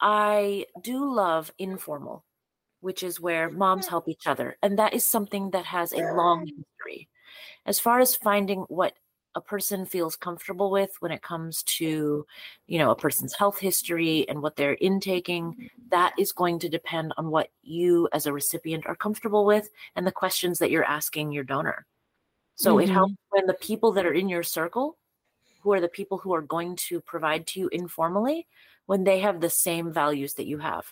I 0.00 0.66
do 0.82 1.12
love 1.12 1.52
informal 1.58 2.24
which 2.84 3.02
is 3.02 3.18
where 3.18 3.48
moms 3.48 3.86
help 3.86 4.10
each 4.10 4.26
other. 4.26 4.58
And 4.62 4.78
that 4.78 4.92
is 4.92 5.08
something 5.08 5.52
that 5.52 5.64
has 5.64 5.94
a 5.94 6.02
long 6.12 6.40
history. 6.40 7.08
As 7.64 7.80
far 7.80 7.98
as 7.98 8.14
finding 8.14 8.60
what 8.68 8.92
a 9.34 9.40
person 9.40 9.84
feels 9.84 10.16
comfortable 10.16 10.70
with 10.70 10.96
when 11.00 11.10
it 11.12 11.22
comes 11.22 11.62
to 11.64 12.26
you 12.66 12.78
know 12.78 12.90
a 12.90 12.96
person's 12.96 13.34
health 13.34 13.58
history 13.58 14.28
and 14.28 14.40
what 14.40 14.56
they're 14.56 14.76
intaking 14.80 15.70
that 15.90 16.12
is 16.18 16.32
going 16.32 16.58
to 16.58 16.68
depend 16.68 17.12
on 17.16 17.30
what 17.30 17.48
you 17.62 18.08
as 18.12 18.26
a 18.26 18.32
recipient 18.32 18.86
are 18.86 18.96
comfortable 18.96 19.44
with 19.44 19.70
and 19.96 20.06
the 20.06 20.12
questions 20.12 20.58
that 20.58 20.70
you're 20.70 20.84
asking 20.84 21.32
your 21.32 21.44
donor. 21.44 21.86
So 22.56 22.76
mm-hmm. 22.76 22.90
it 22.90 22.92
helps 22.92 23.14
when 23.30 23.46
the 23.46 23.54
people 23.54 23.92
that 23.92 24.06
are 24.06 24.14
in 24.14 24.28
your 24.28 24.42
circle 24.42 24.96
who 25.62 25.72
are 25.72 25.80
the 25.80 25.88
people 25.88 26.18
who 26.18 26.34
are 26.34 26.42
going 26.42 26.76
to 26.76 27.00
provide 27.00 27.46
to 27.48 27.60
you 27.60 27.68
informally 27.68 28.46
when 28.86 29.02
they 29.02 29.20
have 29.20 29.40
the 29.40 29.50
same 29.50 29.92
values 29.92 30.34
that 30.34 30.46
you 30.46 30.58
have. 30.58 30.84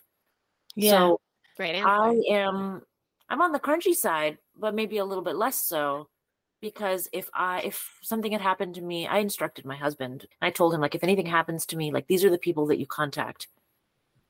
Yeah. 0.75 0.93
So 0.93 1.21
great 1.57 1.75
answer. 1.75 1.89
i 1.89 2.21
am 2.31 2.83
i'm 3.29 3.43
on 3.43 3.53
the 3.53 3.61
crunchy 3.61 3.95
side 3.95 4.39
but 4.59 4.75
maybe 4.75 4.99
a 4.99 5.05
little 5.05 5.25
bit 5.25 5.37
less 5.37 5.57
so 5.57 6.09
because 6.63 7.09
if 7.13 7.29
I 7.35 7.61
if 7.61 7.99
something 8.01 8.33
had 8.33 8.41
happened 8.41 8.77
to 8.77 8.81
me, 8.81 9.07
I 9.07 9.19
instructed 9.19 9.67
my 9.67 9.77
husband. 9.77 10.27
I 10.41 10.49
told 10.51 10.73
him 10.73 10.81
like 10.81 10.95
if 10.95 11.03
anything 11.03 11.27
happens 11.27 11.67
to 11.67 11.77
me, 11.77 11.91
like 11.91 12.07
these 12.07 12.25
are 12.25 12.31
the 12.31 12.39
people 12.39 12.65
that 12.69 12.79
you 12.79 12.87
contact. 12.87 13.49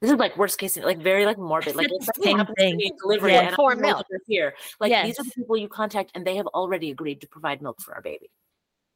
This 0.00 0.10
is 0.10 0.16
like 0.16 0.36
worst 0.36 0.58
case, 0.58 0.76
like 0.78 0.98
very 0.98 1.26
like 1.26 1.38
morbid. 1.38 1.76
Like 1.76 1.88
if 1.92 2.04
something 2.04 2.38
happens 2.38 2.56
thing. 2.58 2.72
to 2.72 2.76
me 2.76 2.92
delivery 3.00 3.32
yeah, 3.34 3.48
and 3.48 3.54
for 3.54 3.76
milk 3.76 4.06
here, 4.26 4.54
like 4.80 4.90
yes. 4.90 5.06
these 5.06 5.20
are 5.20 5.24
the 5.24 5.30
people 5.30 5.56
you 5.56 5.68
contact, 5.68 6.10
and 6.16 6.26
they 6.26 6.34
have 6.34 6.48
already 6.48 6.90
agreed 6.90 7.20
to 7.20 7.28
provide 7.28 7.62
milk 7.62 7.80
for 7.80 7.94
our 7.94 8.02
baby. 8.02 8.30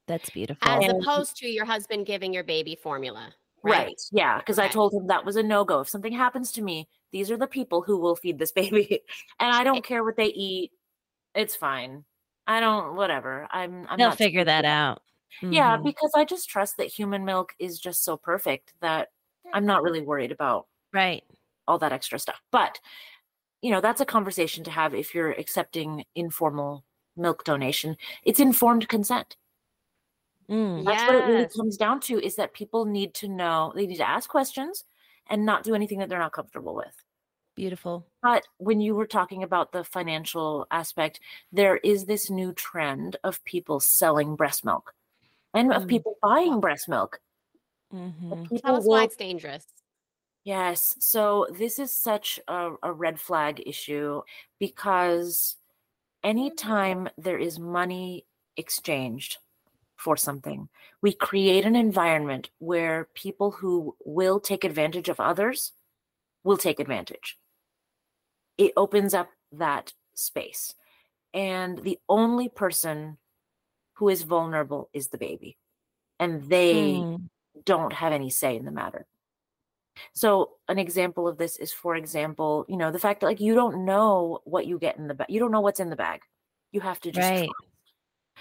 That's 0.09 0.31
beautiful. 0.31 0.67
As 0.67 0.85
and, 0.85 1.03
opposed 1.03 1.37
to 1.39 1.47
your 1.47 1.67
husband 1.67 2.07
giving 2.07 2.33
your 2.33 2.45
baby 2.45 2.77
formula. 2.83 3.33
Right. 3.63 3.87
right. 3.87 4.01
Yeah. 4.13 4.39
Because 4.39 4.59
okay. 4.59 4.69
I 4.69 4.71
told 4.71 4.95
him 4.95 5.09
that 5.09 5.25
was 5.25 5.37
a 5.37 5.43
no 5.43 5.65
go. 5.65 5.81
If 5.81 5.89
something 5.89 6.13
happens 6.13 6.53
to 6.53 6.63
me, 6.63 6.89
these 7.11 7.31
are 7.33 7.37
the 7.37 7.49
people 7.49 7.83
who 7.83 7.99
will 7.99 8.15
feed 8.15 8.39
this 8.39 8.53
baby. 8.63 9.01
and 9.41 9.55
I 9.55 9.65
don't 9.65 9.85
care 9.85 10.05
what 10.05 10.17
they 10.17 10.27
eat. 10.27 10.71
It's 11.35 11.57
fine. 11.57 12.05
I 12.47 12.61
don't 12.61 12.95
whatever. 12.97 13.49
I'm 13.51 13.87
I'm 13.89 13.99
They'll 13.99 14.13
figure 14.13 14.45
that 14.45 14.65
out. 14.65 15.03
Mm-hmm. 15.43 15.53
Yeah, 15.53 15.77
because 15.77 16.11
I 16.15 16.25
just 16.25 16.49
trust 16.49 16.77
that 16.79 16.87
human 16.87 17.25
milk 17.25 17.53
is 17.59 17.79
just 17.79 18.05
so 18.05 18.17
perfect 18.17 18.73
that 18.81 19.09
I'm 19.53 19.67
not 19.67 19.83
really 19.83 20.01
worried 20.01 20.33
about 20.33 20.67
right 20.93 21.25
all 21.69 21.79
that 21.79 21.93
extra 21.93 22.19
stuff. 22.19 22.41
But 22.53 22.81
you 23.63 23.71
know, 23.71 23.81
that's 23.81 24.01
a 24.01 24.07
conversation 24.07 24.65
to 24.65 24.71
have 24.71 24.95
if 24.95 25.15
you're 25.15 25.33
accepting 25.33 26.05
informal 26.15 26.85
milk 27.17 27.45
donation. 27.45 27.97
It's 28.25 28.41
informed 28.41 28.89
consent. 28.89 29.37
Mm, 30.49 30.85
that's 30.85 31.01
yes. 31.01 31.09
what 31.09 31.17
it 31.17 31.27
really 31.27 31.49
comes 31.49 31.77
down 31.77 32.01
to 32.01 32.25
is 32.25 32.37
that 32.37 32.55
people 32.55 32.85
need 32.85 33.15
to 33.15 33.29
know, 33.29 33.73
they 33.75 33.87
need 33.87 33.97
to 33.97 34.09
ask 34.09 34.31
questions 34.31 34.85
and 35.29 35.45
not 35.45 35.65
do 35.65 35.75
anything 35.75 35.99
that 35.99 36.09
they're 36.09 36.21
not 36.21 36.33
comfortable 36.33 36.75
with. 36.75 36.95
Beautiful. 37.57 38.07
But 38.23 38.47
when 38.59 38.83
you 38.83 38.95
were 38.95 39.07
talking 39.07 39.43
about 39.43 39.73
the 39.73 39.83
financial 39.83 40.67
aspect, 40.71 41.21
there 41.51 41.79
is 41.79 42.05
this 42.05 42.29
new 42.29 42.53
trend 42.53 43.17
of 43.25 43.43
people 43.45 43.81
selling 43.81 44.37
breast 44.37 44.63
milk 44.63 44.93
and 45.55 45.71
mm. 45.71 45.77
of 45.77 45.89
people 45.89 46.19
buying 46.23 46.61
breast 46.61 46.87
milk. 46.87 47.19
Mm-hmm. 47.93 48.57
Tell 48.57 48.77
us 48.77 48.85
will... 48.85 48.91
why 48.91 49.05
it's 49.05 49.17
dangerous. 49.17 49.65
Yes. 50.45 50.97
So 51.01 51.47
this 51.51 51.79
is 51.79 51.91
such 51.91 52.39
a, 52.47 52.73
a 52.83 52.93
red 52.93 53.19
flag 53.19 53.63
issue 53.65 54.21
because 54.61 55.57
anytime 56.23 57.09
there 57.17 57.39
is 57.39 57.59
money 57.59 58.27
exchanged 58.59 59.39
for 59.97 60.15
something, 60.15 60.69
we 61.01 61.15
create 61.15 61.65
an 61.65 61.75
environment 61.75 62.51
where 62.59 63.09
people 63.15 63.51
who 63.51 63.97
will 64.05 64.41
take 64.41 64.63
advantage 64.63 65.09
of 65.09 65.21
others 65.21 65.73
will 66.45 66.59
take 66.59 66.79
advantage 66.79 67.39
it 68.59 68.73
opens 68.77 69.15
up 69.15 69.31
that 69.53 69.93
space. 70.15 70.75
And 71.35 71.79
the 71.79 71.99
only 72.09 72.49
person 72.49 73.19
who 73.95 74.09
is 74.09 74.23
vulnerable 74.23 74.89
is 74.93 75.09
the 75.09 75.19
baby. 75.19 75.59
And 76.19 76.49
they 76.49 76.75
mm. 76.75 77.29
don't 77.65 77.93
have 77.93 78.13
any 78.13 78.31
say 78.31 78.57
in 78.57 78.65
the 78.65 78.71
matter. 78.71 79.07
So, 80.13 80.53
an 80.69 80.79
example 80.79 81.27
of 81.27 81.39
this 81.39 81.57
is, 81.57 81.73
for 81.73 81.97
example, 81.97 82.67
you 82.69 82.77
know, 82.77 82.91
the 82.91 82.99
fact 82.99 83.21
that 83.21 83.27
like 83.27 83.41
you 83.41 83.55
don't 83.55 83.85
know 83.85 84.41
what 84.45 84.67
you 84.67 84.79
get 84.79 84.99
in 84.99 85.09
the 85.09 85.15
bag, 85.15 85.29
you 85.31 85.41
don't 85.41 85.51
know 85.51 85.61
what's 85.61 85.81
in 85.81 85.91
the 85.91 85.97
bag. 85.97 86.21
You 86.73 86.81
have 86.81 87.01
to 87.01 87.11
just. 87.11 87.29
Right. 87.29 87.49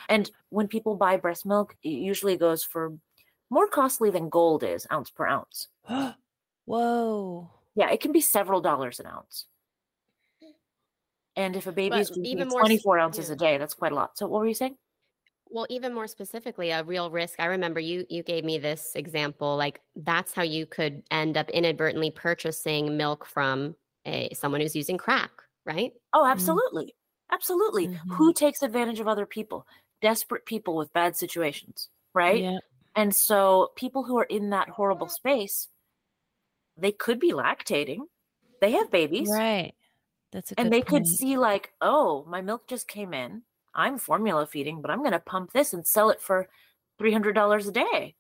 And 0.10 0.30
when 0.50 0.68
people 0.68 0.96
buy 0.96 1.16
breast 1.16 1.46
milk, 1.46 1.76
it 1.82 1.90
usually 1.90 2.36
goes 2.36 2.64
for 2.64 2.98
more 3.50 3.68
costly 3.68 4.10
than 4.10 4.30
gold 4.30 4.64
is, 4.64 4.86
ounce 4.92 5.10
per 5.10 5.26
ounce. 5.26 5.68
Whoa. 6.66 7.50
Yeah, 7.76 7.92
it 7.92 8.02
can 8.02 8.12
be 8.12 8.22
several 8.22 8.62
dollars 8.62 9.00
an 9.00 9.06
ounce. 9.08 9.46
And 11.36 11.56
if 11.56 11.68
a 11.68 11.72
baby 11.72 11.98
is 11.98 12.10
drinking 12.10 12.50
24 12.50 13.00
ounces 13.00 13.28
yeah. 13.30 13.34
a 13.34 13.38
day, 13.38 13.58
that's 13.58 13.74
quite 13.74 13.92
a 13.92 13.96
lot. 13.96 14.18
So 14.18 14.28
what 14.28 14.40
were 14.40 14.48
you 14.48 14.54
saying? 14.54 14.78
Well, 15.50 15.68
even 15.70 15.94
more 15.94 16.08
specifically, 16.08 16.72
a 16.72 16.84
real 16.84 17.12
risk. 17.12 17.40
I 17.40 17.46
remember 17.46 17.80
you 17.80 18.06
you 18.10 18.24
gave 18.24 18.44
me 18.44 18.58
this 18.58 18.94
example. 18.96 19.56
Like 19.56 19.80
that's 19.96 20.34
how 20.34 20.42
you 20.42 20.66
could 20.66 21.04
end 21.12 21.38
up 21.38 21.50
inadvertently 21.50 22.12
purchasing 22.12 22.98
milk 22.98 23.26
from 23.26 23.76
a 24.06 24.34
someone 24.34 24.62
who's 24.62 24.76
using 24.76 24.98
crack, 24.98 25.32
right? 25.66 25.94
Oh, 26.14 26.26
absolutely. 26.26 26.86
Mm-hmm. 26.86 27.36
Absolutely. 27.36 27.88
Mm-hmm. 27.88 28.14
Who 28.14 28.34
takes 28.34 28.62
advantage 28.64 29.00
of 29.00 29.08
other 29.08 29.26
people? 29.26 29.68
Desperate 30.02 30.46
people 30.46 30.76
with 30.76 30.94
bad 30.94 31.16
situations, 31.16 31.90
right? 32.14 32.42
Yeah. 32.42 32.58
And 32.96 33.14
so 33.14 33.72
people 33.76 34.04
who 34.04 34.18
are 34.18 34.26
in 34.26 34.50
that 34.52 34.70
horrible 34.70 35.10
space, 35.10 35.68
they 36.78 36.92
could 36.92 37.20
be 37.20 37.34
lactating. 37.34 38.00
They 38.62 38.72
have 38.72 38.90
babies. 38.90 39.30
Right. 39.32 39.74
That's 40.36 40.52
and 40.58 40.72
they 40.72 40.82
point. 40.82 40.88
could 40.88 41.08
see 41.08 41.38
like, 41.38 41.72
oh, 41.80 42.26
my 42.28 42.42
milk 42.42 42.68
just 42.68 42.90
came 42.90 43.14
in. 43.14 43.44
I'm 43.74 43.98
formula 43.98 44.46
feeding, 44.46 44.82
but 44.82 44.92
I'm 44.92 45.00
going 45.00 45.14
to 45.14 45.20
pump 45.20 45.54
this 45.54 45.74
and 45.74 45.88
sell 45.88 46.10
it 46.10 46.20
for 46.20 46.50
three 46.98 47.14
hundred 47.14 47.34
dollars 47.36 47.68
a 47.68 47.72
day. 47.72 48.16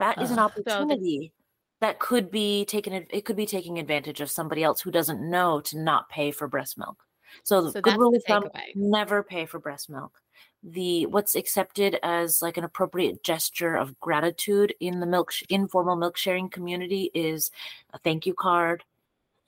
That 0.00 0.20
is 0.20 0.32
an 0.32 0.40
opportunity 0.40 1.30
so 1.30 1.34
the- 1.36 1.86
that 1.86 2.00
could 2.00 2.32
be 2.32 2.64
taken. 2.64 3.06
It 3.10 3.24
could 3.24 3.36
be 3.36 3.46
taking 3.46 3.78
advantage 3.78 4.20
of 4.20 4.30
somebody 4.30 4.64
else 4.64 4.80
who 4.80 4.90
doesn't 4.90 5.20
know 5.20 5.60
to 5.62 5.78
not 5.78 6.08
pay 6.08 6.32
for 6.32 6.48
breast 6.48 6.76
milk. 6.76 7.04
So 7.44 7.62
the 7.62 7.72
so 7.72 7.80
good 7.80 7.96
rule 7.96 8.16
of 8.16 8.24
thumb: 8.24 8.48
never 8.74 9.22
pay 9.22 9.46
for 9.46 9.60
breast 9.60 9.88
milk. 9.88 10.20
The 10.64 11.06
what's 11.06 11.36
accepted 11.36 11.98
as 12.02 12.42
like 12.42 12.56
an 12.56 12.64
appropriate 12.64 13.22
gesture 13.22 13.76
of 13.76 13.98
gratitude 14.00 14.74
in 14.80 14.98
the 14.98 15.06
milk 15.06 15.32
informal 15.48 15.94
milk 15.94 16.16
sharing 16.16 16.48
community 16.48 17.10
is 17.14 17.52
a 17.92 17.98
thank 17.98 18.26
you 18.26 18.34
card, 18.34 18.82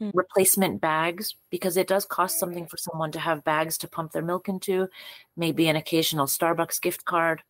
Mm. 0.03 0.11
replacement 0.13 0.81
bags 0.81 1.37
because 1.51 1.77
it 1.77 1.87
does 1.87 2.05
cost 2.05 2.41
something 2.41 2.67
for 2.67 2.77
someone 2.77 3.13
to 3.13 3.21
have 3.21 3.45
bags 3.45 3.79
to 3.79 3.89
pump 3.89 4.11
their 4.11 4.23
milk 4.23 4.49
into, 4.49 4.89
maybe 5.37 5.69
an 5.69 5.77
occasional 5.77 6.27
Starbucks 6.27 6.81
gift 6.81 7.05
card, 7.05 7.43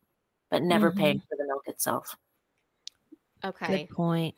but 0.51 0.63
never 0.63 0.91
mm-hmm. 0.91 1.01
paying 1.01 1.19
for 1.21 1.37
the 1.39 1.47
milk 1.47 1.63
itself. 1.67 2.17
Okay. 3.43 3.87
Good 3.87 3.97
point. 3.97 4.35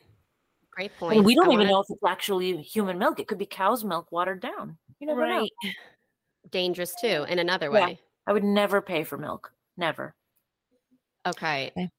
Great 0.71 0.97
point. 0.97 1.23
we 1.25 1.35
don't 1.35 1.49
I 1.49 1.53
even 1.53 1.59
wanna... 1.59 1.71
know 1.71 1.79
if 1.81 1.89
it's 1.89 2.03
actually 2.07 2.61
human 2.61 2.97
milk. 2.97 3.19
It 3.19 3.27
could 3.27 3.37
be 3.37 3.45
cow's 3.45 3.83
milk 3.83 4.09
watered 4.09 4.41
down. 4.41 4.77
You 4.99 5.07
never 5.07 5.21
right. 5.21 5.51
know. 5.63 5.71
Dangerous 6.49 6.95
too, 7.01 7.25
in 7.27 7.39
another 7.39 7.71
way. 7.71 7.79
Yeah. 7.89 7.95
I 8.25 8.31
would 8.33 8.43
never 8.45 8.81
pay 8.81 9.03
for 9.03 9.17
milk. 9.17 9.51
Never. 9.75 10.15
Okay. 11.25 11.71
okay. 11.75 11.89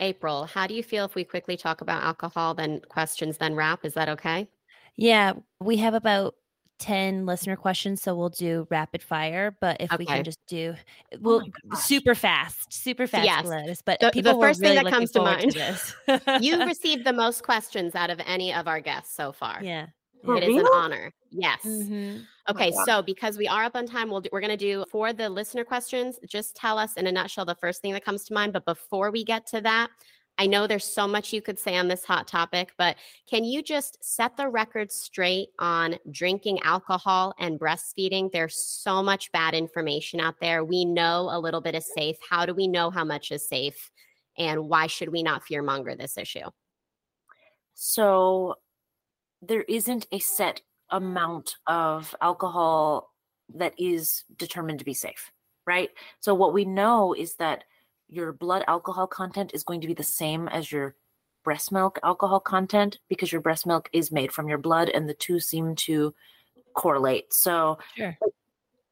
April, 0.00 0.44
how 0.44 0.66
do 0.66 0.74
you 0.74 0.82
feel 0.82 1.06
if 1.06 1.14
we 1.14 1.24
quickly 1.24 1.56
talk 1.56 1.80
about 1.80 2.02
alcohol, 2.02 2.54
then 2.54 2.80
questions, 2.88 3.38
then 3.38 3.54
wrap? 3.54 3.84
Is 3.84 3.94
that 3.94 4.08
okay? 4.10 4.48
Yeah, 4.96 5.32
we 5.60 5.76
have 5.78 5.94
about 5.94 6.34
10 6.80 7.26
listener 7.26 7.56
questions, 7.56 8.02
so 8.02 8.16
we'll 8.16 8.30
do 8.30 8.66
rapid 8.70 9.02
fire. 9.02 9.56
But 9.60 9.76
if 9.80 9.92
okay. 9.92 9.98
we 9.98 10.06
can 10.06 10.24
just 10.24 10.40
do, 10.48 10.74
oh 11.14 11.18
we'll 11.20 11.44
oh 11.72 11.76
super 11.76 12.14
fast, 12.14 12.72
super 12.72 13.06
fast, 13.06 13.24
yes. 13.24 13.46
Gladis. 13.46 13.82
But 13.84 14.00
the, 14.00 14.10
the 14.20 14.34
first 14.34 14.60
really 14.60 14.76
thing 14.76 14.84
that 14.84 14.92
comes 14.92 15.10
to 15.12 15.20
mind, 15.20 15.52
to 15.52 16.38
you've 16.40 16.66
received 16.66 17.04
the 17.04 17.12
most 17.12 17.42
questions 17.44 17.94
out 17.94 18.10
of 18.10 18.20
any 18.26 18.52
of 18.52 18.66
our 18.66 18.80
guests 18.80 19.14
so 19.14 19.32
far. 19.32 19.60
Yeah. 19.62 19.86
It 20.22 20.42
is 20.44 20.56
an 20.56 20.66
honor. 20.74 21.12
Yes. 21.30 21.60
Mm-hmm. 21.64 22.18
Okay, 22.50 22.72
oh 22.74 22.84
so 22.84 23.02
because 23.02 23.38
we 23.38 23.48
are 23.48 23.64
up 23.64 23.74
on 23.74 23.86
time, 23.86 24.10
we'll 24.10 24.20
do, 24.20 24.28
we're 24.32 24.40
going 24.40 24.50
to 24.50 24.56
do 24.56 24.84
for 24.90 25.12
the 25.12 25.30
listener 25.30 25.64
questions. 25.64 26.18
Just 26.26 26.56
tell 26.56 26.78
us 26.78 26.94
in 26.94 27.06
a 27.06 27.12
nutshell 27.12 27.44
the 27.44 27.54
first 27.54 27.80
thing 27.80 27.92
that 27.92 28.04
comes 28.04 28.24
to 28.24 28.34
mind. 28.34 28.52
But 28.52 28.64
before 28.64 29.10
we 29.10 29.24
get 29.24 29.46
to 29.48 29.60
that, 29.62 29.88
I 30.40 30.46
know 30.46 30.66
there's 30.66 30.86
so 30.86 31.06
much 31.06 31.34
you 31.34 31.42
could 31.42 31.58
say 31.58 31.76
on 31.76 31.88
this 31.88 32.02
hot 32.02 32.26
topic, 32.26 32.72
but 32.78 32.96
can 33.28 33.44
you 33.44 33.62
just 33.62 34.02
set 34.02 34.38
the 34.38 34.48
record 34.48 34.90
straight 34.90 35.50
on 35.58 35.96
drinking 36.10 36.60
alcohol 36.62 37.34
and 37.38 37.60
breastfeeding? 37.60 38.32
There's 38.32 38.56
so 38.56 39.02
much 39.02 39.30
bad 39.32 39.52
information 39.52 40.18
out 40.18 40.36
there. 40.40 40.64
We 40.64 40.86
know 40.86 41.28
a 41.30 41.38
little 41.38 41.60
bit 41.60 41.74
is 41.74 41.92
safe. 41.94 42.16
How 42.26 42.46
do 42.46 42.54
we 42.54 42.68
know 42.68 42.88
how 42.88 43.04
much 43.04 43.30
is 43.30 43.46
safe? 43.46 43.90
And 44.38 44.66
why 44.66 44.86
should 44.86 45.10
we 45.10 45.22
not 45.22 45.42
fearmonger 45.44 45.94
this 45.94 46.16
issue? 46.16 46.48
So, 47.74 48.54
there 49.42 49.64
isn't 49.68 50.06
a 50.10 50.20
set 50.20 50.62
amount 50.88 51.56
of 51.66 52.14
alcohol 52.22 53.12
that 53.56 53.74
is 53.78 54.24
determined 54.38 54.78
to 54.78 54.86
be 54.86 54.94
safe, 54.94 55.32
right? 55.66 55.90
So, 56.20 56.32
what 56.32 56.54
we 56.54 56.64
know 56.64 57.12
is 57.12 57.34
that 57.34 57.64
your 58.10 58.32
blood 58.32 58.64
alcohol 58.66 59.06
content 59.06 59.52
is 59.54 59.62
going 59.62 59.80
to 59.80 59.86
be 59.86 59.94
the 59.94 60.02
same 60.02 60.48
as 60.48 60.70
your 60.72 60.96
breast 61.44 61.72
milk 61.72 61.98
alcohol 62.02 62.40
content 62.40 62.98
because 63.08 63.32
your 63.32 63.40
breast 63.40 63.66
milk 63.66 63.88
is 63.92 64.12
made 64.12 64.32
from 64.32 64.48
your 64.48 64.58
blood 64.58 64.88
and 64.90 65.08
the 65.08 65.14
two 65.14 65.40
seem 65.40 65.74
to 65.74 66.14
correlate. 66.74 67.32
So 67.32 67.78
Sure. 67.96 68.16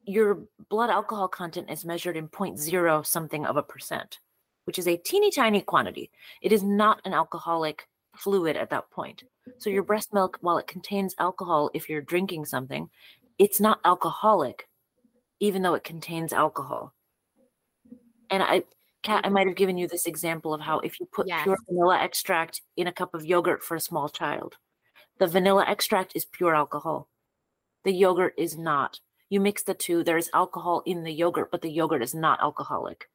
your 0.04 0.38
blood 0.70 0.88
alcohol 0.90 1.28
content 1.28 1.68
is 1.70 1.84
measured 1.84 2.16
in 2.16 2.28
0.0 2.28 3.06
something 3.06 3.44
of 3.44 3.56
a 3.56 3.62
percent, 3.62 4.20
which 4.64 4.78
is 4.78 4.88
a 4.88 4.96
teeny 4.96 5.30
tiny 5.30 5.60
quantity. 5.60 6.10
It 6.40 6.52
is 6.52 6.62
not 6.62 7.00
an 7.04 7.12
alcoholic 7.12 7.88
fluid 8.16 8.56
at 8.56 8.70
that 8.70 8.90
point. 8.90 9.24
So 9.58 9.68
your 9.70 9.82
breast 9.82 10.14
milk, 10.14 10.38
while 10.40 10.58
it 10.58 10.66
contains 10.66 11.14
alcohol, 11.18 11.70
if 11.74 11.88
you're 11.88 12.00
drinking 12.00 12.44
something, 12.46 12.88
it's 13.38 13.60
not 13.60 13.80
alcoholic, 13.84 14.68
even 15.40 15.62
though 15.62 15.74
it 15.74 15.84
contains 15.84 16.32
alcohol. 16.32 16.94
And 18.30 18.42
I, 18.42 18.64
Kat, 19.02 19.24
I 19.24 19.28
might 19.28 19.46
have 19.46 19.56
given 19.56 19.78
you 19.78 19.86
this 19.86 20.06
example 20.06 20.52
of 20.52 20.60
how 20.60 20.80
if 20.80 20.98
you 20.98 21.06
put 21.06 21.28
Yes. 21.28 21.44
pure 21.44 21.56
vanilla 21.68 21.98
extract 21.98 22.62
in 22.76 22.86
a 22.86 22.92
cup 22.92 23.14
of 23.14 23.24
yogurt 23.24 23.62
for 23.62 23.76
a 23.76 23.80
small 23.80 24.08
child, 24.08 24.56
the 25.18 25.26
vanilla 25.26 25.64
extract 25.66 26.12
is 26.14 26.24
pure 26.24 26.54
alcohol. 26.54 27.08
The 27.84 27.92
yogurt 27.92 28.34
is 28.36 28.56
not. 28.58 29.00
You 29.30 29.40
mix 29.40 29.62
the 29.62 29.74
two, 29.74 30.02
there's 30.02 30.30
alcohol 30.32 30.82
in 30.86 31.04
the 31.04 31.12
yogurt, 31.12 31.50
but 31.50 31.62
the 31.62 31.70
yogurt 31.70 32.02
is 32.02 32.14
not 32.14 32.40
alcoholic. 32.40 33.08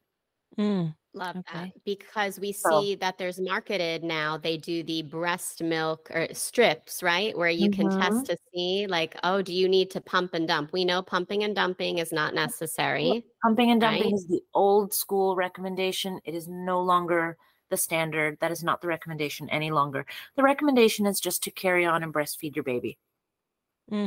Mm. 0.57 0.95
Love 1.15 1.35
Okay. 1.35 1.73
that 1.75 1.83
because 1.85 2.39
we 2.39 2.51
see 2.51 2.95
that 2.95 3.19
there's 3.19 3.39
marketed 3.39 4.03
now. 4.03 4.35
They 4.35 4.57
do 4.57 4.81
the 4.81 5.03
breast 5.03 5.61
milk 5.61 6.09
or 6.09 6.27
strips, 6.33 7.03
right? 7.03 7.37
Where 7.37 7.51
you 7.51 7.69
can 7.69 7.87
Mhm. 7.87 7.87
test 7.87 8.25
to 8.27 8.37
see, 8.51 8.87
like, 8.87 9.15
oh, 9.23 9.43
do 9.43 9.53
you 9.53 9.69
need 9.69 9.91
to 9.91 10.01
pump 10.01 10.33
and 10.33 10.47
dump? 10.47 10.73
We 10.73 10.85
know 10.85 11.03
pumping 11.03 11.43
and 11.43 11.55
dumping 11.55 11.99
is 11.99 12.11
not 12.11 12.33
necessary. 12.33 13.27
Pumping 13.43 13.69
and 13.71 13.79
dumping 13.81 14.11
Right. 14.11 14.13
is 14.13 14.25
the 14.27 14.43
old 14.53 14.93
school 14.93 15.35
recommendation. 15.35 16.19
It 16.25 16.33
is 16.35 16.47
no 16.47 16.81
longer 16.81 17.37
the 17.69 17.77
standard. 17.77 18.39
That 18.39 18.51
is 18.51 18.63
not 18.63 18.81
the 18.81 18.87
recommendation 18.87 19.49
any 19.49 19.71
longer. 19.71 20.05
The 20.35 20.43
recommendation 20.43 21.05
is 21.05 21.19
just 21.19 21.43
to 21.43 21.51
carry 21.51 21.85
on 21.85 22.03
and 22.03 22.13
breastfeed 22.13 22.55
your 22.55 22.63
baby. 22.63 22.97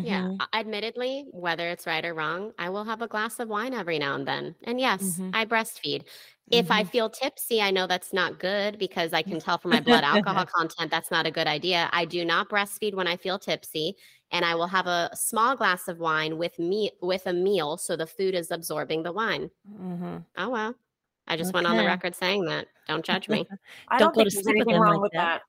Yeah. 0.03 0.27
Mhm. 0.29 0.41
a- 0.41 0.49
Admittedly, 0.57 1.27
whether 1.33 1.69
it's 1.69 1.87
right 1.87 2.05
or 2.05 2.15
wrong, 2.15 2.53
I 2.59 2.69
will 2.71 2.85
have 2.85 3.03
a 3.03 3.09
glass 3.09 3.39
of 3.41 3.49
wine 3.49 3.75
every 3.75 3.99
now 3.99 4.15
and 4.15 4.27
then. 4.29 4.55
And 4.65 4.79
yes, 4.81 5.21
Mhm. 5.21 5.33
I 5.33 5.45
breastfeed. 5.47 6.07
If 6.51 6.71
I 6.71 6.85
Mhm. 6.85 6.85
feel 6.85 7.11
tipsy, 7.11 7.61
I 7.61 7.71
know 7.73 7.87
that's 7.87 8.13
not 8.13 8.39
good 8.39 8.79
because 8.79 9.13
I 9.13 9.23
can 9.23 9.41
tell 9.41 9.59
from 9.59 9.71
my 9.73 9.81
blood 9.81 10.05
alcohol 10.05 10.45
content 10.55 10.91
that's 10.91 11.11
not 11.11 11.27
a 11.27 11.31
good 11.31 11.47
idea. 11.49 11.89
I 11.93 12.05
do 12.05 12.25
not 12.25 12.49
breastfeed 12.49 12.95
when 12.95 13.09
I 13.09 13.17
feel 13.17 13.39
tipsy, 13.39 13.97
and 14.31 14.45
I 14.45 14.55
will 14.55 14.69
have 14.69 14.87
a 14.87 15.11
small 15.15 15.57
glass 15.57 15.89
of 15.89 15.99
wine 15.99 16.39
with 16.39 16.59
me 16.59 16.93
with 17.03 17.27
a 17.27 17.33
meal 17.33 17.77
so 17.79 17.97
the 17.97 18.07
food 18.07 18.35
is 18.35 18.51
absorbing 18.51 19.03
the 19.03 19.13
wine. 19.13 19.51
Mhm. 19.65 20.27
Oh 20.37 20.51
well. 20.51 20.75
I 21.29 21.37
just 21.37 21.55
went 21.55 21.67
on 21.67 21.77
the 21.77 21.85
record 21.85 22.15
saying 22.17 22.47
that. 22.47 22.69
Don't 22.89 23.05
judge 23.05 23.29
me. 23.31 23.51
I 23.89 23.99
Don't 23.99 24.13
don't, 24.13 24.15
go 24.15 24.25
think 24.25 24.31
to 24.31 24.31
there's 24.35 24.49
anything 24.49 24.79
wrong 24.79 25.01
like 25.01 25.03
with 25.03 25.13
that. 25.17 25.43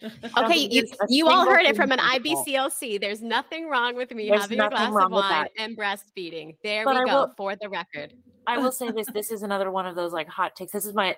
That. 0.00 0.12
I 0.34 0.40
don't 0.42 0.50
Okay, 0.50 0.68
you, 0.70 0.84
you 1.08 1.28
all 1.28 1.44
heard 1.46 1.62
it 1.66 1.76
from 1.76 1.92
an. 1.92 1.98
IBCLC. 1.98 3.00
There's 3.00 3.22
nothing 3.22 3.68
wrong 3.68 3.94
with 3.96 4.12
me 4.12 4.28
There's 4.28 4.42
having 4.42 4.60
a 4.60 4.68
glass 4.70 4.88
of 4.94 5.10
wine 5.12 5.48
and 5.58 5.76
breastfeeding. 5.76 6.56
There 6.62 6.84
But 6.84 6.94
we 6.96 7.00
I 7.02 7.04
go 7.04 7.14
will- 7.20 7.34
for 7.36 7.56
the 7.56 7.68
record. 7.68 8.12
I 8.48 8.58
will 8.58 8.70
say 8.72 8.90
this. 8.92 9.08
This 9.12 9.30
is 9.32 9.42
another 9.42 9.70
one 9.72 9.86
of 9.86 9.96
those 9.96 10.12
like 10.12 10.28
hot 10.28 10.54
takes. 10.54 10.72
This 10.72 10.86
is 10.86 10.94
my 10.94 11.16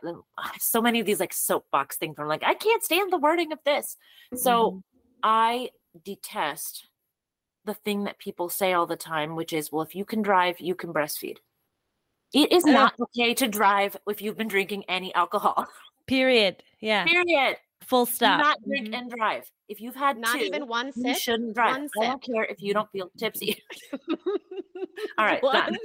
so 0.59 0.81
many 0.81 0.99
of 1.01 1.07
these 1.07 1.21
like 1.21 1.33
soapbox 1.35 1.97
things. 1.97 2.17
I'm 2.19 2.27
like, 2.27 2.43
I 2.43 2.55
can't 2.55 2.83
stand 2.83 3.13
the 3.13 3.19
wording 3.19 3.53
of 3.53 3.59
this. 3.65 3.97
So 4.35 4.71
Mhm. 4.71 4.83
I 5.23 5.71
detest 6.05 6.87
the 7.65 7.75
thing 7.75 8.05
that 8.05 8.19
people 8.19 8.49
say 8.49 8.73
all 8.73 8.87
the 8.87 8.97
time, 8.97 9.37
which 9.37 9.53
is, 9.53 9.71
well, 9.71 9.83
if 9.83 9.95
you 9.95 10.07
can 10.07 10.23
drive, 10.23 10.59
you 10.59 10.75
can 10.75 10.93
breastfeed. 10.93 11.37
It 12.33 12.51
is 12.53 12.65
not 12.65 12.95
okay 13.01 13.35
to 13.35 13.47
drive 13.49 13.97
if 14.09 14.23
you've 14.23 14.37
been 14.39 14.49
drinking 14.49 14.85
any 14.89 15.15
alcohol. 15.15 15.67
Period. 16.07 16.63
Yeah. 16.81 17.05
Period. 17.05 17.57
Full 17.89 18.05
Do 18.05 18.13
stop. 18.13 18.41
not 18.41 18.63
drink 18.63 18.89
Mhm. 18.89 18.99
and 18.99 19.11
drive. 19.11 19.51
If 19.69 19.81
you've 19.81 19.97
had 19.97 20.19
Not 20.19 20.35
two, 20.39 20.45
even 20.45 20.67
one 20.67 20.93
sip, 20.93 21.07
you 21.07 21.15
sip. 21.15 21.23
shouldn't 21.23 21.55
drive. 21.55 21.73
One 21.73 21.89
I 22.01 22.07
don't 22.07 22.25
sip. 22.25 22.35
care 22.35 22.45
if 22.45 22.61
you 22.61 22.75
don't 22.75 22.91
feel 22.91 23.11
tipsy. 23.19 23.63
All 25.17 25.25
right, 25.25 25.41
done. 25.41 25.77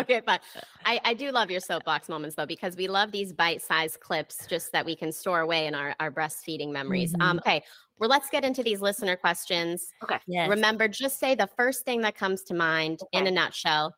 Okay, 0.00 0.20
fine. 0.20 0.40
I, 0.84 1.00
I 1.04 1.14
do 1.14 1.30
love 1.30 1.50
your 1.50 1.60
soapbox 1.60 2.08
moments 2.08 2.34
though, 2.36 2.46
because 2.46 2.76
we 2.76 2.88
love 2.88 3.12
these 3.12 3.32
bite-sized 3.32 4.00
clips 4.00 4.46
just 4.48 4.72
that 4.72 4.84
we 4.84 4.96
can 4.96 5.12
store 5.12 5.40
away 5.40 5.66
in 5.66 5.74
our, 5.74 5.94
our 6.00 6.10
breastfeeding 6.10 6.70
memories. 6.72 7.14
Um, 7.20 7.38
okay, 7.38 7.62
well, 7.98 8.10
let's 8.10 8.28
get 8.30 8.44
into 8.44 8.62
these 8.62 8.80
listener 8.80 9.14
questions. 9.16 9.88
Yes. 10.26 10.48
Remember, 10.48 10.88
just 10.88 11.18
say 11.20 11.34
the 11.34 11.48
first 11.56 11.84
thing 11.84 12.00
that 12.02 12.14
comes 12.16 12.42
to 12.44 12.54
mind 12.54 13.00
in 13.12 13.26
a 13.26 13.30
nutshell. 13.30 13.94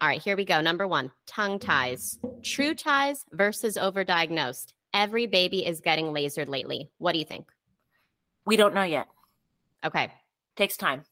All 0.00 0.08
right, 0.08 0.22
here 0.22 0.36
we 0.36 0.44
go. 0.44 0.60
Number 0.60 0.86
one, 0.86 1.10
tongue 1.26 1.58
ties. 1.58 2.18
True 2.42 2.74
ties 2.74 3.24
versus 3.32 3.76
overdiagnosed. 3.76 4.72
Every 4.96 5.26
baby 5.26 5.66
is 5.66 5.80
getting 5.80 6.06
lasered 6.06 6.48
lately. 6.48 6.88
What 6.96 7.12
do 7.12 7.18
you 7.18 7.26
think? 7.26 7.48
We 8.46 8.56
don't 8.56 8.72
know 8.72 8.82
yet. 8.82 9.08
Okay. 9.84 10.10
Takes 10.56 10.78
time. 10.78 11.02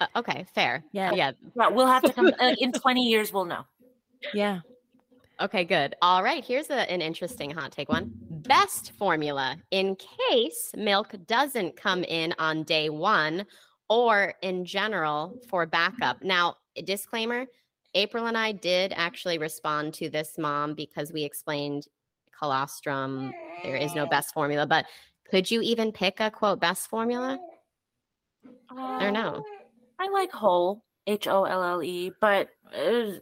Uh, 0.00 0.06
okay, 0.16 0.46
fair. 0.54 0.82
Yeah. 0.90 1.12
Yeah. 1.12 1.32
Yeah, 1.54 1.68
we'll 1.68 1.86
have 1.86 2.02
to 2.04 2.12
come 2.14 2.32
uh, 2.40 2.54
in 2.58 2.72
20 2.72 3.02
years. 3.02 3.34
We'll 3.34 3.44
know. 3.44 3.66
Yeah. 4.32 4.60
Okay, 5.42 5.64
good. 5.64 5.94
All 6.00 6.22
right, 6.22 6.42
here's 6.42 6.70
a, 6.70 6.90
an 6.90 7.02
interesting 7.02 7.50
hot 7.50 7.70
take 7.70 7.90
one. 7.90 8.12
Best 8.30 8.92
formula 8.98 9.58
in 9.70 9.96
case 10.30 10.70
milk 10.74 11.14
doesn't 11.26 11.76
come 11.76 12.02
in 12.04 12.34
on 12.38 12.62
day 12.62 12.88
one 12.88 13.44
or 13.90 14.32
in 14.40 14.64
general 14.64 15.38
for 15.50 15.66
backup. 15.66 16.22
Now, 16.22 16.56
disclaimer 16.82 17.44
April 17.94 18.26
and 18.26 18.38
I 18.38 18.52
did 18.52 18.94
actually 18.96 19.36
respond 19.36 19.92
to 19.94 20.08
this 20.08 20.38
mom 20.38 20.72
because 20.72 21.12
we 21.12 21.24
explained 21.24 21.86
colostrum. 22.40 23.32
There 23.62 23.76
is 23.76 23.94
no 23.94 24.06
best 24.06 24.32
formula, 24.34 24.66
but 24.66 24.86
could 25.30 25.50
you 25.50 25.60
even 25.60 25.92
pick 25.92 26.20
a 26.20 26.30
quote 26.30 26.60
best 26.60 26.88
formula? 26.88 27.38
Or 28.70 29.10
no? 29.10 29.36
Uh, 29.36 29.42
I 29.98 30.08
like 30.08 30.32
Holle, 30.32 30.82
H 31.06 31.28
O 31.28 31.44
L 31.44 31.62
L 31.62 31.82
E, 31.82 32.12
but 32.20 32.48
uh, 32.74 33.12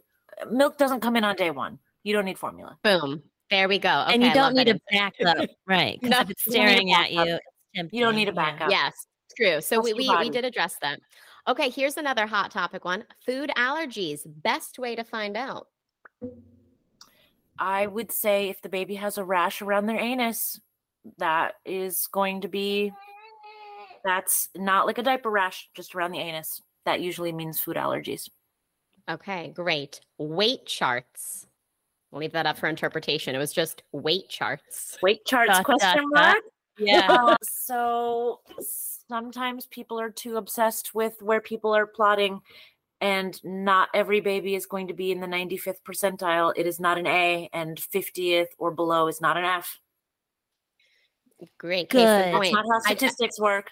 milk 0.49 0.77
doesn't 0.77 1.01
come 1.01 1.15
in 1.15 1.23
on 1.23 1.35
day 1.35 1.51
one. 1.51 1.79
You 2.03 2.13
don't 2.13 2.25
need 2.25 2.39
formula. 2.39 2.77
Boom. 2.83 3.21
There 3.49 3.67
we 3.67 3.79
go. 3.79 3.89
and 3.89 4.23
you 4.23 4.33
don't 4.33 4.53
need 4.53 4.69
a 4.69 4.79
backup, 4.91 5.49
right? 5.67 5.99
Because 5.99 6.15
No, 6.15 6.21
if 6.21 6.29
it's 6.29 6.45
you 6.45 6.53
don't 6.53 6.65
need 6.65 6.71
a 6.71 6.75
staring 6.75 6.93
at 6.93 7.11
you, 7.11 7.39
it's 7.73 7.93
You 7.93 8.03
don't 8.03 8.15
need 8.15 8.29
a 8.29 8.33
backup. 8.33 8.69
Yes, 8.69 8.93
true. 9.35 9.59
So 9.59 9.77
Trust 9.77 9.95
we, 9.97 10.07
we, 10.07 10.17
we 10.17 10.29
did 10.29 10.45
address 10.45 10.77
that. 10.81 10.99
Okay, 11.47 11.69
here's 11.69 11.97
another 11.97 12.27
hot 12.27 12.51
topic 12.51 12.85
one 12.85 13.03
food 13.25 13.51
allergies. 13.57 14.21
Best 14.25 14.77
way 14.77 14.95
to 14.95 15.03
find 15.03 15.35
out. 15.35 15.67
I 17.59 17.87
would 17.87 18.11
say 18.11 18.49
if 18.49 18.61
the 18.61 18.69
baby 18.69 18.95
has 18.95 19.17
a 19.17 19.23
rash 19.23 19.61
around 19.61 19.85
their 19.85 19.99
anus, 19.99 20.59
that 21.17 21.55
is 21.65 22.07
going 22.07 22.41
to 22.41 22.47
be 22.47 22.91
that's 24.03 24.49
not 24.55 24.85
like 24.85 24.97
a 24.97 25.03
diaper 25.03 25.29
rash, 25.29 25.69
just 25.73 25.93
around 25.93 26.11
the 26.11 26.19
anus. 26.19 26.61
That 26.85 27.01
usually 27.01 27.31
means 27.31 27.59
food 27.59 27.75
allergies. 27.75 28.29
Okay, 29.09 29.51
great. 29.55 29.99
Weight 30.17 30.65
charts. 30.65 31.47
We'll 32.11 32.21
leave 32.21 32.31
that 32.31 32.45
up 32.45 32.57
for 32.57 32.67
interpretation. 32.67 33.35
It 33.35 33.39
was 33.39 33.53
just 33.53 33.83
weight 33.91 34.29
charts. 34.29 34.97
Weight 35.01 35.25
charts 35.25 35.59
question 35.59 36.05
mark. 36.09 36.37
Yeah. 36.77 37.07
Uh, 37.09 37.35
so 37.43 38.39
sometimes 39.09 39.65
people 39.67 39.99
are 39.99 40.09
too 40.09 40.37
obsessed 40.37 40.95
with 40.95 41.21
where 41.21 41.41
people 41.41 41.75
are 41.75 41.85
plotting 41.85 42.39
and 43.01 43.39
not 43.43 43.89
every 43.93 44.19
baby 44.19 44.55
is 44.55 44.65
going 44.65 44.87
to 44.87 44.93
be 44.93 45.11
in 45.11 45.19
the 45.21 45.27
95th 45.27 45.81
percentile 45.87 46.51
it 46.55 46.65
is 46.67 46.79
not 46.79 46.97
an 46.97 47.07
a 47.07 47.49
and 47.53 47.77
50th 47.77 48.47
or 48.57 48.71
below 48.71 49.07
is 49.07 49.21
not 49.21 49.37
an 49.37 49.45
f 49.45 49.79
Great. 51.57 51.89
Case 51.89 52.01
Good. 52.01 52.33
point. 52.33 52.53
that's 52.53 52.53
not 52.53 52.65
how 52.65 52.91
I- 52.91 52.95
statistics 52.95 53.39
work 53.39 53.71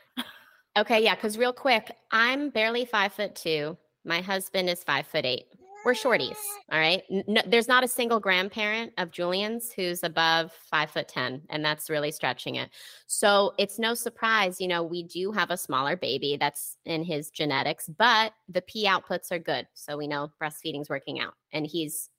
Okay, 0.78 1.04
yeah, 1.04 1.16
because 1.16 1.40
real 1.40 1.54
quick, 1.54 1.92
I'm 2.12 2.52
barely 2.52 2.86
five 2.86 3.12
foot 3.12 3.36
two. 3.36 3.76
My 4.06 4.22
husband 4.22 4.70
is 4.70 4.84
five 4.84 5.08
foot 5.08 5.26
eight. 5.26 5.48
We're 5.88 5.94
shorties. 5.94 6.36
All 6.70 6.80
right. 6.80 7.02
No, 7.10 7.42
there's 7.48 7.70
not 7.70 7.82
a 7.82 7.88
single 7.88 8.20
grandparent 8.20 8.92
of 8.98 9.10
Julian's 9.10 9.72
who's 9.72 10.04
above 10.04 10.52
five 10.70 10.92
foot 10.92 11.08
10, 11.08 11.44
and 11.50 11.64
that's 11.64 11.90
really 11.90 12.12
stretching 12.12 12.56
it. 12.56 12.72
So 13.06 13.54
it's 13.58 13.80
no 13.80 13.94
surprise, 13.94 14.60
you 14.60 14.68
know, 14.68 14.84
we 14.84 15.04
do 15.04 15.32
have 15.32 15.50
a 15.50 15.56
smaller 15.56 15.96
baby 15.96 16.36
that's 16.38 16.76
in 16.84 17.06
his 17.06 17.30
genetics, 17.30 17.88
but 17.88 18.34
the 18.50 18.64
pee 18.64 18.86
outputs 18.86 19.32
are 19.32 19.40
good. 19.40 19.66
So 19.76 19.96
we 19.96 20.08
know 20.08 20.30
breastfeeding's 20.44 20.90
working 20.90 21.22
out 21.22 21.36
and 21.54 21.66
he's 21.66 22.10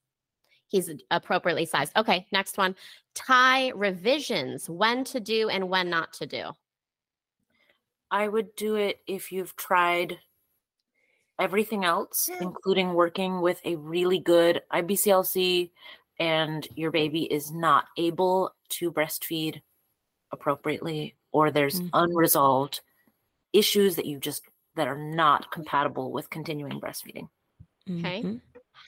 he's 0.69 0.90
appropriately 1.11 1.66
sized. 1.66 1.93
Okay, 1.95 2.27
next 2.32 2.57
one. 2.57 2.74
Tie 3.15 3.69
revisions, 3.74 4.70
when 4.70 5.05
to 5.05 5.20
do 5.20 5.51
and 5.51 5.69
when 5.69 5.90
not 5.90 6.15
to 6.15 6.27
do. 6.27 6.53
i 8.11 8.27
would 8.27 8.57
do 8.57 8.77
it 8.77 9.01
if 9.07 9.31
you've 9.31 9.55
tried 9.57 10.19
everything 11.39 11.85
else 11.85 12.31
including 12.40 12.94
working 12.94 13.40
with 13.40 13.60
a 13.65 13.77
really 13.77 14.19
good 14.19 14.62
ibclc 14.73 15.70
and 16.19 16.69
your 16.77 16.90
baby 16.90 17.24
is 17.32 17.52
not 17.52 17.86
able 17.97 18.55
to 18.69 18.93
breastfeed 18.93 19.62
appropriately 20.32 21.16
or 21.32 21.51
there's 21.51 21.81
Mhm. 21.81 21.93
unresolved 21.94 22.81
issues 23.52 23.97
that 23.97 24.06
you 24.06 24.19
just 24.20 24.44
that 24.77 24.89
are 24.89 24.98
not 24.98 25.51
compatible 25.52 26.12
with 26.12 26.31
continuing 26.31 26.81
breastfeeding 26.81 27.28
Okay. 28.05 28.24
Mhm. 28.24 28.40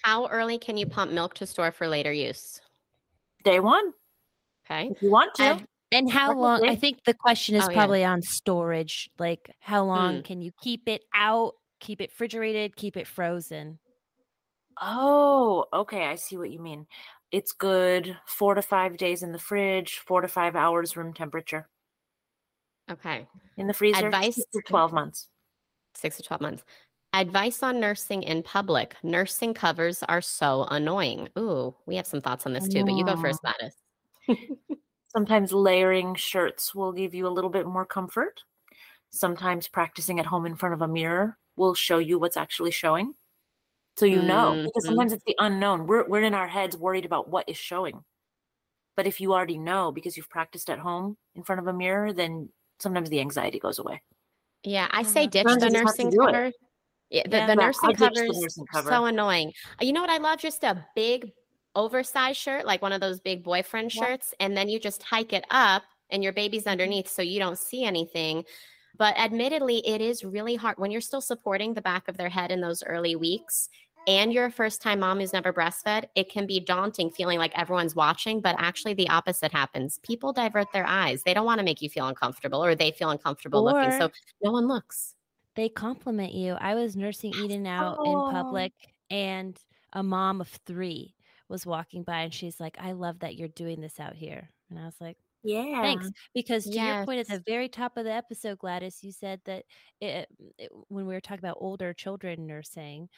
How 0.04 0.28
early 0.28 0.58
can 0.58 0.76
you 0.76 0.86
pump 0.86 1.12
milk 1.12 1.34
to 1.34 1.46
store 1.46 1.72
for 1.72 1.88
later 1.88 2.12
use? 2.12 2.60
day 3.44 3.60
one 3.60 3.92
Okay. 4.66 4.90
if 4.90 5.02
you 5.02 5.10
want 5.10 5.34
to 5.36 5.56
And, 5.56 5.66
and 5.92 6.10
how 6.10 6.32
long? 6.36 6.62
I 6.66 6.76
think 6.76 7.04
the 7.04 7.14
question 7.14 7.54
is 7.56 7.66
Oh, 7.66 7.70
yeah. 7.70 7.90
probably 7.90 8.04
on 8.04 8.22
storage. 8.22 9.10
Like, 9.18 9.54
how 9.60 9.84
long 9.84 10.20
Mm. 10.20 10.22
can 10.22 10.42
you 10.42 10.52
keep 10.60 10.88
it 10.88 11.02
out 11.14 11.54
keep 11.80 12.00
it 12.00 12.10
refrigerated, 12.10 12.76
keep 12.76 12.96
it 12.96 13.06
frozen. 13.06 13.78
Oh, 14.80 15.66
okay. 15.72 16.04
I 16.04 16.14
see 16.14 16.36
what 16.36 16.50
you 16.50 16.60
mean. 16.60 16.86
It's 17.32 17.52
good 17.52 18.16
four 18.26 18.54
to 18.54 18.62
five 18.62 18.96
days 18.96 19.22
in 19.22 19.32
the 19.32 19.38
fridge, 19.38 19.98
four 20.06 20.20
to 20.20 20.28
five 20.28 20.56
hours 20.56 20.96
room 20.96 21.12
temperature. 21.12 21.68
Okay. 22.90 23.26
In 23.56 23.66
the 23.66 23.74
freezer, 23.74 24.06
Advice- 24.06 24.36
six 24.36 24.46
to 24.52 24.62
12 24.66 24.92
months. 24.92 25.28
Six 25.94 26.16
to 26.16 26.22
12 26.22 26.40
months. 26.40 26.64
Advice 27.12 27.62
on 27.62 27.80
nursing 27.80 28.22
in 28.22 28.42
public. 28.42 28.94
Nursing 29.02 29.52
covers 29.52 30.02
are 30.04 30.20
so 30.20 30.64
annoying. 30.70 31.28
Ooh, 31.36 31.74
we 31.86 31.96
have 31.96 32.06
some 32.06 32.20
thoughts 32.20 32.46
on 32.46 32.52
this 32.52 32.68
too, 32.68 32.84
but 32.84 32.94
you 32.94 33.04
go 33.04 33.14
know. 33.14 33.20
first, 33.20 33.40
Gladis. 33.42 34.36
Sometimes 35.08 35.52
layering 35.52 36.14
shirts 36.14 36.72
will 36.72 36.92
give 36.92 37.12
you 37.14 37.26
a 37.26 37.28
little 37.28 37.50
bit 37.50 37.66
more 37.66 37.84
comfort. 37.84 38.40
Sometimes 39.10 39.66
practicing 39.66 40.20
at 40.20 40.26
home 40.26 40.46
in 40.46 40.54
front 40.54 40.72
of 40.72 40.82
a 40.82 40.88
mirror 40.88 41.36
will 41.60 41.74
show 41.74 41.98
you 41.98 42.18
what's 42.18 42.36
actually 42.36 42.70
showing. 42.72 43.14
So 43.96 44.06
you 44.06 44.22
know, 44.22 44.62
because 44.64 44.84
Mhm. 44.84 44.88
sometimes 44.88 45.12
it's 45.12 45.24
the 45.26 45.36
unknown. 45.38 45.86
We're, 45.86 46.06
we're 46.08 46.22
in 46.22 46.34
our 46.34 46.48
heads 46.48 46.76
worried 46.76 47.04
about 47.04 47.28
what 47.28 47.48
is 47.48 47.56
showing. 47.58 48.02
But 48.96 49.06
if 49.06 49.20
you 49.20 49.32
already 49.34 49.58
know 49.58 49.92
because 49.92 50.16
you've 50.16 50.30
practiced 50.30 50.70
at 50.70 50.78
home 50.78 51.16
in 51.34 51.42
front 51.44 51.60
of 51.60 51.66
a 51.66 51.72
mirror, 51.72 52.12
then 52.12 52.48
sometimes 52.80 53.10
the 53.10 53.20
anxiety 53.20 53.58
goes 53.58 53.78
away. 53.78 54.02
Yeah, 54.64 54.88
I 54.90 55.02
say 55.02 55.26
ditch 55.26 55.46
Sometimes 55.46 55.62
the 55.62 55.66
you 55.68 55.72
just 55.72 55.84
have 55.86 55.96
to 55.96 56.04
nursing 56.04 56.18
cover. 56.18 56.52
Yeah, 57.10 57.22
the, 57.28 57.36
Yeah. 57.36 57.46
the 57.46 57.56
nursing 57.56 57.88
ditched 57.90 57.98
the 57.98 58.04
covers 58.06 58.42
nursing 58.42 58.64
are 58.64 58.74
cover. 58.74 58.90
so 58.90 59.04
annoying. 59.06 59.52
Uh, 59.80 59.84
You 59.84 59.92
know 59.92 60.00
what 60.00 60.10
I 60.10 60.18
love? 60.18 60.38
Just 60.38 60.64
a 60.64 60.84
big 60.94 61.32
oversized 61.74 62.38
shirt, 62.38 62.64
like 62.64 62.80
one 62.82 62.92
of 62.92 63.00
those 63.00 63.20
big 63.20 63.42
boyfriend 63.44 63.94
Yeah. 63.94 64.06
shirts, 64.06 64.34
and 64.40 64.56
then 64.56 64.68
you 64.68 64.78
just 64.80 65.02
hike 65.02 65.32
it 65.32 65.44
up 65.50 65.82
and 66.10 66.22
your 66.22 66.32
baby's 66.32 66.66
underneath 66.66 67.08
so 67.08 67.22
you 67.22 67.38
don't 67.38 67.58
see 67.58 67.84
anything. 67.84 68.44
But 68.96 69.16
admittedly, 69.18 69.86
it 69.86 70.00
is 70.00 70.24
really 70.24 70.56
hard 70.56 70.78
when 70.78 70.90
you're 70.90 71.00
still 71.00 71.20
supporting 71.20 71.74
the 71.74 71.82
back 71.82 72.08
of 72.08 72.16
their 72.16 72.28
head 72.28 72.50
in 72.50 72.60
those 72.60 72.82
early 72.84 73.16
weeks 73.16 73.68
and 74.06 74.32
you're 74.32 74.46
a 74.46 74.50
first 74.50 74.80
time 74.80 75.00
mom 75.00 75.20
who's 75.20 75.32
never 75.32 75.52
breastfed. 75.52 76.06
It 76.14 76.30
can 76.30 76.46
be 76.46 76.58
daunting 76.58 77.10
feeling 77.10 77.38
like 77.38 77.56
everyone's 77.56 77.94
watching, 77.94 78.40
but 78.40 78.56
actually 78.58 78.94
the 78.94 79.08
opposite 79.10 79.52
happens. 79.52 79.98
People 79.98 80.32
divert 80.32 80.72
their 80.72 80.86
eyes. 80.86 81.22
They 81.22 81.34
don't 81.34 81.44
want 81.44 81.58
to 81.58 81.64
make 81.64 81.82
you 81.82 81.90
feel 81.90 82.08
uncomfortable 82.08 82.64
or 82.64 82.74
they 82.74 82.92
feel 82.92 83.10
uncomfortable 83.10 83.62
looking. 83.62 83.92
So 83.92 84.10
no 84.42 84.52
one 84.52 84.66
looks. 84.68 85.14
They 85.54 85.68
compliment 85.68 86.32
you. 86.32 86.54
I 86.54 86.74
was 86.74 86.96
nursing 86.96 87.34
Eden 87.34 87.66
out 87.66 87.98
Oh. 87.98 88.04
in 88.04 88.32
public, 88.32 88.72
and 89.10 89.58
a 89.92 90.02
mom 90.02 90.40
of 90.40 90.48
three 90.48 91.14
was 91.48 91.66
walking 91.66 92.02
by, 92.04 92.20
and 92.22 92.32
she's 92.34 92.60
like, 92.60 92.76
"I 92.80 92.92
love 92.92 93.18
that 93.20 93.36
you're 93.36 93.48
doing 93.48 93.80
this 93.80 93.98
out 94.00 94.14
here." 94.14 94.50
And 94.70 94.78
I 94.78 94.84
was 94.86 95.00
like, 95.00 95.18
Yeah. 95.42 95.82
Thanks. 95.82 96.10
Because 96.34 96.64
to 96.64 96.78
your 96.78 97.04
point 97.04 97.20
at 97.20 97.28
the 97.28 97.42
very 97.46 97.68
top 97.68 97.96
of 97.96 98.04
the 98.04 98.12
episode, 98.12 98.58
Gladis, 98.58 99.02
you 99.02 99.12
said 99.12 99.40
that 99.46 99.64
it, 100.00 100.28
it, 100.58 100.70
when 100.88 101.06
we 101.06 101.14
were 101.14 101.20
talking 101.20 101.38
about 101.44 101.56
older 101.60 101.92
children 101.94 102.46
nursing, 102.46 103.08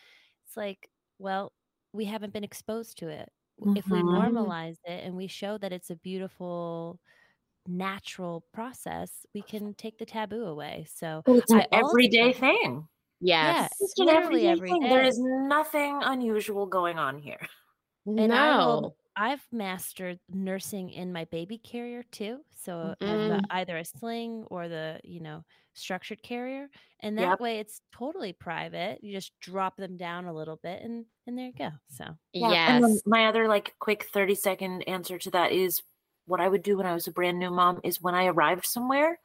it's 0.47 0.57
like, 0.57 0.89
well, 1.19 1.53
we 1.93 2.05
haven't 2.05 2.33
been 2.33 2.45
exposed 2.45 2.99
to 2.99 3.09
it. 3.09 3.29
If 3.77 3.87
we 3.89 3.99
Mhm. 4.01 4.19
normalize 4.33 4.79
it 4.85 5.05
and 5.05 5.15
we 5.17 5.27
show 5.27 5.59
that 5.59 5.73
it's 5.73 5.91
a 5.91 5.97
beautiful, 5.97 6.99
natural 7.67 8.45
process, 8.53 9.25
we 9.35 9.43
can 9.43 9.75
take 9.75 9.99
the 9.99 10.07
taboo 10.07 10.45
away. 10.45 10.87
So, 10.93 11.23
Well, 11.27 11.39
it's 11.39 11.53
an 11.53 11.61
I 11.61 11.67
also- 11.73 11.89
everyday 11.91 12.33
thing. 12.33 12.89
Yes. 13.21 13.71
It's 13.81 13.99
an 14.01 14.07
literally 14.07 14.47
everyday 14.49 14.53
every 14.53 14.69
thing. 14.71 14.81
There 14.91 15.03
day. 15.03 15.09
is 15.09 15.19
nothing 15.21 16.01
unusual 16.03 16.67
going 16.67 16.99
on 16.99 17.19
here. 17.19 17.47
And 18.07 18.33
I 18.33 18.57
will- 18.67 18.81
no. 18.81 18.95
I've 19.17 19.47
mastered 19.53 20.19
nursing 20.31 20.91
in 20.91 21.13
my 21.13 21.27
baby 21.27 21.59
carrier 21.59 22.03
too. 22.03 22.41
So 22.51 22.95
I've 23.07 23.27
Mm. 23.27 23.29
got 23.29 23.45
either 23.51 23.77
a 23.77 23.85
sling 23.85 24.45
or 24.51 24.69
the, 24.69 25.01
you 25.05 25.21
know, 25.21 25.45
structured 25.75 26.23
carrier. 26.23 26.69
And 27.01 27.19
that 27.19 27.31
Yep. 27.31 27.41
way 27.41 27.59
it's 27.59 27.83
totally 27.93 28.33
private. 28.33 29.05
You 29.05 29.13
just 29.13 29.39
drop 29.41 29.77
them 29.77 29.97
down 29.99 30.25
a 30.27 30.33
little 30.33 30.57
bit 30.63 30.83
and 30.83 31.05
and 31.27 31.37
there 31.39 31.47
you 31.47 31.53
go. 31.53 31.71
So 31.89 32.17
Yes. 32.33 32.61
And 32.67 33.01
my 33.07 33.27
other 33.27 33.47
like 33.49 33.75
quick 33.79 34.05
30 34.13 34.35
second 34.35 34.83
answer 34.83 35.19
to 35.19 35.31
that 35.33 35.53
is 35.53 35.83
what 36.27 36.41
I 36.41 36.49
would 36.49 36.63
do 36.63 36.77
when 36.77 36.87
I 36.87 36.95
was 36.95 37.07
a 37.07 37.13
brand 37.13 37.39
new 37.39 37.51
mom 37.51 37.81
is 37.85 38.01
when 38.01 38.15
I 38.15 38.27
arrived 38.27 38.65
somewhere, 38.65 39.19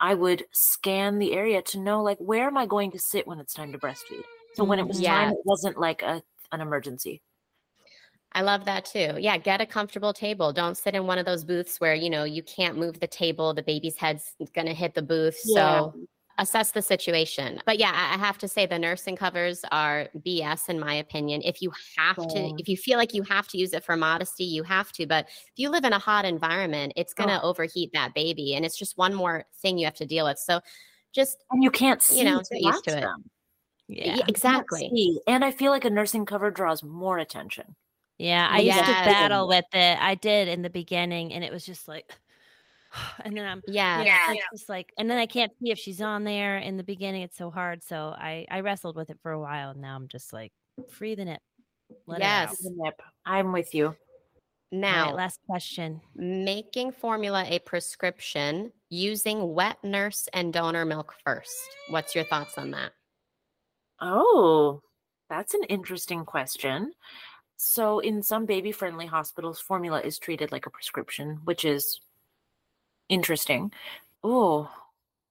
I 0.00 0.14
would 0.14 0.46
scan 0.52 1.18
the 1.18 1.32
area 1.34 1.62
to 1.62 1.80
know 1.80 2.02
like 2.02 2.18
where 2.18 2.46
am 2.48 2.56
I 2.58 2.66
going 2.66 2.92
to 2.92 2.98
sit 2.98 3.26
when 3.26 3.40
it's 3.40 3.54
time 3.54 3.72
to 3.72 3.78
breastfeed. 3.78 4.24
So 4.54 4.64
when 4.64 4.78
it 4.78 4.88
was 4.88 5.00
time, 5.02 5.30
it 5.30 5.38
wasn't 5.44 5.78
like 5.78 6.02
a 6.02 6.22
an 6.52 6.60
emergency. 6.62 7.22
I 8.32 8.42
love 8.42 8.64
that 8.66 8.84
too. 8.84 9.14
Yeah, 9.18 9.38
get 9.38 9.60
a 9.60 9.66
comfortable 9.66 10.12
table. 10.12 10.52
Don't 10.52 10.76
sit 10.76 10.94
in 10.94 11.06
one 11.06 11.18
of 11.18 11.26
those 11.26 11.44
booths 11.44 11.80
where, 11.80 11.94
you 11.94 12.10
know, 12.10 12.24
you 12.24 12.42
can't 12.42 12.76
move 12.76 13.00
the 13.00 13.06
table, 13.06 13.54
the 13.54 13.62
baby's 13.62 13.96
head's 13.96 14.34
going 14.54 14.66
to 14.66 14.74
hit 14.74 14.94
the 14.94 15.02
booth. 15.02 15.36
So 15.38 15.94
assess 16.38 16.70
the 16.70 16.82
situation. 16.82 17.60
But 17.66 17.78
yeah, 17.78 17.90
I 17.90 18.16
have 18.16 18.38
to 18.38 18.48
say 18.48 18.64
the 18.64 18.78
nursing 18.78 19.16
covers 19.16 19.64
are 19.72 20.08
BS 20.24 20.68
in 20.68 20.78
my 20.78 20.94
opinion. 20.94 21.42
If 21.44 21.60
you 21.60 21.72
have 21.96 22.16
to, 22.16 22.54
if 22.58 22.68
you 22.68 22.76
feel 22.76 22.96
like 22.96 23.12
you 23.12 23.22
have 23.24 23.48
to 23.48 23.58
use 23.58 23.72
it 23.72 23.82
for 23.82 23.96
modesty, 23.96 24.44
you 24.44 24.62
have 24.62 24.92
to. 24.92 25.06
But 25.06 25.26
if 25.26 25.52
you 25.56 25.68
live 25.68 25.84
in 25.84 25.92
a 25.92 25.98
hot 25.98 26.24
environment, 26.24 26.92
it's 26.96 27.12
oh. 27.18 27.24
going 27.24 27.36
to 27.36 27.42
overheat 27.42 27.90
that 27.92 28.14
baby. 28.14 28.54
And 28.54 28.64
it's 28.64 28.78
just 28.78 28.96
one 28.96 29.14
more 29.14 29.44
thing 29.60 29.78
you 29.78 29.86
have 29.86 29.94
to 29.94 30.06
deal 30.06 30.26
with. 30.26 30.38
So 30.38 30.60
just, 31.12 31.44
and 31.50 31.62
you 31.62 31.70
can't 31.70 32.00
see 32.00 32.18
You 32.18 32.24
know, 32.24 32.42
get 32.50 32.60
used 32.60 32.84
to 32.84 32.98
it. 32.98 33.00
them. 33.00 33.24
yeah, 33.88 34.16
yeah. 34.16 34.24
Exactly. 34.28 35.18
And 35.26 35.44
I 35.44 35.50
feel 35.50 35.72
like 35.72 35.84
a 35.84 35.90
nursing 35.90 36.24
cover 36.24 36.50
draws 36.50 36.84
more 36.84 37.18
attention. 37.18 37.74
Yeah, 38.18 38.48
I 38.50 38.58
used 38.58 38.78
to 38.78 38.84
battle 38.84 39.46
with 39.48 39.64
it. 39.72 39.98
I 40.00 40.16
did 40.16 40.48
in 40.48 40.62
the 40.62 40.70
beginning 40.70 41.32
and 41.32 41.44
it 41.44 41.52
was 41.52 41.64
just 41.64 41.86
like 41.86 42.12
and 43.24 43.36
then 43.36 43.46
I'm 43.46 43.62
Yeah. 43.66 44.02
yeah, 44.02 44.32
it's 44.32 44.46
just 44.52 44.68
like 44.68 44.92
and 44.98 45.10
then 45.10 45.18
I 45.18 45.26
can't 45.26 45.52
see 45.62 45.70
if 45.70 45.78
she's 45.78 46.00
on 46.00 46.24
there 46.24 46.58
in 46.58 46.76
the 46.76 46.84
beginning 46.84 47.22
it's 47.22 47.36
so 47.36 47.50
hard. 47.50 47.82
So 47.84 48.14
I 48.16 48.46
I 48.50 48.60
wrestled 48.60 48.96
with 48.96 49.10
it 49.10 49.18
for 49.22 49.32
a 49.32 49.40
while 49.40 49.70
and 49.70 49.80
now 49.80 49.94
I'm 49.94 50.08
just 50.08 50.32
like 50.32 50.52
free 50.90 51.14
the 51.14 51.24
nip. 51.24 51.40
Let 52.06 52.20
it. 52.20 52.24
Yes. 52.24 52.58
The 52.58 52.72
nip. 52.74 53.00
I'm 53.24 53.52
with 53.52 53.74
you. 53.74 53.96
Now, 54.70 55.06
right, 55.06 55.14
last 55.14 55.40
question. 55.46 56.02
making 56.14 56.92
formula 56.92 57.44
a 57.48 57.58
prescription 57.60 58.70
using 58.90 59.54
wet 59.54 59.82
nurse 59.82 60.28
and 60.34 60.52
donor 60.52 60.84
milk 60.84 61.14
first. 61.24 61.56
What's 61.88 62.14
your 62.14 62.24
thoughts 62.24 62.58
on 62.58 62.72
that? 62.72 62.92
Oh, 64.00 64.82
that's 65.30 65.54
an 65.54 65.62
interesting 65.64 66.26
question. 66.26 66.92
So, 67.60 67.98
in 67.98 68.22
some 68.22 68.46
baby 68.46 68.70
friendly 68.70 69.06
hospitals, 69.06 69.58
formula 69.58 70.00
is 70.00 70.20
treated 70.20 70.52
like 70.52 70.66
a 70.66 70.70
prescription, 70.70 71.40
which 71.42 71.64
is 71.64 72.00
interesting. 73.08 73.72
Oh, 74.22 74.70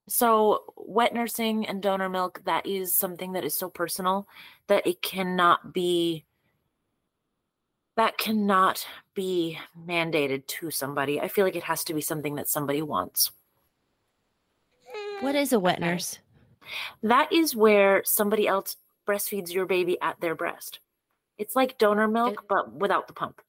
so 0.10 0.74
wet 0.76 1.14
nursing 1.14 1.66
and 1.66 1.82
donor 1.82 2.10
milk, 2.10 2.42
that 2.44 2.66
is 2.66 2.94
something 2.94 3.32
that 3.32 3.46
is 3.46 3.56
so 3.56 3.70
personal 3.70 4.28
that 4.68 4.86
it 4.86 5.02
cannot 5.02 5.74
be. 5.74 6.26
That 7.96 8.18
cannot 8.18 8.86
be 9.14 9.58
mandated 9.88 10.48
to 10.48 10.70
somebody. 10.70 11.22
I 11.22 11.30
feel 11.30 11.46
like 11.46 11.56
it 11.56 11.64
has 11.64 11.86
to 11.86 11.94
be 11.94 12.02
something 12.02 12.36
that 12.36 12.50
somebody 12.50 12.82
wants. 12.82 13.32
What 15.22 15.36
is 15.36 15.54
a 15.54 15.60
wet 15.60 15.80
nurse? 15.80 16.20
That 17.02 17.32
is 17.32 17.56
where 17.56 18.04
somebody 18.04 18.48
else 18.48 18.76
breastfeeds 19.08 19.54
your 19.54 19.66
baby 19.66 19.98
at 20.02 20.20
their 20.20 20.36
breast. 20.36 20.80
It's 21.38 21.56
like 21.56 21.78
donor 21.78 22.08
milk, 22.08 22.46
but 22.50 22.74
without 22.74 23.08
the 23.08 23.14
pump. 23.14 23.42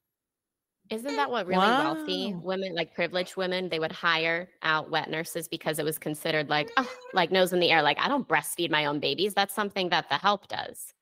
Isn't 0.91 1.17
that 1.17 1.31
what 1.31 1.47
really 1.47 1.61
wealthy 1.61 2.35
women, 2.35 2.75
like 2.75 2.95
privileged 2.95 3.37
women, 3.37 3.69
they 3.69 3.79
would 3.79 3.93
hire 3.93 4.49
out 4.63 4.91
wet 4.91 5.11
nurses 5.11 5.47
because 5.47 5.79
it 5.79 5.85
was 5.85 5.99
considered 5.99 6.49
like, 6.49 6.71
oh, 6.79 6.91
like 7.13 7.31
nose 7.31 7.53
in 7.53 7.61
the 7.61 7.71
air. 7.71 7.83
Like, 7.83 7.99
I 7.99 8.09
don't 8.09 8.27
breastfeed 8.27 8.71
my 8.71 8.87
own 8.87 8.99
babies. 8.99 9.35
That's 9.35 9.55
something 9.55 9.91
that 9.91 10.09
the 10.09 10.17
help 10.17 10.49
does. 10.49 10.95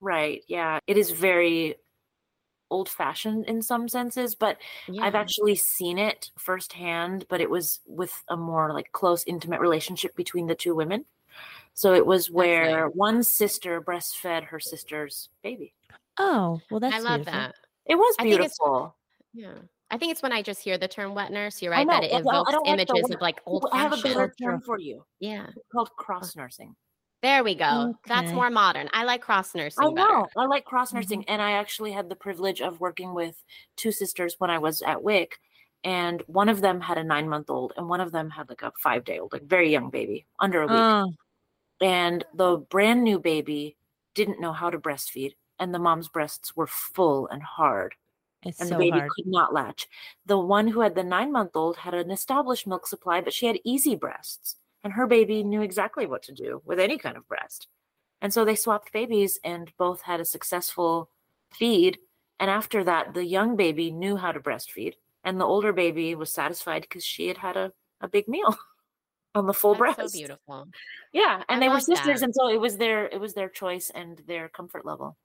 Right. 0.00 0.42
Yeah. 0.48 0.78
It 0.86 0.96
is 0.96 1.10
very 1.10 1.76
old 2.70 2.88
fashioned 2.88 3.44
in 3.44 3.60
some 3.60 3.88
senses, 3.88 4.34
but 4.34 4.56
I've 5.00 5.14
actually 5.14 5.56
seen 5.56 5.98
it 5.98 6.30
firsthand, 6.38 7.26
but 7.28 7.40
it 7.40 7.50
was 7.50 7.80
with 7.86 8.24
a 8.28 8.36
more 8.36 8.72
like 8.72 8.92
close, 8.92 9.24
intimate 9.26 9.60
relationship 9.60 10.16
between 10.16 10.46
the 10.46 10.54
two 10.54 10.74
women. 10.74 11.04
So 11.74 11.92
it 11.92 12.06
was 12.06 12.30
where 12.30 12.88
one 12.88 13.22
sister 13.22 13.80
breastfed 13.80 14.44
her 14.44 14.60
sister's 14.60 15.28
baby. 15.42 15.74
Oh, 16.18 16.60
well 16.70 16.80
that's 16.80 16.94
I 16.94 16.98
love 17.00 17.18
beautiful. 17.18 17.32
that. 17.32 17.54
It 17.86 17.96
was 17.96 18.14
I 18.18 18.22
think 18.22 18.34
it's- 18.34 18.56
beautiful. 18.58 18.96
Yeah. 19.32 19.54
I 19.90 19.98
think 19.98 20.12
it's 20.12 20.22
when 20.22 20.32
I 20.32 20.42
just 20.42 20.62
hear 20.62 20.78
the 20.78 20.88
term 20.88 21.14
wet 21.14 21.30
nurse, 21.30 21.60
you're 21.60 21.74
I 21.74 21.78
right, 21.84 21.88
that 21.88 22.04
it 22.04 22.10
but 22.10 22.18
I 22.18 22.22
don't- 22.22 22.26
I 22.26 22.40
evokes 22.40 22.52
don't 22.52 22.66
like 22.66 22.72
images 22.90 23.10
of 23.10 23.20
like 23.20 23.40
old 23.46 23.66
I 23.72 23.78
have 23.78 23.92
a 23.92 23.96
better 24.02 24.34
term 24.40 24.60
for 24.60 24.78
you. 24.78 25.04
Yeah. 25.20 25.46
It's 25.48 25.68
called 25.70 25.88
uh, 25.88 26.02
cross 26.02 26.34
nursing. 26.36 26.74
There 27.24 27.42
we 27.42 27.54
go. 27.54 27.94
That's 28.06 28.32
more 28.32 28.50
modern. 28.50 28.90
I 28.92 29.04
like 29.04 29.22
cross 29.22 29.54
nursing 29.54 29.82
I 29.82 29.92
better. 29.94 30.24
I 30.36 30.44
like 30.44 30.66
cross 30.66 30.92
nursing, 30.92 31.20
mm-hmm. 31.22 31.32
and 31.32 31.40
I 31.40 31.52
actually 31.52 31.90
had 31.90 32.10
the 32.10 32.14
privilege 32.14 32.60
of 32.60 32.80
working 32.80 33.14
with 33.14 33.42
two 33.76 33.92
sisters 33.92 34.34
when 34.38 34.50
I 34.50 34.58
was 34.58 34.82
at 34.82 35.02
WIC, 35.02 35.38
and 35.84 36.22
one 36.26 36.50
of 36.50 36.60
them 36.60 36.82
had 36.82 36.98
a 36.98 37.04
nine 37.04 37.26
month 37.26 37.48
old, 37.48 37.72
and 37.78 37.88
one 37.88 38.02
of 38.02 38.12
them 38.12 38.28
had 38.28 38.50
like 38.50 38.60
a 38.60 38.72
five 38.78 39.04
day 39.04 39.20
old, 39.20 39.32
like 39.32 39.44
very 39.44 39.70
young 39.70 39.88
baby, 39.88 40.26
under 40.38 40.60
a 40.60 40.66
week. 40.66 40.76
Oh, 40.76 41.14
and 41.80 42.24
the 42.34 42.56
brand 42.56 43.04
new 43.04 43.18
baby 43.18 43.76
didn't 44.14 44.40
know 44.40 44.52
how 44.52 44.70
to 44.70 44.78
breastfeed, 44.78 45.34
and 45.58 45.74
the 45.74 45.78
mom's 45.78 46.08
breasts 46.08 46.56
were 46.56 46.66
full 46.66 47.26
and 47.28 47.42
hard, 47.42 47.94
it's 48.44 48.60
and 48.60 48.68
so 48.68 48.74
the 48.74 48.78
baby 48.78 48.98
hard. 48.98 49.10
could 49.10 49.26
not 49.26 49.52
latch. 49.52 49.88
The 50.26 50.38
one 50.38 50.68
who 50.68 50.80
had 50.80 50.94
the 50.94 51.02
nine 51.02 51.32
month 51.32 51.52
old 51.54 51.78
had 51.78 51.94
an 51.94 52.10
established 52.10 52.66
milk 52.66 52.86
supply, 52.86 53.20
but 53.20 53.32
she 53.32 53.46
had 53.46 53.58
easy 53.64 53.96
breasts, 53.96 54.56
and 54.82 54.92
her 54.92 55.06
baby 55.06 55.42
knew 55.42 55.62
exactly 55.62 56.06
what 56.06 56.22
to 56.24 56.32
do 56.32 56.62
with 56.64 56.78
any 56.78 56.98
kind 56.98 57.16
of 57.16 57.28
breast. 57.28 57.68
And 58.20 58.32
so 58.32 58.44
they 58.44 58.54
swapped 58.54 58.92
babies 58.92 59.38
and 59.44 59.72
both 59.76 60.02
had 60.02 60.20
a 60.20 60.24
successful 60.24 61.10
feed. 61.52 61.98
And 62.40 62.50
after 62.50 62.82
that, 62.84 63.14
the 63.14 63.24
young 63.24 63.56
baby 63.56 63.90
knew 63.90 64.16
how 64.16 64.32
to 64.32 64.40
breastfeed, 64.40 64.94
and 65.22 65.40
the 65.40 65.44
older 65.44 65.72
baby 65.72 66.14
was 66.14 66.32
satisfied 66.32 66.82
because 66.82 67.04
she 67.04 67.28
had 67.28 67.38
had 67.38 67.56
a, 67.56 67.72
a 68.00 68.08
big 68.08 68.28
meal 68.28 68.56
on 69.34 69.46
the 69.46 69.52
full 69.54 69.74
That's 69.74 69.96
breast. 69.96 70.12
so 70.12 70.18
beautiful. 70.18 70.68
Yeah, 71.12 71.42
and 71.48 71.62
I 71.62 71.66
they 71.66 71.68
were 71.68 71.80
sisters, 71.80 72.20
that. 72.20 72.26
and 72.26 72.34
so 72.34 72.48
it 72.48 72.60
was 72.60 72.76
their 72.76 73.06
it 73.06 73.20
was 73.20 73.34
their 73.34 73.48
choice 73.48 73.90
and 73.94 74.20
their 74.26 74.48
comfort 74.48 74.84
level. 74.84 75.16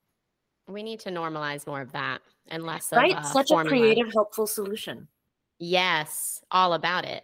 We 0.67 0.83
need 0.83 0.99
to 1.01 1.09
normalize 1.09 1.65
more 1.65 1.81
of 1.81 1.91
that 1.93 2.19
and 2.49 2.63
less 2.63 2.91
of 2.91 2.97
Right? 2.97 3.15
uh, 3.15 3.23
Such 3.23 3.51
a 3.51 3.63
creative, 3.63 4.11
helpful 4.13 4.45
solution. 4.47 5.07
Yes, 5.57 6.41
all 6.51 6.73
about 6.73 7.05
it. 7.05 7.23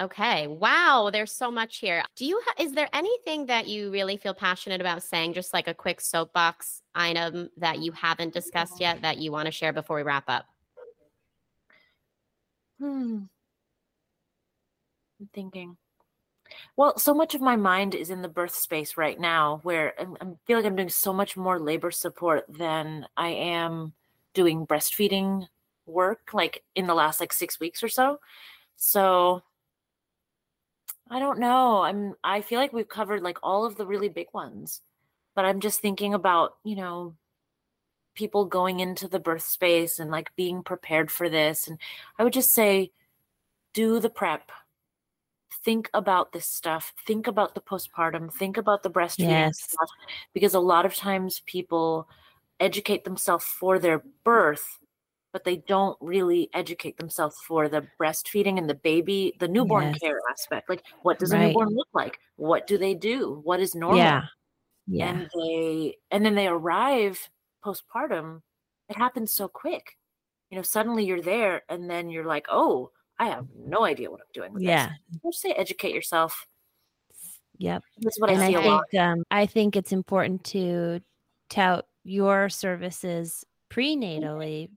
Okay. 0.00 0.46
Wow, 0.46 1.10
there's 1.12 1.32
so 1.32 1.50
much 1.50 1.78
here. 1.78 2.02
Do 2.16 2.24
you 2.24 2.40
ha- 2.46 2.62
is 2.62 2.72
there 2.72 2.88
anything 2.92 3.46
that 3.46 3.66
you 3.66 3.90
really 3.90 4.16
feel 4.16 4.32
passionate 4.32 4.80
about 4.80 5.02
saying 5.02 5.32
just 5.32 5.52
like 5.52 5.66
a 5.68 5.74
quick 5.74 6.00
soapbox 6.00 6.82
item 6.94 7.50
that 7.56 7.80
you 7.80 7.90
haven't 7.92 8.32
discussed 8.32 8.80
yet 8.80 9.02
that 9.02 9.18
you 9.18 9.32
want 9.32 9.46
to 9.46 9.52
share 9.52 9.72
before 9.72 9.96
we 9.96 10.02
wrap 10.02 10.24
up? 10.28 10.46
Hmm. 12.78 13.22
I'm 15.20 15.28
thinking. 15.34 15.76
Well, 16.76 16.98
so 16.98 17.14
much 17.14 17.34
of 17.34 17.40
my 17.40 17.56
mind 17.56 17.94
is 17.94 18.10
in 18.10 18.22
the 18.22 18.28
birth 18.28 18.54
space 18.54 18.96
right 18.96 19.18
now, 19.18 19.60
where 19.62 19.94
I'm, 19.98 20.38
feel 20.46 20.56
like 20.56 20.66
I'm 20.66 20.76
doing 20.76 20.88
so 20.88 21.12
much 21.12 21.36
more 21.36 21.58
labor 21.58 21.90
support 21.90 22.44
than 22.48 23.06
I 23.16 23.28
am 23.28 23.92
doing 24.34 24.66
breastfeeding 24.66 25.46
work, 25.86 26.30
like 26.32 26.62
in 26.74 26.86
the 26.86 26.94
last 26.94 27.20
like 27.20 27.32
six 27.32 27.58
weeks 27.60 27.82
or 27.82 27.88
so. 27.88 28.20
So 28.76 29.42
I 31.10 31.18
don't 31.18 31.38
know. 31.38 31.82
I'm. 31.82 32.14
I 32.22 32.42
feel 32.42 32.60
like 32.60 32.72
we've 32.72 32.88
covered 32.88 33.22
like 33.22 33.38
all 33.42 33.64
of 33.64 33.76
the 33.76 33.86
really 33.86 34.08
big 34.08 34.28
ones, 34.32 34.82
but 35.34 35.44
I'm 35.44 35.60
just 35.60 35.80
thinking 35.80 36.14
about 36.14 36.56
you 36.64 36.76
know 36.76 37.14
people 38.14 38.44
going 38.44 38.80
into 38.80 39.06
the 39.08 39.20
birth 39.20 39.42
space 39.42 39.98
and 40.00 40.10
like 40.10 40.34
being 40.36 40.62
prepared 40.62 41.08
for 41.08 41.28
this 41.28 41.68
and 41.68 41.78
I 42.18 42.24
would 42.24 42.32
just 42.32 42.52
say 42.52 42.90
do 43.72 44.00
the 44.00 44.10
prep. 44.10 44.50
Think 45.68 45.90
about 45.92 46.32
this 46.32 46.46
stuff. 46.46 46.94
Think 47.06 47.26
about 47.26 47.54
the 47.54 47.60
postpartum. 47.60 48.32
Think 48.32 48.56
about 48.56 48.82
the 48.82 48.88
breastfeeding 48.88 49.28
Yes. 49.28 49.60
stuff 49.70 49.90
because 50.32 50.54
a 50.54 50.60
lot 50.60 50.86
of 50.86 50.94
times 50.94 51.42
people 51.44 52.08
educate 52.58 53.04
themselves 53.04 53.44
for 53.44 53.78
their 53.78 54.02
birth, 54.24 54.78
but 55.30 55.44
they 55.44 55.56
don't 55.56 55.98
really 56.00 56.48
educate 56.54 56.96
themselves 56.96 57.36
for 57.46 57.68
the 57.68 57.86
breastfeeding 58.00 58.56
and 58.56 58.66
the 58.66 58.76
baby, 58.76 59.34
the 59.40 59.46
newborn 59.46 59.90
Yes. 59.90 59.98
care 59.98 60.18
aspect. 60.30 60.70
Like, 60.70 60.82
what 61.02 61.18
does 61.18 61.32
a 61.32 61.38
newborn 61.38 61.68
look 61.74 61.88
like? 61.92 62.18
What 62.36 62.66
do 62.66 62.78
they 62.78 62.94
do? 62.94 63.42
What 63.44 63.60
is 63.60 63.74
normal? 63.74 63.98
Yeah. 63.98 64.22
Yeah. 64.86 65.10
and 65.10 65.28
they 65.36 65.98
and 66.10 66.24
then 66.24 66.34
they 66.34 66.46
arrive 66.48 67.28
postpartum 67.62 68.40
it 68.88 68.96
happens 68.96 69.34
so 69.34 69.46
quick 69.46 69.98
you 70.48 70.56
know 70.56 70.62
suddenly 70.62 71.04
you're 71.04 71.20
there 71.20 71.60
and 71.68 71.90
then 71.90 72.08
you're 72.08 72.24
like 72.24 72.46
oh 72.48 72.90
i 73.18 73.26
have 73.26 73.46
no 73.56 73.84
idea 73.84 74.10
what 74.10 74.20
i'm 74.20 74.26
doing 74.32 74.52
with 74.52 74.62
Yeah. 74.62 74.90
this 75.22 75.32
just 75.32 75.42
say 75.42 75.52
educate 75.52 75.94
yourself 75.94 76.46
Yep. 77.58 77.82
that's 78.00 78.20
what 78.20 78.30
and 78.30 78.40
i 78.40 78.46
I 78.46 78.48
see 78.48 78.54
a 78.54 78.60
lot 78.60 78.84
think 78.90 79.02
um, 79.02 79.24
I 79.30 79.46
think 79.46 79.76
it's 79.76 79.92
important 79.92 80.44
to 80.44 81.00
tout 81.50 81.86
your 82.04 82.48
services 82.48 83.44
prenatally, 83.70 84.70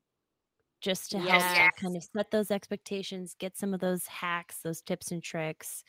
just 0.82 1.12
to 1.12 1.20
help 1.20 1.34
Yes. 1.34 1.72
kind 1.80 1.96
of 1.96 2.04
set 2.04 2.32
those 2.32 2.52
expectations, 2.52 3.36
get 3.40 3.56
some 3.58 3.74
of 3.74 3.80
those 3.80 4.06
hacks, 4.08 4.60
those 4.64 4.82
tips 4.82 5.12
and 5.12 5.24
tricks. 5.24 5.84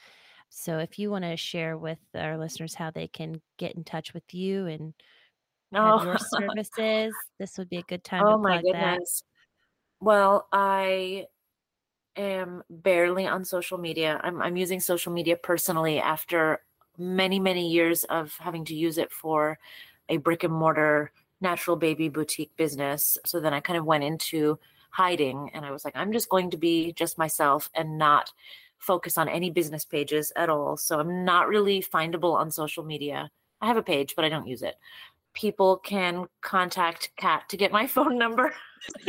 So, 0.51 0.79
if 0.79 0.99
you 0.99 1.11
want 1.11 1.24
to 1.24 1.37
share 1.37 1.79
with 1.79 1.99
our 2.15 2.37
listeners 2.37 2.74
how 2.74 2.91
they 2.91 3.09
can 3.09 3.41
get 3.59 3.74
in 3.74 3.85
touch 3.85 4.12
with 4.12 4.35
you 4.35 4.66
and 4.66 4.93
have 5.73 6.05
your 6.05 6.15
oh, 6.15 6.16
services, 6.41 7.15
this 7.41 7.57
would 7.59 7.70
be 7.70 7.79
a 7.79 7.83
good 7.83 8.05
time 8.05 8.23
oh 8.27 8.33
to 8.33 8.39
my 8.39 8.61
plug 8.61 8.73
that. 8.74 8.99
goodness 8.99 9.23
well 10.01 10.47
i 10.53 11.24
am 12.16 12.62
barely 12.68 13.26
on 13.26 13.44
social 13.44 13.78
media. 13.78 14.20
I'm, 14.22 14.40
I'm 14.43 14.56
using 14.56 14.80
social 14.80 15.12
media 15.12 15.36
personally 15.36 15.98
after 15.98 16.60
many 16.98 17.40
many 17.40 17.70
years 17.70 18.05
of 18.05 18.36
having 18.39 18.64
to 18.66 18.74
use 18.74 18.98
it 18.98 19.10
for 19.10 19.59
a 20.09 20.18
brick 20.18 20.44
and 20.44 20.52
mortar 20.52 21.10
natural 21.40 21.76
baby 21.76 22.09
boutique 22.09 22.55
business. 22.56 23.16
So 23.24 23.40
then 23.40 23.55
i 23.55 23.60
kind 23.60 23.78
of 23.78 23.84
went 23.84 24.05
into 24.05 24.59
hiding 24.90 25.51
and 25.55 25.64
i 25.64 25.70
was 25.70 25.86
like 25.86 25.97
i'm 25.97 26.12
just 26.12 26.28
going 26.28 26.51
to 26.51 26.59
be 26.59 26.93
just 26.93 27.16
myself 27.16 27.70
and 27.74 27.97
not 27.97 28.30
focus 28.78 29.16
on 29.16 29.28
any 29.28 29.48
business 29.51 29.84
pages 29.86 30.32
at 30.36 30.51
all. 30.51 30.76
So 30.76 31.01
i'm 31.01 31.24
not 31.24 31.48
really 31.48 31.82
findable 31.82 32.34
on 32.34 32.51
social 32.51 32.84
media. 32.84 33.30
I 33.60 33.66
have 33.68 33.76
a 33.76 33.82
page 33.82 34.14
but 34.14 34.24
i 34.24 34.28
don't 34.28 34.47
use 34.47 34.62
it 34.62 34.74
people 35.34 35.78
can 35.78 36.26
contact 36.40 37.10
kat 37.16 37.48
to 37.48 37.56
get 37.56 37.72
my 37.72 37.86
phone 37.94 38.18
number 38.18 38.52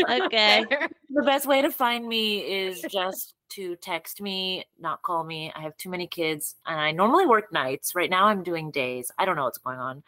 Okay. 0.09 0.65
the 1.09 1.21
best 1.23 1.45
way 1.47 1.61
to 1.61 1.71
find 1.71 2.07
me 2.07 2.39
is 2.39 2.81
just 2.89 3.35
to 3.49 3.75
text 3.77 4.21
me, 4.21 4.65
not 4.79 5.01
call 5.03 5.23
me. 5.23 5.51
I 5.55 5.61
have 5.61 5.77
too 5.77 5.89
many 5.89 6.07
kids 6.07 6.55
and 6.65 6.79
I 6.79 6.91
normally 6.91 7.25
work 7.25 7.51
nights. 7.51 7.95
Right 7.95 8.09
now 8.09 8.25
I'm 8.25 8.43
doing 8.43 8.71
days. 8.71 9.11
I 9.17 9.25
don't 9.25 9.35
know 9.35 9.43
what's 9.43 9.57
going 9.57 9.79
on. 9.79 10.03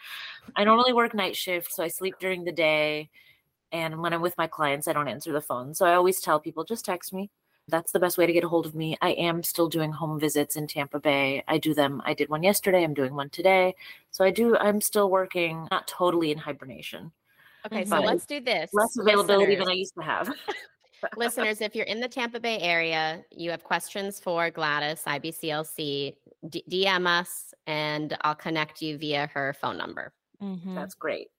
I 0.55 0.63
normally 0.63 0.93
work 0.93 1.13
night 1.13 1.35
shift, 1.35 1.71
so 1.71 1.83
I 1.83 1.87
sleep 1.87 2.15
during 2.19 2.43
the 2.43 2.51
day. 2.51 3.09
And 3.71 4.01
when 4.01 4.13
I'm 4.13 4.21
with 4.21 4.37
my 4.37 4.47
clients, 4.47 4.87
I 4.87 4.93
don't 4.93 5.07
answer 5.07 5.31
the 5.31 5.41
phone. 5.41 5.73
So 5.73 5.85
I 5.85 5.95
always 5.95 6.21
tell 6.21 6.39
people 6.39 6.63
just 6.63 6.85
text 6.85 7.13
me. 7.13 7.29
That's 7.67 7.91
the 7.91 7.99
best 7.99 8.17
way 8.17 8.27
to 8.27 8.33
get 8.33 8.43
a 8.43 8.47
hold 8.47 8.67
of 8.67 8.75
me. 8.75 8.95
I 9.01 9.11
am 9.11 9.41
still 9.41 9.67
doing 9.67 9.91
home 9.91 10.19
visits 10.19 10.55
in 10.55 10.67
Tampa 10.67 10.99
Bay. 10.99 11.43
I 11.47 11.57
do 11.57 11.73
them. 11.73 12.01
I 12.05 12.13
did 12.13 12.29
one 12.29 12.43
yesterday. 12.43 12.83
I'm 12.83 12.93
doing 12.93 13.15
one 13.15 13.29
today. 13.29 13.73
So 14.11 14.23
I 14.23 14.29
do, 14.29 14.55
I'm 14.57 14.81
still 14.81 15.09
working, 15.09 15.67
not 15.71 15.87
totally 15.87 16.31
in 16.31 16.37
hibernation. 16.37 17.11
Okay, 17.65 17.83
so 17.83 17.99
let's 17.99 18.27
do 18.27 18.39
this. 18.39 18.69
Less 18.71 18.95
availability 18.97 19.55
than 19.55 19.67
I 19.67 19.73
used 19.73 19.95
to 19.95 20.03
have. 20.03 20.31
listeners, 21.17 21.61
if 21.61 21.75
you're 21.75 21.85
in 21.85 21.99
the 21.99 22.07
Tampa 22.07 22.39
Bay 22.39 22.59
area, 22.59 23.23
you 23.31 23.49
have 23.49 23.63
questions 23.63 24.19
for 24.19 24.51
Gladis, 24.51 25.03
IBCLC, 25.03 26.15
D- 26.49 26.63
DM 26.69 27.07
us 27.07 27.53
and 27.65 28.15
I'll 28.21 28.35
connect 28.35 28.83
you 28.83 28.99
via 28.99 29.27
her 29.33 29.55
phone 29.59 29.77
number. 29.77 30.13
Mhm. 30.41 30.75
That's 30.75 30.93
great. 30.93 31.29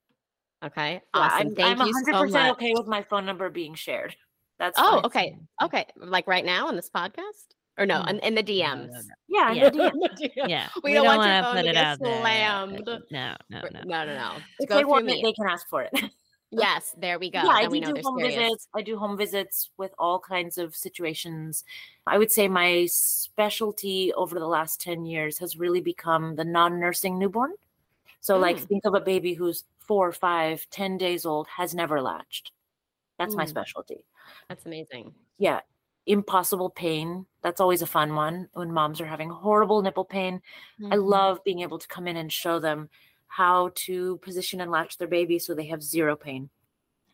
Okay. 0.65 0.93
Yeah, 0.93 0.99
Awesome. 1.13 1.47
I'm, 1.47 1.55
Thank 1.55 1.79
I'm 1.79 1.87
you 1.87 1.93
100% 1.93 2.11
so 2.11 2.25
much. 2.33 2.51
okay 2.57 2.73
with 2.75 2.87
my 2.87 3.01
phone 3.03 3.25
number 3.25 3.49
being 3.49 3.75
shared. 3.75 4.15
That's 4.59 4.77
Oh, 4.79 4.95
fine. 4.95 5.05
okay. 5.05 5.37
Okay. 5.63 5.85
Like 5.97 6.27
right 6.27 6.45
now 6.45 6.67
on 6.67 6.75
this 6.75 6.89
podcast? 6.89 7.53
Or 7.79 7.85
no, 7.85 8.01
Mm. 8.01 8.09
in, 8.09 8.19
in 8.19 8.35
the 8.35 8.43
DMs. 8.43 8.87
no, 8.91 8.99
no. 9.01 9.01
Yeah, 9.27 9.51
Yeah. 9.51 9.69
the 9.69 10.09
DM. 10.35 10.49
Yeah. 10.49 10.67
We 10.83 10.93
don't 10.93 11.05
want 11.05 11.17
your 11.17 11.27
wanna 11.27 11.43
phone 11.43 11.55
put 11.57 11.61
to 11.63 11.69
it 11.69 11.73
get 11.73 11.83
out 11.85 11.99
there. 11.99 12.23
No, 12.23 12.65
no, 13.49 13.59
no. 13.71 13.79
No, 13.85 14.05
no, 14.05 14.15
no. 14.15 14.31
If 14.59 14.67
Go 14.69 14.75
they 14.75 14.81
through 14.81 14.89
want 14.89 15.09
it, 15.09 15.21
they 15.23 15.33
can 15.33 15.47
ask 15.47 15.67
for 15.69 15.83
it. 15.83 15.91
Yes, 16.49 16.95
there 16.97 17.19
we 17.19 17.29
go. 17.29 17.39
yeah, 17.43 17.49
I 17.49 17.63
Then 17.63 17.71
we 17.71 17.81
do 17.81 17.87
know 17.87 17.93
do 17.95 18.01
home 18.05 18.19
serious. 18.19 18.35
visits. 18.37 18.67
I 18.73 18.81
do 18.81 18.97
home 18.97 19.17
visits 19.17 19.69
with 19.75 19.91
all 19.99 20.17
kinds 20.17 20.57
of 20.57 20.77
situations. 20.77 21.65
I 22.07 22.17
would 22.17 22.31
say 22.31 22.47
my 22.47 22.85
specialty 22.89 24.13
over 24.13 24.39
the 24.39 24.47
last 24.47 24.79
10 24.79 25.05
years 25.05 25.37
has 25.39 25.57
really 25.57 25.81
become 25.81 26.37
the 26.37 26.45
non-nursing 26.45 27.19
newborn. 27.19 27.51
So 28.21 28.37
like 28.37 28.55
Mm. 28.59 28.67
think 28.69 28.85
of 28.85 28.93
a 28.93 29.01
baby 29.01 29.33
who's 29.33 29.65
four, 29.79 30.13
five, 30.13 30.65
ten 30.69 30.97
days 30.97 31.25
old, 31.25 31.47
has 31.49 31.75
never 31.75 32.01
latched. 32.01 32.53
That's 33.17 33.35
my 33.35 33.45
Mm. 33.45 33.49
specialty. 33.49 34.05
That's 34.49 34.65
amazing. 34.65 35.13
yeah 35.37 35.61
impossible 36.07 36.69
pain 36.69 37.25
that's 37.41 37.59
always 37.59 37.81
a 37.81 37.85
fun 37.85 38.15
one 38.15 38.47
when 38.53 38.71
moms 38.71 39.01
are 39.01 39.05
having 39.05 39.29
horrible 39.29 39.81
nipple 39.81 40.05
pain 40.05 40.41
i 40.85 40.95
Mhm. 40.95 41.05
love 41.05 41.43
being 41.43 41.59
able 41.59 41.77
to 41.77 41.87
come 41.89 42.07
in 42.07 42.15
and 42.15 42.31
show 42.31 42.59
them 42.59 42.89
how 43.27 43.71
to 43.75 44.17
position 44.19 44.61
and 44.61 44.71
latch 44.71 44.97
their 44.97 45.07
baby 45.09 45.37
so 45.37 45.53
they 45.53 45.65
have 45.67 45.83
zero 45.83 46.15
pain 46.15 46.49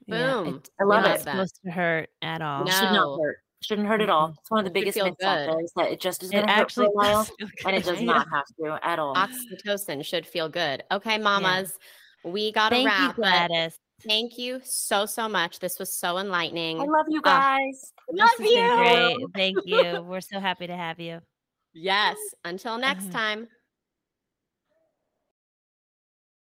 Boom. 0.08 0.58
it's 0.58 0.70
I 0.80 0.84
love 0.84 1.04
not 1.04 1.08
it. 1.08 1.10
Love 1.16 1.26
that. 1.26 1.32
supposed 1.32 1.60
to 1.66 1.72
hurt 1.72 2.10
at 2.22 2.42
all. 2.44 2.68
it 2.68 2.72
should 2.72 2.92
not 2.92 3.20
hurt 3.20 3.38
shouldn't 3.62 3.88
hurt 3.88 4.02
at 4.02 4.10
all 4.12 4.28
Mhm. 4.30 4.38
it's 4.40 4.52
one 4.52 4.60
of 4.60 4.66
the 4.66 4.72
biggest 4.72 4.96
feel 4.96 5.06
myths 5.06 5.24
out 5.24 5.36
there 5.52 5.60
is 5.64 5.74
that 5.76 5.92
it 5.92 6.00
just 6.00 6.22
is 6.22 6.30
It 6.30 6.34
going 6.34 6.46
to 6.48 6.52
hurt 6.54 6.72
for 6.72 6.84
actually 6.84 6.86
a 6.88 6.90
while 6.92 7.24
does 7.40 7.52
and 7.66 7.76
it 7.76 7.84
does 7.86 8.02
not 8.02 8.28
have 8.30 8.46
to 8.60 8.80
at 8.86 9.00
all 9.00 9.16
Oxytocin 9.16 10.06
should 10.06 10.28
feel 10.28 10.50
good. 10.50 10.84
Okay, 10.92 11.18
mamas, 11.18 11.78
we 12.24 12.52
got 12.52 12.70
to 12.70 12.76
Thank 12.76 12.88
you, 12.90 12.90
wrap. 12.92 13.16
but 13.18 13.52
Gladis. 13.52 13.80
Thank 14.02 14.38
you 14.38 14.60
so, 14.64 15.06
so 15.06 15.30
much. 15.30 15.60
This 15.60 15.80
was 15.80 15.94
so 15.94 16.18
enlightening. 16.18 16.80
i 16.80 16.84
love 16.84 17.06
you 17.10 17.22
Ah, 17.26 17.58
guys 17.58 17.94
Love 18.12 18.30
This 18.38 18.48
has 18.48 18.54
been 18.54 18.64
you. 18.70 18.76
great. 18.78 19.26
Thank 19.36 19.66
you. 19.66 20.02
We're 20.02 20.22
so 20.22 20.40
happy 20.40 20.68
to 20.68 20.76
have 20.76 21.00
you. 21.00 21.22
Yes. 21.74 22.18
Until 22.44 22.78
next 22.78 23.06
Mhm. 23.08 23.12
time. 23.12 23.48